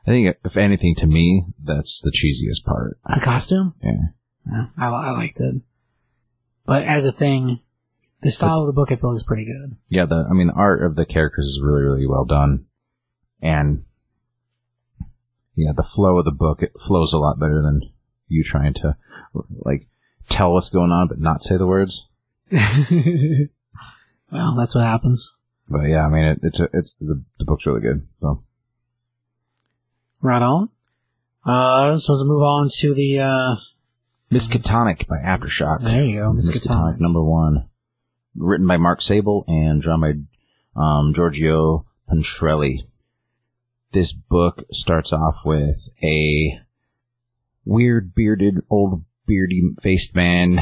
I 0.06 0.10
think 0.10 0.36
if 0.44 0.56
anything, 0.56 0.94
to 0.96 1.06
me, 1.06 1.44
that's 1.62 2.00
the 2.00 2.10
cheesiest 2.10 2.64
part. 2.64 2.98
The 3.14 3.20
costume? 3.24 3.74
Yeah. 3.82 3.92
Yeah, 4.50 4.66
I, 4.76 4.88
I 4.88 5.10
liked 5.12 5.40
it. 5.40 5.62
But 6.66 6.84
as 6.84 7.06
a 7.06 7.12
thing, 7.12 7.60
the 8.22 8.30
style 8.30 8.60
of 8.60 8.66
the 8.66 8.72
book 8.72 8.90
I 8.90 8.96
feel 8.96 9.12
is 9.12 9.22
pretty 9.22 9.44
good. 9.44 9.76
Yeah, 9.88 10.06
the 10.06 10.26
I 10.28 10.32
mean, 10.32 10.48
the 10.48 10.54
art 10.54 10.82
of 10.82 10.96
the 10.96 11.04
characters 11.04 11.46
is 11.46 11.60
really, 11.62 11.82
really 11.82 12.06
well 12.06 12.24
done, 12.24 12.66
and 13.42 13.84
yeah, 15.54 15.72
the 15.74 15.82
flow 15.82 16.18
of 16.18 16.24
the 16.24 16.32
book 16.32 16.62
it 16.62 16.72
flows 16.80 17.12
a 17.12 17.18
lot 17.18 17.38
better 17.38 17.62
than 17.62 17.92
you 18.28 18.42
trying 18.42 18.74
to 18.74 18.96
like 19.50 19.86
tell 20.28 20.52
what's 20.52 20.70
going 20.70 20.90
on 20.90 21.08
but 21.08 21.20
not 21.20 21.42
say 21.42 21.56
the 21.56 21.66
words. 21.66 22.08
well, 22.50 24.54
that's 24.56 24.74
what 24.74 24.84
happens. 24.84 25.32
But 25.68 25.84
yeah, 25.84 26.06
I 26.06 26.08
mean, 26.08 26.24
it, 26.24 26.40
it's 26.42 26.60
a, 26.60 26.68
it's 26.72 26.94
the, 27.00 27.22
the 27.38 27.44
book's 27.44 27.66
really 27.66 27.80
good. 27.80 28.02
So 28.20 28.42
Right 30.20 30.42
on. 30.42 30.70
Uh, 31.44 31.98
so 31.98 32.14
let's 32.14 32.24
move 32.24 32.42
on 32.42 32.70
to 32.78 32.94
the, 32.94 33.20
uh, 33.20 33.56
Miskatonic 34.30 35.06
by 35.06 35.18
Aftershock. 35.18 35.80
there 35.82 36.04
you 36.04 36.16
go, 36.16 36.32
Miskatonic 36.32 36.96
Miskatonic. 36.96 37.00
number 37.00 37.22
one, 37.22 37.68
written 38.36 38.66
by 38.66 38.76
Mark 38.76 39.02
Sable 39.02 39.44
and 39.46 39.80
drawn 39.80 40.00
by 40.00 40.14
um, 40.80 41.12
Giorgio 41.14 41.86
Pontrelli. 42.10 42.86
This 43.92 44.12
book 44.12 44.64
starts 44.72 45.12
off 45.12 45.36
with 45.44 45.88
a 46.02 46.58
weird 47.64 48.14
bearded, 48.14 48.62
old 48.68 49.04
beardy 49.26 49.62
faced 49.80 50.14
man, 50.16 50.58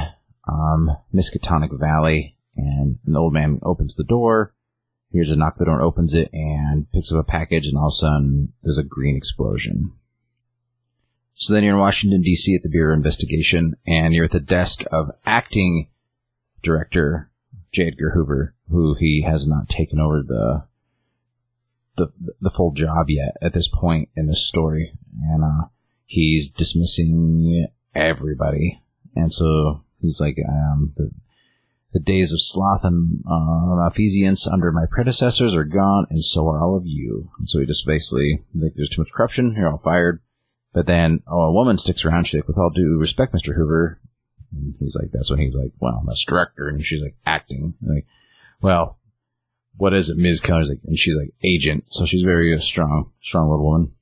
um, 0.46 0.90
Miskatonic 1.14 1.78
Valley, 1.78 2.36
and 2.56 2.98
an 3.06 3.16
old 3.16 3.32
man 3.32 3.58
opens 3.62 3.94
the 3.94 4.04
door. 4.04 4.54
Here's 5.12 5.30
a 5.30 5.36
knock, 5.36 5.56
the 5.56 5.64
door 5.64 5.82
opens 5.82 6.14
it 6.14 6.30
and 6.32 6.90
picks 6.92 7.12
up 7.12 7.18
a 7.18 7.24
package, 7.24 7.66
and 7.68 7.76
all 7.76 7.86
of 7.86 7.92
a 7.92 7.96
sudden 7.96 8.52
there's 8.62 8.78
a 8.78 8.84
green 8.84 9.16
explosion. 9.16 9.92
So 11.34 11.52
then 11.52 11.64
you're 11.64 11.74
in 11.74 11.80
Washington 11.80 12.22
D.C. 12.22 12.54
at 12.54 12.62
the 12.62 12.68
Bureau 12.68 12.94
of 12.94 12.98
Investigation, 12.98 13.74
and 13.86 14.14
you're 14.14 14.26
at 14.26 14.30
the 14.30 14.40
desk 14.40 14.82
of 14.92 15.10
acting 15.24 15.88
director 16.62 17.30
J. 17.72 17.88
Edgar 17.88 18.10
Hoover, 18.10 18.54
who 18.70 18.94
he 18.94 19.22
has 19.22 19.46
not 19.46 19.68
taken 19.68 19.98
over 19.98 20.22
the 20.22 20.64
the 21.96 22.08
the 22.40 22.50
full 22.50 22.72
job 22.72 23.06
yet 23.08 23.36
at 23.42 23.52
this 23.52 23.68
point 23.68 24.08
in 24.16 24.26
this 24.26 24.46
story, 24.46 24.92
and 25.22 25.42
uh, 25.42 25.66
he's 26.04 26.48
dismissing 26.48 27.66
everybody, 27.94 28.82
and 29.14 29.32
so 29.32 29.84
he's 30.00 30.20
like, 30.20 30.36
um, 30.48 30.92
the 30.96 31.10
the 31.92 32.00
days 32.00 32.32
of 32.32 32.40
sloth 32.40 32.84
and 32.84 33.22
uh, 33.30 33.90
under 34.50 34.72
my 34.72 34.86
predecessors 34.90 35.54
are 35.54 35.64
gone, 35.64 36.06
and 36.08 36.24
so 36.24 36.48
are 36.48 36.62
all 36.62 36.76
of 36.76 36.86
you. 36.86 37.30
And 37.38 37.48
so 37.48 37.60
he 37.60 37.66
just 37.66 37.86
basically 37.86 38.42
like, 38.54 38.72
there's 38.74 38.88
too 38.88 39.02
much 39.02 39.12
corruption. 39.12 39.54
You're 39.56 39.70
all 39.70 39.78
fired. 39.78 40.20
But 40.72 40.86
then, 40.86 41.22
oh, 41.26 41.42
a 41.42 41.52
woman 41.52 41.78
sticks 41.78 42.04
around. 42.04 42.26
She's 42.26 42.40
like, 42.40 42.48
with 42.48 42.58
all 42.58 42.70
due 42.70 42.98
respect, 42.98 43.34
Mr. 43.34 43.54
Hoover. 43.54 44.00
And 44.52 44.74
he's 44.78 44.96
like, 44.96 45.10
that's 45.12 45.30
when 45.30 45.38
he's 45.38 45.56
like, 45.56 45.72
well, 45.80 46.02
that's 46.06 46.24
director. 46.24 46.68
And 46.68 46.82
she's 46.84 47.02
like, 47.02 47.16
acting. 47.26 47.74
And 47.80 47.94
like, 47.94 48.06
well, 48.60 48.98
what 49.76 49.94
is 49.94 50.10
it, 50.10 50.16
Ms. 50.16 50.40
Connor's 50.40 50.68
like, 50.68 50.80
and 50.84 50.98
she's 50.98 51.16
like, 51.16 51.32
agent. 51.42 51.84
So 51.88 52.04
she's 52.04 52.22
very 52.22 52.54
uh, 52.54 52.58
strong, 52.58 53.10
strong 53.22 53.50
little 53.50 53.64
woman. 53.64 53.92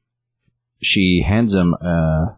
She 0.83 1.23
hands 1.23 1.55
him 1.55 1.75
uh, 1.81 2.35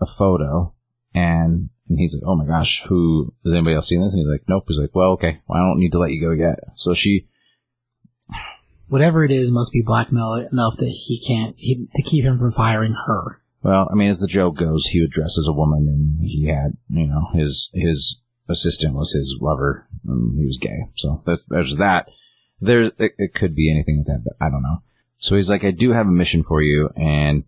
a 0.00 0.06
photo 0.16 0.74
and, 1.14 1.68
and 1.88 1.98
he's 1.98 2.14
like, 2.14 2.22
oh 2.26 2.36
my 2.36 2.46
gosh, 2.46 2.82
who, 2.86 3.34
has 3.44 3.52
anybody 3.52 3.76
else 3.76 3.88
seen 3.88 4.02
this? 4.02 4.14
And 4.14 4.20
he's 4.20 4.30
like, 4.30 4.48
nope. 4.48 4.64
He's 4.68 4.78
like, 4.78 4.94
well, 4.94 5.12
okay. 5.12 5.40
Well, 5.46 5.60
I 5.60 5.66
don't 5.66 5.78
need 5.78 5.92
to 5.92 5.98
let 5.98 6.10
you 6.10 6.22
go 6.22 6.30
yet. 6.32 6.58
So 6.76 6.94
she, 6.94 7.26
Whatever 8.88 9.24
it 9.24 9.30
is 9.30 9.50
must 9.50 9.72
be 9.72 9.82
blackmail 9.82 10.34
enough 10.52 10.76
that 10.76 10.88
he 10.88 11.18
can't, 11.26 11.54
he, 11.56 11.86
to 11.94 12.02
keep 12.02 12.24
him 12.24 12.36
from 12.36 12.52
firing 12.52 12.94
her. 13.06 13.41
Well, 13.62 13.88
I 13.90 13.94
mean, 13.94 14.08
as 14.08 14.18
the 14.18 14.26
joke 14.26 14.56
goes, 14.56 14.86
he 14.86 15.00
would 15.00 15.10
dress 15.10 15.38
as 15.38 15.46
a 15.46 15.52
woman, 15.52 15.86
and 15.88 16.20
he 16.28 16.46
had, 16.46 16.76
you 16.88 17.06
know, 17.06 17.28
his 17.32 17.70
his 17.72 18.20
assistant 18.48 18.94
was 18.94 19.12
his 19.12 19.38
lover, 19.40 19.86
and 20.06 20.36
he 20.38 20.44
was 20.44 20.58
gay. 20.58 20.86
So 20.94 21.22
that's 21.24 21.44
there's 21.44 21.76
that. 21.76 22.08
There, 22.60 22.82
it, 22.82 23.12
it 23.18 23.34
could 23.34 23.54
be 23.54 23.70
anything 23.70 23.98
like 23.98 24.06
that, 24.06 24.24
but 24.24 24.44
I 24.44 24.50
don't 24.50 24.62
know. 24.62 24.82
So 25.18 25.36
he's 25.36 25.50
like, 25.50 25.64
I 25.64 25.70
do 25.70 25.92
have 25.92 26.06
a 26.06 26.10
mission 26.10 26.42
for 26.42 26.60
you, 26.62 26.90
and 26.96 27.44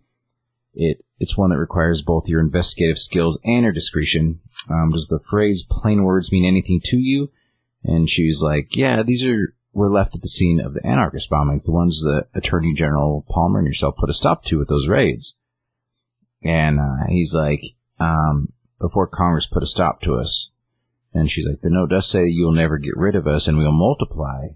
It 0.75 1.05
it's 1.21 1.37
one 1.39 1.51
that 1.51 1.59
requires 1.59 2.03
both 2.03 2.29
your 2.29 2.41
investigative 2.41 2.99
skills 2.99 3.39
and 3.45 3.63
your 3.63 3.73
discretion. 3.73 4.41
Um, 4.69 4.91
does 4.91 5.07
the 5.07 5.21
phrase 5.21 5.65
"plain 5.69 6.03
words" 6.03 6.33
mean 6.33 6.45
anything 6.45 6.81
to 6.85 6.99
you? 6.99 7.31
And 7.85 8.09
she's 8.11 8.43
like, 8.43 8.75
"Yeah, 8.77 9.03
these 9.03 9.25
are 9.25 9.55
were 9.73 9.91
left 9.91 10.15
at 10.15 10.23
the 10.23 10.29
scene 10.29 10.61
of 10.61 10.75
the 10.75 10.87
anarchist 10.87 11.31
bombings, 11.31 11.65
the 11.65 11.73
ones 11.73 12.03
that 12.03 12.27
Attorney 12.35 12.73
General 12.75 13.25
Palmer 13.29 13.59
and 13.59 13.67
yourself 13.67 13.97
put 13.97 14.11
a 14.11 14.13
stop 14.13 14.45
to 14.45 14.59
with 14.59 14.69
those 14.69 14.89
raids." 14.89 15.37
And 16.45 16.79
uh, 16.79 17.07
he's 17.09 17.35
like, 17.35 17.63
um, 17.99 18.53
"Before 18.81 19.07
Congress 19.07 19.47
put 19.47 19.63
a 19.63 19.67
stop 19.67 20.01
to 20.03 20.15
us." 20.15 20.53
And 21.13 21.31
she's 21.31 21.47
like, 21.47 21.59
"The 21.59 21.71
note 21.71 21.91
does 21.91 22.07
say 22.07 22.27
you'll 22.27 22.53
never 22.53 22.79
get 22.79 22.97
rid 22.97 23.15
of 23.15 23.27
us, 23.27 23.49
and 23.49 23.59
we'll 23.59 23.73
multiply." 23.73 24.49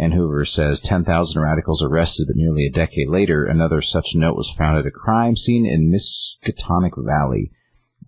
And 0.00 0.14
Hoover 0.14 0.46
says 0.46 0.80
10,000 0.80 1.42
radicals 1.42 1.82
arrested, 1.82 2.26
but 2.26 2.36
nearly 2.36 2.66
a 2.66 2.72
decade 2.72 3.10
later, 3.10 3.44
another 3.44 3.82
such 3.82 4.14
note 4.14 4.34
was 4.34 4.50
found 4.50 4.78
at 4.78 4.86
a 4.86 4.90
crime 4.90 5.36
scene 5.36 5.66
in 5.66 5.92
Miskatonic 5.92 6.92
Valley. 6.96 7.52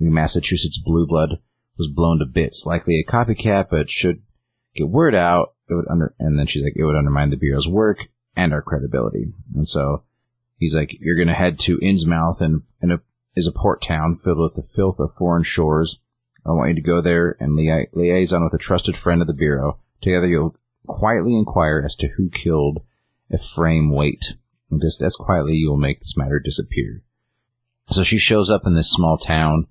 Massachusetts 0.01 0.81
blue 0.83 1.07
blood 1.07 1.39
was 1.77 1.89
blown 1.89 2.19
to 2.21 2.25
bits. 2.25 2.65
Likely 2.65 2.99
a 2.99 3.05
copycat, 3.05 3.69
but 3.71 3.91
should 3.91 4.23
get 4.75 4.89
word 4.89 5.15
out. 5.15 5.55
It 5.69 5.75
would 5.75 5.85
under, 5.91 6.15
and 6.19 6.39
then 6.39 6.47
she's 6.47 6.63
like, 6.63 6.75
it 6.77 6.85
would 6.85 6.97
undermine 6.97 7.29
the 7.29 7.37
Bureau's 7.37 7.69
work 7.69 7.99
and 8.37 8.53
our 8.53 8.63
credibility. 8.63 9.27
And 9.55 9.69
so 9.69 10.05
he's 10.57 10.75
like, 10.75 10.97
you're 10.99 11.17
going 11.17 11.29
to 11.29 11.35
head 11.35 11.59
to 11.61 11.79
Innsmouth 11.79 12.41
and, 12.41 12.63
and 12.81 12.93
a, 12.93 13.01
is 13.35 13.47
a 13.47 13.53
port 13.53 13.83
town 13.83 14.17
filled 14.17 14.39
with 14.39 14.55
the 14.55 14.63
filth 14.63 15.01
of 15.01 15.13
foreign 15.13 15.43
shores. 15.43 16.01
I 16.45 16.51
want 16.51 16.71
you 16.71 16.75
to 16.77 16.81
go 16.83 17.01
there 17.01 17.37
and 17.41 17.55
lia- 17.55 17.87
liaison 17.93 18.45
with 18.45 18.55
a 18.55 18.59
trusted 18.59 18.97
friend 18.97 19.21
of 19.21 19.27
the 19.27 19.33
Bureau. 19.33 19.79
Together 20.03 20.27
you'll 20.27 20.57
quietly 20.87 21.37
inquire 21.37 21.83
as 21.85 21.95
to 21.97 22.09
who 22.09 22.29
killed 22.31 22.83
Ephraim 23.33 23.91
Waite. 23.91 24.35
And 24.71 24.81
just 24.81 25.03
as 25.03 25.17
quietly, 25.17 25.55
you 25.55 25.71
will 25.71 25.79
make 25.79 26.01
this 26.01 26.17
matter 26.17 26.41
disappear. 26.41 27.03
So 27.89 28.03
she 28.03 28.19
shows 28.19 28.51
up 28.51 28.63
in 28.67 28.75
this 28.75 28.91
small 28.91 29.19
town. 29.19 29.67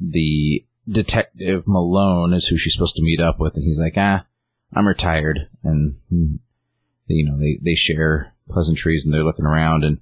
The 0.00 0.64
detective 0.88 1.64
Malone 1.66 2.32
is 2.32 2.46
who 2.46 2.56
she's 2.56 2.72
supposed 2.72 2.96
to 2.96 3.02
meet 3.02 3.20
up 3.20 3.38
with, 3.38 3.54
and 3.54 3.62
he's 3.62 3.78
like, 3.78 3.94
ah, 3.96 4.24
I'm 4.72 4.88
retired. 4.88 5.48
And, 5.62 5.96
you 6.10 7.28
know, 7.28 7.38
they, 7.38 7.58
they 7.62 7.74
share 7.74 8.34
pleasantries 8.48 9.04
and 9.04 9.12
they're 9.12 9.24
looking 9.24 9.44
around 9.44 9.84
and 9.84 9.98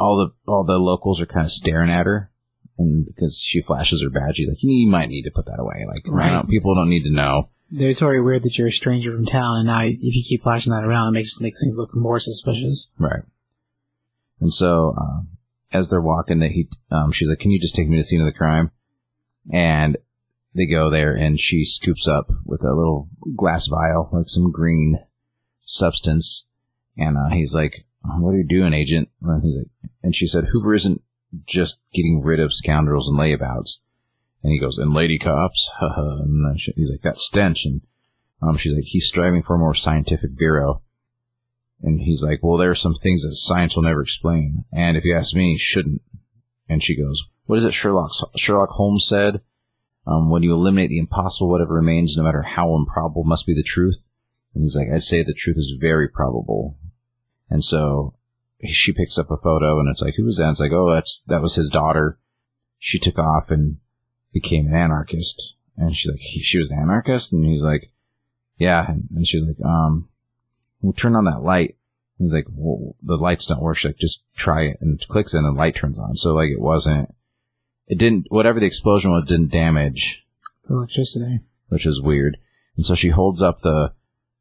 all 0.00 0.16
the, 0.18 0.50
all 0.50 0.64
the 0.64 0.78
locals 0.78 1.20
are 1.20 1.26
kind 1.26 1.44
of 1.46 1.52
staring 1.52 1.90
at 1.90 2.06
her. 2.06 2.30
And 2.78 3.04
because 3.06 3.38
she 3.38 3.60
flashes 3.60 4.02
her 4.02 4.08
badge, 4.10 4.38
he's 4.38 4.48
like, 4.48 4.62
you 4.62 4.88
might 4.88 5.10
need 5.10 5.24
to 5.24 5.30
put 5.30 5.44
that 5.46 5.60
away. 5.60 5.84
Like, 5.86 6.02
Right. 6.06 6.30
don't- 6.30 6.48
people 6.48 6.74
don't 6.74 6.88
need 6.88 7.04
to 7.04 7.12
know. 7.12 7.50
It's 7.72 8.02
already 8.02 8.18
weird 8.20 8.42
that 8.42 8.58
you're 8.58 8.66
a 8.66 8.72
stranger 8.72 9.14
from 9.14 9.26
town, 9.26 9.58
and 9.58 9.66
now 9.68 9.82
if 9.84 10.00
you 10.02 10.24
keep 10.26 10.42
flashing 10.42 10.72
that 10.72 10.82
around, 10.84 11.08
it 11.08 11.12
makes 11.18 11.40
makes 11.40 11.60
things 11.62 11.76
look 11.78 11.94
more 11.94 12.18
suspicious. 12.18 12.90
Right. 12.98 13.22
And 14.40 14.52
so, 14.52 14.96
uh, 15.00 15.20
as 15.72 15.88
they're 15.88 16.00
walking, 16.00 16.40
that 16.40 16.50
he, 16.50 16.68
um, 16.90 17.12
she's 17.12 17.28
like, 17.28 17.38
"Can 17.38 17.52
you 17.52 17.60
just 17.60 17.76
take 17.76 17.88
me 17.88 17.94
to 17.96 18.00
the 18.00 18.04
scene 18.04 18.20
of 18.20 18.26
the 18.26 18.32
crime?" 18.36 18.72
And 19.52 19.98
they 20.52 20.66
go 20.66 20.90
there, 20.90 21.14
and 21.14 21.38
she 21.38 21.62
scoops 21.64 22.08
up 22.08 22.32
with 22.44 22.64
a 22.64 22.74
little 22.74 23.08
glass 23.36 23.68
vial, 23.68 24.08
like 24.12 24.28
some 24.28 24.50
green 24.50 24.98
substance, 25.60 26.46
and 26.96 27.16
uh, 27.16 27.28
he's 27.28 27.54
like, 27.54 27.84
"What 28.02 28.30
are 28.34 28.38
you 28.38 28.46
doing, 28.46 28.72
Agent?" 28.72 29.08
Like, 29.20 29.42
and 30.02 30.14
she 30.14 30.26
said, 30.26 30.46
"Hoover 30.46 30.74
isn't 30.74 31.02
just 31.46 31.80
getting 31.92 32.22
rid 32.22 32.40
of 32.40 32.52
scoundrels 32.52 33.08
and 33.08 33.18
layabouts." 33.18 33.78
And 34.42 34.52
he 34.52 34.58
goes, 34.58 34.78
"And 34.78 34.94
lady 34.94 35.18
cops?" 35.18 35.70
And 35.80 36.58
she- 36.60 36.72
he's 36.76 36.90
like, 36.90 37.02
"That 37.02 37.16
stench." 37.16 37.64
And 37.64 37.82
um, 38.42 38.56
she's 38.56 38.74
like, 38.74 38.84
"He's 38.84 39.06
striving 39.06 39.42
for 39.42 39.54
a 39.56 39.58
more 39.58 39.74
scientific 39.74 40.36
bureau." 40.36 40.82
And 41.82 42.00
he's 42.00 42.22
like, 42.22 42.40
well, 42.42 42.58
there 42.58 42.70
are 42.70 42.74
some 42.74 42.94
things 42.94 43.22
that 43.22 43.32
science 43.32 43.74
will 43.74 43.84
never 43.84 44.02
explain. 44.02 44.64
And 44.72 44.96
if 44.96 45.04
you 45.04 45.16
ask 45.16 45.34
me, 45.34 45.56
shouldn't. 45.56 46.02
And 46.68 46.82
she 46.82 46.94
goes, 46.94 47.24
what 47.46 47.56
is 47.56 47.64
it 47.64 47.72
Sherlock, 47.72 48.10
Sherlock 48.36 48.68
Holmes 48.70 49.06
said? 49.08 49.40
Um, 50.06 50.30
when 50.30 50.42
you 50.42 50.52
eliminate 50.52 50.90
the 50.90 50.98
impossible, 50.98 51.48
whatever 51.48 51.74
remains, 51.74 52.16
no 52.16 52.22
matter 52.22 52.42
how 52.42 52.74
improbable, 52.74 53.24
must 53.24 53.46
be 53.46 53.54
the 53.54 53.62
truth. 53.62 53.96
And 54.54 54.62
he's 54.62 54.76
like, 54.76 54.88
I'd 54.92 55.02
say 55.02 55.22
the 55.22 55.34
truth 55.34 55.56
is 55.56 55.76
very 55.80 56.08
probable. 56.08 56.76
And 57.50 57.64
so 57.64 58.14
she 58.64 58.92
picks 58.92 59.18
up 59.18 59.30
a 59.30 59.36
photo 59.36 59.78
and 59.80 59.88
it's 59.88 60.00
like, 60.02 60.14
who 60.16 60.24
was 60.24 60.36
that? 60.36 60.44
And 60.44 60.50
it's 60.52 60.60
like, 60.60 60.72
oh, 60.72 60.90
that's, 60.90 61.22
that 61.26 61.42
was 61.42 61.56
his 61.56 61.68
daughter. 61.70 62.18
She 62.78 62.98
took 62.98 63.18
off 63.18 63.50
and 63.50 63.78
became 64.32 64.68
an 64.68 64.74
anarchist. 64.74 65.56
And 65.76 65.94
she's 65.96 66.10
like, 66.10 66.20
she 66.20 66.58
was 66.58 66.70
an 66.70 66.78
anarchist? 66.78 67.32
And 67.32 67.44
he's 67.44 67.64
like, 67.64 67.90
yeah. 68.58 68.86
And 68.88 69.26
she's 69.26 69.44
like, 69.44 69.56
um, 69.64 70.08
we'll 70.80 70.92
turn 70.92 71.16
on 71.16 71.24
that 71.24 71.42
light. 71.42 71.76
He's 72.18 72.34
like, 72.34 72.46
well, 72.52 72.94
the 73.02 73.16
lights 73.16 73.46
don't 73.46 73.62
work. 73.62 73.78
She's 73.78 73.88
like, 73.88 73.96
just 73.96 74.22
try 74.36 74.64
it. 74.64 74.78
And 74.80 75.00
clicks 75.08 75.32
it 75.34 75.38
and 75.38 75.46
the 75.46 75.58
light 75.58 75.74
turns 75.74 75.98
on. 75.98 76.14
So 76.16 76.34
like 76.34 76.50
it 76.50 76.60
wasn't, 76.60 77.14
it 77.88 77.98
didn't, 77.98 78.26
whatever 78.28 78.60
the 78.60 78.66
explosion 78.66 79.10
was 79.10 79.24
didn't 79.24 79.50
damage, 79.50 80.26
The 80.68 80.74
electricity. 80.74 81.40
which 81.68 81.86
is 81.86 82.00
weird. 82.00 82.36
And 82.76 82.84
so 82.84 82.94
she 82.94 83.08
holds 83.08 83.42
up 83.42 83.60
the, 83.60 83.94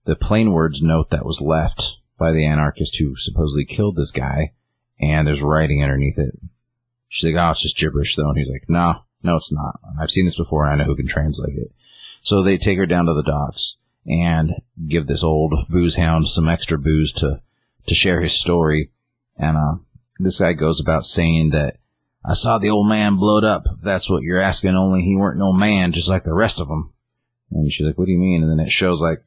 the 0.05 0.15
plain 0.15 0.51
words 0.51 0.81
note 0.81 1.09
that 1.11 1.25
was 1.25 1.41
left 1.41 1.97
by 2.19 2.31
the 2.31 2.45
anarchist 2.45 2.97
who 2.97 3.15
supposedly 3.15 3.65
killed 3.65 3.95
this 3.95 4.11
guy. 4.11 4.53
And 4.99 5.25
there's 5.25 5.41
writing 5.41 5.81
underneath 5.81 6.19
it. 6.19 6.37
She's 7.07 7.33
like, 7.33 7.41
oh, 7.41 7.51
it's 7.51 7.61
just 7.61 7.77
gibberish 7.77 8.15
though. 8.15 8.29
And 8.29 8.37
he's 8.37 8.51
like, 8.51 8.65
no, 8.67 9.03
no, 9.23 9.37
it's 9.37 9.51
not. 9.51 9.79
I've 9.99 10.11
seen 10.11 10.25
this 10.25 10.37
before 10.37 10.65
and 10.65 10.73
I 10.73 10.83
know 10.83 10.89
who 10.89 10.95
can 10.95 11.07
translate 11.07 11.57
it. 11.57 11.71
So 12.21 12.43
they 12.43 12.57
take 12.57 12.77
her 12.77 12.85
down 12.85 13.05
to 13.05 13.13
the 13.13 13.23
docks 13.23 13.77
and 14.05 14.61
give 14.87 15.07
this 15.07 15.23
old 15.23 15.55
booze 15.69 15.95
hound 15.95 16.27
some 16.27 16.49
extra 16.49 16.77
booze 16.77 17.13
to, 17.13 17.41
to 17.87 17.95
share 17.95 18.21
his 18.21 18.33
story. 18.33 18.91
And, 19.37 19.57
uh, 19.57 19.75
this 20.19 20.39
guy 20.39 20.53
goes 20.53 20.81
about 20.81 21.05
saying 21.05 21.51
that 21.51 21.77
I 22.25 22.33
saw 22.33 22.57
the 22.57 22.69
old 22.69 22.87
man 22.87 23.15
blowed 23.15 23.45
up. 23.45 23.63
If 23.65 23.81
that's 23.81 24.09
what 24.09 24.21
you're 24.21 24.41
asking, 24.41 24.75
only 24.75 25.01
he 25.01 25.15
weren't 25.15 25.39
no 25.39 25.53
man, 25.53 25.93
just 25.93 26.09
like 26.09 26.23
the 26.23 26.33
rest 26.33 26.59
of 26.59 26.67
them. 26.67 26.93
And 27.51 27.71
she's 27.71 27.87
like, 27.87 27.97
what 27.97 28.05
do 28.05 28.11
you 28.11 28.19
mean? 28.19 28.43
And 28.43 28.51
then 28.51 28.59
it 28.59 28.69
shows 28.69 29.01
like 29.01 29.19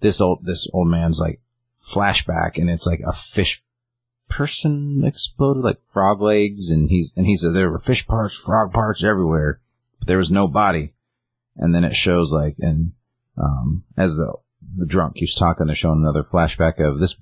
this 0.00 0.20
old, 0.20 0.44
this 0.44 0.68
old 0.72 0.88
man's 0.88 1.20
like 1.20 1.40
flashback 1.82 2.56
and 2.56 2.70
it's 2.70 2.86
like 2.86 3.00
a 3.06 3.12
fish 3.12 3.62
person 4.28 5.02
exploded, 5.04 5.64
like 5.64 5.80
frog 5.80 6.20
legs. 6.20 6.70
And 6.70 6.88
he's, 6.88 7.12
and 7.16 7.26
he 7.26 7.36
said 7.36 7.54
there 7.54 7.70
were 7.70 7.78
fish 7.78 8.06
parts, 8.06 8.34
frog 8.34 8.72
parts 8.72 9.04
everywhere, 9.04 9.60
but 9.98 10.08
there 10.08 10.18
was 10.18 10.30
no 10.30 10.48
body. 10.48 10.94
And 11.56 11.74
then 11.74 11.84
it 11.84 11.94
shows 11.94 12.32
like, 12.32 12.56
and, 12.58 12.92
um, 13.36 13.84
as 13.96 14.16
the, 14.16 14.34
the 14.76 14.86
drunk 14.86 15.16
keeps 15.16 15.34
talking, 15.34 15.66
they're 15.66 15.76
showing 15.76 16.00
another 16.00 16.22
flashback 16.22 16.78
of 16.78 17.00
this. 17.00 17.16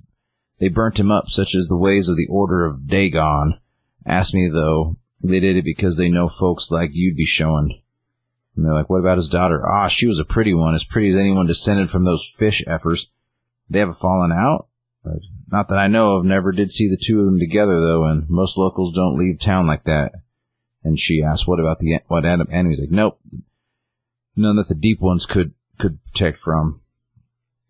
They 0.61 0.69
burnt 0.69 0.99
him 0.99 1.11
up, 1.11 1.29
such 1.29 1.55
as 1.55 1.69
the 1.69 1.77
ways 1.77 2.09
of 2.09 2.17
the 2.17 2.27
Order 2.29 2.65
of 2.65 2.87
Dagon. 2.87 3.59
Ask 4.05 4.35
me 4.35 4.49
though, 4.53 4.97
they 5.23 5.41
did 5.41 5.57
it 5.57 5.65
because 5.65 5.97
they 5.97 6.09
know 6.09 6.29
folks 6.29 6.71
like 6.71 6.91
you'd 6.93 7.17
be 7.17 7.25
showing. 7.25 7.81
And 8.55 8.65
they're 8.65 8.75
like, 8.75 8.91
what 8.91 8.99
about 8.99 9.19
his 9.19 9.29
daughter? 9.29 9.65
Ah, 9.69 9.87
she 9.87 10.07
was 10.07 10.19
a 10.19 10.25
pretty 10.25 10.53
one, 10.53 10.75
as 10.75 10.85
pretty 10.85 11.11
as 11.11 11.17
anyone 11.17 11.47
descended 11.47 11.91
from 11.91 12.05
those 12.05 12.29
fish 12.39 12.63
effers. 12.67 13.07
They 13.71 13.81
haven't 13.81 13.95
fallen 13.95 14.33
out? 14.33 14.69
But 15.05 15.21
not 15.51 15.69
that 15.69 15.79
I 15.79 15.87
know 15.87 16.17
of. 16.17 16.25
Never 16.25 16.53
did 16.53 16.71
see 16.71 16.89
the 16.89 16.97
two 16.97 17.21
of 17.21 17.27
them 17.27 17.39
together 17.39 17.81
though, 17.81 18.05
and 18.05 18.29
most 18.29 18.59
locals 18.59 18.93
don't 18.93 19.19
leave 19.19 19.41
town 19.41 19.67
like 19.67 19.85
that. 19.85 20.13
And 20.85 20.99
she 20.99 21.23
asked, 21.23 21.47
what 21.47 21.61
about 21.61 21.79
the, 21.79 22.01
what 22.07 22.25
Adam, 22.25 22.49
and 22.51 22.69
he's 22.69 22.81
like, 22.81 22.91
nope. 22.91 23.21
None 24.37 24.57
that 24.57 24.69
the 24.69 24.75
deep 24.75 25.01
ones 25.01 25.27
could, 25.27 25.53
could 25.79 26.03
protect 26.05 26.39
from. 26.39 26.81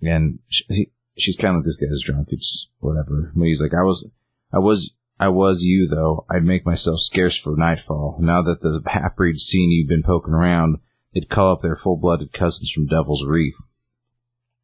And 0.03 0.41
she, 0.49 0.91
she's 1.17 1.37
kind 1.37 1.57
of 1.57 1.61
like, 1.61 1.65
this 1.65 1.77
guy's 1.77 2.03
drunk. 2.03 2.29
It's 2.31 2.69
whatever. 2.79 3.33
But 3.35 3.45
he's 3.45 3.63
like, 3.63 3.75
I 3.75 3.83
was, 3.83 4.07
I 4.53 4.59
was, 4.59 4.93
I 5.19 5.29
was 5.29 5.63
you 5.63 5.89
though. 5.89 6.27
I'd 6.31 6.45
make 6.45 6.67
myself 6.67 7.01
scarce 7.01 7.37
for 7.37 7.57
nightfall. 7.57 8.19
Now 8.21 8.43
that 8.43 8.61
the 8.61 8.83
half 8.87 9.17
breeds 9.17 9.43
seen 9.43 9.71
you've 9.71 9.89
been 9.89 10.03
poking 10.03 10.35
around, 10.35 10.79
they'd 11.15 11.29
call 11.29 11.53
up 11.53 11.63
their 11.63 11.77
full 11.77 11.97
blooded 11.97 12.33
cousins 12.33 12.71
from 12.71 12.87
Devil's 12.87 13.25
Reef. 13.25 13.55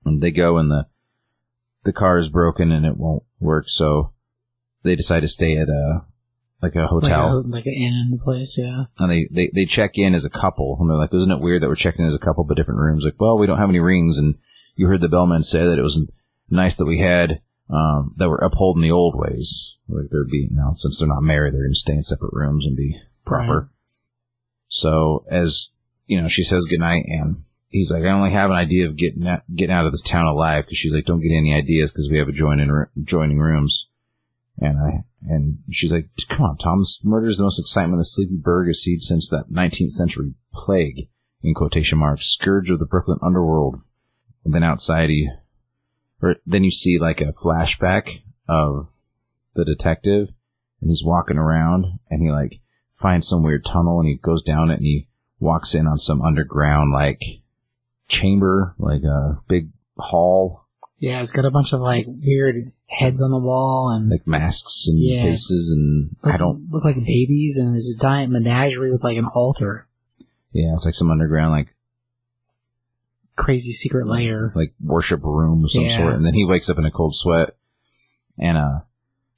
And 0.04 0.22
they 0.22 0.30
go 0.30 0.58
in 0.58 0.68
the, 0.68 0.86
the 1.84 1.92
car 1.92 2.18
is 2.18 2.28
broken 2.28 2.72
and 2.72 2.84
it 2.84 2.96
won't 2.96 3.22
work. 3.40 3.66
So 3.68 4.12
they 4.82 4.94
decide 4.94 5.20
to 5.20 5.28
stay 5.28 5.56
at 5.56 5.68
a, 5.68 6.04
like 6.62 6.74
a 6.74 6.86
hotel 6.86 7.42
Like, 7.42 7.44
a, 7.44 7.48
like 7.48 7.66
an 7.66 7.74
inn 7.74 7.94
in 7.94 8.10
the 8.10 8.22
place, 8.22 8.56
yeah. 8.58 8.84
and 8.98 9.10
they, 9.10 9.28
they, 9.30 9.50
they 9.54 9.64
check 9.64 9.98
in 9.98 10.14
as 10.14 10.24
a 10.24 10.30
couple. 10.30 10.76
And 10.80 10.88
they're 10.88 10.96
like, 10.96 11.12
isn't 11.12 11.30
it 11.30 11.40
weird 11.40 11.62
that 11.62 11.68
we're 11.68 11.74
checking 11.74 12.04
in 12.04 12.08
as 12.08 12.14
a 12.14 12.18
couple 12.18 12.44
but 12.44 12.56
different 12.56 12.80
rooms? 12.80 13.04
Like, 13.04 13.20
well, 13.20 13.38
we 13.38 13.46
don't 13.46 13.58
have 13.58 13.68
any 13.68 13.80
rings. 13.80 14.18
And 14.18 14.36
you 14.76 14.86
heard 14.86 15.00
the 15.00 15.08
bellman 15.08 15.42
say 15.42 15.64
that 15.66 15.78
it 15.78 15.82
was 15.82 16.10
nice 16.50 16.74
that 16.76 16.86
we 16.86 17.00
had, 17.00 17.42
um, 17.70 18.14
that 18.16 18.28
we're 18.28 18.36
upholding 18.36 18.82
the 18.82 18.90
old 18.90 19.14
ways. 19.16 19.76
Like 19.88 20.06
they're 20.10 20.24
being, 20.24 20.48
you 20.50 20.56
now, 20.56 20.72
since 20.72 20.98
they're 20.98 21.08
not 21.08 21.22
married, 21.22 21.52
they're 21.52 21.62
going 21.62 21.72
to 21.72 21.78
stay 21.78 21.94
in 21.94 22.02
separate 22.02 22.32
rooms 22.32 22.64
and 22.64 22.76
be 22.76 22.98
proper. 23.26 23.58
Right. 23.60 23.68
So 24.68 25.24
as, 25.30 25.70
you 26.06 26.20
know, 26.20 26.28
she 26.28 26.42
says 26.42 26.64
goodnight 26.64 27.04
and 27.06 27.36
he's 27.74 27.90
like, 27.90 28.04
I 28.04 28.10
only 28.10 28.30
have 28.30 28.50
an 28.50 28.56
idea 28.56 28.86
of 28.86 28.96
getting 28.96 29.26
out, 29.26 29.42
getting 29.52 29.74
out 29.74 29.84
of 29.84 29.90
this 29.90 30.00
town 30.00 30.26
alive. 30.26 30.64
Cause 30.66 30.76
she's 30.76 30.94
like, 30.94 31.06
don't 31.06 31.20
get 31.20 31.36
any 31.36 31.52
ideas 31.52 31.90
because 31.90 32.08
we 32.08 32.18
have 32.18 32.28
adjoining, 32.28 32.70
adjoining 32.96 33.40
rooms. 33.40 33.88
And 34.58 34.78
I, 34.78 35.04
and 35.28 35.58
she's 35.72 35.92
like, 35.92 36.08
come 36.28 36.46
on, 36.46 36.56
Tom, 36.56 36.78
this 36.78 37.02
murder 37.04 37.26
is 37.26 37.38
the 37.38 37.42
most 37.42 37.58
excitement 37.58 37.98
the 37.98 38.04
sleepy 38.04 38.36
burg 38.36 38.68
has 38.68 38.80
seen 38.80 39.00
since 39.00 39.28
that 39.28 39.50
19th 39.50 39.90
century 39.90 40.34
plague, 40.52 41.08
in 41.42 41.52
quotation 41.52 41.98
marks, 41.98 42.26
scourge 42.26 42.70
of 42.70 42.78
the 42.78 42.86
Brooklyn 42.86 43.18
underworld. 43.20 43.80
And 44.44 44.54
then 44.54 44.62
outside 44.62 45.10
he, 45.10 45.28
or 46.22 46.36
then 46.46 46.62
you 46.62 46.70
see 46.70 47.00
like 47.00 47.20
a 47.20 47.32
flashback 47.32 48.20
of 48.48 48.86
the 49.54 49.64
detective 49.64 50.28
and 50.80 50.90
he's 50.90 51.02
walking 51.04 51.38
around 51.38 51.98
and 52.08 52.22
he 52.22 52.30
like 52.30 52.60
finds 52.94 53.26
some 53.26 53.42
weird 53.42 53.64
tunnel 53.64 53.98
and 53.98 54.08
he 54.08 54.14
goes 54.14 54.42
down 54.42 54.70
it 54.70 54.74
and 54.74 54.84
he 54.84 55.08
walks 55.40 55.74
in 55.74 55.88
on 55.88 55.98
some 55.98 56.22
underground 56.22 56.92
like 56.92 57.20
chamber, 58.08 58.74
like 58.78 59.02
a 59.02 59.38
big 59.48 59.70
hall, 59.98 60.66
Yeah, 60.98 61.22
it's 61.22 61.32
got 61.32 61.44
a 61.44 61.50
bunch 61.50 61.72
of 61.72 61.80
like 61.80 62.06
weird 62.08 62.72
heads 62.86 63.20
on 63.22 63.30
the 63.30 63.38
wall 63.38 63.90
and 63.90 64.08
like 64.10 64.26
masks 64.26 64.86
and 64.86 64.98
Yeah. 64.98 65.22
faces 65.22 65.70
and 65.70 66.14
I 66.22 66.36
don't, 66.36 66.68
look 66.70 66.84
like 66.84 66.96
babies 66.96 67.58
and 67.58 67.72
there's 67.72 67.94
a 67.96 68.00
giant 68.00 68.32
menagerie 68.32 68.90
with 68.90 69.02
like 69.04 69.16
an 69.16 69.26
altar. 69.26 69.86
yeah, 70.52 70.72
it's 70.74 70.84
like 70.84 70.94
some 70.94 71.10
underground 71.10 71.52
like 71.52 71.74
Crazy 73.36 73.72
secret 73.72 74.06
layer. 74.06 74.52
like 74.54 74.74
worship 74.80 75.20
room 75.24 75.64
of 75.64 75.70
some 75.72 75.82
Yeah. 75.84 75.96
sort. 75.96 76.14
And 76.14 76.24
then 76.24 76.34
he 76.34 76.44
wakes 76.44 76.70
up 76.70 76.78
in 76.78 76.84
a 76.84 76.90
cold 76.92 77.16
sweat 77.16 77.56
and, 78.38 78.56
uh, 78.56 78.80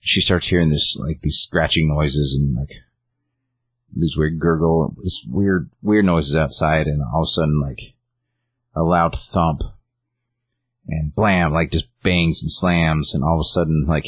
she 0.01 0.21
starts 0.21 0.47
hearing 0.47 0.69
this, 0.71 0.97
like, 1.01 1.21
these 1.23 1.37
scratching 1.39 1.89
noises 1.89 2.37
and, 2.39 2.55
like, 2.55 2.71
these 3.95 4.17
weird 4.17 4.39
gurgle, 4.39 4.95
this 5.03 5.27
weird, 5.29 5.69
weird 5.83 6.05
noises 6.05 6.37
outside. 6.37 6.87
And 6.87 7.03
all 7.13 7.23
of 7.23 7.25
a 7.25 7.27
sudden, 7.27 7.59
like, 7.61 7.95
a 8.77 8.83
loud 8.83 9.19
thump 9.19 9.63
and 10.87 11.15
blam, 11.15 11.53
like, 11.53 11.73
just 11.73 11.89
bangs 12.03 12.43
and 12.43 12.51
slams. 12.53 13.15
And 13.15 13.25
all 13.25 13.35
of 13.35 13.41
a 13.41 13.45
sudden, 13.45 13.87
like, 13.89 14.07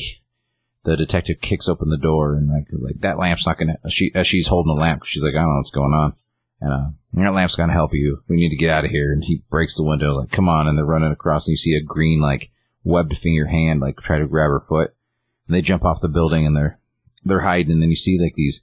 the 0.85 0.97
detective 0.97 1.40
kicks 1.40 1.69
open 1.69 1.89
the 1.90 1.97
door 1.99 2.35
and, 2.35 2.49
like, 2.49 2.66
like, 2.70 3.01
that 3.01 3.19
lamp's 3.19 3.47
not 3.47 3.59
gonna, 3.59 3.78
she, 3.89 4.12
as 4.15 4.27
she's 4.28 4.47
holding 4.47 4.70
a 4.70 4.81
lamp, 4.81 5.05
she's 5.05 5.24
like, 5.24 5.35
I 5.35 5.39
don't 5.39 5.49
know 5.49 5.57
what's 5.57 5.70
going 5.70 5.93
on. 5.93 6.15
And, 6.61 6.73
uh, 6.73 6.90
that 7.15 7.32
lamp's 7.35 7.57
gonna 7.57 7.73
help 7.73 7.95
you. 7.95 8.23
We 8.28 8.36
need 8.36 8.51
to 8.51 8.57
get 8.57 8.70
out 8.70 8.85
of 8.85 8.90
here. 8.90 9.12
And 9.12 9.24
he 9.24 9.43
breaks 9.51 9.77
the 9.77 9.85
window, 9.85 10.16
like, 10.19 10.31
come 10.31 10.49
on. 10.49 10.69
And 10.69 10.78
they're 10.78 10.85
running 10.85 11.12
across 11.12 11.47
and 11.47 11.53
you 11.53 11.57
see 11.57 11.74
a 11.74 11.82
green, 11.82 12.20
like, 12.20 12.51
webbed 12.85 13.16
finger 13.16 13.47
hand, 13.47 13.81
like, 13.81 13.97
try 13.97 14.19
to 14.19 14.27
grab 14.28 14.51
her 14.51 14.61
foot. 14.61 14.95
And 15.47 15.57
they 15.57 15.62
jump 15.62 15.85
off 15.85 16.01
the 16.01 16.09
building 16.09 16.47
and 16.47 16.57
they're, 16.57 16.78
they're 17.24 17.40
hiding. 17.40 17.73
And 17.73 17.82
then 17.82 17.90
you 17.90 17.97
see, 17.97 18.19
like, 18.20 18.35
these, 18.36 18.62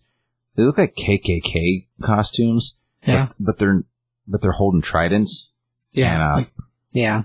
they 0.55 0.63
look 0.63 0.77
like 0.77 0.95
KKK 0.95 1.87
costumes. 2.01 2.77
but- 3.01 3.11
Yeah. 3.11 3.29
But, 3.39 3.57
they're, 3.57 3.83
but 4.27 4.41
they're 4.41 4.51
holding 4.53 4.81
tridents. 4.81 5.51
Yeah. 5.95 6.13
And, 6.13 6.23
uh, 6.23 6.35
like- 6.37 6.51
yeah. 6.91 7.23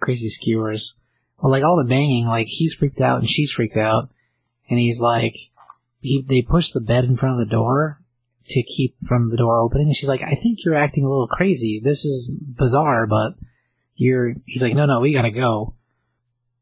Crazy 0.00 0.28
skewers. 0.28 0.94
Well, 1.40 1.50
like 1.52 1.62
all 1.64 1.76
the 1.82 1.88
banging, 1.88 2.26
like 2.26 2.46
he's 2.46 2.74
freaked 2.74 3.00
out 3.00 3.20
and 3.20 3.28
she's 3.28 3.50
freaked 3.50 3.76
out. 3.76 4.10
And 4.70 4.78
he's 4.78 5.00
like, 5.00 5.34
he, 6.00 6.22
they 6.22 6.42
push 6.42 6.70
the 6.70 6.80
bed 6.80 7.04
in 7.04 7.16
front 7.16 7.34
of 7.34 7.38
the 7.48 7.50
door 7.54 8.00
to 8.50 8.62
keep 8.62 8.96
from 9.06 9.28
the 9.30 9.36
door 9.36 9.58
opening. 9.60 9.88
And 9.88 9.96
she's 9.96 10.08
like, 10.08 10.22
I 10.22 10.34
think 10.34 10.64
you're 10.64 10.74
acting 10.74 11.04
a 11.04 11.08
little 11.08 11.26
crazy. 11.26 11.80
This 11.82 12.04
is 12.04 12.34
bizarre, 12.40 13.06
but 13.06 13.34
you're, 13.94 14.34
he's 14.46 14.62
like, 14.62 14.74
no, 14.74 14.86
no, 14.86 15.00
we 15.00 15.12
gotta 15.12 15.30
go. 15.30 15.74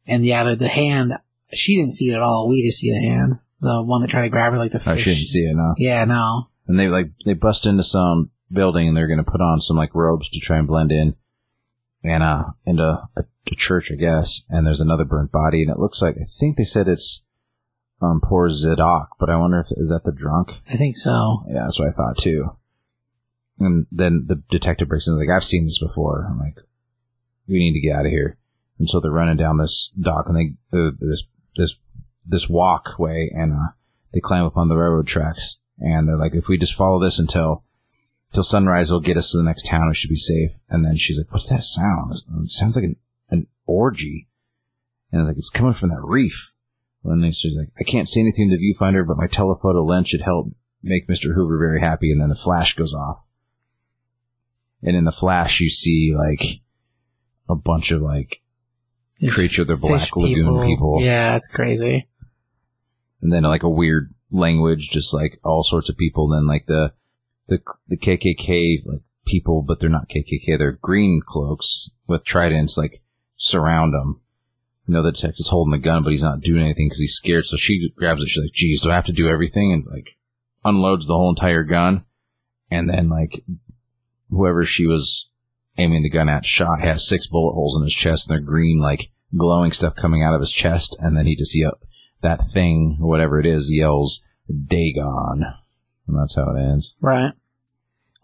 And 0.06 0.24
yeah, 0.24 0.44
the, 0.44 0.56
the 0.56 0.68
hand, 0.68 1.12
she 1.52 1.76
didn't 1.76 1.92
see 1.94 2.10
it 2.10 2.14
at 2.14 2.22
all. 2.22 2.48
We 2.48 2.64
just 2.64 2.78
see 2.78 2.90
the 2.90 3.08
hand. 3.08 3.38
The 3.60 3.82
one 3.82 4.02
that 4.02 4.08
tried 4.10 4.22
to 4.22 4.30
grab 4.30 4.52
her 4.52 4.58
like 4.58 4.72
the 4.72 4.78
I 4.78 4.94
fish. 4.94 5.02
shouldn't 5.02 5.28
see 5.28 5.40
it 5.40 5.54
now. 5.56 5.74
Yeah, 5.78 6.04
no. 6.04 6.48
And 6.68 6.78
they, 6.78 6.88
like, 6.88 7.10
they 7.24 7.34
bust 7.34 7.66
into 7.66 7.82
some 7.82 8.30
building 8.51 8.89
and 8.89 8.97
they're 8.97 9.09
going 9.09 9.24
to 9.24 9.31
put 9.31 9.40
on 9.40 9.60
some, 9.60 9.77
like, 9.77 9.94
robes 9.94 10.28
to 10.31 10.40
try 10.40 10.59
and 10.59 10.66
blend 10.66 10.93
in. 10.93 11.16
And, 12.05 12.23
uh, 12.23 12.44
into 12.64 12.85
a, 12.85 13.09
a 13.16 13.55
church, 13.56 13.90
I 13.90 13.97
guess. 13.97 14.43
And 14.48 14.64
there's 14.64 14.81
another 14.81 15.05
burnt 15.05 15.32
body 15.32 15.62
and 15.62 15.70
it 15.70 15.78
looks 15.78 16.01
like, 16.01 16.14
I 16.16 16.27
think 16.39 16.56
they 16.56 16.62
said 16.62 16.86
it's, 16.86 17.24
um, 18.01 18.20
poor 18.23 18.48
Zadok, 18.48 19.16
but 19.18 19.28
I 19.28 19.36
wonder 19.36 19.59
if, 19.59 19.73
is 19.77 19.89
that 19.89 20.05
the 20.05 20.12
drunk? 20.12 20.60
I 20.70 20.77
think 20.77 20.97
so. 20.97 21.44
Yeah, 21.48 21.62
that's 21.64 21.81
what 21.81 21.89
I 21.89 21.93
thought 21.93 22.16
too. 22.16 22.56
And 23.59 23.86
then 23.90 24.27
the 24.28 24.43
detective 24.51 24.89
breaks 24.89 25.09
in, 25.09 25.18
like, 25.18 25.35
I've 25.35 25.43
seen 25.43 25.64
this 25.64 25.81
before. 25.81 26.28
I'm 26.31 26.39
like, 26.39 26.60
we 27.48 27.59
need 27.59 27.73
to 27.73 27.81
get 27.81 27.97
out 27.97 28.06
of 28.06 28.12
here. 28.12 28.36
And 28.78 28.89
so 28.89 29.01
they're 29.01 29.10
running 29.10 29.39
down 29.39 29.59
this 29.59 29.93
dock 29.98 30.27
and 30.28 30.36
they, 30.36 30.78
uh, 30.78 30.90
this, 31.01 31.27
this, 31.56 31.77
this 32.24 32.48
walkway 32.48 33.31
and, 33.35 33.52
uh, 33.52 33.73
they 34.12 34.20
climb 34.20 34.44
up 34.44 34.56
on 34.56 34.68
the 34.68 34.77
railroad 34.77 35.09
tracks. 35.09 35.59
And 35.78 36.06
they're 36.06 36.18
like, 36.18 36.35
if 36.35 36.47
we 36.47 36.56
just 36.56 36.74
follow 36.74 37.02
this 37.02 37.18
until, 37.18 37.64
till 38.36 38.44
sunrise, 38.44 38.90
it'll 38.90 39.00
get 39.00 39.16
us 39.16 39.32
to 39.32 39.38
the 39.38 39.42
next 39.42 39.66
town. 39.66 39.88
We 39.88 39.94
should 39.94 40.10
be 40.10 40.16
safe. 40.16 40.52
And 40.68 40.84
then 40.84 40.94
she's 40.96 41.18
like, 41.18 41.32
what's 41.32 41.48
that 41.48 41.62
sound? 41.62 42.14
It 42.42 42.50
sounds 42.50 42.76
like 42.76 42.84
an, 42.84 42.96
an 43.30 43.46
orgy. 43.66 44.28
And 45.10 45.20
it's 45.20 45.28
like, 45.28 45.36
it's 45.38 45.50
coming 45.50 45.72
from 45.72 45.88
that 45.88 46.02
reef. 46.02 46.52
And 47.04 47.22
then 47.22 47.32
she's 47.32 47.56
like, 47.56 47.68
I 47.80 47.82
can't 47.82 48.08
see 48.08 48.20
anything 48.20 48.50
in 48.50 48.50
the 48.50 48.58
viewfinder, 48.58 49.06
but 49.06 49.16
my 49.16 49.26
telephoto 49.26 49.84
lens 49.84 50.08
should 50.08 50.22
help 50.22 50.54
make 50.82 51.08
Mr. 51.08 51.34
Hoover 51.34 51.58
very 51.58 51.80
happy. 51.80 52.12
And 52.12 52.20
then 52.20 52.28
the 52.28 52.34
flash 52.34 52.74
goes 52.74 52.94
off. 52.94 53.24
And 54.82 54.96
in 54.96 55.04
the 55.04 55.12
flash, 55.12 55.60
you 55.60 55.68
see 55.68 56.14
like 56.16 56.60
a 57.48 57.54
bunch 57.54 57.90
of 57.90 58.02
like 58.02 58.40
These 59.18 59.34
creature, 59.34 59.64
the 59.64 59.76
Black 59.76 60.14
Lagoon 60.16 60.66
people. 60.66 60.98
Yeah, 61.00 61.36
it's 61.36 61.48
crazy. 61.48 62.08
and 63.22 63.32
then 63.32 63.44
like 63.44 63.62
a 63.62 63.70
weird 63.70 64.12
language, 64.30 64.90
just 64.90 65.14
like 65.14 65.38
all 65.44 65.62
sorts 65.62 65.88
of 65.88 65.96
people. 65.96 66.28
Then 66.28 66.46
like 66.46 66.66
the 66.66 66.92
the 67.48 67.60
the 67.89 67.97
KKK 67.97 68.85
like 68.85 69.02
people, 69.27 69.62
but 69.62 69.81
they're 69.81 69.89
not 69.89 70.09
KKK. 70.09 70.59
They're 70.59 70.73
green 70.73 71.20
cloaks 71.27 71.90
with 72.06 72.24
tridents, 72.24 72.77
like 72.77 73.02
surround 73.36 73.93
them. 73.93 74.20
You 74.86 74.94
know, 74.94 75.02
the 75.02 75.12
detective's 75.12 75.48
holding 75.48 75.73
the 75.73 75.78
gun, 75.78 76.05
but 76.05 76.12
he's 76.12 76.23
not 76.23 76.40
doing 76.40 76.62
anything 76.62 76.86
because 76.86 77.01
he's 77.01 77.14
scared. 77.14 77.44
So 77.44 77.56
she 77.56 77.90
grabs 77.97 78.23
it. 78.23 78.28
She's 78.28 78.43
like, 78.43 78.52
"Geez, 78.52 78.81
do 78.81 78.90
I 78.90 78.94
have 78.94 79.06
to 79.06 79.12
do 79.12 79.28
everything?" 79.28 79.73
And 79.73 79.85
like 79.86 80.16
unloads 80.64 81.06
the 81.06 81.14
whole 81.14 81.31
entire 81.31 81.64
gun, 81.64 82.05
and 82.70 82.89
then 82.89 83.09
like 83.09 83.44
whoever 84.31 84.64
she 84.64 84.86
was 84.86 85.31
aiming 85.78 86.02
the 86.02 86.10
gun 86.10 86.28
at 86.28 86.44
shot 86.44 86.81
has 86.81 87.09
six 87.09 87.27
bullet 87.27 87.52
holes 87.52 87.77
in 87.77 87.82
his 87.82 87.94
chest, 87.94 88.28
and 88.28 88.35
they're 88.35 88.44
green, 88.44 88.81
like 88.81 89.10
glowing 89.36 89.73
stuff 89.73 89.94
coming 89.94 90.23
out 90.23 90.35
of 90.35 90.40
his 90.40 90.52
chest, 90.52 90.97
and 91.01 91.16
then 91.16 91.27
he 91.27 91.36
just 91.36 91.56
yell 91.56 91.78
that 92.23 92.48
thing, 92.52 92.97
whatever 92.98 93.39
it 93.39 93.47
is, 93.47 93.70
yells 93.73 94.23
Dagon. 94.48 95.44
And 96.07 96.19
that's 96.19 96.37
how 96.37 96.51
it 96.55 96.61
ends. 96.61 96.95
Right. 97.01 97.33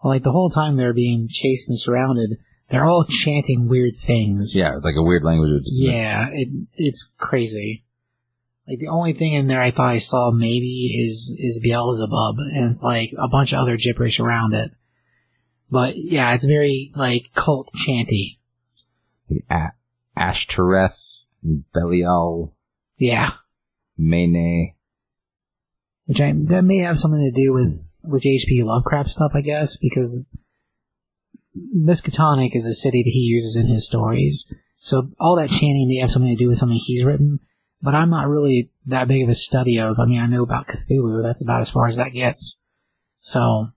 Well, 0.03 0.13
like 0.13 0.23
the 0.23 0.31
whole 0.31 0.49
time 0.49 0.75
they're 0.75 0.93
being 0.93 1.27
chased 1.29 1.69
and 1.69 1.79
surrounded, 1.79 2.37
they're 2.69 2.85
all 2.85 3.05
chanting 3.09 3.67
weird 3.67 3.95
things. 3.95 4.55
Yeah, 4.55 4.75
like 4.81 4.95
a 4.97 5.03
weird 5.03 5.23
language. 5.23 5.63
Yeah, 5.65 6.29
it, 6.31 6.49
it's 6.75 7.13
crazy. 7.17 7.83
Like 8.67 8.79
the 8.79 8.87
only 8.87 9.11
thing 9.13 9.33
in 9.33 9.47
there 9.47 9.59
I 9.61 9.71
thought 9.71 9.89
I 9.89 9.97
saw 9.97 10.31
maybe 10.31 10.95
is 11.05 11.35
is 11.37 11.59
Beelzebub, 11.61 12.37
and 12.37 12.69
it's 12.69 12.81
like 12.81 13.11
a 13.17 13.27
bunch 13.27 13.51
of 13.51 13.59
other 13.59 13.75
gibberish 13.75 14.21
around 14.21 14.53
it. 14.53 14.71
But 15.69 15.97
yeah, 15.97 16.33
it's 16.33 16.45
very 16.45 16.91
like 16.95 17.31
cult 17.35 17.71
chanty. 17.75 18.39
A- 19.49 19.73
Ashtoreth, 20.15 21.25
Belial, 21.73 22.53
Yeah, 22.97 23.31
Mene. 23.97 24.75
Which 26.05 26.21
I 26.21 26.33
that 26.33 26.63
may 26.63 26.77
have 26.77 26.99
something 26.99 27.21
to 27.21 27.31
do 27.31 27.53
with 27.53 27.87
with 28.03 28.25
H.P. 28.25 28.63
Lovecraft 28.63 29.09
stuff, 29.09 29.31
I 29.33 29.41
guess, 29.41 29.77
because 29.77 30.29
Miskatonic 31.75 32.55
is 32.55 32.65
a 32.65 32.73
city 32.73 33.03
that 33.03 33.09
he 33.09 33.19
uses 33.21 33.55
in 33.55 33.67
his 33.67 33.85
stories. 33.85 34.51
So 34.75 35.09
all 35.19 35.35
that 35.37 35.49
chanting 35.49 35.87
may 35.87 35.97
have 35.97 36.11
something 36.11 36.31
to 36.31 36.43
do 36.43 36.49
with 36.49 36.57
something 36.57 36.77
he's 36.77 37.05
written, 37.05 37.39
but 37.81 37.95
I'm 37.95 38.09
not 38.09 38.27
really 38.27 38.71
that 38.85 39.07
big 39.07 39.23
of 39.23 39.29
a 39.29 39.35
study 39.35 39.79
of. 39.79 39.97
I 39.99 40.05
mean, 40.05 40.19
I 40.19 40.27
know 40.27 40.43
about 40.43 40.67
Cthulhu. 40.67 41.23
That's 41.23 41.41
about 41.41 41.61
as 41.61 41.69
far 41.69 41.87
as 41.87 41.95
that 41.97 42.13
gets. 42.13 42.59
So, 43.19 43.69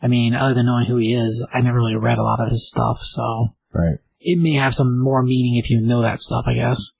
I 0.00 0.08
mean, 0.08 0.34
other 0.34 0.54
than 0.54 0.66
knowing 0.66 0.86
who 0.86 0.96
he 0.96 1.12
is, 1.12 1.46
I 1.52 1.60
never 1.60 1.76
really 1.76 1.96
read 1.96 2.18
a 2.18 2.22
lot 2.22 2.40
of 2.40 2.48
his 2.48 2.66
stuff. 2.66 3.00
So 3.00 3.54
Right. 3.72 3.98
it 4.20 4.38
may 4.38 4.52
have 4.52 4.74
some 4.74 4.98
more 4.98 5.22
meaning 5.22 5.56
if 5.56 5.70
you 5.70 5.80
know 5.80 6.00
that 6.00 6.22
stuff, 6.22 6.44
I 6.46 6.54
guess. 6.54 6.92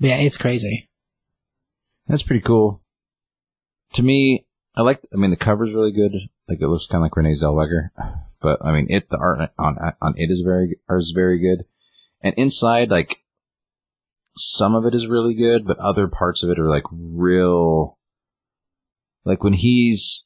But 0.00 0.08
yeah, 0.08 0.16
it's 0.18 0.38
crazy. 0.38 0.88
That's 2.08 2.22
pretty 2.22 2.42
cool. 2.42 2.81
To 3.94 4.02
me, 4.02 4.46
I 4.74 4.82
like. 4.82 5.00
I 5.12 5.16
mean, 5.16 5.30
the 5.30 5.36
cover's 5.36 5.74
really 5.74 5.92
good. 5.92 6.12
Like 6.48 6.60
it 6.60 6.68
looks 6.68 6.86
kind 6.86 7.00
of 7.00 7.04
like 7.04 7.16
Renee 7.16 7.32
Zellweger, 7.32 7.90
but 8.40 8.64
I 8.64 8.72
mean, 8.72 8.86
it 8.90 9.10
the 9.10 9.18
art 9.18 9.50
on 9.58 9.76
on 10.00 10.14
it 10.16 10.30
is 10.30 10.40
very 10.40 10.78
is 10.90 11.12
very 11.14 11.38
good, 11.38 11.66
and 12.22 12.34
inside 12.36 12.90
like 12.90 13.18
some 14.36 14.74
of 14.74 14.86
it 14.86 14.94
is 14.94 15.06
really 15.06 15.34
good, 15.34 15.66
but 15.66 15.78
other 15.78 16.08
parts 16.08 16.42
of 16.42 16.50
it 16.50 16.58
are 16.58 16.68
like 16.68 16.84
real. 16.90 17.98
Like 19.24 19.44
when 19.44 19.52
he's 19.52 20.24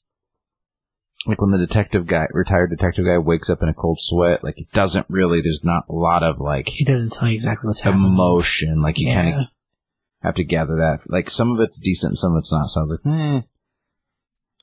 like 1.27 1.41
when 1.41 1.51
the 1.51 1.59
detective 1.59 2.07
guy, 2.07 2.27
retired 2.31 2.71
detective 2.71 3.05
guy, 3.05 3.19
wakes 3.19 3.51
up 3.51 3.63
in 3.63 3.69
a 3.69 3.75
cold 3.75 3.99
sweat. 4.01 4.45
Like 4.45 4.59
it 4.61 4.71
doesn't 4.73 5.07
really. 5.09 5.41
There's 5.41 5.65
not 5.65 5.85
a 5.89 5.93
lot 5.93 6.23
of 6.23 6.41
like 6.41 6.69
He 6.69 6.85
doesn't 6.85 7.13
tell 7.13 7.29
you 7.29 7.35
exactly 7.35 7.69
what's 7.69 7.81
happening. 7.81 8.07
emotion. 8.07 8.83
Like 8.83 8.99
you 8.99 9.13
kind 9.13 9.35
of 9.35 9.47
have 10.23 10.35
to 10.37 10.45
gather 10.45 10.77
that. 10.77 11.01
Like 11.09 11.29
some 11.31 11.53
of 11.53 11.61
it's 11.61 11.79
decent, 11.79 12.19
some 12.19 12.35
of 12.35 12.41
it's 12.41 12.53
not. 12.53 12.67
So 12.67 12.81
I 12.81 12.83
was 12.83 13.01
like, 13.05 13.15
eh. 13.15 13.43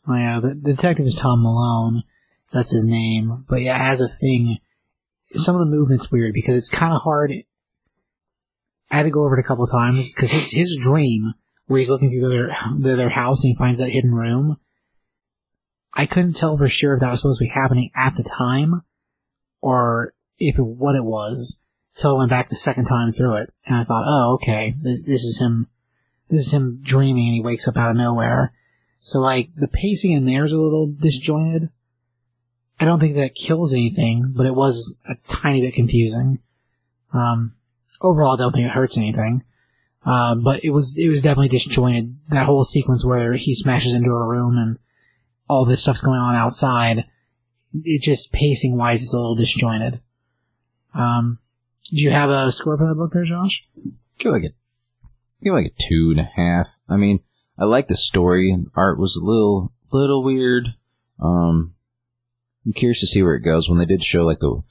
Oh 0.07 0.15
yeah, 0.15 0.39
the, 0.39 0.49
the 0.49 0.73
detective 0.73 1.05
is 1.05 1.15
Tom 1.15 1.43
Malone. 1.43 2.03
That's 2.51 2.71
his 2.71 2.85
name. 2.85 3.45
But 3.49 3.61
yeah, 3.61 3.77
as 3.79 4.01
a 4.01 4.07
thing, 4.07 4.57
some 5.29 5.55
of 5.55 5.59
the 5.59 5.71
movement's 5.71 6.11
weird 6.11 6.33
because 6.33 6.55
it's 6.55 6.69
kind 6.69 6.93
of 6.93 7.01
hard. 7.01 7.31
I 8.91 8.95
had 8.97 9.03
to 9.03 9.09
go 9.09 9.25
over 9.25 9.37
it 9.37 9.43
a 9.43 9.47
couple 9.47 9.65
times 9.67 10.13
because 10.13 10.31
his 10.31 10.51
his 10.51 10.77
dream 10.81 11.33
where 11.67 11.79
he's 11.79 11.89
looking 11.89 12.09
through 12.09 12.29
their, 12.29 12.95
their 12.95 13.09
house 13.09 13.43
and 13.43 13.51
he 13.51 13.57
finds 13.57 13.79
that 13.79 13.89
hidden 13.89 14.13
room. 14.13 14.57
I 15.93 16.05
couldn't 16.05 16.35
tell 16.35 16.57
for 16.57 16.67
sure 16.67 16.93
if 16.93 16.99
that 16.99 17.09
was 17.09 17.21
supposed 17.21 17.39
to 17.39 17.45
be 17.45 17.49
happening 17.49 17.91
at 17.95 18.15
the 18.15 18.23
time 18.23 18.81
or 19.61 20.13
if 20.37 20.57
it, 20.57 20.63
what 20.63 20.95
it 20.95 21.05
was 21.05 21.59
till 21.95 22.15
I 22.15 22.17
went 22.19 22.29
back 22.31 22.49
the 22.49 22.55
second 22.55 22.85
time 22.85 23.11
through 23.11 23.35
it 23.35 23.53
and 23.65 23.75
I 23.75 23.83
thought, 23.83 24.03
oh 24.05 24.33
okay, 24.33 24.75
this 24.79 25.23
is 25.23 25.39
him 25.39 25.67
This 26.29 26.47
is 26.47 26.53
him 26.53 26.79
dreaming 26.81 27.25
and 27.25 27.35
he 27.35 27.41
wakes 27.41 27.67
up 27.67 27.77
out 27.77 27.91
of 27.91 27.97
nowhere. 27.97 28.53
So 29.03 29.19
like 29.19 29.49
the 29.53 29.67
pacing 29.67 30.13
in 30.13 30.23
there 30.23 30.45
is 30.45 30.53
a 30.53 30.59
little 30.59 30.87
disjointed. 30.87 31.69
I 32.79 32.85
don't 32.85 33.01
think 33.01 33.15
that 33.15 33.35
kills 33.35 33.73
anything, 33.73 34.31
but 34.33 34.45
it 34.45 34.55
was 34.55 34.95
a 35.05 35.15
tiny 35.27 35.59
bit 35.59 35.73
confusing. 35.73 36.39
Um, 37.11 37.53
overall, 38.01 38.35
I 38.35 38.37
don't 38.37 38.53
think 38.53 38.65
it 38.65 38.71
hurts 38.71 38.97
anything. 38.97 39.43
Uh, 40.05 40.35
but 40.35 40.63
it 40.63 40.69
was 40.69 40.95
it 40.97 41.09
was 41.09 41.21
definitely 41.21 41.49
disjointed. 41.49 42.15
That 42.29 42.45
whole 42.45 42.63
sequence 42.63 43.05
where 43.05 43.33
he 43.33 43.53
smashes 43.53 43.93
into 43.93 44.11
a 44.11 44.25
room 44.25 44.57
and 44.57 44.79
all 45.49 45.65
this 45.65 45.81
stuff's 45.81 46.01
going 46.01 46.21
on 46.21 46.35
outside. 46.35 47.05
It 47.73 48.01
just 48.01 48.31
pacing 48.31 48.77
wise, 48.77 49.03
it's 49.03 49.13
a 49.13 49.17
little 49.17 49.35
disjointed. 49.35 50.01
Um, 50.93 51.39
do 51.89 52.03
you 52.03 52.11
have 52.11 52.29
a 52.29 52.53
score 52.53 52.77
for 52.77 52.87
that 52.87 52.95
book 52.95 53.11
there, 53.11 53.25
Josh? 53.25 53.67
Give 54.17 54.31
like 54.31 54.43
a 54.43 54.53
give 55.43 55.53
like 55.53 55.65
a 55.65 55.81
two 55.89 56.11
and 56.11 56.21
a 56.21 56.29
half. 56.35 56.67
I 56.87 56.95
mean, 56.95 57.19
I 57.57 57.65
like 57.65 57.87
the 57.87 57.95
story. 57.95 58.55
Art 58.75 58.99
was 58.99 59.15
a 59.15 59.25
little 59.25 59.71
little 59.91 60.23
weird. 60.23 60.69
Um, 61.19 61.75
I'm 62.65 62.73
curious 62.73 62.99
to 63.01 63.07
see 63.07 63.21
where 63.21 63.35
it 63.35 63.41
goes. 63.41 63.69
When 63.69 63.79
they 63.79 63.85
did 63.85 64.03
show 64.03 64.25
like 64.25 64.39
the 64.39 64.61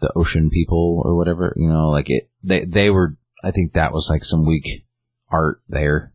the 0.00 0.12
ocean 0.16 0.50
people 0.50 1.02
or 1.04 1.16
whatever, 1.16 1.52
you 1.56 1.68
know, 1.68 1.90
like 1.90 2.10
it 2.10 2.30
they 2.42 2.64
they 2.64 2.90
were. 2.90 3.16
I 3.42 3.50
think 3.50 3.72
that 3.72 3.92
was 3.92 4.10
like 4.10 4.24
some 4.24 4.44
weak 4.44 4.84
art 5.30 5.60
there. 5.68 6.12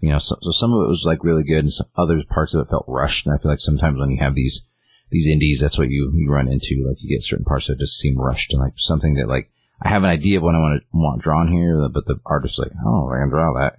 You 0.00 0.10
know, 0.10 0.18
so, 0.18 0.36
so 0.40 0.50
some 0.50 0.72
of 0.72 0.82
it 0.82 0.88
was 0.88 1.04
like 1.06 1.24
really 1.24 1.44
good, 1.44 1.64
and 1.64 1.72
some 1.72 1.86
other 1.96 2.22
parts 2.28 2.54
of 2.54 2.62
it 2.62 2.70
felt 2.70 2.84
rushed. 2.88 3.26
And 3.26 3.34
I 3.34 3.38
feel 3.38 3.50
like 3.50 3.60
sometimes 3.60 3.98
when 3.98 4.10
you 4.10 4.18
have 4.18 4.34
these 4.34 4.62
these 5.10 5.28
indies, 5.28 5.60
that's 5.60 5.78
what 5.78 5.90
you 5.90 6.10
you 6.14 6.30
run 6.30 6.48
into. 6.48 6.86
Like 6.86 6.96
you 7.00 7.14
get 7.14 7.22
certain 7.22 7.44
parts 7.44 7.66
that 7.66 7.78
just 7.78 7.98
seem 7.98 8.18
rushed, 8.18 8.52
and 8.52 8.62
like 8.62 8.74
something 8.76 9.14
that 9.14 9.28
like 9.28 9.50
I 9.82 9.88
have 9.88 10.04
an 10.04 10.10
idea 10.10 10.38
of 10.38 10.42
what 10.42 10.54
I 10.54 10.58
want 10.58 10.82
to 10.82 10.86
want 10.92 11.22
drawn 11.22 11.48
here, 11.48 11.88
but 11.88 12.06
the 12.06 12.20
artist's 12.24 12.58
like, 12.58 12.72
oh, 12.84 13.10
I 13.10 13.20
can 13.20 13.30
draw 13.30 13.52
that. 13.54 13.76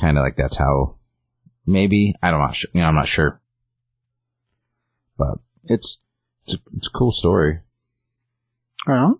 Kind 0.00 0.18
of 0.18 0.22
like 0.22 0.36
that's 0.36 0.56
how. 0.56 0.96
Maybe 1.66 2.14
I 2.22 2.30
don't 2.30 2.40
know. 2.40 2.52
You 2.74 2.80
know, 2.82 2.88
I'm 2.88 2.94
not 2.94 3.08
sure, 3.08 3.40
but 5.16 5.38
it's 5.64 5.96
it's 6.44 6.54
a, 6.54 6.58
it's 6.76 6.88
a 6.88 6.90
cool 6.90 7.10
story. 7.10 7.60
On. 8.86 9.18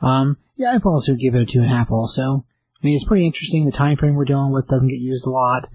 Um, 0.00 0.38
yeah, 0.56 0.72
I've 0.72 0.86
also 0.86 1.14
given 1.14 1.42
it 1.42 1.50
a 1.50 1.52
two 1.52 1.58
and 1.58 1.70
a 1.70 1.74
half. 1.74 1.90
Also, 1.90 2.46
I 2.82 2.86
mean, 2.86 2.94
it's 2.94 3.04
pretty 3.04 3.26
interesting. 3.26 3.66
The 3.66 3.72
time 3.72 3.98
frame 3.98 4.14
we're 4.14 4.24
dealing 4.24 4.52
with 4.52 4.68
doesn't 4.68 4.88
get 4.88 5.00
used 5.00 5.26
a 5.26 5.30
lot. 5.30 5.68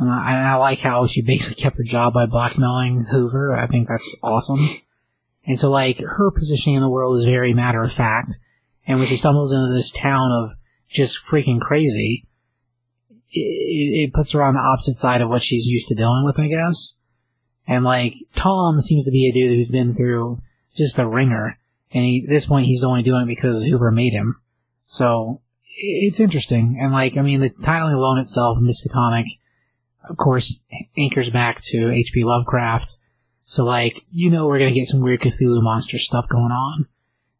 Uh, 0.00 0.04
and 0.04 0.10
I 0.10 0.56
like 0.56 0.78
how 0.78 1.06
she 1.06 1.20
basically 1.20 1.62
kept 1.62 1.76
her 1.76 1.84
job 1.84 2.14
by 2.14 2.24
blackmailing 2.24 3.04
Hoover. 3.10 3.54
I 3.54 3.66
think 3.66 3.86
that's 3.86 4.16
awesome. 4.22 4.60
And 5.44 5.60
so, 5.60 5.68
like, 5.68 5.98
her 5.98 6.30
positioning 6.30 6.76
in 6.76 6.82
the 6.82 6.88
world 6.88 7.18
is 7.18 7.24
very 7.24 7.52
matter 7.52 7.82
of 7.82 7.92
fact. 7.92 8.38
And 8.86 8.98
when 8.98 9.08
she 9.08 9.16
stumbles 9.16 9.52
into 9.52 9.72
this 9.74 9.90
town 9.90 10.32
of 10.32 10.52
just 10.88 11.18
freaking 11.18 11.60
crazy, 11.60 12.26
it, 13.30 14.08
it 14.08 14.12
puts 14.12 14.32
her 14.32 14.42
on 14.42 14.54
the 14.54 14.60
opposite 14.60 14.94
side 14.94 15.20
of 15.20 15.28
what 15.28 15.42
she's 15.42 15.66
used 15.66 15.88
to 15.88 15.94
dealing 15.94 16.24
with, 16.24 16.38
I 16.38 16.48
guess. 16.48 16.96
And 17.66 17.84
like, 17.84 18.14
Tom 18.34 18.80
seems 18.80 19.04
to 19.04 19.10
be 19.10 19.28
a 19.28 19.32
dude 19.32 19.56
who's 19.56 19.68
been 19.68 19.92
through 19.92 20.40
just 20.74 20.96
the 20.96 21.08
wringer. 21.08 21.58
And 21.92 22.04
he, 22.04 22.22
at 22.24 22.28
this 22.28 22.46
point, 22.46 22.66
he's 22.66 22.84
only 22.84 23.02
doing 23.02 23.24
it 23.24 23.28
because 23.28 23.64
Hoover 23.64 23.90
made 23.90 24.12
him. 24.12 24.40
So, 24.82 25.40
it's 25.76 26.20
interesting. 26.20 26.78
And 26.80 26.92
like, 26.92 27.16
I 27.16 27.22
mean, 27.22 27.40
the 27.40 27.50
titling 27.50 27.94
alone 27.94 28.18
itself, 28.18 28.58
Miskatonic, 28.58 29.26
of 30.08 30.16
course, 30.16 30.60
anchors 30.96 31.30
back 31.30 31.60
to 31.64 31.90
H.P. 31.90 32.24
Lovecraft. 32.24 32.96
So 33.44 33.64
like, 33.64 34.04
you 34.10 34.30
know 34.30 34.46
we're 34.46 34.58
gonna 34.58 34.72
get 34.72 34.88
some 34.88 35.00
weird 35.00 35.20
Cthulhu 35.20 35.62
monster 35.62 35.98
stuff 35.98 36.28
going 36.28 36.52
on. 36.52 36.86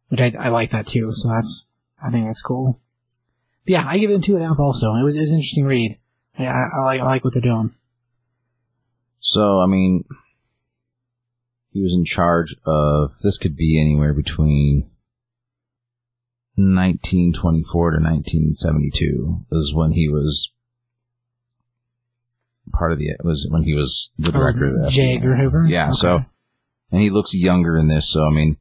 Which 0.09 0.21
I, 0.21 0.33
I 0.37 0.49
like 0.49 0.71
that 0.71 0.87
too, 0.87 1.11
so 1.13 1.29
that's, 1.29 1.65
I 2.03 2.11
think 2.11 2.25
that's 2.25 2.41
cool. 2.41 2.79
Yeah, 3.65 3.83
I 3.87 3.97
give 3.97 4.09
it 4.09 4.15
a 4.15 4.19
two 4.19 4.35
and 4.35 4.43
a 4.43 4.47
half 4.47 4.59
also. 4.59 4.95
It 4.95 5.03
was, 5.03 5.15
it 5.15 5.21
was 5.21 5.31
an 5.31 5.37
interesting 5.37 5.65
read. 5.65 5.99
I, 6.37 6.45
I, 6.45 6.67
I 6.73 6.83
like, 6.83 7.01
I 7.01 7.05
like 7.05 7.23
what 7.23 7.33
they're 7.33 7.41
doing. 7.41 7.73
So, 9.19 9.61
I 9.61 9.67
mean, 9.67 10.03
he 11.71 11.81
was 11.81 11.93
in 11.93 12.05
charge 12.05 12.55
of, 12.65 13.11
this 13.23 13.37
could 13.37 13.55
be 13.55 13.79
anywhere 13.79 14.13
between 14.13 14.89
1924 16.55 17.91
to 17.91 17.97
1972 17.97 19.45
is 19.51 19.73
when 19.73 19.91
he 19.91 20.09
was 20.09 20.51
part 22.73 22.91
of 22.91 22.99
the, 22.99 23.09
it 23.09 23.23
was 23.23 23.47
when 23.49 23.63
he 23.63 23.73
was 23.73 24.11
the 24.17 24.29
oh, 24.29 24.31
director 24.31 24.75
of 24.75 24.83
the 24.83 24.89
J. 24.89 25.15
Edgar 25.15 25.35
Hoover? 25.35 25.65
Yeah, 25.67 25.89
Okay. 25.89 25.93
so, 25.93 26.25
and 26.91 27.01
he 27.01 27.09
looks 27.09 27.33
younger 27.33 27.77
in 27.77 27.87
this, 27.87 28.09
so 28.09 28.25
I 28.25 28.31
mean, 28.31 28.57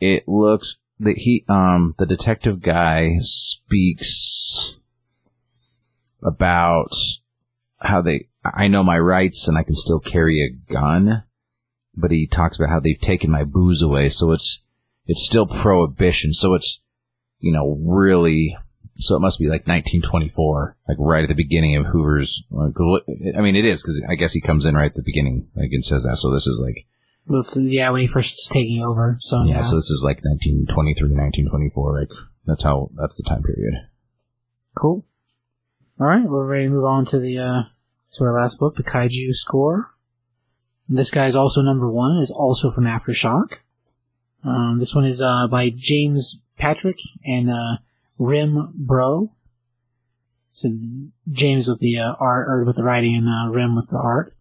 it 0.00 0.28
looks, 0.28 0.78
that 1.00 1.18
he, 1.18 1.44
um, 1.48 1.94
the 1.98 2.06
detective 2.06 2.62
guy 2.62 3.16
speaks 3.20 4.80
about 6.22 6.92
how 7.80 8.00
they, 8.00 8.28
I 8.44 8.68
know 8.68 8.82
my 8.82 8.98
rights 8.98 9.48
and 9.48 9.58
I 9.58 9.62
can 9.62 9.74
still 9.74 10.00
carry 10.00 10.40
a 10.40 10.72
gun, 10.72 11.24
but 11.94 12.10
he 12.10 12.26
talks 12.26 12.58
about 12.58 12.70
how 12.70 12.80
they've 12.80 12.98
taken 12.98 13.30
my 13.30 13.44
booze 13.44 13.82
away, 13.82 14.08
so 14.08 14.32
it's, 14.32 14.60
it's 15.06 15.24
still 15.24 15.46
prohibition, 15.46 16.32
so 16.32 16.54
it's, 16.54 16.80
you 17.38 17.52
know, 17.52 17.78
really, 17.82 18.56
so 18.96 19.16
it 19.16 19.20
must 19.20 19.38
be 19.38 19.46
like 19.46 19.66
1924, 19.66 20.76
like 20.88 20.96
right 21.00 21.24
at 21.24 21.28
the 21.28 21.34
beginning 21.34 21.76
of 21.76 21.86
Hoover's, 21.86 22.42
like, 22.50 22.74
I 23.36 23.40
mean, 23.40 23.56
it 23.56 23.64
is, 23.64 23.82
because 23.82 24.00
I 24.08 24.14
guess 24.14 24.32
he 24.32 24.40
comes 24.40 24.64
in 24.64 24.74
right 24.74 24.90
at 24.90 24.94
the 24.94 25.02
beginning, 25.02 25.48
like, 25.54 25.70
and 25.72 25.84
says 25.84 26.04
that, 26.04 26.16
so 26.16 26.32
this 26.32 26.46
is 26.46 26.60
like, 26.64 26.86
yeah, 27.56 27.90
when 27.90 28.02
he 28.02 28.06
first 28.06 28.34
is 28.34 28.50
taking 28.52 28.82
over. 28.82 29.16
So 29.20 29.44
yeah, 29.44 29.56
yeah. 29.56 29.60
so 29.62 29.76
this 29.76 29.90
is 29.90 30.02
like 30.04 30.18
1923, 30.24 31.10
1924. 31.10 32.00
Like 32.00 32.08
that's 32.46 32.62
how 32.62 32.90
that's 32.94 33.16
the 33.16 33.28
time 33.28 33.42
period. 33.42 33.74
Cool. 34.74 35.04
Alright, 36.00 36.24
we're 36.24 36.44
ready 36.44 36.64
to 36.64 36.70
move 36.70 36.84
on 36.84 37.04
to 37.06 37.20
the, 37.20 37.38
uh, 37.38 37.62
to 38.14 38.24
our 38.24 38.32
last 38.32 38.58
book, 38.58 38.74
the 38.74 38.82
Kaiju 38.82 39.32
Score. 39.32 39.92
This 40.88 41.12
guy 41.12 41.26
is 41.26 41.36
also 41.36 41.62
number 41.62 41.88
one, 41.88 42.16
is 42.16 42.32
also 42.32 42.72
from 42.72 42.84
Aftershock. 42.84 43.58
Um, 44.42 44.78
this 44.80 44.92
one 44.92 45.04
is, 45.04 45.22
uh, 45.22 45.46
by 45.46 45.70
James 45.70 46.40
Patrick 46.58 46.96
and, 47.24 47.48
uh, 47.48 47.76
Rem 48.18 48.72
Broo. 48.74 49.30
So, 50.50 50.76
James 51.30 51.68
with 51.68 51.78
the, 51.78 52.00
uh, 52.00 52.14
art, 52.18 52.48
or 52.48 52.64
with 52.64 52.74
the 52.74 52.82
writing 52.82 53.14
and, 53.14 53.28
uh, 53.28 53.52
Rem 53.54 53.76
with 53.76 53.88
the 53.90 53.98
art. 53.98 54.33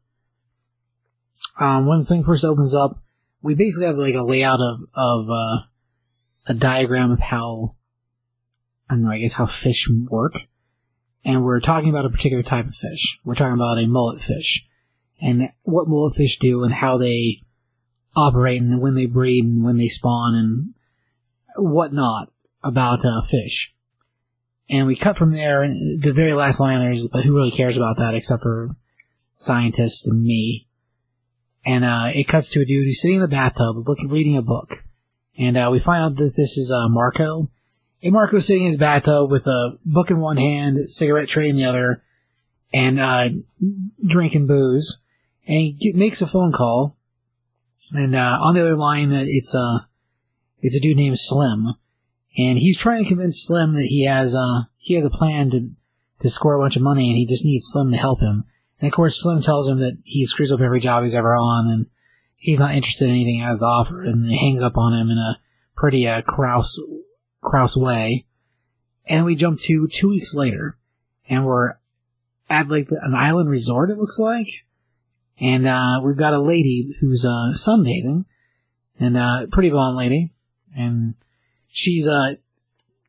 Um, 1.59 1.87
when 1.87 1.99
the 1.99 2.05
thing 2.05 2.23
first 2.23 2.43
opens 2.43 2.73
up, 2.73 2.91
we 3.41 3.55
basically 3.55 3.87
have 3.87 3.95
like 3.95 4.15
a 4.15 4.23
layout 4.23 4.59
of, 4.59 4.81
of, 4.95 5.29
uh, 5.29 5.57
a 6.47 6.53
diagram 6.53 7.11
of 7.11 7.19
how, 7.19 7.75
I 8.89 8.95
don't 8.95 9.03
know, 9.03 9.11
I 9.11 9.19
guess 9.19 9.33
how 9.33 9.45
fish 9.45 9.89
work 10.09 10.33
and 11.25 11.43
we're 11.43 11.59
talking 11.59 11.89
about 11.89 12.05
a 12.05 12.09
particular 12.09 12.43
type 12.43 12.65
of 12.65 12.75
fish. 12.75 13.19
We're 13.23 13.35
talking 13.35 13.53
about 13.53 13.79
a 13.79 13.87
mullet 13.87 14.21
fish, 14.21 14.67
and 15.21 15.49
what 15.63 15.87
mullet 15.87 16.15
fish 16.15 16.37
do, 16.37 16.63
and 16.63 16.73
how 16.73 16.97
they 16.97 17.43
operate, 18.15 18.61
and 18.61 18.81
when 18.81 18.95
they 18.95 19.05
breed, 19.05 19.45
and 19.45 19.63
when 19.63 19.77
they 19.77 19.87
spawn, 19.87 20.35
and 20.35 20.73
whatnot 21.55 22.31
about 22.63 23.05
uh, 23.05 23.21
fish. 23.21 23.73
And 24.69 24.87
we 24.87 24.95
cut 24.95 25.17
from 25.17 25.31
there, 25.31 25.61
and 25.63 26.01
the 26.01 26.13
very 26.13 26.33
last 26.33 26.59
line 26.59 26.79
there 26.79 26.91
is, 26.91 27.07
"But 27.07 27.23
who 27.23 27.35
really 27.35 27.51
cares 27.51 27.77
about 27.77 27.97
that 27.97 28.15
except 28.15 28.43
for 28.43 28.75
scientists 29.31 30.05
and 30.07 30.23
me?" 30.23 30.67
And 31.65 31.85
uh, 31.85 32.11
it 32.13 32.27
cuts 32.27 32.49
to 32.49 32.61
a 32.61 32.65
dude 32.65 32.85
who's 32.85 33.01
sitting 33.01 33.15
in 33.15 33.21
the 33.21 33.27
bathtub, 33.27 33.87
looking, 33.87 34.09
reading 34.09 34.35
a 34.35 34.41
book, 34.41 34.83
and 35.37 35.57
uh, 35.57 35.69
we 35.71 35.79
find 35.79 36.03
out 36.03 36.15
that 36.17 36.33
this 36.35 36.57
is 36.57 36.71
uh, 36.71 36.89
Marco. 36.89 37.49
And 38.03 38.13
Marco's 38.13 38.45
sitting 38.45 38.63
in 38.63 38.67
his 38.67 38.77
bathtub 38.77 39.31
with 39.31 39.47
a 39.47 39.77
book 39.85 40.11
in 40.11 40.19
one 40.19 40.37
hand, 40.37 40.77
cigarette 40.89 41.29
tray 41.29 41.47
in 41.47 41.55
the 41.55 41.63
other, 41.63 42.03
and 42.73 42.99
uh, 42.99 43.29
drinking 44.05 44.47
booze. 44.47 44.99
And 45.47 45.57
he 45.57 45.71
get, 45.71 45.95
makes 45.95 46.21
a 46.21 46.27
phone 46.27 46.51
call, 46.51 46.97
and 47.93 48.15
uh, 48.15 48.39
on 48.41 48.55
the 48.55 48.61
other 48.61 48.75
line, 48.75 49.11
uh, 49.11 49.23
it's 49.25 49.55
a 49.55 49.87
it's 50.59 50.75
a 50.75 50.79
dude 50.79 50.97
named 50.97 51.19
Slim, 51.19 51.67
and 52.37 52.57
he's 52.57 52.77
trying 52.77 53.03
to 53.03 53.09
convince 53.09 53.45
Slim 53.45 53.73
that 53.75 53.85
he 53.85 54.05
has 54.05 54.35
uh 54.35 54.63
he 54.77 54.95
has 54.95 55.05
a 55.05 55.09
plan 55.09 55.49
to 55.51 55.69
to 56.19 56.29
score 56.29 56.55
a 56.55 56.59
bunch 56.59 56.75
of 56.75 56.81
money, 56.81 57.09
and 57.09 57.17
he 57.17 57.25
just 57.25 57.43
needs 57.43 57.69
Slim 57.69 57.91
to 57.91 57.97
help 57.97 58.21
him. 58.21 58.45
And 58.79 58.87
of 58.87 58.93
course, 58.93 59.21
Slim 59.21 59.41
tells 59.41 59.69
him 59.69 59.79
that 59.79 59.97
he 60.03 60.25
screws 60.25 60.51
up 60.51 60.59
every 60.59 60.79
job 60.79 61.03
he's 61.03 61.15
ever 61.15 61.35
on, 61.35 61.67
and 61.67 61.87
he's 62.37 62.59
not 62.59 62.75
interested 62.75 63.05
in 63.05 63.11
anything 63.11 63.35
he 63.35 63.41
has 63.41 63.59
to 63.59 63.65
offer, 63.65 64.01
and 64.01 64.29
hangs 64.31 64.61
up 64.61 64.77
on 64.77 64.93
him 64.93 65.09
in 65.09 65.17
a 65.17 65.39
pretty 65.75 66.07
uh, 66.07 66.21
Kraus 66.21 66.77
way. 67.77 68.25
And 69.05 69.25
we 69.25 69.35
jump 69.35 69.59
to 69.61 69.87
two 69.87 70.09
weeks 70.09 70.33
later, 70.33 70.77
and 71.29 71.45
we're 71.45 71.75
at 72.49 72.67
like 72.67 72.89
an 72.91 73.15
island 73.15 73.49
resort. 73.49 73.89
It 73.89 73.97
looks 73.97 74.19
like, 74.19 74.47
and 75.39 75.65
uh, 75.67 76.01
we've 76.03 76.17
got 76.17 76.33
a 76.33 76.39
lady 76.39 76.95
who's 76.99 77.25
uh, 77.25 77.51
sunbathing, 77.55 78.25
and 78.99 79.17
uh, 79.17 79.47
pretty 79.51 79.69
blonde 79.69 79.97
lady, 79.97 80.31
and 80.75 81.13
she's 81.69 82.07
uh, 82.07 82.35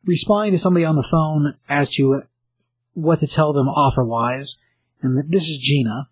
responding 0.05 0.51
to 0.51 0.59
somebody 0.59 0.85
on 0.85 0.95
the 0.95 1.07
phone 1.09 1.53
as 1.69 1.89
to 1.91 2.23
what 2.93 3.19
to 3.19 3.27
tell 3.27 3.53
them 3.53 3.67
offer 3.67 4.03
wise. 4.03 4.57
And 5.05 5.31
this 5.31 5.47
is 5.47 5.57
Gina, 5.57 6.09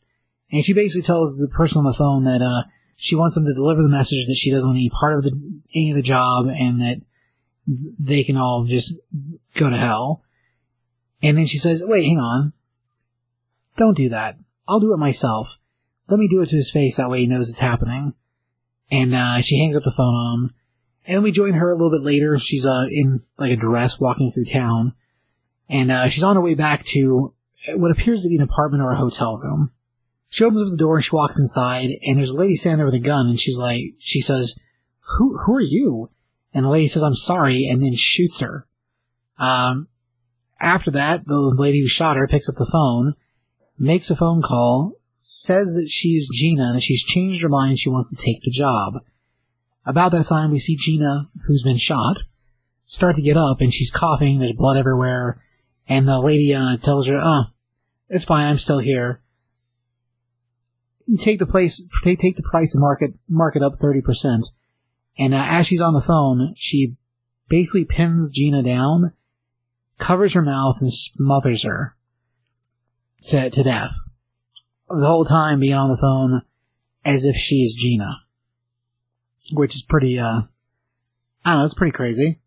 and 0.51 0.63
she 0.63 0.73
basically 0.73 1.01
tells 1.01 1.37
the 1.37 1.47
person 1.47 1.79
on 1.79 1.85
the 1.85 1.93
phone 1.93 2.23
that 2.25 2.41
uh, 2.41 2.69
she 2.95 3.15
wants 3.15 3.35
them 3.35 3.45
to 3.45 3.53
deliver 3.53 3.81
the 3.81 3.89
message 3.89 4.27
that 4.27 4.35
she 4.35 4.51
doesn't 4.51 4.69
want 4.69 4.77
any 4.77 4.89
part 4.89 5.17
of 5.17 5.23
the 5.23 5.61
any 5.75 5.91
of 5.91 5.95
the 5.95 6.03
job, 6.03 6.47
and 6.47 6.79
that 6.79 7.01
they 7.65 8.23
can 8.23 8.37
all 8.37 8.65
just 8.65 8.93
go 9.55 9.69
to 9.69 9.77
hell. 9.77 10.23
And 11.21 11.37
then 11.37 11.45
she 11.45 11.57
says, 11.57 11.83
wait, 11.85 12.03
hang 12.03 12.19
on. 12.19 12.53
don't 13.77 13.95
do 13.95 14.09
that. 14.09 14.37
I'll 14.67 14.81
do 14.81 14.93
it 14.93 14.97
myself. 14.97 15.57
Let 16.09 16.19
me 16.19 16.27
do 16.27 16.41
it 16.41 16.49
to 16.49 16.57
his 16.57 16.69
face. 16.69 16.97
That 16.97 17.09
way 17.09 17.19
he 17.21 17.27
knows 17.27 17.49
it's 17.49 17.59
happening. 17.61 18.13
And 18.91 19.13
uh, 19.13 19.41
she 19.41 19.57
hangs 19.59 19.77
up 19.77 19.83
the 19.83 19.91
phone 19.91 20.13
on 20.13 20.39
him. 20.39 20.53
And 21.05 21.23
we 21.23 21.31
join 21.31 21.53
her 21.53 21.71
a 21.71 21.75
little 21.75 21.91
bit 21.91 22.01
later. 22.01 22.37
She's 22.37 22.65
uh, 22.65 22.87
in 22.89 23.23
like 23.37 23.51
a 23.51 23.55
dress 23.55 23.99
walking 23.99 24.31
through 24.31 24.45
town. 24.45 24.93
And 25.69 25.91
uh, 25.91 26.09
she's 26.09 26.23
on 26.23 26.35
her 26.35 26.41
way 26.41 26.55
back 26.55 26.83
to 26.87 27.33
what 27.75 27.91
appears 27.91 28.23
to 28.23 28.29
be 28.29 28.35
an 28.35 28.41
apartment 28.41 28.83
or 28.83 28.91
a 28.91 28.97
hotel 28.97 29.37
room. 29.37 29.71
She 30.29 30.43
opens 30.43 30.63
up 30.63 30.69
the 30.69 30.77
door 30.77 30.95
and 30.95 31.03
she 31.03 31.15
walks 31.15 31.39
inside, 31.39 31.91
and 32.01 32.17
there's 32.17 32.31
a 32.31 32.37
lady 32.37 32.55
standing 32.55 32.77
there 32.77 32.85
with 32.85 32.95
a 32.95 32.99
gun, 32.99 33.27
and 33.27 33.39
she's 33.39 33.57
like, 33.57 33.93
she 33.99 34.19
says, 34.19 34.55
"Who, 35.17 35.37
who 35.37 35.55
are 35.55 35.61
you?" 35.61 36.09
And 36.53 36.65
the 36.65 36.69
lady 36.69 36.87
says, 36.87 37.03
"I'm 37.03 37.13
sorry," 37.13 37.67
and 37.67 37.83
then 37.83 37.93
shoots 37.95 38.39
her. 38.39 38.67
Um, 39.37 39.87
after 40.59 40.91
that, 40.91 41.27
the 41.27 41.37
lady 41.37 41.81
who 41.81 41.87
shot 41.87 42.17
her 42.17 42.27
picks 42.27 42.49
up 42.49 42.55
the 42.55 42.69
phone, 42.71 43.15
makes 43.77 44.09
a 44.09 44.15
phone 44.15 44.41
call, 44.41 44.93
says 45.19 45.75
that 45.75 45.89
she's 45.89 46.29
Gina, 46.29 46.63
and 46.67 46.75
that 46.75 46.83
she's 46.83 47.03
changed 47.03 47.43
her 47.43 47.49
mind, 47.49 47.79
she 47.79 47.89
wants 47.89 48.09
to 48.09 48.15
take 48.15 48.41
the 48.41 48.51
job. 48.51 48.95
About 49.85 50.11
that 50.13 50.25
time, 50.25 50.51
we 50.51 50.59
see 50.59 50.77
Gina, 50.77 51.27
who's 51.45 51.63
been 51.63 51.77
shot, 51.77 52.23
start 52.85 53.15
to 53.17 53.21
get 53.21 53.37
up, 53.37 53.61
and 53.61 53.73
she's 53.73 53.91
coughing, 53.91 54.39
there's 54.39 54.53
blood 54.53 54.77
everywhere, 54.77 55.41
and 55.87 56.07
the 56.07 56.19
lady 56.19 56.53
uh, 56.55 56.77
tells 56.77 57.07
her, 57.07 57.19
"Oh, 57.21 57.45
it's 58.13 58.25
fine, 58.25 58.47
I'm 58.47 58.57
still 58.57 58.79
here." 58.79 59.21
take 61.19 61.39
the 61.39 61.45
place, 61.45 61.81
take, 62.03 62.19
take 62.19 62.35
the 62.35 62.43
price 62.43 62.73
and 62.73 62.81
market 62.81 63.13
mark 63.27 63.55
it 63.55 63.63
up 63.63 63.73
thirty 63.75 64.01
percent. 64.01 64.45
And 65.17 65.33
uh, 65.33 65.45
as 65.47 65.67
she's 65.67 65.81
on 65.81 65.93
the 65.93 66.01
phone, 66.01 66.53
she 66.55 66.95
basically 67.49 67.85
pins 67.85 68.31
Gina 68.31 68.63
down, 68.63 69.13
covers 69.97 70.33
her 70.33 70.41
mouth, 70.41 70.77
and 70.81 70.91
smothers 70.91 71.63
her 71.63 71.95
to 73.25 73.49
to 73.49 73.63
death. 73.63 73.91
The 74.89 75.05
whole 75.05 75.25
time 75.25 75.59
being 75.59 75.73
on 75.73 75.89
the 75.89 75.99
phone, 75.99 76.41
as 77.05 77.25
if 77.25 77.35
she's 77.35 77.75
Gina, 77.75 78.21
which 79.51 79.75
is 79.75 79.83
pretty. 79.83 80.19
uh 80.19 80.41
I 81.45 81.51
don't 81.51 81.59
know, 81.59 81.65
it's 81.65 81.73
pretty 81.73 81.91
crazy. 81.91 82.39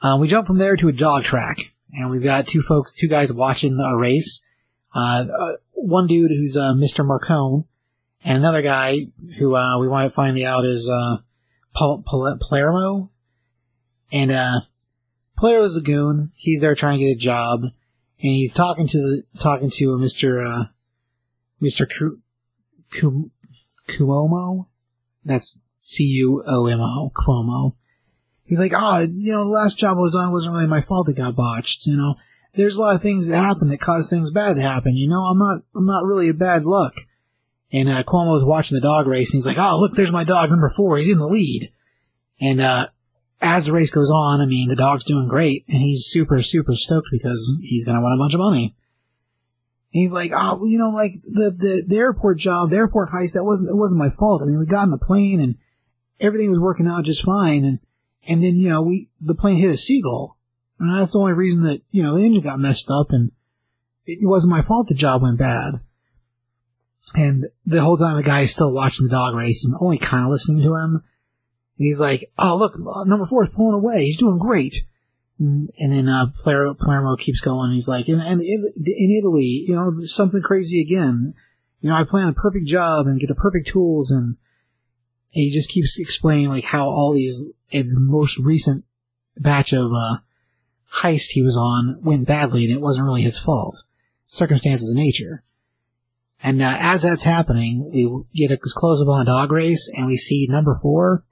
Uh, 0.00 0.16
we 0.20 0.28
jump 0.28 0.46
from 0.46 0.58
there 0.58 0.76
to 0.76 0.86
a 0.86 0.92
jog 0.92 1.24
track, 1.24 1.72
and 1.92 2.10
we've 2.10 2.22
got 2.22 2.46
two 2.46 2.62
folks, 2.62 2.92
two 2.92 3.08
guys 3.08 3.32
watching 3.32 3.78
a 3.78 3.96
race. 3.96 4.42
Uh, 4.94 5.26
uh, 5.38 5.52
one 5.72 6.06
dude 6.06 6.30
who's 6.30 6.56
uh, 6.56 6.72
Mr. 6.74 7.06
Marcone, 7.06 7.66
and 8.24 8.38
another 8.38 8.62
guy 8.62 8.98
who 9.38 9.54
uh, 9.54 9.78
we 9.78 9.88
wind 9.88 10.06
up 10.06 10.12
finding 10.12 10.44
out 10.44 10.64
is 10.64 10.90
uh, 10.90 11.18
Pal- 11.74 12.02
Pal- 12.06 12.38
Palermo. 12.40 13.10
And 14.10 14.32
uh, 14.32 14.60
Palermo's 15.36 15.76
a 15.76 15.82
goon. 15.82 16.32
He's 16.34 16.60
there 16.60 16.74
trying 16.74 16.98
to 16.98 17.04
get 17.04 17.12
a 17.12 17.18
job, 17.18 17.62
and 17.62 17.72
he's 18.18 18.52
talking 18.52 18.86
to 18.88 18.98
the 18.98 19.22
talking 19.38 19.70
to 19.70 19.84
Mr. 19.98 20.44
Uh, 20.44 20.64
Mr. 21.62 21.86
Cuomo. 23.88 24.64
That's 25.24 25.60
C 25.78 26.04
U 26.04 26.42
O 26.46 26.66
M 26.66 26.80
O 26.80 27.12
Cuomo. 27.14 27.76
He's 28.48 28.58
like, 28.58 28.72
oh, 28.74 29.00
you 29.00 29.32
know, 29.32 29.44
the 29.44 29.50
last 29.50 29.78
job 29.78 29.98
I 29.98 30.00
was 30.00 30.14
on 30.14 30.32
wasn't 30.32 30.54
really 30.54 30.66
my 30.66 30.80
fault. 30.80 31.08
It 31.10 31.18
got 31.18 31.36
botched. 31.36 31.86
You 31.86 31.98
know, 31.98 32.14
there's 32.54 32.76
a 32.76 32.80
lot 32.80 32.94
of 32.94 33.02
things 33.02 33.28
that 33.28 33.36
happen 33.36 33.68
that 33.68 33.78
cause 33.78 34.08
things 34.08 34.30
bad 34.30 34.56
to 34.56 34.62
happen. 34.62 34.96
You 34.96 35.06
know, 35.06 35.20
I'm 35.24 35.38
not, 35.38 35.62
I'm 35.76 35.84
not 35.84 36.06
really 36.06 36.30
a 36.30 36.34
bad 36.34 36.64
luck. 36.64 36.94
And 37.70 37.90
uh, 37.90 38.02
was 38.06 38.46
watching 38.46 38.76
the 38.76 38.80
dog 38.80 39.06
race, 39.06 39.34
and 39.34 39.36
he's 39.36 39.46
like, 39.46 39.58
"Oh, 39.58 39.78
look, 39.78 39.94
there's 39.94 40.10
my 40.10 40.24
dog 40.24 40.48
number 40.48 40.72
four. 40.74 40.96
He's 40.96 41.10
in 41.10 41.18
the 41.18 41.26
lead." 41.26 41.70
And 42.40 42.62
uh, 42.62 42.88
as 43.42 43.66
the 43.66 43.72
race 43.72 43.90
goes 43.90 44.10
on, 44.10 44.40
I 44.40 44.46
mean, 44.46 44.68
the 44.68 44.76
dog's 44.76 45.04
doing 45.04 45.28
great, 45.28 45.66
and 45.68 45.82
he's 45.82 46.06
super, 46.06 46.40
super 46.40 46.72
stoked 46.72 47.08
because 47.12 47.58
he's 47.60 47.84
gonna 47.84 48.00
win 48.00 48.14
a 48.14 48.16
bunch 48.16 48.32
of 48.32 48.40
money. 48.40 48.74
He's 49.90 50.14
like, 50.14 50.32
"Oh, 50.34 50.64
you 50.64 50.78
know, 50.78 50.88
like 50.88 51.12
the, 51.24 51.50
the 51.50 51.84
the 51.86 51.98
airport 51.98 52.38
job, 52.38 52.70
the 52.70 52.76
airport 52.76 53.10
heist, 53.10 53.34
that 53.34 53.44
wasn't 53.44 53.68
it 53.68 53.76
wasn't 53.76 53.98
my 53.98 54.08
fault. 54.08 54.40
I 54.40 54.46
mean, 54.46 54.58
we 54.58 54.64
got 54.64 54.84
in 54.84 54.90
the 54.90 54.96
plane, 54.96 55.38
and 55.38 55.56
everything 56.20 56.50
was 56.50 56.60
working 56.60 56.86
out 56.86 57.04
just 57.04 57.22
fine, 57.22 57.64
and 57.64 57.80
and 58.28 58.42
then 58.42 58.56
you 58.56 58.68
know, 58.68 58.82
we 58.82 59.08
the 59.20 59.34
plane 59.34 59.56
hit 59.56 59.70
a 59.70 59.76
seagull, 59.76 60.36
and 60.78 60.94
that's 60.94 61.12
the 61.12 61.18
only 61.18 61.32
reason 61.32 61.62
that 61.64 61.80
you 61.90 62.02
know 62.02 62.14
the 62.14 62.24
engine 62.24 62.42
got 62.42 62.60
messed 62.60 62.90
up, 62.90 63.10
and 63.10 63.32
it 64.04 64.18
wasn't 64.22 64.52
my 64.52 64.62
fault 64.62 64.88
the 64.88 64.94
job 64.94 65.22
went 65.22 65.38
bad." 65.38 65.74
And 67.14 67.46
the 67.64 67.80
whole 67.80 67.96
time 67.96 68.16
the 68.16 68.22
guy 68.22 68.40
is 68.40 68.50
still 68.50 68.72
watching 68.72 69.06
the 69.06 69.12
dog 69.12 69.34
race 69.34 69.64
and 69.64 69.74
only 69.80 69.98
kind 69.98 70.24
of 70.24 70.30
listening 70.30 70.62
to 70.62 70.74
him. 70.74 71.02
And 71.78 71.86
he's 71.86 72.00
like, 72.00 72.30
oh, 72.38 72.56
look, 72.56 72.74
number 73.06 73.24
four 73.24 73.44
is 73.44 73.50
pulling 73.50 73.74
away. 73.74 74.04
He's 74.04 74.18
doing 74.18 74.38
great. 74.38 74.84
And, 75.38 75.70
and 75.78 75.92
then, 75.92 76.08
uh, 76.08 76.26
Palermo, 76.42 76.74
Palermo 76.74 77.16
keeps 77.16 77.40
going. 77.40 77.72
He's 77.72 77.88
like, 77.88 78.08
and, 78.08 78.20
and 78.20 78.40
in 78.40 79.16
Italy, 79.18 79.64
you 79.66 79.74
know, 79.74 79.92
something 80.04 80.42
crazy 80.42 80.82
again. 80.82 81.34
You 81.80 81.90
know, 81.90 81.96
I 81.96 82.04
plan 82.04 82.28
a 82.28 82.34
perfect 82.34 82.66
job 82.66 83.06
and 83.06 83.20
get 83.20 83.28
the 83.28 83.36
perfect 83.36 83.68
tools 83.68 84.10
and, 84.10 84.36
he 85.30 85.50
just 85.50 85.70
keeps 85.70 85.98
explaining 85.98 86.48
like 86.48 86.64
how 86.64 86.88
all 86.88 87.12
these, 87.12 87.42
uh, 87.74 87.78
the 87.78 88.00
most 88.00 88.38
recent 88.38 88.84
batch 89.36 89.72
of, 89.72 89.92
uh, 89.92 90.18
heist 90.94 91.32
he 91.32 91.42
was 91.42 91.56
on 91.56 92.00
went 92.02 92.26
badly 92.26 92.64
and 92.64 92.72
it 92.72 92.80
wasn't 92.80 93.04
really 93.04 93.22
his 93.22 93.38
fault. 93.38 93.84
Circumstances 94.26 94.90
of 94.90 94.96
nature. 94.96 95.42
And 96.42 96.62
uh, 96.62 96.76
as 96.78 97.02
that's 97.02 97.24
happening, 97.24 97.90
we 97.90 98.24
get 98.34 98.52
a 98.52 98.58
close 98.58 99.00
up 99.00 99.08
on 99.08 99.22
a 99.22 99.24
dog 99.24 99.50
race, 99.50 99.90
and 99.92 100.06
we 100.06 100.16
see 100.16 100.46
number 100.48 100.76
four. 100.80 101.24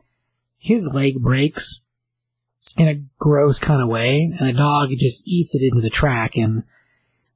His 0.58 0.88
leg 0.92 1.20
breaks 1.20 1.82
in 2.76 2.88
a 2.88 3.02
gross 3.18 3.58
kind 3.58 3.80
of 3.80 3.88
way, 3.88 4.32
and 4.38 4.48
the 4.48 4.52
dog 4.52 4.90
just 4.96 5.22
eats 5.26 5.54
it 5.54 5.62
into 5.62 5.80
the 5.80 5.90
track 5.90 6.36
and 6.36 6.64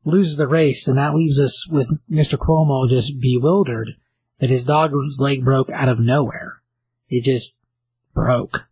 loses 0.04 0.36
the 0.36 0.48
race. 0.48 0.88
And 0.88 0.98
that 0.98 1.14
leaves 1.14 1.38
us 1.38 1.68
with 1.68 2.00
Mr. 2.10 2.36
Cuomo 2.36 2.88
just 2.88 3.20
bewildered 3.20 3.90
that 4.38 4.50
his 4.50 4.64
dog's 4.64 5.20
leg 5.20 5.44
broke 5.44 5.70
out 5.70 5.88
of 5.88 6.00
nowhere. 6.00 6.49
It 7.10 7.24
just 7.24 7.56
broke. 8.14 8.68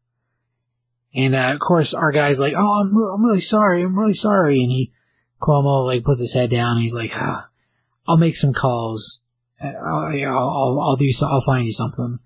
And 1.14 1.34
uh, 1.34 1.50
of 1.52 1.58
course, 1.58 1.92
our 1.92 2.12
guy's 2.12 2.40
like, 2.40 2.54
"Oh, 2.56 2.80
I'm, 2.80 2.96
I'm 2.96 3.24
really 3.24 3.40
sorry. 3.40 3.82
I'm 3.82 3.98
really 3.98 4.14
sorry." 4.14 4.62
And 4.62 4.70
he 4.70 4.92
Cuomo 5.40 5.84
like 5.86 6.04
puts 6.04 6.20
his 6.20 6.34
head 6.34 6.50
down. 6.50 6.72
and 6.72 6.82
He's 6.82 6.94
like, 6.94 7.12
ah. 7.14 7.48
I'll 8.06 8.16
make 8.16 8.36
some 8.36 8.52
calls. 8.52 9.22
I'll, 9.62 10.12
I'll, 10.24 10.80
I'll 10.80 10.96
do 10.96 11.12
so. 11.12 11.26
I'll 11.26 11.42
find 11.42 11.66
you 11.66 11.72
something. 11.72 12.18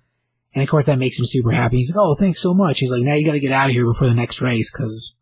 And 0.55 0.63
of 0.63 0.69
course 0.69 0.87
that 0.87 0.99
makes 0.99 1.19
him 1.19 1.25
super 1.25 1.51
happy. 1.51 1.77
He's 1.77 1.91
like, 1.91 2.03
oh, 2.03 2.15
thanks 2.15 2.43
so 2.43 2.55
much. 2.55 2.79
He's 2.79 2.93
like, 2.93 3.03
now 3.03 3.15
you 3.15 3.25
gotta 3.25 3.41
get 3.41 3.53
out 3.53 3.69
of 3.69 3.73
here 3.73 3.87
before 3.87 4.07
the 4.07 4.15
next 4.15 4.41
race 4.41 4.71
because 4.71 5.17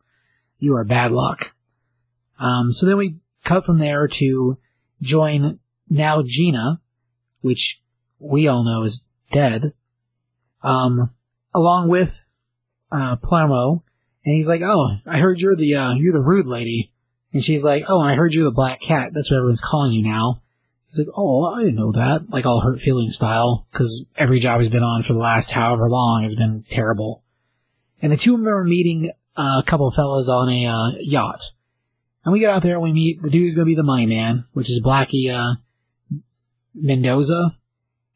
you 0.58 0.76
are 0.76 0.84
bad 0.84 1.12
luck. 1.12 1.54
Um, 2.38 2.72
so 2.72 2.86
then 2.86 2.96
we 2.96 3.16
cut 3.44 3.64
from 3.64 3.78
there 3.78 4.08
to 4.08 4.58
join 5.00 5.60
now 5.88 6.22
Gina, 6.22 6.80
which 7.40 7.80
we 8.18 8.48
all 8.48 8.64
know 8.64 8.82
is 8.82 9.04
dead, 9.30 9.72
um, 10.62 11.14
along 11.54 11.88
with, 11.88 12.24
uh, 12.92 13.16
Palermo. 13.16 13.84
And 14.24 14.34
he's 14.34 14.48
like, 14.48 14.62
oh, 14.62 14.96
I 15.06 15.18
heard 15.18 15.40
you're 15.40 15.56
the, 15.56 15.74
uh, 15.74 15.94
you're 15.94 16.12
the 16.12 16.22
rude 16.22 16.46
lady. 16.46 16.92
And 17.32 17.42
she's 17.42 17.64
like, 17.64 17.84
oh, 17.88 18.00
I 18.00 18.14
heard 18.14 18.34
you're 18.34 18.44
the 18.44 18.50
black 18.50 18.80
cat. 18.80 19.12
That's 19.14 19.30
what 19.30 19.38
everyone's 19.38 19.60
calling 19.60 19.92
you 19.92 20.02
now. 20.02 20.42
He's 20.86 20.98
like, 20.98 21.14
oh, 21.16 21.44
I 21.44 21.60
didn't 21.60 21.76
know 21.76 21.92
that. 21.92 22.28
Like 22.30 22.44
all 22.44 22.60
hurt 22.60 22.80
feeling 22.80 23.10
style, 23.10 23.66
because 23.70 24.04
every 24.16 24.40
job 24.40 24.58
he's 24.58 24.68
been 24.68 24.82
on 24.82 25.02
for 25.02 25.12
the 25.12 25.20
last 25.20 25.52
however 25.52 25.88
long 25.88 26.24
has 26.24 26.34
been 26.34 26.64
terrible. 26.68 27.22
And 28.02 28.10
the 28.10 28.16
two 28.16 28.34
of 28.34 28.40
them 28.40 28.52
are 28.52 28.64
meeting 28.64 29.12
uh, 29.36 29.60
a 29.60 29.66
couple 29.66 29.86
of 29.86 29.94
fellas 29.94 30.28
on 30.28 30.48
a 30.48 30.66
uh, 30.66 30.90
yacht. 30.98 31.40
And 32.24 32.32
we 32.32 32.40
get 32.40 32.50
out 32.50 32.62
there 32.62 32.74
and 32.74 32.82
we 32.82 32.92
meet 32.92 33.22
the 33.22 33.30
dude 33.30 33.42
who's 33.42 33.54
going 33.54 33.66
to 33.66 33.70
be 33.70 33.76
the 33.76 33.82
money 33.82 34.06
man, 34.06 34.46
which 34.52 34.68
is 34.68 34.82
Blackie 34.82 35.32
uh, 35.32 35.54
Mendoza. 36.74 37.56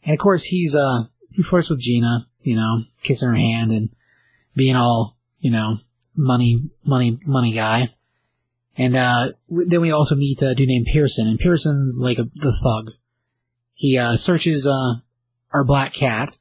And 0.05 0.13
of 0.13 0.19
course, 0.19 0.45
he's 0.45 0.75
uh, 0.75 1.05
he 1.31 1.43
flirts 1.43 1.71
with 1.71 1.81
Gina, 1.81 2.27
you 2.45 2.57
know, 2.57 2.85
kissing 3.03 3.29
her 3.29 3.35
hand 3.35 3.73
and 3.73 3.91
being 4.55 4.77
all, 4.77 5.17
you 5.39 5.51
know, 5.51 5.79
money, 6.15 6.63
money, 6.85 7.19
money 7.27 7.53
guy. 7.53 7.89
And 8.77 8.97
uh, 8.97 9.29
then 9.49 9.81
we 9.81 9.91
also 9.91 10.15
meet 10.15 10.43
a 10.43 10.55
dude 10.55 10.69
named 10.69 10.87
Pearson, 10.87 11.29
and 11.29 11.39
Pearson's 11.39 12.01
like 12.03 12.19
a, 12.19 12.25
the 12.35 12.57
thug. 12.63 12.93
He 13.73 13.99
uh, 13.99 14.17
searches 14.17 14.67
uh, 14.67 14.95
our 15.53 15.65
black 15.65 15.93
cat. 15.93 16.39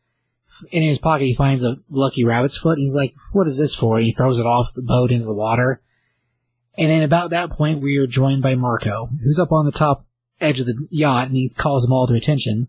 In 0.71 0.83
his 0.83 0.99
pocket, 0.99 1.25
he 1.25 1.33
finds 1.33 1.63
a 1.63 1.77
lucky 1.89 2.23
rabbit's 2.23 2.57
foot. 2.57 2.77
And 2.77 2.83
he's 2.83 2.95
like, 2.95 3.13
"What 3.31 3.47
is 3.47 3.57
this 3.57 3.75
for?" 3.75 3.97
And 3.97 4.05
he 4.05 4.13
throws 4.13 4.39
it 4.39 4.45
off 4.45 4.73
the 4.73 4.81
boat 4.81 5.11
into 5.11 5.25
the 5.25 5.33
water. 5.33 5.81
And 6.77 6.89
then 6.89 7.03
about 7.03 7.29
that 7.31 7.51
point, 7.51 7.81
we 7.81 7.97
are 7.97 8.07
joined 8.07 8.41
by 8.41 8.55
Marco, 8.55 9.09
who's 9.23 9.39
up 9.39 9.51
on 9.51 9.65
the 9.65 9.71
top 9.71 10.07
edge 10.41 10.59
of 10.59 10.65
the 10.65 10.87
yacht, 10.89 11.27
and 11.27 11.35
he 11.35 11.49
calls 11.49 11.83
them 11.83 11.93
all 11.93 12.07
to 12.07 12.15
attention. 12.15 12.67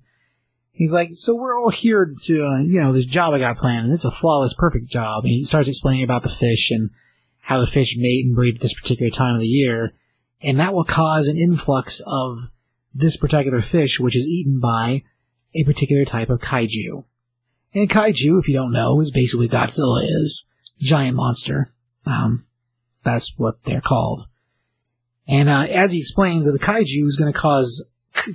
He's 0.77 0.93
like, 0.93 1.11
"So 1.15 1.35
we're 1.35 1.57
all 1.57 1.71
here 1.71 2.13
to, 2.25 2.45
uh, 2.45 2.59
you 2.59 2.81
know, 2.81 2.93
this 2.93 3.07
job 3.07 3.33
I 3.33 3.39
got 3.39 3.57
planned, 3.57 3.87
and 3.87 3.95
it's 3.95 4.05
a 4.05 4.11
flawless, 4.11 4.55
perfect 4.55 4.89
job." 4.89 5.25
And 5.25 5.33
he 5.33 5.45
starts 5.45 5.69
explaining 5.69 6.03
about 6.03 6.25
the 6.25 6.29
fish 6.29 6.71
and 6.71 6.91
how 7.39 7.61
the 7.61 7.67
fish 7.67 7.97
mate 7.97 8.27
and 8.27 8.35
breed 8.35 8.57
at 8.57 8.61
this 8.61 8.75
particular 8.75 9.11
time 9.11 9.35
of 9.35 9.41
the 9.41 9.47
year, 9.47 9.93
and 10.43 10.59
that 10.59 10.75
will 10.75 10.85
cause 10.85 11.29
an 11.29 11.39
influx 11.39 12.03
of 12.07 12.37
this 12.93 13.17
particular 13.17 13.61
fish, 13.61 14.01
which 14.01 14.17
is 14.17 14.27
eaten 14.27 14.61
by 14.61 15.03
a 15.55 15.65
particular 15.65 16.05
type 16.05 16.29
of 16.29 16.41
kaiju. 16.41 17.05
And 17.75 17.89
kaiju, 17.89 18.41
if 18.41 18.49
you 18.49 18.55
don't 18.55 18.73
know, 18.73 19.01
is 19.01 19.11
basically 19.11 19.49
Godzilla 19.49 20.03
is 20.03 20.45
giant 20.79 21.17
monster. 21.17 21.73
Um, 22.07 22.47
that's 23.03 23.35
what 23.37 23.63
they're 23.65 23.81
called. 23.81 24.27
And 25.27 25.49
uh, 25.49 25.67
as 25.71 25.93
he 25.93 25.99
explains 25.99 26.47
that 26.47 26.53
the 26.53 26.65
kaiju 26.65 27.07
is 27.07 27.17
going 27.17 27.33
to 27.33 27.39
cause, 27.39 27.85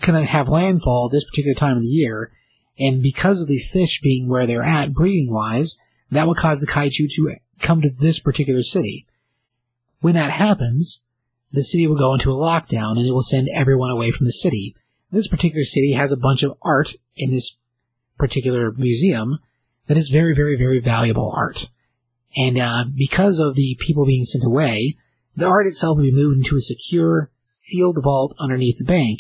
to 0.02 0.26
have 0.26 0.48
landfall 0.48 1.10
this 1.10 1.26
particular 1.26 1.56
time 1.56 1.78
of 1.78 1.84
the 1.84 1.90
year, 1.90 2.32
and 2.80 3.02
because 3.02 3.42
of 3.42 3.48
the 3.48 3.60
fish 3.60 4.02
being 4.02 4.28
where 4.28 4.46
they're 4.46 4.64
at 4.64 4.94
breeding 4.94 5.32
wise, 5.32 5.78
that 6.12 6.28
will 6.28 6.36
cause 6.36 6.62
the 6.62 6.68
kaiju 6.68 7.10
to 7.16 7.36
come 7.60 7.82
to 7.82 7.90
this 7.90 8.20
particular 8.20 8.64
city. 8.64 9.06
When 10.02 10.16
that 10.16 10.32
happens, 10.32 11.02
the 11.52 11.64
city 11.64 11.88
will 11.88 11.98
go 11.98 12.14
into 12.14 12.32
a 12.32 12.36
lockdown 12.36 12.98
and 12.98 13.06
it 13.06 13.12
will 13.12 13.24
send 13.24 13.50
everyone 13.54 13.90
away 13.90 14.12
from 14.12 14.26
the 14.26 14.32
city. 14.32 14.76
This 15.12 15.28
particular 15.28 15.66
city 15.66 15.94
has 15.94 16.12
a 16.12 16.18
bunch 16.18 16.44
of 16.44 16.56
art 16.62 16.94
in 17.16 17.32
this 17.32 17.58
particular 18.18 18.72
museum 18.72 19.40
that 19.88 19.98
is 19.98 20.10
very, 20.10 20.36
very, 20.36 20.56
very 20.56 20.80
valuable 20.80 21.34
art. 21.36 21.70
And 22.38 22.60
uh, 22.60 22.86
because 22.96 23.40
of 23.40 23.56
the 23.56 23.76
people 23.80 24.06
being 24.06 24.26
sent 24.26 24.44
away, 24.44 24.96
the 25.36 25.48
art 25.48 25.66
itself 25.66 25.98
will 25.98 26.04
be 26.04 26.12
moved 26.12 26.38
into 26.38 26.56
a 26.56 26.62
secure, 26.62 27.32
sealed 27.44 27.98
vault 28.04 28.36
underneath 28.40 28.78
the 28.78 28.86
bank. 28.86 29.20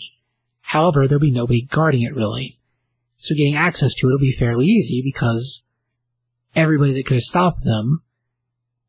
However, 0.70 1.08
there'll 1.08 1.20
be 1.20 1.32
nobody 1.32 1.64
guarding 1.64 2.04
it 2.04 2.14
really. 2.14 2.60
So 3.18 3.34
getting 3.34 3.56
access 3.56 3.96
to 3.96 4.08
it 4.08 4.12
will 4.12 4.20
be 4.20 4.32
fairly 4.32 4.68
easy 4.68 5.02
because 5.04 5.64
everybody 6.56 6.94
that 6.94 7.08
could 7.08 7.16
have 7.16 7.24
stopped 7.24 7.64
them 7.64 8.04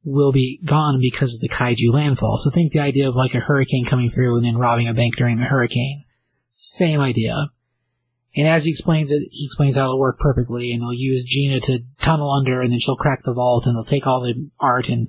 will 0.05 0.31
be 0.31 0.61
gone 0.63 1.01
because 1.01 1.35
of 1.35 1.41
the 1.41 1.49
kaiju 1.49 1.91
landfall. 1.91 2.37
So 2.37 2.51
think 2.51 2.73
the 2.73 2.81
idea 2.81 3.09
of 3.09 3.17
like 3.17 3.35
a 3.35 3.41
hurricane 3.41 3.87
coming 3.87 4.11
through 4.11 4.37
and 4.37 4.45
then 4.45 4.59
robbing 4.59 4.89
a 4.89 4.95
bank 4.95 5.17
during 5.17 5.39
the 5.39 5.45
hurricane. 5.45 6.05
Same 6.51 7.01
idea. 7.01 7.35
And 8.37 8.47
as 8.47 8.67
he 8.67 8.73
explains 8.73 9.11
it, 9.11 9.29
he 9.31 9.47
explains 9.47 9.77
how 9.77 9.85
it'll 9.85 9.99
work 9.99 10.19
perfectly, 10.19 10.73
and 10.73 10.83
they'll 10.83 10.93
use 10.93 11.25
Gina 11.25 11.61
to 11.61 11.81
tunnel 11.99 12.31
under, 12.31 12.61
and 12.61 12.71
then 12.71 12.79
she'll 12.79 12.95
crack 12.95 13.23
the 13.23 13.33
vault, 13.33 13.65
and 13.65 13.75
they'll 13.75 13.85
take 13.85 14.07
all 14.07 14.21
the 14.21 14.51
art, 14.61 14.91
and 14.91 15.09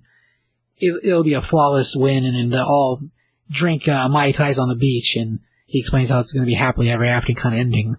it, 0.78 1.04
will 1.04 1.24
be 1.24 1.34
a 1.34 1.42
flawless 1.42 1.96
win, 1.98 2.26
and 2.26 2.34
then 2.34 2.50
they'll 2.50 2.66
all 2.66 3.02
drink 3.50 3.90
uh, 3.90 4.08
Mai 4.08 4.32
Tais 4.32 4.58
on 4.58 4.70
the 4.70 4.76
beach, 4.76 5.18
and 5.18 5.40
he 5.72 5.80
explains 5.80 6.10
how 6.10 6.20
it's 6.20 6.34
going 6.34 6.44
to 6.44 6.50
be 6.50 6.56
happily 6.56 6.90
ever 6.90 7.06
after 7.06 7.34
kind 7.34 7.56
of 7.56 7.62
ending. 7.62 7.96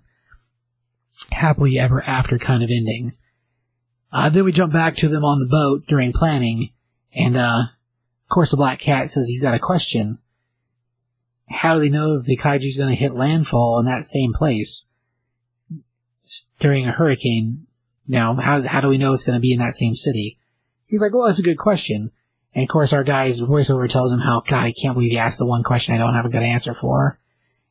Happily 1.30 1.78
ever 1.78 2.02
after 2.06 2.38
kind 2.38 2.62
of 2.62 2.70
ending. 2.70 3.12
Uh, 4.12 4.28
then 4.28 4.44
we 4.44 4.52
jump 4.52 4.74
back 4.74 4.94
to 4.96 5.08
them 5.08 5.24
on 5.24 5.38
the 5.38 5.48
boat 5.48 5.86
during 5.88 6.12
planning, 6.12 6.68
and 7.16 7.34
uh, 7.34 7.62
of 8.24 8.28
course 8.28 8.50
the 8.50 8.58
Black 8.58 8.78
Cat 8.78 9.10
says 9.10 9.26
he's 9.26 9.40
got 9.40 9.54
a 9.54 9.58
question. 9.58 10.18
How 11.48 11.74
do 11.74 11.80
they 11.80 11.88
know 11.88 12.18
that 12.18 12.26
the 12.26 12.36
kaiju's 12.36 12.76
going 12.76 12.90
to 12.90 12.94
hit 12.94 13.14
landfall 13.14 13.78
in 13.78 13.86
that 13.86 14.04
same 14.04 14.34
place? 14.34 14.84
during 16.58 16.86
a 16.86 16.92
hurricane. 16.92 17.66
Now, 18.06 18.34
how, 18.34 18.62
how 18.62 18.80
do 18.80 18.88
we 18.88 18.98
know 18.98 19.12
it's 19.12 19.24
going 19.24 19.36
to 19.36 19.40
be 19.40 19.52
in 19.52 19.58
that 19.60 19.74
same 19.74 19.94
city? 19.94 20.38
He's 20.86 21.00
like, 21.00 21.12
well, 21.12 21.26
that's 21.26 21.38
a 21.38 21.44
good 21.44 21.58
question. 21.58 22.12
And 22.54 22.64
of 22.64 22.68
course, 22.68 22.92
our 22.92 23.04
guy's 23.04 23.40
voiceover 23.40 23.88
tells 23.88 24.12
him 24.12 24.20
how, 24.20 24.40
God, 24.40 24.64
I 24.64 24.72
can't 24.72 24.94
believe 24.94 25.12
he 25.12 25.18
asked 25.18 25.38
the 25.38 25.46
one 25.46 25.62
question 25.62 25.94
I 25.94 25.98
don't 25.98 26.14
have 26.14 26.26
a 26.26 26.30
good 26.30 26.42
answer 26.42 26.74
for. 26.74 27.18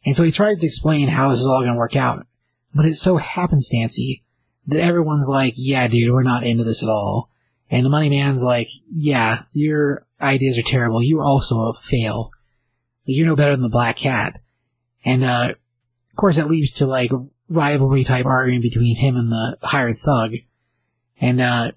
And 0.06 0.16
so 0.16 0.24
he 0.24 0.32
tries 0.32 0.60
to 0.60 0.66
explain 0.66 1.08
how 1.08 1.30
this 1.30 1.40
is 1.40 1.48
all 1.48 1.60
going 1.60 1.74
to 1.74 1.78
work 1.78 1.96
out. 1.96 2.26
But 2.74 2.86
it's 2.86 3.02
so 3.02 3.18
happenstancey 3.18 4.24
that 4.68 4.82
everyone's 4.82 5.28
like, 5.28 5.54
yeah, 5.58 5.88
dude, 5.88 6.12
we're 6.12 6.24
not 6.24 6.44
into 6.44 6.64
this 6.64 6.84
at 6.84 6.90
all. 6.90 7.30
And 7.70 7.86
the 7.86 7.90
money 7.90 8.10
man's 8.10 8.44
like, 8.44 8.68
yeah, 8.88 9.44
your 9.54 10.06
ideas 10.22 10.58
are 10.58 10.64
terrible. 10.64 11.04
You're 11.04 11.24
also 11.24 11.62
a 11.62 11.74
fail. 11.74 12.32
You're 13.06 13.28
no 13.28 13.36
better 13.36 13.52
than 13.52 13.62
the 13.62 13.70
black 13.70 13.98
cat. 13.98 14.40
And, 15.06 15.24
uh, 15.24 15.54
of 15.54 16.16
course 16.16 16.36
that 16.36 16.50
leads 16.50 16.72
to 16.74 16.86
like 16.86 17.12
rivalry 17.50 18.04
type 18.04 18.26
arguing 18.26 18.62
between 18.62 18.98
him 18.98 19.16
and 19.16 19.32
the 19.32 19.58
hired 19.62 19.98
thug. 19.98 20.34
And, 21.20 21.42
uh, 21.42 21.72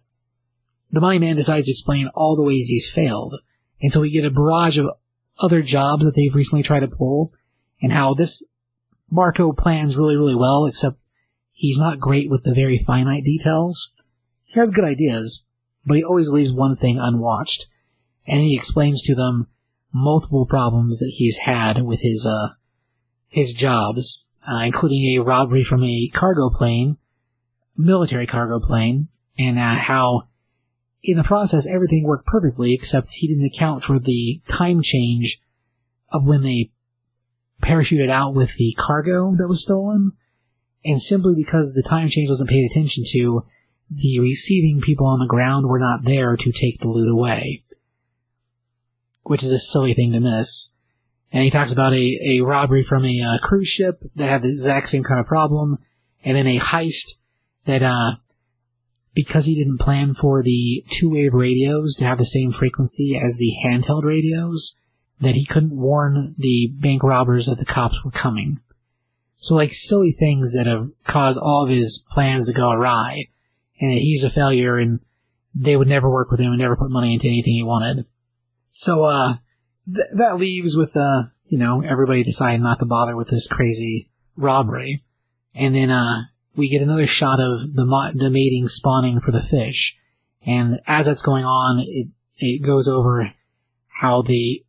the 0.91 1.01
money 1.01 1.19
man 1.19 1.37
decides 1.37 1.67
to 1.67 1.73
explain 1.73 2.09
all 2.15 2.37
the 2.37 2.45
ways 2.45 2.69
he's 2.69 2.91
failed. 2.91 3.35
And 3.81 3.93
so 3.93 4.01
we 4.01 4.11
get 4.11 4.25
a 4.25 4.31
barrage 4.31 4.79
of 4.79 4.91
other 5.43 5.63
jobs 5.63 6.05
that 6.05 6.15
they've 6.15 6.35
recently 6.35 6.63
tried 6.63 6.81
to 6.81 6.89
pull 6.89 7.33
and 7.83 7.93
how 7.93 8.15
this 8.15 8.43
Marco 9.11 9.53
plans 9.53 9.97
really, 9.97 10.17
really 10.17 10.35
well, 10.35 10.67
except 10.67 11.11
he's 11.53 11.79
not 11.79 12.01
great 12.01 12.31
with 12.31 12.45
the 12.45 12.55
very 12.55 12.79
finite 12.79 13.25
details. 13.25 13.91
He 14.45 14.59
has 14.59 14.71
good 14.71 14.85
ideas, 14.85 15.45
but 15.85 15.97
he 15.97 16.05
always 16.05 16.31
leaves 16.31 16.53
one 16.53 16.77
thing 16.77 16.99
unwatched. 16.99 17.69
And 18.27 18.41
he 18.41 18.57
explains 18.57 19.03
to 19.03 19.15
them 19.15 19.49
multiple 19.93 20.47
problems 20.47 20.99
that 21.01 21.13
he's 21.17 21.39
had 21.39 21.83
with 21.83 22.01
his, 22.01 22.27
uh, 22.27 22.49
his 23.29 23.53
jobs 23.53 24.25
uh, 24.47 24.63
including 24.65 25.03
a 25.17 25.23
robbery 25.23 25.65
from 25.65 25.83
a 25.85 26.09
cargo 26.13 26.51
plane, 26.51 26.99
military 27.77 28.27
cargo 28.27 28.61
plane, 28.61 29.09
and 29.39 29.59
uh, 29.59 29.75
how 29.75 30.29
in 31.03 31.17
the 31.17 31.25
process 31.25 31.67
everything 31.67 32.05
worked 32.05 32.27
perfectly 32.27 32.73
except 32.73 33.13
he 33.13 33.27
didn't 33.27 33.47
account 33.47 33.83
for 33.83 33.99
the 33.99 34.41
time 34.47 34.83
change 34.83 35.41
of 36.13 36.27
when 36.27 36.43
they 36.43 36.71
parachuted 37.63 38.11
out 38.11 38.35
with 38.35 38.57
the 38.57 38.75
cargo 38.79 39.35
that 39.37 39.49
was 39.49 39.63
stolen. 39.63 40.13
And 40.85 41.01
simply 41.01 41.35
because 41.35 41.73
the 41.73 41.83
time 41.83 42.09
change 42.09 42.29
wasn't 42.29 42.51
paid 42.51 42.71
attention 42.71 43.05
to, 43.13 43.45
the 43.91 44.21
receiving 44.21 44.81
people 44.81 45.07
on 45.07 45.19
the 45.19 45.27
ground 45.27 45.67
were 45.67 45.79
not 45.79 46.05
there 46.05 46.37
to 46.37 46.53
take 46.53 46.81
the 46.81 46.89
loot 46.89 47.11
away. 47.11 47.65
Which 49.23 49.43
is 49.43 49.51
a 49.51 49.59
silly 49.59 49.95
thing 49.95 50.13
to 50.13 50.21
miss. 50.21 50.71
And 51.33 51.43
he 51.43 51.51
talks 51.51 51.73
about 51.73 51.95
a, 51.95 52.39
a 52.39 52.41
robbery 52.43 52.83
from 52.83 53.05
a 53.05 53.21
uh, 53.21 53.39
cruise 53.43 53.69
ship 53.69 54.03
that 54.15 54.29
had 54.29 54.43
the 54.43 54.51
exact 54.51 54.89
same 54.89 55.03
kind 55.03 55.21
of 55.21 55.27
problem, 55.27 55.79
and 56.25 56.37
then 56.37 56.47
a 56.47 56.59
heist 56.59 57.17
that, 57.65 57.83
uh, 57.83 58.17
because 59.15 59.47
he 59.47 59.55
didn't 59.55 59.81
plan 59.81 60.15
for 60.15 60.43
the 60.43 60.85
two-wave 60.91 61.35
radios 61.35 61.95
to 61.97 62.05
have 62.05 62.19
the 62.19 62.27
same 62.27 62.53
frequency 62.53 63.17
as 63.17 63.39
the 63.39 63.53
handheld 63.65 64.05
radios, 64.05 64.77
that 65.21 65.35
he 65.35 65.45
couldn't 65.45 65.77
warn 65.77 66.35
the 66.39 66.73
bank 66.75 67.03
robbers 67.03 67.47
that 67.47 67.59
the 67.59 67.65
cops 67.65 68.05
were 68.05 68.11
coming. 68.11 68.61
So 69.37 69.55
like 69.55 69.73
silly 69.73 70.13
things 70.13 70.55
that 70.55 70.67
have 70.67 70.91
caused 71.05 71.39
all 71.41 71.65
of 71.65 71.71
his 71.71 72.05
plans 72.09 72.47
to 72.47 72.53
go 72.53 72.71
awry, 72.71 73.27
and 73.81 73.91
that 73.91 74.01
he's 74.01 74.25
a 74.25 74.31
failure 74.31 74.77
and 74.77 75.01
they 75.55 75.77
would 75.77 75.89
never 75.89 76.11
work 76.11 76.31
with 76.31 76.41
him 76.41 76.53
and 76.53 76.61
never 76.61 76.77
put 76.77 76.91
money 76.91 77.15
into 77.15 77.29
anything 77.29 77.55
he 77.55 77.63
wanted. 77.63 78.07
So, 78.73 79.05
uh, 79.05 79.35
th- 79.87 80.09
that 80.17 80.37
leaves 80.37 80.77
with, 80.77 80.97
uh, 80.97 81.25
you 81.47 81.59
know, 81.59 81.83
everybody 81.83 82.25
deciding 82.25 82.63
not 82.63 82.81
to 82.81 82.87
bother 82.87 83.15
with 83.15 83.31
this 83.31 83.47
crazy 83.47 84.09
robbery. 84.37 85.05
And 85.55 85.75
then, 85.75 85.91
uh, 85.91 86.23
we 86.57 86.69
get 86.69 86.83
another 86.83 87.07
shot 87.07 87.41
of 87.41 87.75
the, 87.75 87.85
mo- 87.85 88.11
the 88.15 88.31
mating 88.31 88.67
spawning 88.67 89.21
for 89.21 89.31
the 89.31 89.43
fish. 89.43 89.97
And 90.47 90.81
as 90.87 91.07
that's 91.07 91.23
going 91.23 91.45
on, 91.45 91.85
it, 91.87 92.09
it 92.37 92.63
goes 92.63 92.89
over 92.89 93.33
how 93.89 94.23
the 94.23 94.65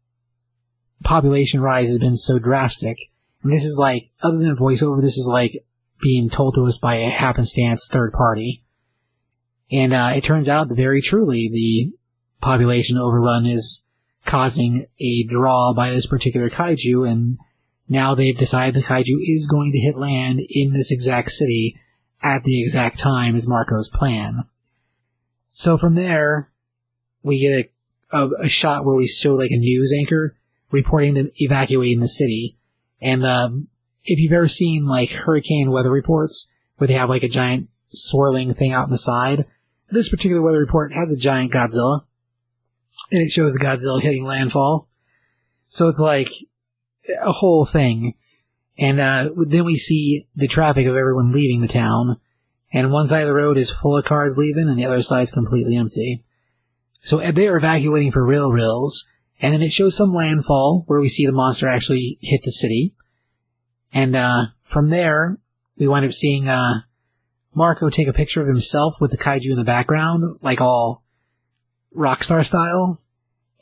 population 1.05 1.61
rise 1.61 1.87
has 1.87 1.99
been 1.99 2.17
so 2.17 2.39
drastic. 2.39 2.97
And 3.41 3.51
this 3.51 3.63
is 3.63 3.77
like, 3.79 4.03
other 4.21 4.39
than 4.39 4.57
voiceover, 4.57 5.01
this 5.01 5.17
is 5.17 5.27
like 5.31 5.63
being 6.01 6.29
told 6.29 6.55
to 6.55 6.65
us 6.65 6.77
by 6.77 6.95
a 6.95 7.09
happenstance 7.09 7.87
third 7.89 8.11
party. 8.11 8.63
And, 9.71 9.93
uh, 9.93 10.11
it 10.15 10.23
turns 10.23 10.49
out 10.49 10.67
that 10.67 10.75
very 10.75 11.01
truly 11.01 11.49
the 11.49 11.93
population 12.41 12.97
overrun 12.97 13.45
is 13.45 13.83
causing 14.25 14.87
a 14.99 15.23
draw 15.23 15.73
by 15.73 15.91
this 15.91 16.07
particular 16.07 16.49
kaiju, 16.49 17.07
and 17.09 17.37
now 17.87 18.15
they've 18.15 18.37
decided 18.37 18.75
the 18.75 18.85
kaiju 18.85 19.17
is 19.21 19.47
going 19.47 19.71
to 19.71 19.79
hit 19.79 19.95
land 19.95 20.41
in 20.49 20.73
this 20.73 20.91
exact 20.91 21.31
city 21.31 21.77
at 22.21 22.43
the 22.43 22.61
exact 22.61 22.97
time 22.97 23.35
as 23.35 23.47
Marco's 23.47 23.89
plan. 23.89 24.43
So 25.51 25.77
from 25.77 25.93
there, 25.93 26.51
we 27.23 27.39
get 27.39 27.71
a, 28.11 28.17
a, 28.17 28.29
a 28.45 28.49
shot 28.49 28.83
where 28.83 28.95
we 28.95 29.07
show 29.07 29.35
like 29.35 29.51
a 29.51 29.57
news 29.57 29.93
anchor 29.93 30.35
reporting 30.71 31.13
them 31.13 31.31
evacuating 31.35 31.99
the 31.99 32.07
city. 32.07 32.57
And 33.01 33.25
um, 33.25 33.67
if 34.03 34.19
you've 34.19 34.31
ever 34.33 34.47
seen 34.47 34.85
like 34.85 35.11
hurricane 35.11 35.71
weather 35.71 35.91
reports 35.91 36.47
where 36.77 36.87
they 36.87 36.93
have 36.93 37.09
like 37.09 37.23
a 37.23 37.29
giant 37.29 37.69
swirling 37.89 38.53
thing 38.53 38.71
out 38.71 38.85
on 38.85 38.91
the 38.91 38.97
side, 38.97 39.45
this 39.89 40.09
particular 40.09 40.41
weather 40.41 40.59
report 40.59 40.93
has 40.93 41.11
a 41.11 41.19
giant 41.19 41.51
Godzilla 41.51 42.01
and 43.11 43.21
it 43.21 43.31
shows 43.31 43.57
Godzilla 43.57 44.01
hitting 44.01 44.23
landfall. 44.23 44.87
So 45.67 45.87
it's 45.87 45.99
like 45.99 46.29
a 47.21 47.31
whole 47.31 47.65
thing. 47.65 48.15
And 48.77 48.99
uh, 48.99 49.29
then 49.49 49.65
we 49.65 49.77
see 49.77 50.27
the 50.35 50.47
traffic 50.47 50.85
of 50.85 50.95
everyone 50.95 51.31
leaving 51.31 51.61
the 51.61 51.67
town, 51.67 52.19
and 52.73 52.91
one 52.91 53.07
side 53.07 53.21
of 53.21 53.29
the 53.29 53.35
road 53.35 53.57
is 53.57 53.71
full 53.71 53.97
of 53.97 54.03
cars 54.03 54.37
leaving, 54.37 54.67
and 54.67 54.77
the 54.77 54.83
other 54.83 55.01
side's 55.01 55.31
completely 55.31 55.77
empty. 55.77 56.25
So 56.99 57.19
they 57.19 57.47
are 57.47 57.55
evacuating 57.55 58.11
for 58.11 58.25
real 58.25 58.51
reals, 58.51 59.05
and 59.41 59.53
then 59.53 59.61
it 59.61 59.71
shows 59.71 59.97
some 59.97 60.13
landfall 60.13 60.83
where 60.87 60.99
we 60.99 61.09
see 61.09 61.25
the 61.25 61.31
monster 61.31 61.67
actually 61.67 62.17
hit 62.21 62.41
the 62.43 62.51
city. 62.51 62.95
And 63.93 64.15
uh, 64.15 64.47
from 64.61 64.89
there, 64.89 65.37
we 65.77 65.87
wind 65.87 66.05
up 66.05 66.13
seeing 66.13 66.47
uh, 66.47 66.81
Marco 67.53 67.89
take 67.89 68.07
a 68.07 68.13
picture 68.13 68.41
of 68.41 68.47
himself 68.47 68.95
with 68.99 69.11
the 69.11 69.17
kaiju 69.17 69.51
in 69.51 69.57
the 69.57 69.63
background, 69.63 70.39
like 70.41 70.61
all 70.61 71.03
Rockstar 71.95 72.45
style, 72.45 73.01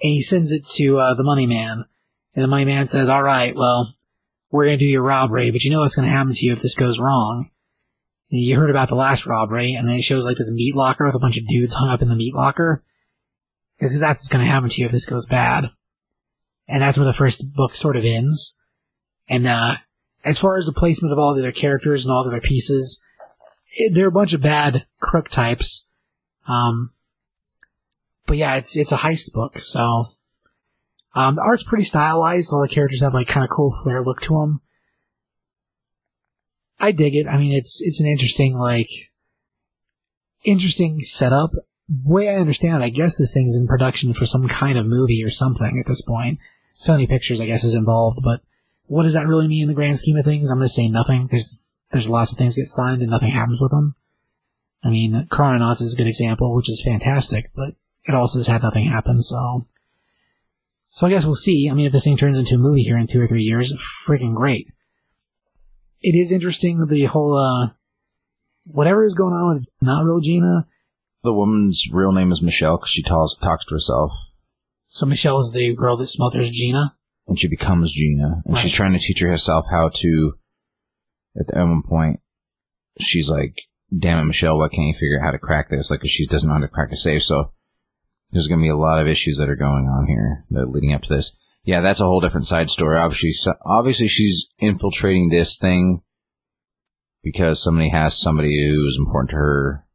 and 0.01 0.09
he 0.09 0.21
sends 0.21 0.51
it 0.51 0.65
to 0.75 0.97
uh, 0.97 1.13
the 1.13 1.23
money 1.23 1.45
man. 1.45 1.85
And 2.35 2.43
the 2.43 2.47
money 2.47 2.65
man 2.65 2.87
says, 2.87 3.09
all 3.09 3.23
right, 3.23 3.55
well, 3.55 3.93
we're 4.51 4.65
going 4.65 4.77
to 4.77 4.85
do 4.85 4.89
your 4.89 5.03
robbery, 5.03 5.51
but 5.51 5.63
you 5.63 5.71
know 5.71 5.79
what's 5.79 5.95
going 5.95 6.07
to 6.07 6.13
happen 6.13 6.33
to 6.33 6.45
you 6.45 6.53
if 6.53 6.61
this 6.61 6.75
goes 6.75 6.99
wrong. 6.99 7.49
And 8.31 8.39
you 8.39 8.55
heard 8.55 8.71
about 8.71 8.89
the 8.89 8.95
last 8.95 9.25
robbery, 9.25 9.73
and 9.73 9.87
then 9.87 9.95
it 9.95 10.03
shows 10.03 10.25
like 10.25 10.37
this 10.37 10.51
meat 10.51 10.75
locker 10.75 11.05
with 11.05 11.15
a 11.15 11.19
bunch 11.19 11.37
of 11.37 11.47
dudes 11.47 11.75
hung 11.75 11.89
up 11.89 12.01
in 12.01 12.09
the 12.09 12.15
meat 12.15 12.33
locker. 12.33 12.83
Because 13.83 13.99
that's 13.99 14.21
what's 14.21 14.29
going 14.29 14.45
to 14.45 14.49
happen 14.49 14.69
to 14.69 14.79
you 14.79 14.85
if 14.85 14.93
this 14.93 15.05
goes 15.05 15.25
bad. 15.25 15.65
and 16.67 16.81
that's 16.81 16.97
where 16.97 17.05
the 17.05 17.11
first 17.11 17.53
book 17.53 17.75
sort 17.75 17.97
of 17.97 18.05
ends. 18.05 18.55
And 19.27 19.45
uh, 19.45 19.75
as 20.23 20.39
far 20.39 20.55
as 20.55 20.65
the 20.65 20.71
placement 20.71 21.11
of 21.11 21.19
all 21.19 21.35
the 21.35 21.41
other 21.41 21.51
characters 21.51 22.05
and 22.05 22.13
all 22.13 22.23
the 22.23 22.29
other 22.29 22.41
pieces, 22.41 23.01
it, 23.75 23.93
they're 23.93 24.07
a 24.07 24.11
bunch 24.11 24.33
of 24.33 24.41
bad 24.41 24.85
crook 24.99 25.29
types. 25.29 25.87
Um, 26.47 26.91
but 28.25 28.37
yeah, 28.37 28.55
it's 28.55 28.77
it's 28.77 28.91
a 28.91 28.97
heist 28.97 29.33
book, 29.33 29.59
so 29.59 30.05
um, 31.13 31.35
the 31.35 31.41
art's 31.41 31.63
pretty 31.63 31.83
stylized. 31.83 32.53
All 32.53 32.61
the 32.61 32.73
characters 32.73 33.01
have 33.01 33.13
like 33.13 33.27
kind 33.27 33.43
of 33.43 33.49
cool 33.49 33.73
flair 33.83 34.01
look 34.01 34.21
to 34.21 34.39
them. 34.39 34.61
I 36.79 36.91
dig 36.93 37.15
it. 37.15 37.27
I 37.27 37.37
mean, 37.37 37.51
it's 37.51 37.81
it's 37.81 37.99
an 37.99 38.07
interesting 38.07 38.57
like 38.57 39.11
interesting 40.43 40.99
setup. 41.01 41.51
Way 42.03 42.29
I 42.29 42.35
understand, 42.35 42.81
it, 42.81 42.85
I 42.85 42.89
guess 42.89 43.17
this 43.17 43.33
thing's 43.33 43.55
in 43.55 43.67
production 43.67 44.13
for 44.13 44.25
some 44.25 44.47
kind 44.47 44.77
of 44.77 44.85
movie 44.85 45.23
or 45.23 45.29
something 45.29 45.77
at 45.79 45.87
this 45.87 46.01
point. 46.01 46.39
Sony 46.73 47.07
Pictures, 47.07 47.39
I 47.39 47.45
guess, 47.45 47.63
is 47.63 47.75
involved, 47.75 48.19
but 48.23 48.41
what 48.87 49.03
does 49.03 49.13
that 49.13 49.27
really 49.27 49.47
mean 49.47 49.63
in 49.63 49.67
the 49.67 49.73
grand 49.73 49.99
scheme 49.99 50.17
of 50.17 50.25
things? 50.25 50.49
I'm 50.49 50.57
going 50.57 50.67
to 50.67 50.73
say 50.73 50.87
nothing. 50.87 51.27
There's 51.27 51.63
there's 51.91 52.09
lots 52.09 52.31
of 52.31 52.37
things 52.37 52.55
get 52.55 52.67
signed 52.67 53.01
and 53.01 53.11
nothing 53.11 53.31
happens 53.31 53.61
with 53.61 53.71
them. 53.71 53.95
I 54.83 54.89
mean, 54.89 55.27
Chrononauts 55.29 55.81
is 55.81 55.93
a 55.93 55.97
good 55.97 56.07
example, 56.07 56.55
which 56.55 56.69
is 56.69 56.81
fantastic, 56.81 57.51
but 57.55 57.75
it 58.05 58.15
also 58.15 58.39
has 58.39 58.47
had 58.47 58.63
nothing 58.63 58.85
happen, 58.85 59.21
so. 59.21 59.67
So 60.87 61.07
I 61.07 61.09
guess 61.09 61.25
we'll 61.25 61.35
see. 61.35 61.69
I 61.69 61.73
mean, 61.73 61.85
if 61.85 61.93
this 61.93 62.03
thing 62.03 62.17
turns 62.17 62.37
into 62.37 62.55
a 62.55 62.59
movie 62.59 62.83
here 62.83 62.97
in 62.97 63.07
two 63.07 63.21
or 63.21 63.27
three 63.27 63.43
years, 63.43 63.73
freaking 64.07 64.35
great. 64.35 64.67
It 66.01 66.15
is 66.15 66.31
interesting, 66.31 66.85
the 66.85 67.05
whole, 67.05 67.35
uh, 67.35 67.69
whatever 68.73 69.03
is 69.03 69.15
going 69.15 69.33
on 69.33 69.55
with 69.55 69.67
not 69.81 70.03
real 70.03 70.19
Gina. 70.19 70.67
The 71.23 71.33
woman's 71.33 71.85
real 71.91 72.11
name 72.11 72.31
is 72.31 72.41
Michelle 72.41 72.77
because 72.77 72.89
she 72.89 73.01
talks, 73.03 73.35
talks 73.41 73.65
to 73.65 73.75
herself. 73.75 74.11
So 74.87 75.05
Michelle 75.05 75.39
is 75.39 75.51
the 75.53 75.73
girl 75.73 75.95
that 75.97 76.07
smothers 76.07 76.49
Gina. 76.51 76.95
And 77.27 77.39
she 77.39 77.47
becomes 77.47 77.93
Gina. 77.93 78.41
And 78.45 78.53
Right. 78.55 78.61
she's 78.61 78.73
trying 78.73 78.91
to 78.93 78.99
teach 78.99 79.19
herself 79.21 79.65
how 79.71 79.89
to, 79.89 80.33
at 81.39 81.47
the, 81.47 81.59
one 81.65 81.81
point, 81.87 82.19
she's 82.99 83.29
like, 83.29 83.55
damn 83.97 84.19
it, 84.19 84.25
Michelle, 84.25 84.57
why 84.57 84.67
can't 84.67 84.87
you 84.87 84.93
figure 84.93 85.19
out 85.21 85.25
how 85.25 85.31
to 85.31 85.39
crack 85.39 85.69
this? 85.69 85.89
Like, 85.89 86.01
'cause 86.01 86.09
she 86.09 86.27
doesn't 86.27 86.47
know 86.47 86.55
how 86.55 86.61
to 86.61 86.67
crack 86.67 86.91
a 86.91 86.97
safe. 86.97 87.23
So 87.23 87.53
there's 88.31 88.47
going 88.47 88.59
to 88.59 88.63
be 88.65 88.69
a 88.69 88.75
lot 88.77 88.99
of 88.99 89.07
issues 89.07 89.37
that 89.37 89.49
are 89.49 89.55
going 89.55 89.87
on 89.87 90.05
here 90.07 90.45
that 90.51 90.63
are 90.63 90.67
leading 90.69 90.93
up 90.93 91.03
to 91.03 91.09
this. 91.15 91.35
Yeah, 91.63 91.79
that's 91.79 92.01
a 92.01 92.05
whole 92.05 92.19
different 92.19 92.47
side 92.47 92.69
story. 92.69 92.97
Obviously, 92.97 93.29
so- 93.31 93.55
obviously 93.65 94.09
she's 94.09 94.47
infiltrating 94.59 95.29
this 95.29 95.57
thing 95.57 96.01
because 97.23 97.63
somebody 97.63 97.89
has 97.89 98.19
somebody 98.19 98.67
who's 98.67 98.97
important 98.97 99.29
to 99.29 99.37
her 99.37 99.85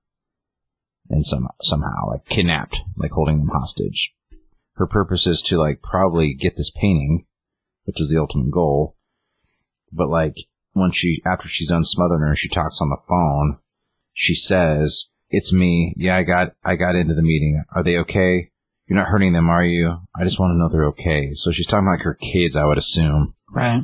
and 1.10 1.24
some, 1.24 1.48
somehow, 1.62 2.08
like 2.08 2.24
kidnapped, 2.26 2.80
like 2.96 3.12
holding 3.12 3.38
them 3.38 3.48
hostage. 3.48 4.14
Her 4.74 4.86
purpose 4.86 5.26
is 5.26 5.42
to 5.42 5.58
like 5.58 5.82
probably 5.82 6.34
get 6.34 6.56
this 6.56 6.70
painting, 6.70 7.24
which 7.84 8.00
is 8.00 8.10
the 8.10 8.20
ultimate 8.20 8.50
goal. 8.52 8.96
But 9.92 10.08
like, 10.08 10.36
when 10.72 10.90
she, 10.92 11.22
after 11.26 11.48
she's 11.48 11.68
done 11.68 11.82
smothering 11.82 12.20
her, 12.20 12.36
she 12.36 12.48
talks 12.48 12.78
on 12.80 12.88
the 12.90 13.02
phone. 13.08 13.58
She 14.12 14.34
says, 14.34 15.08
it's 15.30 15.52
me. 15.52 15.94
Yeah, 15.96 16.16
I 16.16 16.22
got, 16.22 16.52
I 16.64 16.76
got 16.76 16.94
into 16.94 17.14
the 17.14 17.22
meeting. 17.22 17.62
Are 17.74 17.82
they 17.82 17.96
okay? 17.98 18.50
You're 18.86 18.98
not 18.98 19.08
hurting 19.08 19.32
them, 19.32 19.50
are 19.50 19.64
you? 19.64 19.96
I 20.18 20.24
just 20.24 20.38
want 20.38 20.52
to 20.52 20.56
know 20.58 20.68
they're 20.68 20.88
okay. 20.88 21.32
So 21.34 21.50
she's 21.50 21.66
talking 21.66 21.86
like 21.86 22.02
her 22.02 22.14
kids, 22.14 22.56
I 22.56 22.64
would 22.64 22.78
assume, 22.78 23.32
Right. 23.50 23.82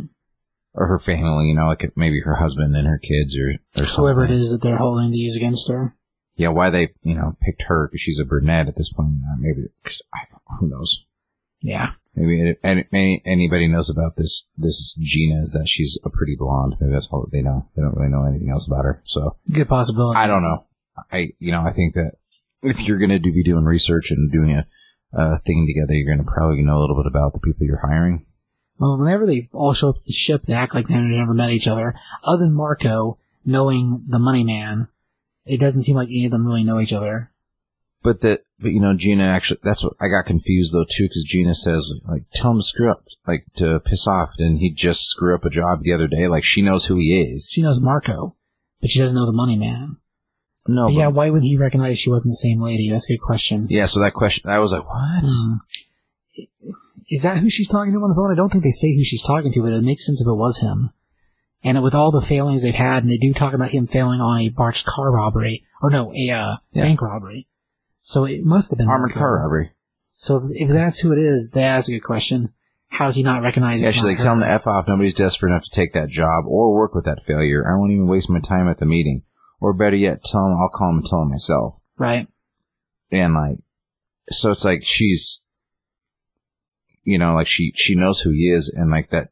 or 0.75 0.87
her 0.87 0.99
family, 0.99 1.47
you 1.47 1.55
know, 1.55 1.67
like 1.67 1.85
maybe 1.97 2.21
her 2.21 2.37
husband 2.37 2.75
and 2.77 2.87
her 2.87 2.99
kids 2.99 3.37
or, 3.37 3.55
or. 3.83 3.87
Whoever 3.87 4.25
it 4.25 4.31
is 4.31 4.51
that 4.51 4.63
they're 4.63 4.79
holding 4.79 5.11
to 5.11 5.19
use 5.19 5.37
against 5.37 5.69
her. 5.71 5.95
Yeah, 6.37 6.49
why 6.49 6.71
they, 6.71 6.89
you 7.03 7.15
know, 7.15 7.37
picked 7.41 7.63
her 7.69 7.87
because 7.89 8.01
she's 8.01 8.19
a 8.19 8.25
brunette 8.25 8.69
at 8.69 8.77
this 8.77 8.93
point. 8.93 9.11
Maybe, 9.39 9.69
'cause 9.85 10.03
I, 10.13 10.21
who 10.59 10.69
knows? 10.69 11.05
Yeah. 11.61 11.93
Maybe 12.17 12.41
any, 12.41 12.57
any, 12.63 12.85
any- 12.93 13.23
anybody 13.25 13.69
knows 13.69 13.89
about 13.89 14.17
this. 14.17 14.47
This 14.57 14.95
Gina 15.01 15.41
is 15.41 15.53
that 15.53 15.69
she's 15.69 15.99
a 16.05 16.11
pretty 16.11 16.37
blonde. 16.39 16.75
Maybe 16.81 16.93
that's 16.93 17.09
all 17.11 17.29
they 17.33 17.43
know. 17.43 17.69
They 17.77 17.83
don't 17.83 17.97
really 17.97 18.11
know 18.11 18.25
anything 18.25 18.51
else 18.51 18.67
about 18.67 18.85
her. 18.85 19.01
So 19.05 19.37
it's 19.43 19.53
a 19.53 19.55
Good 19.55 19.69
possibility. 19.69 20.19
I 20.19 20.27
don't 20.27 20.43
know. 20.43 20.65
I, 21.11 21.31
you 21.39 21.51
know, 21.53 21.63
I 21.63 21.71
think 21.71 21.95
that 21.95 22.13
if 22.63 22.81
you're 22.83 22.99
going 22.99 23.11
to 23.11 23.19
do, 23.19 23.33
be 23.33 23.43
doing 23.43 23.65
research 23.65 24.11
and 24.11 24.31
doing 24.31 24.53
a, 24.53 24.67
a 25.13 25.39
thing 25.39 25.67
together, 25.69 25.95
you're 25.95 26.15
going 26.15 26.25
to 26.25 26.31
probably 26.33 26.63
know 26.63 26.77
a 26.79 26.81
little 26.81 26.97
bit 26.97 27.07
about 27.07 27.33
the 27.33 27.41
people 27.41 27.67
you're 27.67 27.85
hiring. 27.87 28.27
Well, 28.79 28.99
whenever 28.99 29.25
they 29.27 29.49
all 29.53 29.73
show 29.73 29.91
up 29.91 29.97
at 29.97 30.05
the 30.05 30.13
ship, 30.13 30.43
they 30.43 30.55
act 30.55 30.75
like 30.75 30.89
they've 30.89 30.99
never 30.99 31.33
met 31.35 31.51
each 31.51 31.69
other. 31.69 31.95
Other 32.25 32.45
than 32.45 32.55
Marco 32.55 33.19
knowing 33.45 34.05
the 34.09 34.19
money 34.19 34.43
man, 34.45 34.89
it 35.47 35.61
doesn't 35.61 35.83
seem 35.83 35.97
like 35.97 36.09
any 36.09 36.25
of 36.27 36.31
them 36.33 36.47
really 36.47 36.65
know 36.65 36.81
each 36.81 36.93
other. 36.93 37.31
But 38.03 38.21
that, 38.21 38.45
but 38.59 38.73
you 38.73 38.81
know, 38.81 38.95
Gina 38.95 39.25
actually, 39.25 39.61
that's 39.63 39.83
what 39.83 39.95
I 40.01 40.09
got 40.09 40.27
confused 40.27 40.75
though 40.75 40.85
too, 40.85 41.05
because 41.05 41.25
Gina 41.25 41.55
says 41.55 41.93
like, 42.07 42.25
tell 42.35 42.51
him 42.51 42.59
to 42.59 42.63
screw 42.63 42.91
up, 42.91 43.05
like 43.27 43.47
to 43.57 43.81
piss 43.81 44.07
off, 44.07 44.31
and 44.39 44.59
he 44.59 44.71
just 44.71 45.07
screw 45.09 45.35
up 45.35 45.45
a 45.45 45.51
job 45.51 45.81
the 45.81 45.93
other 45.95 46.07
day. 46.07 46.29
Like 46.29 46.45
she 46.45 46.61
knows 46.61 46.85
who 46.87 46.97
he 46.97 47.23
is. 47.33 47.49
She 47.51 47.63
knows 47.63 47.81
Marco, 47.81 48.37
but 48.83 48.91
she 48.91 48.99
doesn't 48.99 49.17
know 49.17 49.25
the 49.27 49.33
money 49.33 49.57
man. 49.57 49.97
No, 50.67 50.87
But 50.87 50.93
but- 50.93 50.99
yeah, 50.99 51.09
why 51.09 51.31
would 51.31 51.43
he 51.43 51.57
recognize 51.57 51.99
she 51.99 52.11
wasn't 52.11 52.33
the 52.33 52.37
same 52.37 52.61
lady? 52.61 52.91
That's 52.91 53.09
a 53.09 53.15
good 53.15 53.23
question. 53.23 53.67
yeah. 53.71 53.87
So 53.87 54.01
that 54.01 54.13
question, 54.15 54.51
I 54.51 54.59
was 54.59 54.73
like, 54.73 54.87
what? 54.87 55.23
Hmm. 55.25 55.55
Is 57.11 57.23
that 57.23 57.39
who 57.39 57.51
she's 57.51 57.69
talking 57.69 57.93
to 57.93 57.99
on 58.03 58.09
the 58.09 58.15
phone? 58.15 58.33
I 58.33 58.35
don't 58.35 58.51
think 58.51 58.65
they 58.65 58.71
say 58.71 58.95
who 58.95 59.05
she's 59.05 59.23
talking 59.23 59.53
to, 59.53 59.63
but 59.63 59.73
it 59.73 59.85
makes 59.85 60.05
sense 60.07 60.21
if 60.21 60.27
it 60.27 60.33
was 60.35 60.59
him. 60.59 60.91
And 61.65 61.83
with 61.83 61.95
all 61.95 62.13
the 62.13 62.21
failings 62.21 62.63
they've 62.63 62.75
had, 62.75 63.03
and 63.03 63.11
they 63.11 63.17
do 63.17 63.33
talk 63.33 63.55
about 63.55 63.71
him 63.71 63.87
failing 63.87 64.21
on 64.21 64.39
a 64.41 64.51
barged 64.51 64.85
car 64.85 65.11
robbery, 65.11 65.65
or 65.81 65.91
no, 65.91 66.13
a 66.15 66.31
uh, 66.31 66.57
Yeah. 66.73 66.83
bank 66.83 67.01
robbery. 67.01 67.49
So 68.03 68.27
it 68.27 68.45
must 68.45 68.71
have 68.71 68.79
been 68.79 68.89
Armored 68.89 69.13
car 69.13 69.41
robbery. 69.41 69.73
So 70.13 70.37
if, 70.37 70.43
if 70.53 70.69
that's 70.69 71.01
who 71.01 71.13
it 71.13 71.19
is, 71.19 71.49
that's 71.51 71.89
a 71.89 71.93
good 71.93 72.05
question. 72.05 72.53
How's 72.89 73.17
he 73.17 73.23
not 73.23 73.43
recognizing? 73.43 73.85
Yeah, 73.85 73.93
she's 73.93 74.05
like, 74.05 74.19
tell 74.19 74.35
him 74.35 74.41
to 74.41 74.49
F 74.49 74.67
off. 74.67 74.87
Nobody's 74.87 75.15
desperate 75.15 75.51
enough 75.51 75.65
to 75.65 75.71
take 75.71 75.95
that 75.95 76.11
job 76.11 76.45
or 76.47 76.75
work 76.75 76.95
with 76.95 77.07
that 77.07 77.25
failure. 77.27 77.65
I 77.67 77.77
won't 77.77 77.93
even 77.93 78.07
waste 78.07 78.29
my 78.31 78.41
time 78.41 78.69
at 78.69 78.77
the 78.77 78.87
meeting. 78.87 79.23
Or 79.59 79.73
better 79.73 79.97
yet, 79.97 80.23
tell 80.23 80.45
him 80.47 80.59
I'll 80.61 80.69
call 80.69 80.91
him 80.91 80.99
and 80.99 81.07
tell 81.07 81.23
him 81.23 81.31
myself. 81.31 81.81
Right. 81.97 82.29
And 83.11 83.35
like, 83.35 83.59
so 84.29 84.51
it's 84.53 84.65
like 84.65 84.85
she's, 84.85 85.43
you 87.03 87.19
know, 87.19 87.35
like 87.35 87.47
she, 87.47 87.73
she 87.75 87.95
knows 87.95 88.21
who 88.21 88.31
he 88.31 88.51
is 88.51 88.69
and 88.69 88.91
like 88.91 89.11
that 89.11 89.31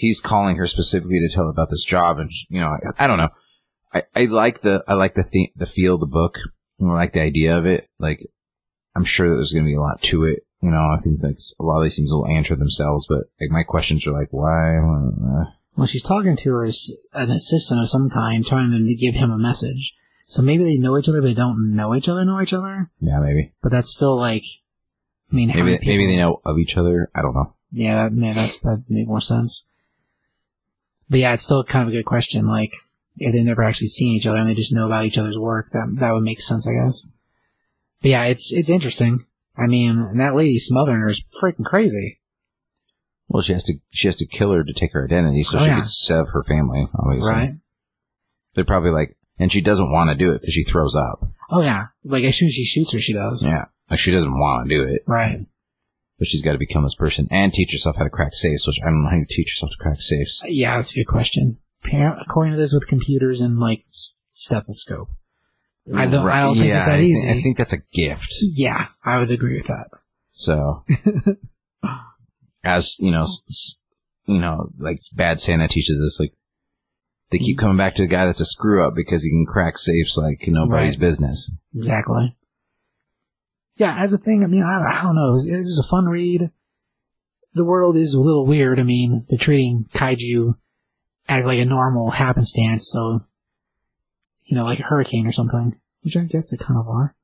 he's 0.00 0.18
calling 0.20 0.56
her 0.56 0.66
specifically 0.66 1.20
to 1.20 1.28
tell 1.28 1.44
her 1.44 1.50
about 1.50 1.68
this 1.68 1.84
job. 1.84 2.18
And, 2.18 2.30
you 2.48 2.58
know, 2.58 2.68
I, 2.68 3.04
I 3.04 3.06
don't 3.06 3.18
know. 3.18 3.28
I, 3.92 4.02
I 4.16 4.24
like 4.24 4.62
the, 4.62 4.82
I 4.88 4.94
like 4.94 5.14
the, 5.14 5.24
the, 5.30 5.52
the 5.56 5.66
feel 5.66 5.94
of 5.94 6.00
the 6.00 6.06
book. 6.06 6.38
I 6.80 6.84
like 6.84 7.12
the 7.12 7.20
idea 7.20 7.56
of 7.56 7.66
it. 7.66 7.90
Like, 7.98 8.26
I'm 8.96 9.04
sure 9.04 9.28
that 9.28 9.34
there's 9.34 9.52
going 9.52 9.66
to 9.66 9.70
be 9.70 9.76
a 9.76 9.80
lot 9.80 10.00
to 10.02 10.24
it. 10.24 10.46
You 10.62 10.70
know, 10.70 10.78
I 10.78 10.96
think 11.02 11.22
like 11.22 11.38
a 11.58 11.62
lot 11.62 11.78
of 11.78 11.84
these 11.84 11.96
things 11.96 12.12
will 12.12 12.26
answer 12.26 12.56
themselves, 12.56 13.06
but 13.06 13.24
like 13.40 13.50
my 13.50 13.62
questions 13.62 14.06
are 14.06 14.12
like, 14.12 14.28
why? 14.30 14.78
Well, 15.76 15.86
she's 15.86 16.02
talking 16.02 16.36
to 16.36 16.50
her 16.52 16.62
as 16.64 16.90
an 17.12 17.30
assistant 17.30 17.80
of 17.80 17.90
some 17.90 18.10
kind, 18.10 18.44
trying 18.44 18.70
to 18.70 18.94
give 18.94 19.14
him 19.14 19.30
a 19.30 19.38
message. 19.38 19.94
So 20.24 20.42
maybe 20.42 20.64
they 20.64 20.78
know 20.78 20.96
each 20.96 21.08
other, 21.08 21.20
but 21.20 21.28
they 21.28 21.34
don't 21.34 21.74
know 21.74 21.94
each 21.94 22.08
other, 22.08 22.24
know 22.24 22.40
each 22.40 22.52
other. 22.52 22.90
yeah, 23.00 23.20
maybe. 23.20 23.52
But 23.62 23.72
that's 23.72 23.90
still 23.90 24.16
like, 24.16 24.44
I 25.30 25.36
mean, 25.36 25.48
how 25.48 25.58
Maybe, 25.58 25.72
many 25.72 25.86
maybe 25.86 26.06
they 26.06 26.16
know 26.16 26.40
of 26.44 26.58
each 26.58 26.76
other. 26.76 27.10
I 27.14 27.22
don't 27.22 27.34
know. 27.34 27.54
Yeah, 27.72 27.94
that, 28.02 28.12
man, 28.12 28.34
that's, 28.34 28.58
that'd 28.58 28.84
make 28.88 29.06
more 29.06 29.20
sense. 29.20 29.66
But 31.10 31.18
yeah, 31.18 31.34
it's 31.34 31.44
still 31.44 31.64
kind 31.64 31.82
of 31.82 31.92
a 31.92 31.96
good 31.96 32.04
question. 32.06 32.46
Like, 32.46 32.70
if 33.18 33.32
they've 33.32 33.44
never 33.44 33.62
actually 33.64 33.88
seen 33.88 34.14
each 34.16 34.26
other 34.26 34.38
and 34.38 34.48
they 34.48 34.54
just 34.54 34.72
know 34.72 34.86
about 34.86 35.04
each 35.04 35.18
other's 35.18 35.38
work, 35.38 35.66
that, 35.72 35.96
that 35.96 36.12
would 36.12 36.22
make 36.22 36.40
sense, 36.40 36.66
I 36.68 36.72
guess. 36.74 37.08
But 38.00 38.10
yeah, 38.12 38.24
it's, 38.24 38.52
it's 38.52 38.70
interesting. 38.70 39.26
I 39.56 39.66
mean, 39.66 39.98
and 39.98 40.20
that 40.20 40.34
lady 40.36 40.58
smothering 40.58 41.00
her 41.00 41.08
is 41.08 41.22
freaking 41.42 41.64
crazy. 41.64 42.20
Well, 43.28 43.42
she 43.42 43.52
has 43.52 43.64
to, 43.64 43.74
she 43.90 44.08
has 44.08 44.16
to 44.16 44.26
kill 44.26 44.52
her 44.52 44.64
to 44.64 44.72
take 44.72 44.92
her 44.92 45.04
identity 45.04 45.42
so 45.42 45.58
Oh, 45.58 45.60
she 45.60 45.66
yeah. 45.66 45.74
can 45.76 45.84
sev 45.84 46.28
her 46.28 46.42
family, 46.44 46.88
obviously. 46.94 47.30
Right? 47.32 47.50
They're 48.54 48.64
probably 48.64 48.90
like, 48.90 49.16
and 49.38 49.50
she 49.52 49.60
doesn't 49.60 49.92
want 49.92 50.10
to 50.10 50.16
do 50.16 50.32
it 50.32 50.40
because 50.40 50.54
she 50.54 50.64
throws 50.64 50.96
up. 50.96 51.24
Oh 51.50 51.62
yeah. 51.62 51.86
Like 52.04 52.24
as 52.24 52.36
soon 52.36 52.46
as 52.46 52.54
she 52.54 52.64
shoots 52.64 52.92
her, 52.92 52.98
she 53.00 53.12
does. 53.12 53.44
Yeah. 53.44 53.66
Like 53.90 53.98
she 53.98 54.12
doesn't 54.12 54.32
want 54.38 54.68
to 54.68 54.76
do 54.76 54.84
it, 54.84 55.02
Right. 55.06 55.46
But 56.20 56.28
she's 56.28 56.42
got 56.42 56.52
to 56.52 56.58
become 56.58 56.84
this 56.84 56.94
person 56.94 57.26
and 57.32 57.52
teach 57.52 57.72
herself 57.72 57.96
how 57.96 58.04
to 58.04 58.10
crack 58.10 58.32
safes, 58.34 58.66
which 58.68 58.78
I 58.82 58.84
don't 58.86 59.02
know 59.02 59.10
how 59.10 59.16
you 59.16 59.26
teach 59.28 59.48
yourself 59.48 59.72
to 59.72 59.82
crack 59.82 59.96
safes. 60.00 60.40
Yeah, 60.44 60.76
that's 60.76 60.92
a 60.92 61.00
good 61.00 61.06
question. 61.08 61.58
According 61.92 62.52
to 62.52 62.58
this, 62.58 62.72
with 62.74 62.86
computers 62.86 63.40
and 63.40 63.58
like 63.58 63.84
stethoscope. 64.34 65.08
I 65.96 66.06
don't. 66.06 66.28
I 66.28 66.42
don't 66.42 66.54
think 66.54 66.66
Yeah, 66.68 66.76
it's 66.78 66.86
that 66.86 67.00
I 67.00 67.02
easy. 67.02 67.26
Think, 67.26 67.38
I 67.38 67.42
think 67.42 67.56
that's 67.56 67.72
a 67.72 67.82
gift. 67.92 68.34
yeah, 68.42 68.88
I 69.02 69.18
would 69.18 69.30
agree 69.30 69.54
with 69.54 69.66
that. 69.66 69.88
So, 70.30 70.84
as 72.64 72.96
you 72.98 73.10
know, 73.10 73.22
s- 73.22 73.42
s- 73.48 73.76
you 74.26 74.38
know, 74.38 74.70
like 74.78 75.00
bad 75.14 75.40
Santa 75.40 75.66
teaches 75.68 76.00
us, 76.00 76.20
like 76.20 76.32
they 77.30 77.38
keep 77.38 77.56
Mm. 77.56 77.60
coming 77.60 77.76
back 77.78 77.94
to 77.96 78.02
the 78.02 78.08
guy 78.08 78.26
that's 78.26 78.40
a 78.40 78.44
screw 78.46 78.86
up 78.86 78.94
because 78.94 79.22
he 79.24 79.30
can 79.30 79.46
crack 79.48 79.78
safes 79.78 80.16
like 80.18 80.44
nobody's 80.46 80.92
Right. 80.94 81.00
business. 81.00 81.50
Exactly. 81.74 82.36
Yeah, 83.76 83.94
as 83.96 84.12
a 84.12 84.18
thing, 84.18 84.44
I 84.44 84.46
mean, 84.46 84.62
I, 84.62 85.00
I 85.00 85.02
don't 85.02 85.14
know. 85.14 85.28
It 85.28 85.32
was, 85.32 85.46
it 85.46 85.56
was 85.56 85.78
a 85.78 85.88
fun 85.88 86.06
read. 86.06 86.50
The 87.54 87.64
world 87.64 87.96
is 87.96 88.14
a 88.14 88.20
little 88.20 88.46
weird. 88.46 88.78
I 88.78 88.82
mean, 88.82 89.24
they're 89.28 89.38
treating 89.38 89.86
kaiju 89.92 90.56
as 91.28 91.46
like 91.46 91.58
a 91.58 91.64
normal 91.64 92.10
happenstance, 92.10 92.88
so, 92.90 93.24
you 94.44 94.56
know, 94.56 94.64
like 94.64 94.80
a 94.80 94.84
hurricane 94.84 95.26
or 95.26 95.32
something, 95.32 95.78
which 96.02 96.16
I 96.16 96.24
guess 96.24 96.50
they 96.50 96.56
kind 96.56 96.78
of 96.78 96.88
are. 96.88 97.14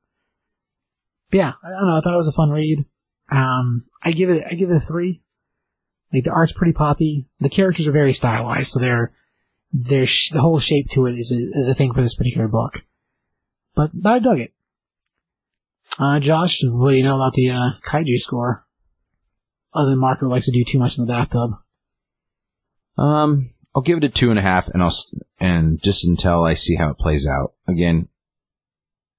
But 1.29 1.37
yeah, 1.37 1.53
I 1.63 1.69
don't 1.69 1.87
know. 1.89 1.97
I 1.97 2.01
thought 2.01 2.13
it 2.13 2.17
was 2.17 2.27
a 2.27 2.33
fun 2.33 2.51
read. 2.51 2.85
Um, 3.29 3.85
I 4.01 4.11
give 4.11 4.29
it, 4.29 4.43
I 4.49 4.55
give 4.55 4.69
it 4.69 4.77
a 4.77 4.79
three. 4.79 5.21
Like 6.13 6.23
the 6.23 6.31
art's 6.31 6.53
pretty 6.53 6.73
poppy. 6.73 7.27
The 7.39 7.49
characters 7.49 7.87
are 7.87 7.91
very 7.91 8.13
stylized, 8.13 8.69
so 8.69 8.79
they're, 8.79 9.13
they're 9.73 10.05
sh- 10.05 10.31
the 10.31 10.41
whole 10.41 10.59
shape 10.59 10.89
to 10.91 11.05
it 11.07 11.15
is 11.15 11.31
a, 11.33 11.59
is 11.59 11.67
a 11.67 11.75
thing 11.75 11.93
for 11.93 12.01
this 12.01 12.15
particular 12.15 12.47
book. 12.47 12.85
But, 13.75 13.91
but 13.93 14.13
I 14.13 14.19
dug 14.19 14.39
it. 14.39 14.53
Uh, 15.99 16.19
Josh, 16.19 16.61
what 16.63 16.91
do 16.91 16.97
you 16.97 17.03
know 17.03 17.15
about 17.15 17.33
the 17.33 17.49
uh, 17.49 17.69
kaiju 17.83 18.17
score? 18.17 18.65
Other 19.73 19.91
than 19.91 19.99
Marco 19.99 20.27
likes 20.27 20.45
to 20.45 20.51
do 20.51 20.63
too 20.63 20.79
much 20.79 20.97
in 20.97 21.05
the 21.05 21.11
bathtub. 21.11 21.51
Um, 22.97 23.51
I'll 23.75 23.81
give 23.81 23.97
it 23.97 24.03
a 24.03 24.09
two 24.09 24.29
and 24.29 24.39
a 24.39 24.43
half, 24.43 24.67
and 24.69 24.81
I'll 24.81 24.93
and 25.39 25.79
just 25.81 26.05
until 26.05 26.43
I 26.43 26.55
see 26.55 26.75
how 26.75 26.89
it 26.89 26.97
plays 26.97 27.27
out. 27.27 27.53
Again, 27.67 28.07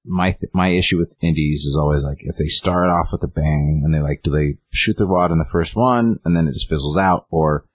my 0.05 0.31
th- 0.31 0.51
my 0.53 0.69
issue 0.69 0.99
with 0.99 1.17
indies 1.23 1.65
is 1.65 1.77
always 1.77 2.03
like 2.03 2.19
if 2.21 2.37
they 2.37 2.47
start 2.47 2.89
off 2.89 3.13
with 3.13 3.23
a 3.23 3.29
bang 3.29 3.83
and 3.85 3.95
they 3.95 4.01
like 4.01 4.23
do 4.23 4.31
they 4.31 4.59
shoot 4.71 4.97
their 4.97 5.07
wad 5.07 5.31
in 5.31 5.39
the 5.39 5.45
first 5.45 5.77
one 5.77 6.19
and 6.25 6.37
then 6.37 6.49
it 6.49 6.53
just 6.53 6.69
fizzles 6.69 6.99
out, 6.99 7.27
or 7.31 7.67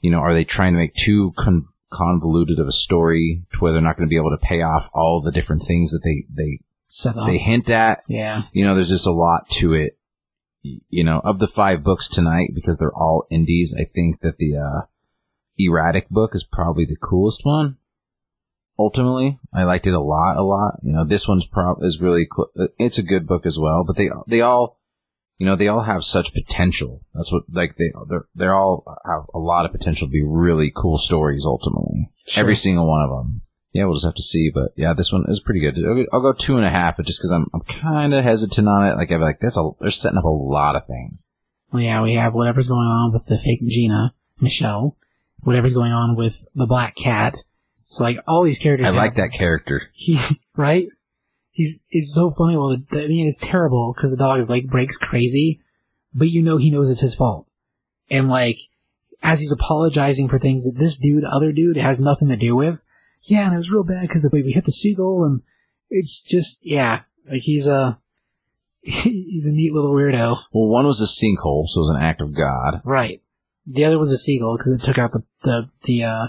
you 0.00 0.10
know, 0.10 0.18
are 0.18 0.34
they 0.34 0.44
trying 0.44 0.72
to 0.72 0.78
make 0.78 0.94
too 0.94 1.32
con- 1.36 1.62
convoluted 1.92 2.58
of 2.58 2.66
a 2.66 2.72
story 2.72 3.44
to 3.52 3.58
where 3.58 3.72
they're 3.72 3.80
not 3.80 3.96
going 3.96 4.06
to 4.06 4.10
be 4.10 4.18
able 4.18 4.30
to 4.30 4.46
pay 4.46 4.62
off 4.62 4.90
all 4.92 5.22
the 5.22 5.32
different 5.32 5.62
things 5.62 5.92
that 5.92 6.00
they 6.02 6.24
they 6.28 6.58
Set 6.96 7.16
up. 7.16 7.26
they 7.26 7.38
hint 7.38 7.68
at 7.70 8.02
yeah. 8.08 8.42
you 8.52 8.64
know, 8.64 8.76
there's 8.76 8.90
just 8.90 9.06
a 9.06 9.12
lot 9.12 9.48
to 9.58 9.72
it. 9.74 9.98
You 10.62 11.02
know, 11.04 11.20
of 11.24 11.40
the 11.40 11.48
five 11.48 11.82
books 11.82 12.08
tonight, 12.08 12.50
because 12.54 12.78
they're 12.78 12.94
all 12.94 13.26
indies, 13.30 13.74
I 13.78 13.82
think 13.84 14.20
that 14.20 14.38
the 14.38 14.56
uh, 14.56 14.86
E-Ratic 15.58 16.08
book 16.08 16.34
is 16.36 16.44
probably 16.44 16.84
the 16.86 16.96
coolest 16.96 17.44
one. 17.44 17.76
Ultimately, 18.78 19.38
I 19.52 19.64
liked 19.64 19.86
it 19.86 19.92
a 19.94 20.00
lot, 20.00 20.36
a 20.36 20.42
lot. 20.42 20.78
You 20.82 20.92
know, 20.92 21.04
this 21.04 21.28
one's 21.28 21.46
prob 21.46 21.78
is 21.82 22.00
really 22.00 22.26
cl- 22.34 22.50
uh, 22.58 22.68
it's 22.78 22.98
a 22.98 23.02
good 23.02 23.26
book 23.26 23.44
as 23.44 23.58
well. 23.58 23.84
But 23.84 23.96
they 23.96 24.08
they 24.26 24.40
all, 24.40 24.78
you 25.38 25.46
know, 25.46 25.54
they 25.54 25.68
all 25.68 25.82
have 25.82 26.02
such 26.04 26.32
potential. 26.32 27.04
That's 27.12 27.30
what 27.32 27.42
like 27.52 27.76
they 27.76 27.92
they're 28.08 28.26
they're 28.34 28.54
all 28.54 28.84
have 29.04 29.26
a 29.34 29.38
lot 29.38 29.64
of 29.66 29.72
potential 29.72 30.06
to 30.08 30.12
be 30.12 30.24
really 30.24 30.72
cool 30.74 30.98
stories. 30.98 31.44
Ultimately, 31.44 32.10
Sure. 32.26 32.42
every 32.42 32.56
single 32.56 32.88
one 32.88 33.02
of 33.02 33.10
them. 33.10 33.42
Yeah, 33.74 33.84
we'll 33.84 33.94
just 33.94 34.06
have 34.06 34.14
to 34.14 34.22
see. 34.22 34.50
But 34.54 34.72
yeah, 34.76 34.94
this 34.94 35.12
one 35.12 35.24
is 35.28 35.40
pretty 35.40 35.60
good. 35.60 35.76
I'll 36.12 36.20
go, 36.20 36.32
two 36.32 36.56
and 36.56 36.64
a 36.64 36.70
half, 36.70 36.96
but 36.96 37.06
just 37.06 37.18
because 37.18 37.32
I'm 37.32 37.46
I'm 37.52 37.62
kind 37.62 38.14
of 38.14 38.22
hesitant 38.22 38.68
on 38.68 38.86
it. 38.86 38.96
Like 38.96 39.10
I'm 39.10 39.20
like, 39.20 39.40
that's 39.40 39.58
a 39.58 39.68
they're 39.80 39.90
setting 39.90 40.16
up 40.16 40.24
a 40.24 40.28
lot 40.28 40.76
of 40.76 40.86
things. 40.86 41.26
Well, 41.72 41.82
yeah, 41.82 42.00
we 42.00 42.14
have 42.14 42.34
whatever's 42.34 42.68
going 42.68 42.86
on 42.86 43.12
with 43.12 43.26
the 43.26 43.36
fake 43.36 43.60
Gina, 43.68 44.14
Michelle, 44.40 44.96
whatever's 45.40 45.74
going 45.74 45.90
on 45.90 46.14
with 46.16 46.46
the 46.54 46.68
black 46.68 46.94
cat. 46.94 47.34
So 47.86 48.04
like 48.04 48.18
all 48.28 48.44
these 48.44 48.60
characters. 48.60 48.86
I 48.86 48.90
have- 48.90 48.96
like 48.96 49.16
that 49.16 49.32
character. 49.32 49.82
He 49.92 50.18
right. 50.56 50.86
He's 51.50 51.80
it's 51.90 52.14
so 52.14 52.30
funny. 52.30 52.56
Well, 52.56 52.76
the, 52.76 53.04
I 53.04 53.08
mean, 53.08 53.26
it's 53.26 53.38
terrible 53.38 53.92
because 53.94 54.12
the 54.12 54.16
dog's 54.16 54.48
leg 54.48 54.68
breaks 54.70 54.96
crazy, 54.96 55.60
but 56.12 56.28
you 56.30 56.42
know 56.42 56.56
he 56.58 56.70
knows 56.70 56.90
it's 56.90 57.00
his 57.00 57.14
fault, 57.14 57.48
and 58.08 58.28
like 58.28 58.56
as 59.22 59.40
he's 59.40 59.52
apologizing 59.52 60.28
for 60.28 60.38
things 60.38 60.64
that 60.64 60.78
this 60.78 60.96
dude, 60.96 61.24
other 61.24 61.52
dude, 61.52 61.76
has 61.76 61.98
nothing 61.98 62.28
to 62.28 62.36
do 62.36 62.54
with. 62.54 62.84
Yeah, 63.24 63.46
and 63.46 63.54
it 63.54 63.56
was 63.56 63.70
real 63.70 63.84
bad 63.84 64.02
because 64.02 64.22
the 64.22 64.30
way 64.32 64.42
we 64.42 64.52
hit 64.52 64.64
the 64.64 64.72
seagull, 64.72 65.24
and 65.24 65.42
it's 65.90 66.22
just 66.22 66.58
yeah, 66.62 67.02
like 67.30 67.42
he's 67.42 67.66
a 67.66 67.98
he's 68.82 69.46
a 69.46 69.52
neat 69.52 69.72
little 69.72 69.94
weirdo. 69.94 70.38
Well, 70.52 70.68
one 70.68 70.86
was 70.86 71.00
a 71.00 71.04
sinkhole, 71.04 71.66
so 71.66 71.78
it 71.78 71.82
was 71.82 71.92
an 71.94 72.02
act 72.02 72.20
of 72.20 72.34
God. 72.34 72.82
Right. 72.84 73.22
The 73.66 73.86
other 73.86 73.98
was 73.98 74.12
a 74.12 74.18
seagull 74.18 74.56
because 74.56 74.72
it 74.72 74.82
took 74.82 74.98
out 74.98 75.12
the 75.12 75.22
the 75.42 75.70
the 75.84 76.04
uh 76.04 76.26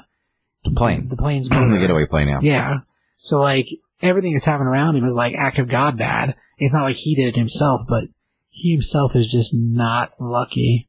The 0.63 0.71
plane, 0.71 1.09
the 1.09 1.17
plane's 1.17 1.49
the 1.49 1.77
getaway 1.79 2.05
plane. 2.05 2.27
Now, 2.27 2.39
Yeah. 2.41 2.77
So 3.17 3.41
like 3.41 3.67
everything 4.01 4.33
that's 4.33 4.45
happening 4.45 4.69
around 4.69 4.95
him 4.95 5.03
is 5.03 5.15
like 5.15 5.35
act 5.35 5.59
of 5.59 5.67
God 5.67 5.97
bad. 5.97 6.35
It's 6.57 6.73
not 6.73 6.83
like 6.83 6.95
he 6.95 7.15
did 7.15 7.27
it 7.27 7.35
himself, 7.35 7.81
but 7.89 8.05
he 8.49 8.71
himself 8.71 9.17
is 9.17 9.27
just 9.27 9.53
not 9.53 10.13
lucky. 10.19 10.87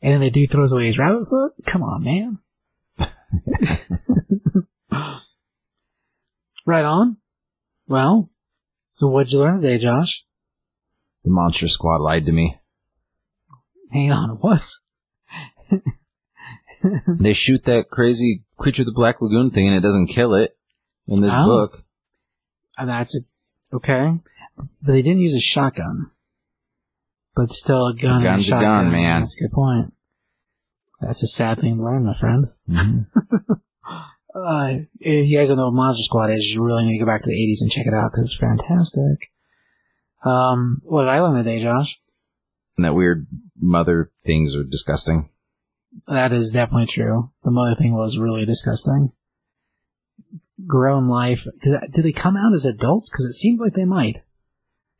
And 0.00 0.14
then 0.14 0.20
the 0.20 0.30
dude 0.30 0.50
throws 0.50 0.70
away 0.70 0.86
his 0.86 0.98
rabbit 0.98 1.26
foot? 1.28 1.54
Come 1.66 1.82
on, 1.82 2.04
man. 2.04 2.38
right 6.66 6.84
on. 6.84 7.16
Well, 7.86 8.30
so 8.92 9.08
what'd 9.08 9.32
you 9.32 9.38
learn 9.40 9.60
today, 9.60 9.78
Josh? 9.78 10.24
the 11.22 11.30
monster 11.30 11.68
squad 11.68 12.00
lied 12.00 12.24
to 12.26 12.32
me. 12.32 12.56
Hang 13.92 14.10
on, 14.10 14.30
what? 14.40 14.66
they 17.08 17.34
shoot 17.34 17.64
that 17.64 17.90
crazy 17.90 18.44
creature 18.56 18.82
of 18.82 18.86
the 18.86 18.92
Black 18.92 19.20
Lagoon 19.20 19.50
thing, 19.50 19.66
and 19.66 19.76
it 19.76 19.80
doesn't 19.80 20.06
kill 20.06 20.32
it 20.34 20.56
in 21.06 21.20
this 21.20 21.32
Oh. 21.34 21.44
book. 21.46 21.84
Uh, 22.78 22.86
That's 22.86 23.16
a, 23.16 23.20
okay. 23.76 24.18
But 24.56 24.66
they 24.82 25.02
didn't 25.02 25.20
use 25.20 25.34
a 25.34 25.40
shotgun. 25.40 26.10
But 27.36 27.50
still 27.52 27.88
a 27.88 27.94
gun. 27.94 28.16
and 28.16 28.24
gun's 28.24 28.40
a 28.42 28.44
shotgun. 28.44 28.84
gun, 28.84 28.92
man. 28.92 29.20
That's 29.20 29.36
a 29.38 29.42
good 29.44 29.52
point. 29.52 29.92
That's 31.02 31.22
a 31.22 31.26
sad 31.26 31.58
thing 31.60 31.76
to 31.76 31.82
learn, 31.82 32.06
my 32.06 32.14
friend. 32.14 32.46
Uh, 34.34 34.78
if 35.00 35.28
you 35.28 35.38
guys 35.38 35.48
don't 35.48 35.56
know 35.56 35.66
what 35.66 35.74
Monster 35.74 36.02
Squad 36.02 36.30
is, 36.30 36.54
you 36.54 36.62
really 36.62 36.86
need 36.86 36.98
to 36.98 37.04
go 37.04 37.06
back 37.06 37.22
to 37.22 37.28
the 37.28 37.34
80s 37.34 37.62
and 37.62 37.70
check 37.70 37.86
it 37.86 37.94
out 37.94 38.12
because 38.12 38.26
it's 38.26 38.36
fantastic. 38.38 39.30
Um, 40.24 40.80
what 40.84 41.02
did 41.02 41.10
I 41.10 41.20
learn 41.20 41.36
today, 41.36 41.60
Josh? 41.60 42.00
And 42.76 42.84
that 42.84 42.94
weird 42.94 43.26
mother 43.58 44.12
things 44.24 44.54
are 44.56 44.64
disgusting. 44.64 45.30
That 46.06 46.32
is 46.32 46.50
definitely 46.50 46.86
true. 46.86 47.30
The 47.42 47.50
mother 47.50 47.74
thing 47.74 47.94
was 47.94 48.18
really 48.18 48.46
disgusting. 48.46 49.12
Grown 50.66 51.08
life. 51.08 51.46
Cause, 51.62 51.76
do 51.90 52.02
they 52.02 52.12
come 52.12 52.36
out 52.36 52.52
as 52.54 52.64
adults? 52.64 53.10
Because 53.10 53.24
it 53.24 53.34
seems 53.34 53.60
like 53.60 53.74
they 53.74 53.84
might. 53.84 54.22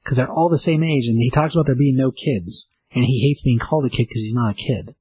Because 0.02 0.16
they're 0.16 0.30
all 0.30 0.48
the 0.48 0.58
same 0.58 0.82
age, 0.82 1.06
and 1.06 1.18
he 1.18 1.30
talks 1.30 1.54
about 1.54 1.66
there 1.66 1.74
being 1.74 1.96
no 1.96 2.10
kids, 2.10 2.68
and 2.92 3.04
he 3.04 3.20
hates 3.20 3.42
being 3.42 3.58
called 3.58 3.84
a 3.84 3.90
kid 3.90 4.08
because 4.08 4.22
he's 4.22 4.34
not 4.34 4.52
a 4.52 4.54
kid. 4.54 4.94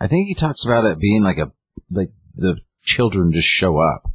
I 0.00 0.06
think 0.06 0.28
he 0.28 0.34
talks 0.34 0.64
about 0.64 0.84
it 0.84 0.98
being 0.98 1.22
like 1.22 1.38
a 1.38 1.52
like 1.90 2.10
the 2.34 2.58
children 2.82 3.32
just 3.32 3.48
show 3.48 3.78
up. 3.78 4.10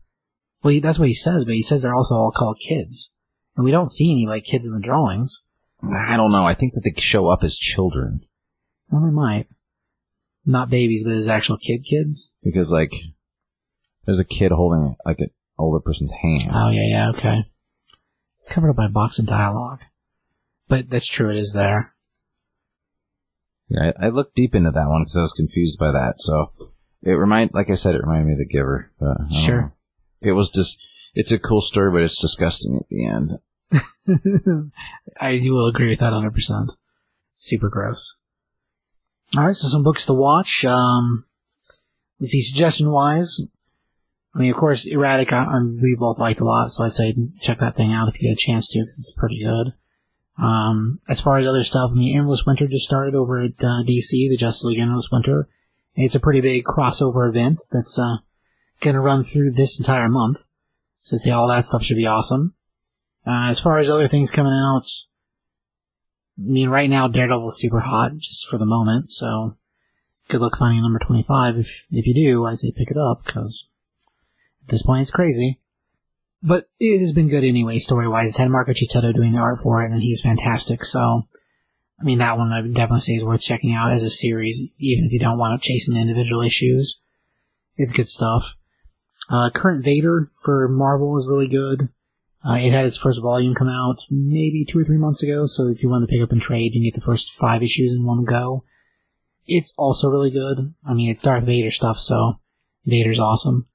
Well, 0.63 0.73
he, 0.73 0.79
that's 0.79 0.99
what 0.99 1.07
he 1.07 1.15
says, 1.15 1.45
but 1.45 1.53
he 1.53 1.61
says 1.61 1.83
they're 1.83 1.95
also 1.95 2.15
all 2.15 2.31
called 2.31 2.59
kids, 2.59 3.11
and 3.55 3.63
we 3.63 3.71
don't 3.71 3.89
see 3.89 4.11
any 4.11 4.25
like 4.27 4.43
kids 4.43 4.67
in 4.67 4.73
the 4.73 4.81
drawings. 4.81 5.45
I 5.81 6.17
don't 6.17 6.31
know. 6.31 6.45
I 6.45 6.53
think 6.53 6.73
that 6.73 6.81
they 6.83 6.99
show 6.99 7.27
up 7.29 7.41
as 7.43 7.57
children 7.57 8.25
Well, 8.91 9.05
they 9.05 9.11
might. 9.11 9.47
Not 10.45 10.69
babies, 10.69 11.03
but 11.05 11.13
as 11.13 11.27
actual 11.27 11.57
kid 11.57 11.85
kids. 11.89 12.33
because 12.43 12.71
like 12.71 12.93
there's 14.05 14.19
a 14.19 14.25
kid 14.25 14.51
holding 14.51 14.95
like 15.05 15.19
an 15.19 15.29
older 15.57 15.79
person's 15.79 16.11
hand. 16.11 16.49
Oh 16.51 16.69
yeah, 16.71 16.87
yeah, 16.87 17.09
okay. 17.11 17.43
It's 18.35 18.51
covered 18.51 18.71
up 18.71 18.75
by 18.77 18.85
a 18.87 18.89
box 18.89 19.19
and 19.19 19.27
dialogue, 19.27 19.81
but 20.67 20.89
that's 20.89 21.07
true. 21.07 21.29
It 21.29 21.37
is 21.37 21.53
there. 21.53 21.93
Yeah, 23.69 23.91
I, 23.99 24.07
I 24.07 24.09
looked 24.09 24.35
deep 24.35 24.55
into 24.55 24.71
that 24.71 24.87
one 24.89 25.03
because 25.03 25.17
I 25.17 25.21
was 25.21 25.33
confused 25.33 25.77
by 25.77 25.91
that. 25.91 26.15
So 26.17 26.51
it 27.03 27.11
remind, 27.11 27.51
like 27.53 27.69
I 27.69 27.75
said, 27.75 27.95
it 27.95 28.01
reminded 28.01 28.27
me 28.27 28.33
of 28.33 28.39
the 28.39 28.45
Giver. 28.45 28.91
But 28.99 29.31
Sure. 29.31 29.61
know. 29.61 29.71
It 30.21 30.31
was 30.33 30.49
just, 30.49 30.77
it's 31.13 31.31
a 31.31 31.39
cool 31.39 31.61
story, 31.61 31.91
but 31.91 32.03
it's 32.03 32.19
disgusting 32.19 32.75
at 32.75 32.89
the 32.89 33.05
end. 33.05 33.39
I 35.21 35.39
will 35.43 35.67
agree 35.67 35.89
with 35.89 35.99
that 35.99 36.13
100%. 36.13 36.67
Super 37.31 37.69
gross. 37.69 38.15
Alright, 39.35 39.55
so 39.55 39.67
some 39.67 39.83
books 39.83 40.05
to 40.07 40.13
watch. 40.13 40.65
Um, 40.65 41.25
let's 42.19 42.31
see, 42.31 42.41
suggestion 42.41 42.91
wise. 42.91 43.39
I 44.35 44.39
mean, 44.39 44.51
of 44.51 44.57
course, 44.57 44.87
E-Ratic, 44.87 45.31
I, 45.31 45.43
I, 45.43 45.59
we 45.81 45.95
both 45.97 46.19
liked 46.19 46.39
a 46.39 46.45
lot, 46.45 46.69
so 46.69 46.83
I'd 46.83 46.91
say 46.91 47.13
check 47.39 47.59
that 47.59 47.75
thing 47.75 47.91
out 47.91 48.09
if 48.09 48.21
you 48.21 48.29
get 48.29 48.33
a 48.33 48.45
chance 48.45 48.67
to, 48.69 48.79
because 48.79 48.99
it's 48.99 49.13
pretty 49.13 49.43
good. 49.43 49.73
Um, 50.41 50.99
as 51.09 51.19
far 51.19 51.37
as 51.37 51.47
other 51.47 51.63
stuff, 51.63 51.91
I 51.91 51.95
mean, 51.95 52.17
Endless 52.17 52.45
Winter 52.45 52.67
just 52.67 52.85
started 52.85 53.15
over 53.15 53.39
at 53.39 53.53
uh, 53.59 53.83
DC, 53.83 54.11
the 54.11 54.37
Justice 54.37 54.65
League 54.65 54.79
Endless 54.79 55.09
Winter. 55.11 55.49
It's 55.95 56.15
a 56.15 56.19
pretty 56.19 56.41
big 56.41 56.63
crossover 56.63 57.27
event 57.27 57.61
that's 57.71 57.99
uh, 57.99 58.17
going 58.79 58.95
to 58.95 59.01
run 59.01 59.23
through 59.23 59.51
this 59.51 59.77
entire 59.77 60.09
month. 60.09 60.47
So 61.01 61.17
say 61.17 61.31
all 61.31 61.47
that 61.47 61.65
stuff 61.65 61.83
should 61.83 61.97
be 61.97 62.07
awesome. 62.07 62.53
Uh, 63.25 63.49
as 63.49 63.59
far 63.59 63.77
as 63.77 63.89
other 63.89 64.07
things 64.07 64.31
coming 64.31 64.53
out, 64.53 64.85
I 66.37 66.41
mean, 66.41 66.69
right 66.69 66.89
now 66.89 67.07
Daredevil's 67.07 67.59
super 67.59 67.81
hot 67.81 68.17
just 68.17 68.47
for 68.47 68.57
the 68.57 68.65
moment, 68.65 69.11
so 69.11 69.57
good 70.29 70.41
luck 70.41 70.57
finding 70.57 70.81
number 70.81 70.99
25. 70.99 71.57
If, 71.57 71.85
if 71.91 72.07
you 72.07 72.13
do, 72.13 72.45
I 72.45 72.55
say 72.55 72.71
pick 72.71 72.91
it 72.91 72.97
up, 72.97 73.25
because 73.25 73.69
at 74.63 74.69
this 74.69 74.83
point 74.83 75.01
it's 75.01 75.11
crazy. 75.11 75.59
But 76.41 76.69
it 76.79 76.99
has 76.99 77.11
been 77.11 77.27
good 77.27 77.43
anyway, 77.43 77.79
story-wise. 77.79 78.29
It's 78.29 78.37
had 78.37 78.49
Marco 78.49 78.71
Checchetto 78.71 79.13
doing 79.13 79.33
the 79.33 79.39
art 79.39 79.59
for 79.61 79.83
it, 79.83 79.91
and 79.91 80.01
he's 80.01 80.21
fantastic, 80.21 80.85
so, 80.85 81.27
I 81.99 82.03
mean, 82.03 82.19
that 82.19 82.37
one 82.37 82.53
I 82.53 82.61
would 82.61 82.73
definitely 82.73 83.01
say 83.01 83.13
is 83.13 83.25
worth 83.25 83.41
checking 83.41 83.73
out 83.73 83.91
as 83.91 84.03
a 84.03 84.09
series, 84.09 84.61
even 84.77 85.05
if 85.05 85.11
you 85.11 85.19
don't 85.19 85.37
want 85.37 85.61
to 85.61 85.67
chasing 85.67 85.95
the 85.95 86.01
individual 86.01 86.41
issues. 86.41 87.01
It's 87.75 87.93
good 87.93 88.07
stuff. 88.07 88.55
Uh, 89.29 89.49
Current 89.53 89.83
Vader 89.83 90.29
for 90.43 90.67
Marvel 90.67 91.17
is 91.17 91.27
really 91.29 91.47
good. 91.47 91.89
Uh, 92.43 92.57
it 92.57 92.71
had 92.71 92.85
its 92.85 92.97
first 92.97 93.21
volume 93.21 93.53
come 93.53 93.67
out 93.67 93.99
maybe 94.09 94.65
two 94.65 94.79
or 94.79 94.83
three 94.85 94.97
months 94.97 95.21
ago, 95.21 95.45
so 95.45 95.67
if 95.67 95.83
you 95.83 95.89
want 95.89 96.07
to 96.07 96.11
pick 96.11 96.21
up 96.23 96.31
and 96.31 96.41
trade, 96.41 96.73
you 96.73 96.81
get 96.81 96.95
the 96.95 97.05
first 97.05 97.33
five 97.33 97.61
issues 97.61 97.93
in 97.93 98.05
one 98.05 98.23
go. 98.23 98.63
It's 99.45 99.73
also 99.77 100.09
really 100.09 100.31
good. 100.31 100.73
I 100.85 100.93
mean, 100.93 101.09
it's 101.09 101.21
Darth 101.21 101.43
Vader 101.43 101.71
stuff, 101.71 101.97
so 101.97 102.39
Vader's 102.85 103.19
awesome. 103.19 103.67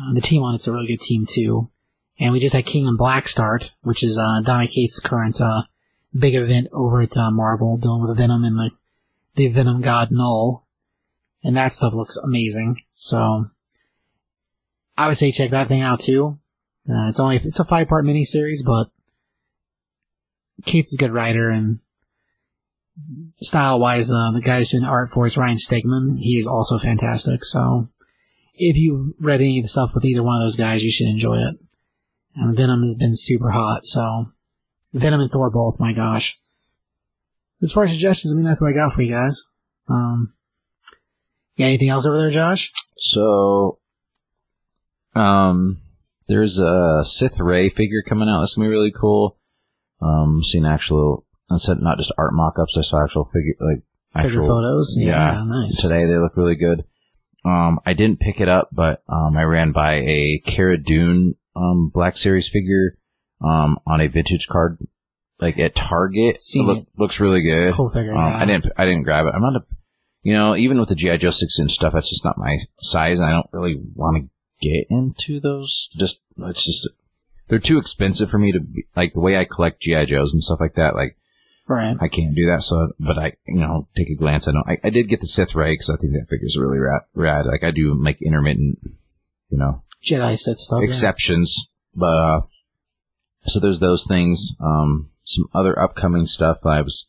Uh, 0.00 0.14
the 0.14 0.20
team 0.20 0.42
on 0.42 0.54
it's 0.54 0.68
a 0.68 0.72
really 0.72 0.86
good 0.86 1.00
team 1.00 1.26
too. 1.28 1.70
And 2.20 2.32
we 2.32 2.40
just 2.40 2.54
had 2.54 2.66
King 2.66 2.86
in 2.86 2.96
Black 2.96 3.26
start, 3.26 3.72
which 3.82 4.04
is 4.04 4.18
uh, 4.18 4.42
Donny 4.44 4.68
Cates' 4.68 5.00
current 5.00 5.40
uh, 5.40 5.62
big 6.16 6.34
event 6.34 6.68
over 6.72 7.02
at 7.02 7.16
uh, 7.16 7.30
Marvel 7.30 7.76
dealing 7.76 8.02
with 8.02 8.16
Venom 8.16 8.44
and 8.44 8.58
the, 8.58 8.70
the 9.34 9.48
Venom 9.48 9.80
God 9.80 10.08
Knull. 10.10 10.66
And 11.44 11.56
that 11.56 11.72
stuff 11.72 11.94
looks 11.94 12.16
amazing. 12.16 12.82
So 12.94 13.46
I 14.96 15.08
would 15.08 15.18
say 15.18 15.30
check 15.30 15.50
that 15.50 15.68
thing 15.68 15.82
out 15.82 16.00
too. 16.00 16.38
Uh, 16.88 17.08
it's 17.08 17.20
only, 17.20 17.36
it's 17.36 17.60
a 17.60 17.64
five 17.64 17.88
part 17.88 18.04
miniseries, 18.04 18.64
but 18.64 18.90
Cates's 20.64 20.94
a 20.94 20.98
good 20.98 21.12
writer 21.12 21.50
and 21.50 21.80
style 23.36 23.78
wise, 23.78 24.10
uh, 24.10 24.32
the 24.32 24.40
guy 24.40 24.58
who's 24.58 24.70
doing 24.70 24.82
the 24.82 24.88
art 24.88 25.08
for 25.08 25.26
it's 25.26 25.36
Ryan 25.36 25.56
Stegman. 25.56 26.18
He 26.18 26.38
is 26.38 26.46
also 26.46 26.78
fantastic. 26.78 27.44
So 27.44 27.88
if 28.54 28.76
you've 28.76 29.14
read 29.20 29.40
any 29.40 29.58
of 29.58 29.64
the 29.64 29.68
stuff 29.68 29.92
with 29.94 30.04
either 30.04 30.22
one 30.22 30.36
of 30.36 30.44
those 30.44 30.56
guys, 30.56 30.82
you 30.82 30.90
should 30.90 31.06
enjoy 31.06 31.36
it. 31.36 31.56
And 32.34 32.56
Venom 32.56 32.80
has 32.80 32.96
been 32.96 33.14
super 33.14 33.50
hot, 33.50 33.84
so 33.84 34.32
Venom 34.92 35.20
and 35.20 35.30
Thor 35.30 35.50
both, 35.50 35.78
my 35.80 35.92
gosh. 35.92 36.38
As 37.62 37.72
far 37.72 37.84
as 37.84 37.90
suggestions, 37.90 38.32
I 38.32 38.36
mean, 38.36 38.44
that's 38.44 38.60
what 38.60 38.70
I 38.70 38.74
got 38.74 38.92
for 38.92 39.02
you 39.02 39.10
guys. 39.10 39.42
Um, 39.88 40.34
yeah, 41.56 41.66
anything 41.66 41.88
else 41.88 42.06
over 42.06 42.16
there, 42.16 42.30
Josh? 42.30 42.72
So, 42.96 43.78
um, 45.14 45.76
there's 46.28 46.58
a 46.58 47.02
Sith 47.02 47.40
Rey 47.40 47.68
figure 47.68 48.02
coming 48.06 48.28
out. 48.28 48.40
That's 48.40 48.54
gonna 48.54 48.68
be 48.68 48.72
really 48.72 48.92
cool. 48.92 49.38
Um, 50.00 50.42
seen 50.42 50.64
actual, 50.64 51.26
I 51.50 51.56
said 51.56 51.80
not 51.80 51.98
just 51.98 52.12
art 52.16 52.32
mock-ups. 52.32 52.76
I 52.78 52.82
saw 52.82 53.02
actual 53.02 53.24
figure, 53.24 53.54
like 53.60 53.82
Figure 54.22 54.40
photos? 54.40 54.96
Yeah, 54.98 55.34
Yeah, 55.34 55.44
nice. 55.44 55.80
Today 55.80 56.04
they 56.06 56.16
look 56.16 56.36
really 56.36 56.56
good. 56.56 56.84
Um, 57.44 57.78
I 57.84 57.92
didn't 57.92 58.20
pick 58.20 58.40
it 58.40 58.48
up, 58.48 58.68
but 58.72 59.02
um, 59.08 59.36
I 59.36 59.42
ran 59.44 59.72
by 59.72 59.94
a 59.94 60.40
Cara 60.44 60.76
Dune 60.78 61.34
um 61.54 61.90
Black 61.92 62.16
Series 62.16 62.48
figure 62.48 62.96
um 63.40 63.78
on 63.86 64.00
a 64.00 64.08
vintage 64.08 64.46
card, 64.48 64.78
like 65.40 65.58
at 65.58 65.74
Target. 65.74 66.40
Seen 66.40 66.66
look, 66.66 66.78
it. 66.78 66.86
Looks 66.96 67.20
really 67.20 67.42
good. 67.42 67.74
Cool 67.74 67.90
figure, 67.90 68.14
Um, 68.14 68.18
yeah. 68.18 68.38
I 68.38 68.44
didn't. 68.44 68.72
I 68.76 68.84
didn't 68.84 69.04
grab 69.04 69.26
it. 69.26 69.34
I'm 69.34 69.42
not 69.42 69.56
a. 69.56 69.64
You 70.22 70.34
know, 70.34 70.56
even 70.56 70.80
with 70.80 70.88
the 70.88 70.94
GI 70.94 71.18
Joe 71.18 71.30
six 71.30 71.58
inch 71.60 71.72
stuff, 71.72 71.92
that's 71.92 72.10
just 72.10 72.24
not 72.24 72.38
my 72.38 72.58
size, 72.80 73.20
and 73.20 73.28
I 73.28 73.32
don't 73.32 73.48
really 73.52 73.80
want 73.94 74.24
to 74.24 74.68
get 74.68 74.86
into 74.90 75.40
those. 75.40 75.88
Just 75.98 76.20
it's 76.38 76.64
just 76.64 76.88
they're 77.48 77.58
too 77.58 77.78
expensive 77.78 78.28
for 78.28 78.38
me 78.38 78.52
to 78.52 78.60
be, 78.60 78.86
like 78.96 79.12
the 79.12 79.20
way 79.20 79.38
I 79.38 79.44
collect 79.44 79.80
GI 79.80 80.06
Joes 80.06 80.32
and 80.32 80.42
stuff 80.42 80.60
like 80.60 80.74
that. 80.74 80.94
Like 80.94 81.16
Right. 81.68 81.96
I 82.00 82.08
can't 82.08 82.34
do 82.34 82.46
that. 82.46 82.62
So, 82.62 82.92
but 82.98 83.18
I, 83.18 83.34
you 83.46 83.60
know, 83.60 83.88
take 83.94 84.08
a 84.08 84.14
glance. 84.14 84.48
I 84.48 84.52
don't. 84.52 84.66
I, 84.66 84.78
I 84.82 84.90
did 84.90 85.08
get 85.08 85.20
the 85.20 85.26
Sith 85.26 85.54
Rey 85.54 85.74
because 85.74 85.90
I 85.90 85.96
think 85.96 86.14
that 86.14 86.26
figure's 86.28 86.56
really 86.58 86.78
rad. 86.78 87.02
rad. 87.14 87.44
Like 87.44 87.62
I 87.62 87.70
do 87.70 87.94
make 87.94 88.22
intermittent, 88.22 88.78
you 89.50 89.58
know, 89.58 89.82
Jedi 90.02 90.38
Sith 90.38 90.58
stuff. 90.58 90.78
yeah. 90.80 90.86
exceptions. 90.86 91.70
But 91.94 92.06
uh, 92.06 92.40
so 93.48 93.60
there's 93.60 93.80
those 93.80 94.06
things. 94.06 94.54
Um, 94.60 95.10
some 95.24 95.46
other 95.54 95.78
upcoming 95.78 96.26
stuff. 96.26 96.64
I 96.64 96.80
was, 96.80 97.06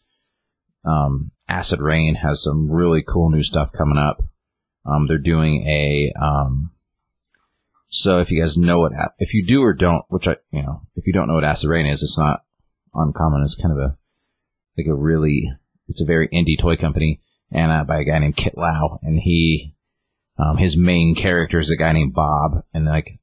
um, 0.85 1.31
Acid 1.47 1.79
Rain 1.79 2.15
has 2.15 2.43
some 2.43 2.71
really 2.71 3.03
cool 3.07 3.31
new 3.31 3.43
stuff 3.43 3.71
coming 3.71 3.97
up. 3.97 4.23
Um, 4.85 5.07
they're 5.07 5.17
doing 5.17 5.67
a 5.67 6.11
um. 6.21 6.71
So 7.91 8.19
if 8.19 8.29
you 8.29 8.39
guys 8.39 8.55
know 8.55 8.79
what, 8.79 8.91
if 9.17 9.33
you 9.33 9.43
do 9.43 9.63
or 9.63 9.73
don't, 9.73 10.03
which 10.09 10.27
I, 10.27 10.35
you 10.51 10.61
know, 10.61 10.83
if 10.95 11.07
you 11.07 11.13
don't 11.13 11.27
know 11.27 11.33
what 11.33 11.43
Acid 11.43 11.69
Rain 11.69 11.87
is, 11.87 12.03
it's 12.03 12.19
not 12.19 12.43
uncommon. 12.93 13.41
It's 13.41 13.55
kind 13.55 13.71
of 13.71 13.79
a 13.79 13.97
like 14.77 14.87
a 14.87 14.95
really, 14.95 15.51
it's 15.87 16.01
a 16.01 16.05
very 16.05 16.27
indie 16.29 16.59
toy 16.59 16.77
company, 16.77 17.19
and 17.51 17.71
uh, 17.71 17.83
by 17.83 17.99
a 17.99 18.03
guy 18.03 18.19
named 18.19 18.37
Kit 18.37 18.57
Lau, 18.57 18.99
and 19.01 19.19
he, 19.19 19.75
um, 20.37 20.57
his 20.57 20.77
main 20.77 21.15
character 21.15 21.57
is 21.57 21.71
a 21.71 21.75
guy 21.75 21.91
named 21.91 22.13
Bob, 22.13 22.63
and 22.73 22.85
like, 22.85 23.19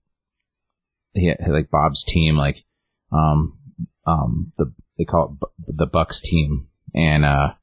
he 1.15 1.33
like 1.49 1.71
Bob's 1.71 2.05
team, 2.05 2.37
like, 2.37 2.65
um, 3.13 3.59
um, 4.07 4.53
the 4.59 4.73
they 4.99 5.05
call 5.05 5.37
it 5.67 5.77
the 5.77 5.87
Bucks 5.87 6.21
team, 6.21 6.69
and 6.95 7.25
uh, 7.25 7.55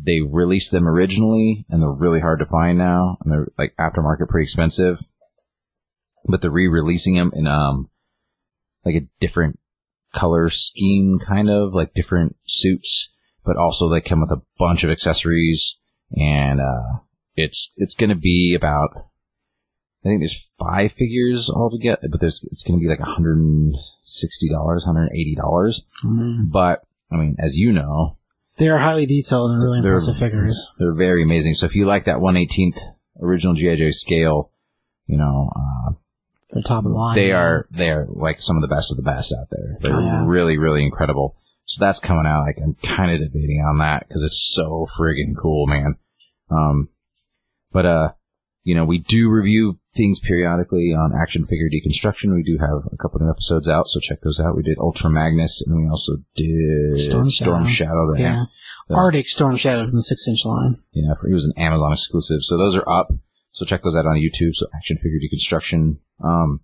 they 0.00 0.20
released 0.20 0.70
them 0.70 0.88
originally, 0.88 1.66
and 1.68 1.82
they're 1.82 1.90
really 1.90 2.20
hard 2.20 2.38
to 2.38 2.46
find 2.46 2.78
now, 2.78 3.18
and 3.22 3.32
they're 3.32 3.48
like 3.58 3.74
aftermarket, 3.78 4.28
pretty 4.28 4.44
expensive, 4.44 4.98
but 6.26 6.40
they're 6.40 6.50
re-releasing 6.50 7.14
them 7.16 7.32
in 7.34 7.46
um, 7.46 7.90
like 8.84 8.94
a 8.94 9.08
different 9.20 9.58
color 10.12 10.48
scheme, 10.48 11.18
kind 11.18 11.50
of 11.50 11.74
like 11.74 11.94
different 11.94 12.36
suits, 12.44 13.12
but 13.44 13.56
also 13.56 13.88
they 13.88 14.00
come 14.00 14.20
with 14.20 14.30
a 14.30 14.42
bunch 14.58 14.84
of 14.84 14.90
accessories, 14.90 15.78
and 16.16 16.60
uh, 16.60 17.00
it's 17.34 17.72
it's 17.76 17.94
going 17.94 18.10
to 18.10 18.16
be 18.16 18.54
about. 18.54 19.08
I 20.04 20.08
think 20.08 20.20
there's 20.20 20.50
five 20.58 20.92
figures 20.92 21.48
altogether, 21.48 22.08
but 22.10 22.20
there's 22.20 22.42
it's 22.50 22.62
going 22.64 22.78
to 22.78 22.82
be 22.82 22.88
like 22.88 22.98
$160, 22.98 23.72
$180. 24.50 25.82
Mhm. 26.04 26.50
But 26.50 26.82
I 27.10 27.16
mean, 27.16 27.36
as 27.38 27.56
you 27.56 27.72
know, 27.72 28.16
They 28.56 28.68
are 28.68 28.78
highly 28.78 29.06
detailed 29.06 29.52
and 29.52 29.62
really 29.62 29.80
They're- 29.80 29.92
impressive 29.92 30.16
figures. 30.18 30.70
they're 30.78 30.94
very 30.94 31.22
amazing. 31.22 31.54
So 31.54 31.66
if 31.66 31.74
you 31.74 31.84
like 31.86 32.04
that 32.04 32.20
118th 32.20 32.78
original 33.20 33.54
GI 33.54 33.76
Joe 33.76 33.90
scale, 33.92 34.50
you 35.06 35.16
know, 35.18 35.50
uh, 35.54 35.92
They're 36.50 36.62
top 36.62 36.84
of 36.84 36.90
the 36.90 36.96
line. 36.96 37.14
they 37.16 37.28
yeah. 37.28 37.40
are 37.40 37.66
they 37.70 37.90
are 37.90 38.06
like 38.10 38.40
some 38.40 38.56
of 38.56 38.62
the 38.62 38.68
best 38.74 38.90
of 38.90 38.96
the 38.96 39.02
best 39.02 39.32
out 39.38 39.48
there. 39.50 39.76
They're 39.80 39.96
Oh, 39.96 40.00
yeah. 40.00 40.24
really 40.26 40.58
really 40.58 40.82
incredible. 40.84 41.36
So 41.64 41.82
that's 41.84 42.00
coming 42.00 42.26
out. 42.26 42.40
Like 42.42 42.56
I'm 42.62 42.74
kind 42.82 43.10
of 43.12 43.20
debating 43.20 43.60
on 43.66 43.78
that 43.78 44.06
because 44.06 44.22
it's 44.22 44.50
so 44.52 44.86
friggin' 44.98 45.34
cool, 45.40 45.66
man. 45.66 45.94
Um, 46.50 46.88
but 47.72 47.86
uh, 47.86 48.12
you 48.64 48.74
know, 48.74 48.84
we 48.84 48.98
do 48.98 49.28
review 49.30 49.78
things 49.94 50.20
periodically 50.20 50.94
on 50.96 51.12
action 51.20 51.44
figure 51.44 51.68
deconstruction. 51.68 52.34
We 52.34 52.42
do 52.42 52.58
have 52.58 52.86
a 52.92 52.96
couple 52.96 53.20
of 53.20 53.28
episodes 53.28 53.68
out, 53.68 53.88
so 53.88 53.98
check 54.00 54.20
those 54.22 54.40
out. 54.40 54.56
We 54.56 54.62
did 54.62 54.78
Ultra 54.78 55.10
Magnus, 55.10 55.62
and 55.66 55.76
we 55.76 55.88
also 55.88 56.18
did 56.36 56.96
Storm 56.98 57.28
Shadow. 57.28 57.64
Shadow. 57.64 58.06
Yeah. 58.16 58.44
the- 58.88 58.94
Arctic 58.94 59.26
Storm 59.26 59.56
Shadow 59.56 59.86
from 59.86 59.96
the 59.96 60.02
six 60.02 60.26
inch 60.28 60.44
line. 60.46 60.76
yeah, 60.92 61.12
for, 61.20 61.26
he 61.28 61.34
was 61.34 61.44
an 61.46 61.52
Amazon 61.56 61.92
exclusive. 61.92 62.42
So 62.42 62.56
those 62.56 62.76
are 62.76 62.88
up. 62.88 63.12
So 63.52 63.66
check 63.66 63.82
those 63.82 63.96
out 63.96 64.06
on 64.06 64.16
YouTube. 64.16 64.54
So 64.54 64.66
action 64.74 64.96
figure 64.96 65.18
deconstruction. 65.18 65.98
Um, 66.24 66.60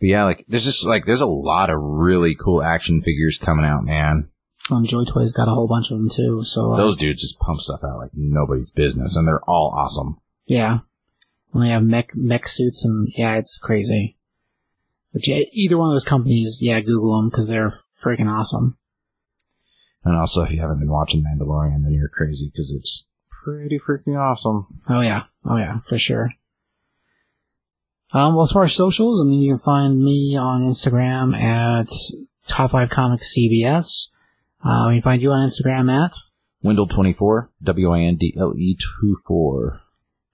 but 0.00 0.08
yeah, 0.08 0.24
like 0.24 0.44
there's 0.48 0.64
just 0.64 0.86
like 0.86 1.04
there's 1.04 1.20
a 1.20 1.26
lot 1.26 1.70
of 1.70 1.76
really 1.78 2.34
cool 2.34 2.62
action 2.62 3.02
figures 3.02 3.36
coming 3.38 3.64
out, 3.66 3.84
man. 3.84 4.28
Um, 4.70 4.84
JoyToy's 4.86 5.32
got 5.32 5.48
a 5.48 5.54
whole 5.54 5.66
bunch 5.68 5.90
of 5.90 5.98
them 5.98 6.08
too. 6.08 6.42
So 6.42 6.72
uh, 6.72 6.76
Those 6.76 6.96
dudes 6.96 7.20
just 7.20 7.38
pump 7.40 7.58
stuff 7.60 7.80
out 7.84 7.98
like 7.98 8.12
nobody's 8.14 8.70
business, 8.70 9.16
and 9.16 9.26
they're 9.26 9.42
all 9.48 9.74
awesome. 9.76 10.18
Yeah, 10.46 10.80
and 11.52 11.62
they 11.62 11.68
have 11.68 11.82
mech 11.82 12.10
mech 12.14 12.46
suits 12.46 12.84
and 12.84 13.08
yeah, 13.16 13.36
it's 13.36 13.58
crazy. 13.58 14.16
But 15.12 15.26
yeah, 15.26 15.42
either 15.52 15.76
one 15.76 15.90
of 15.90 15.94
those 15.94 16.04
companies, 16.04 16.60
yeah, 16.62 16.80
Google 16.80 17.16
them 17.16 17.28
because 17.28 17.48
they're 17.48 17.72
freaking 18.04 18.30
awesome. 18.30 18.78
And 20.04 20.16
also, 20.16 20.42
if 20.42 20.50
you 20.50 20.60
haven't 20.60 20.80
been 20.80 20.90
watching 20.90 21.22
Mandalorian, 21.22 21.84
then 21.84 21.92
you're 21.92 22.08
crazy 22.08 22.50
because 22.52 22.72
it's 22.72 23.06
pretty 23.44 23.78
freaking 23.78 24.18
awesome. 24.18 24.66
Oh 24.88 25.00
yeah, 25.00 25.24
oh 25.44 25.56
yeah, 25.56 25.80
for 25.80 25.98
sure. 25.98 26.30
Um, 28.14 28.34
well, 28.34 28.44
as 28.44 28.52
far 28.52 28.64
as 28.64 28.74
socials, 28.74 29.20
I 29.20 29.24
mean, 29.24 29.40
you 29.40 29.52
can 29.52 29.58
find 29.58 29.98
me 29.98 30.36
on 30.36 30.62
Instagram 30.62 31.34
at 31.34 31.88
Top 32.46 32.72
Five 32.72 32.90
Comics 32.90 33.34
CBS. 33.36 34.08
Uh, 34.64 34.86
we 34.88 34.94
can 34.94 35.02
find 35.02 35.22
you 35.22 35.30
on 35.30 35.48
Instagram 35.48 35.90
at, 35.90 36.12
Windle 36.62 36.86
twenty 36.86 37.12
four, 37.12 37.50
W 37.62 37.90
I 37.92 38.00
N 38.00 38.16
D 38.16 38.34
L 38.36 38.54
E 38.56 38.76
two 38.76 39.16
four. 39.26 39.81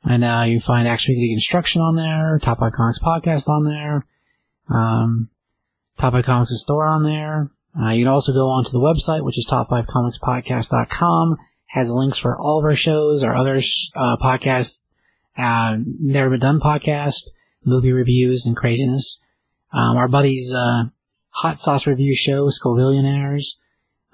And 0.05 0.25
uh, 0.25 0.45
you 0.47 0.61
find 0.61 0.87
Action 0.87 1.15
Figure 1.15 1.37
Deconstruction 1.37 1.81
on 1.81 1.97
there, 1.97 2.39
Top 2.39 2.59
Five 2.59 2.73
Comics 2.73 2.99
Podcast 2.99 3.49
on 3.49 3.65
there, 3.65 4.07
um, 4.69 5.29
Top 5.97 6.13
Five 6.13 6.25
Comics 6.25 6.59
store 6.61 6.87
on 6.87 7.05
there. 7.05 7.51
Uh, 7.79 7.91
you 7.91 8.05
can 8.05 8.13
also 8.13 8.33
go 8.33 8.49
onto 8.49 8.71
the 8.71 8.81
website, 8.81 9.25
which 9.25 9.39
is 9.39 9.47
top5comicspodcast.com. 9.47 11.37
Has 11.67 11.93
links 11.93 12.19
for 12.19 12.37
all 12.37 12.59
of 12.59 12.65
our 12.65 12.75
shows, 12.75 13.23
our 13.23 13.35
other 13.35 13.61
uh, 13.95 14.17
podcasts, 14.17 14.81
uh, 15.37 15.77
Never 16.01 16.31
Been 16.31 16.41
Done 16.41 16.61
podcast, 16.61 17.31
movie 17.65 17.93
reviews 17.93 18.47
and 18.47 18.57
craziness. 18.57 19.21
Um, 19.73 19.97
our 19.97 20.09
buddy's 20.09 20.55
uh, 20.55 20.85
hot 21.31 21.61
sauce 21.61 21.87
review 21.87 22.15
show, 22.15 22.49
Scovillionaires. 22.49 23.59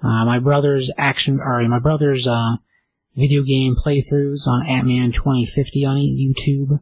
Uh, 0.03 0.25
my 0.25 0.37
brother's 0.37 0.91
action, 0.97 1.39
or 1.39 1.65
my 1.67 1.79
brother's 1.79 2.27
uh, 2.27 2.57
video 3.15 3.43
game 3.43 3.75
playthroughs 3.75 4.47
on 4.47 4.65
Ant-Man 4.67 5.11
2050 5.11 5.85
on 5.85 5.97
YouTube. 5.97 6.79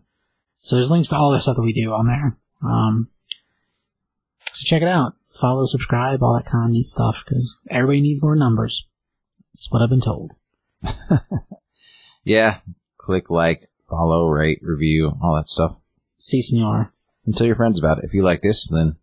So 0.61 0.76
there's 0.76 0.91
links 0.91 1.10
to 1.10 1.15
all 1.15 1.31
the 1.31 1.39
stuff 1.39 1.55
that 1.55 1.64
we 1.64 1.73
do 1.73 1.93
on 1.93 2.07
there. 2.07 2.38
Um, 2.64 3.10
so 4.51 4.65
check 4.65 4.81
it 4.81 4.88
out. 4.88 5.14
Follow, 5.30 5.65
subscribe, 5.65 6.22
all 6.22 6.35
that 6.35 6.49
kind 6.49 6.65
of 6.65 6.72
neat 6.72 6.85
stuff, 6.85 7.23
because 7.26 7.60
everybody 7.69 8.01
needs 8.01 8.22
more 8.22 8.35
numbers. 8.35 8.88
That's 9.53 9.72
what 9.72 9.81
I've 9.81 9.89
been 9.89 10.01
told. 10.01 10.34
Yeah, 12.23 12.60
click 12.97 13.30
like, 13.30 13.69
follow, 13.81 14.27
rate, 14.27 14.60
review, 14.61 15.11
all 15.22 15.35
that 15.35 15.49
stuff. 15.49 15.80
See, 16.18 16.41
senor. 16.41 16.93
And 17.26 17.35
tell 17.35 17.47
your 17.47 17.55
friends 17.55 17.80
about 17.80 17.99
it. 17.99 18.05
If 18.05 18.14
you 18.14 18.23
like 18.23 18.41
this, 18.41 18.68
then 18.68 18.95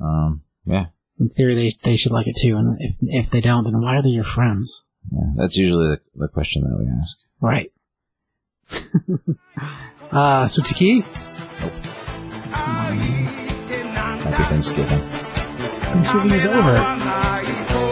um, 0.00 0.42
yeah, 0.64 0.86
In 1.18 1.28
theory, 1.28 1.54
they, 1.54 1.72
they 1.82 1.96
should 1.96 2.12
like 2.12 2.26
it 2.26 2.36
too, 2.40 2.56
and 2.56 2.76
if, 2.80 2.96
if 3.02 3.30
they 3.30 3.40
don't, 3.40 3.64
then 3.64 3.80
why 3.80 3.96
are 3.96 4.02
they 4.02 4.08
your 4.10 4.24
friends? 4.24 4.84
Yeah, 5.12 5.32
that's 5.36 5.56
usually 5.56 5.88
the, 5.88 6.00
the 6.14 6.28
question 6.28 6.62
that 6.62 6.78
we 6.78 6.86
ask. 6.86 7.18
Right. 7.40 7.72
uh, 10.12 10.48
so 10.48 10.62
Taki, 10.62 11.04
Happy 14.28 14.42
Thanksgiving. 14.44 15.08
Thanksgiving 15.08 16.32
is 16.32 16.46
over. 16.46 17.87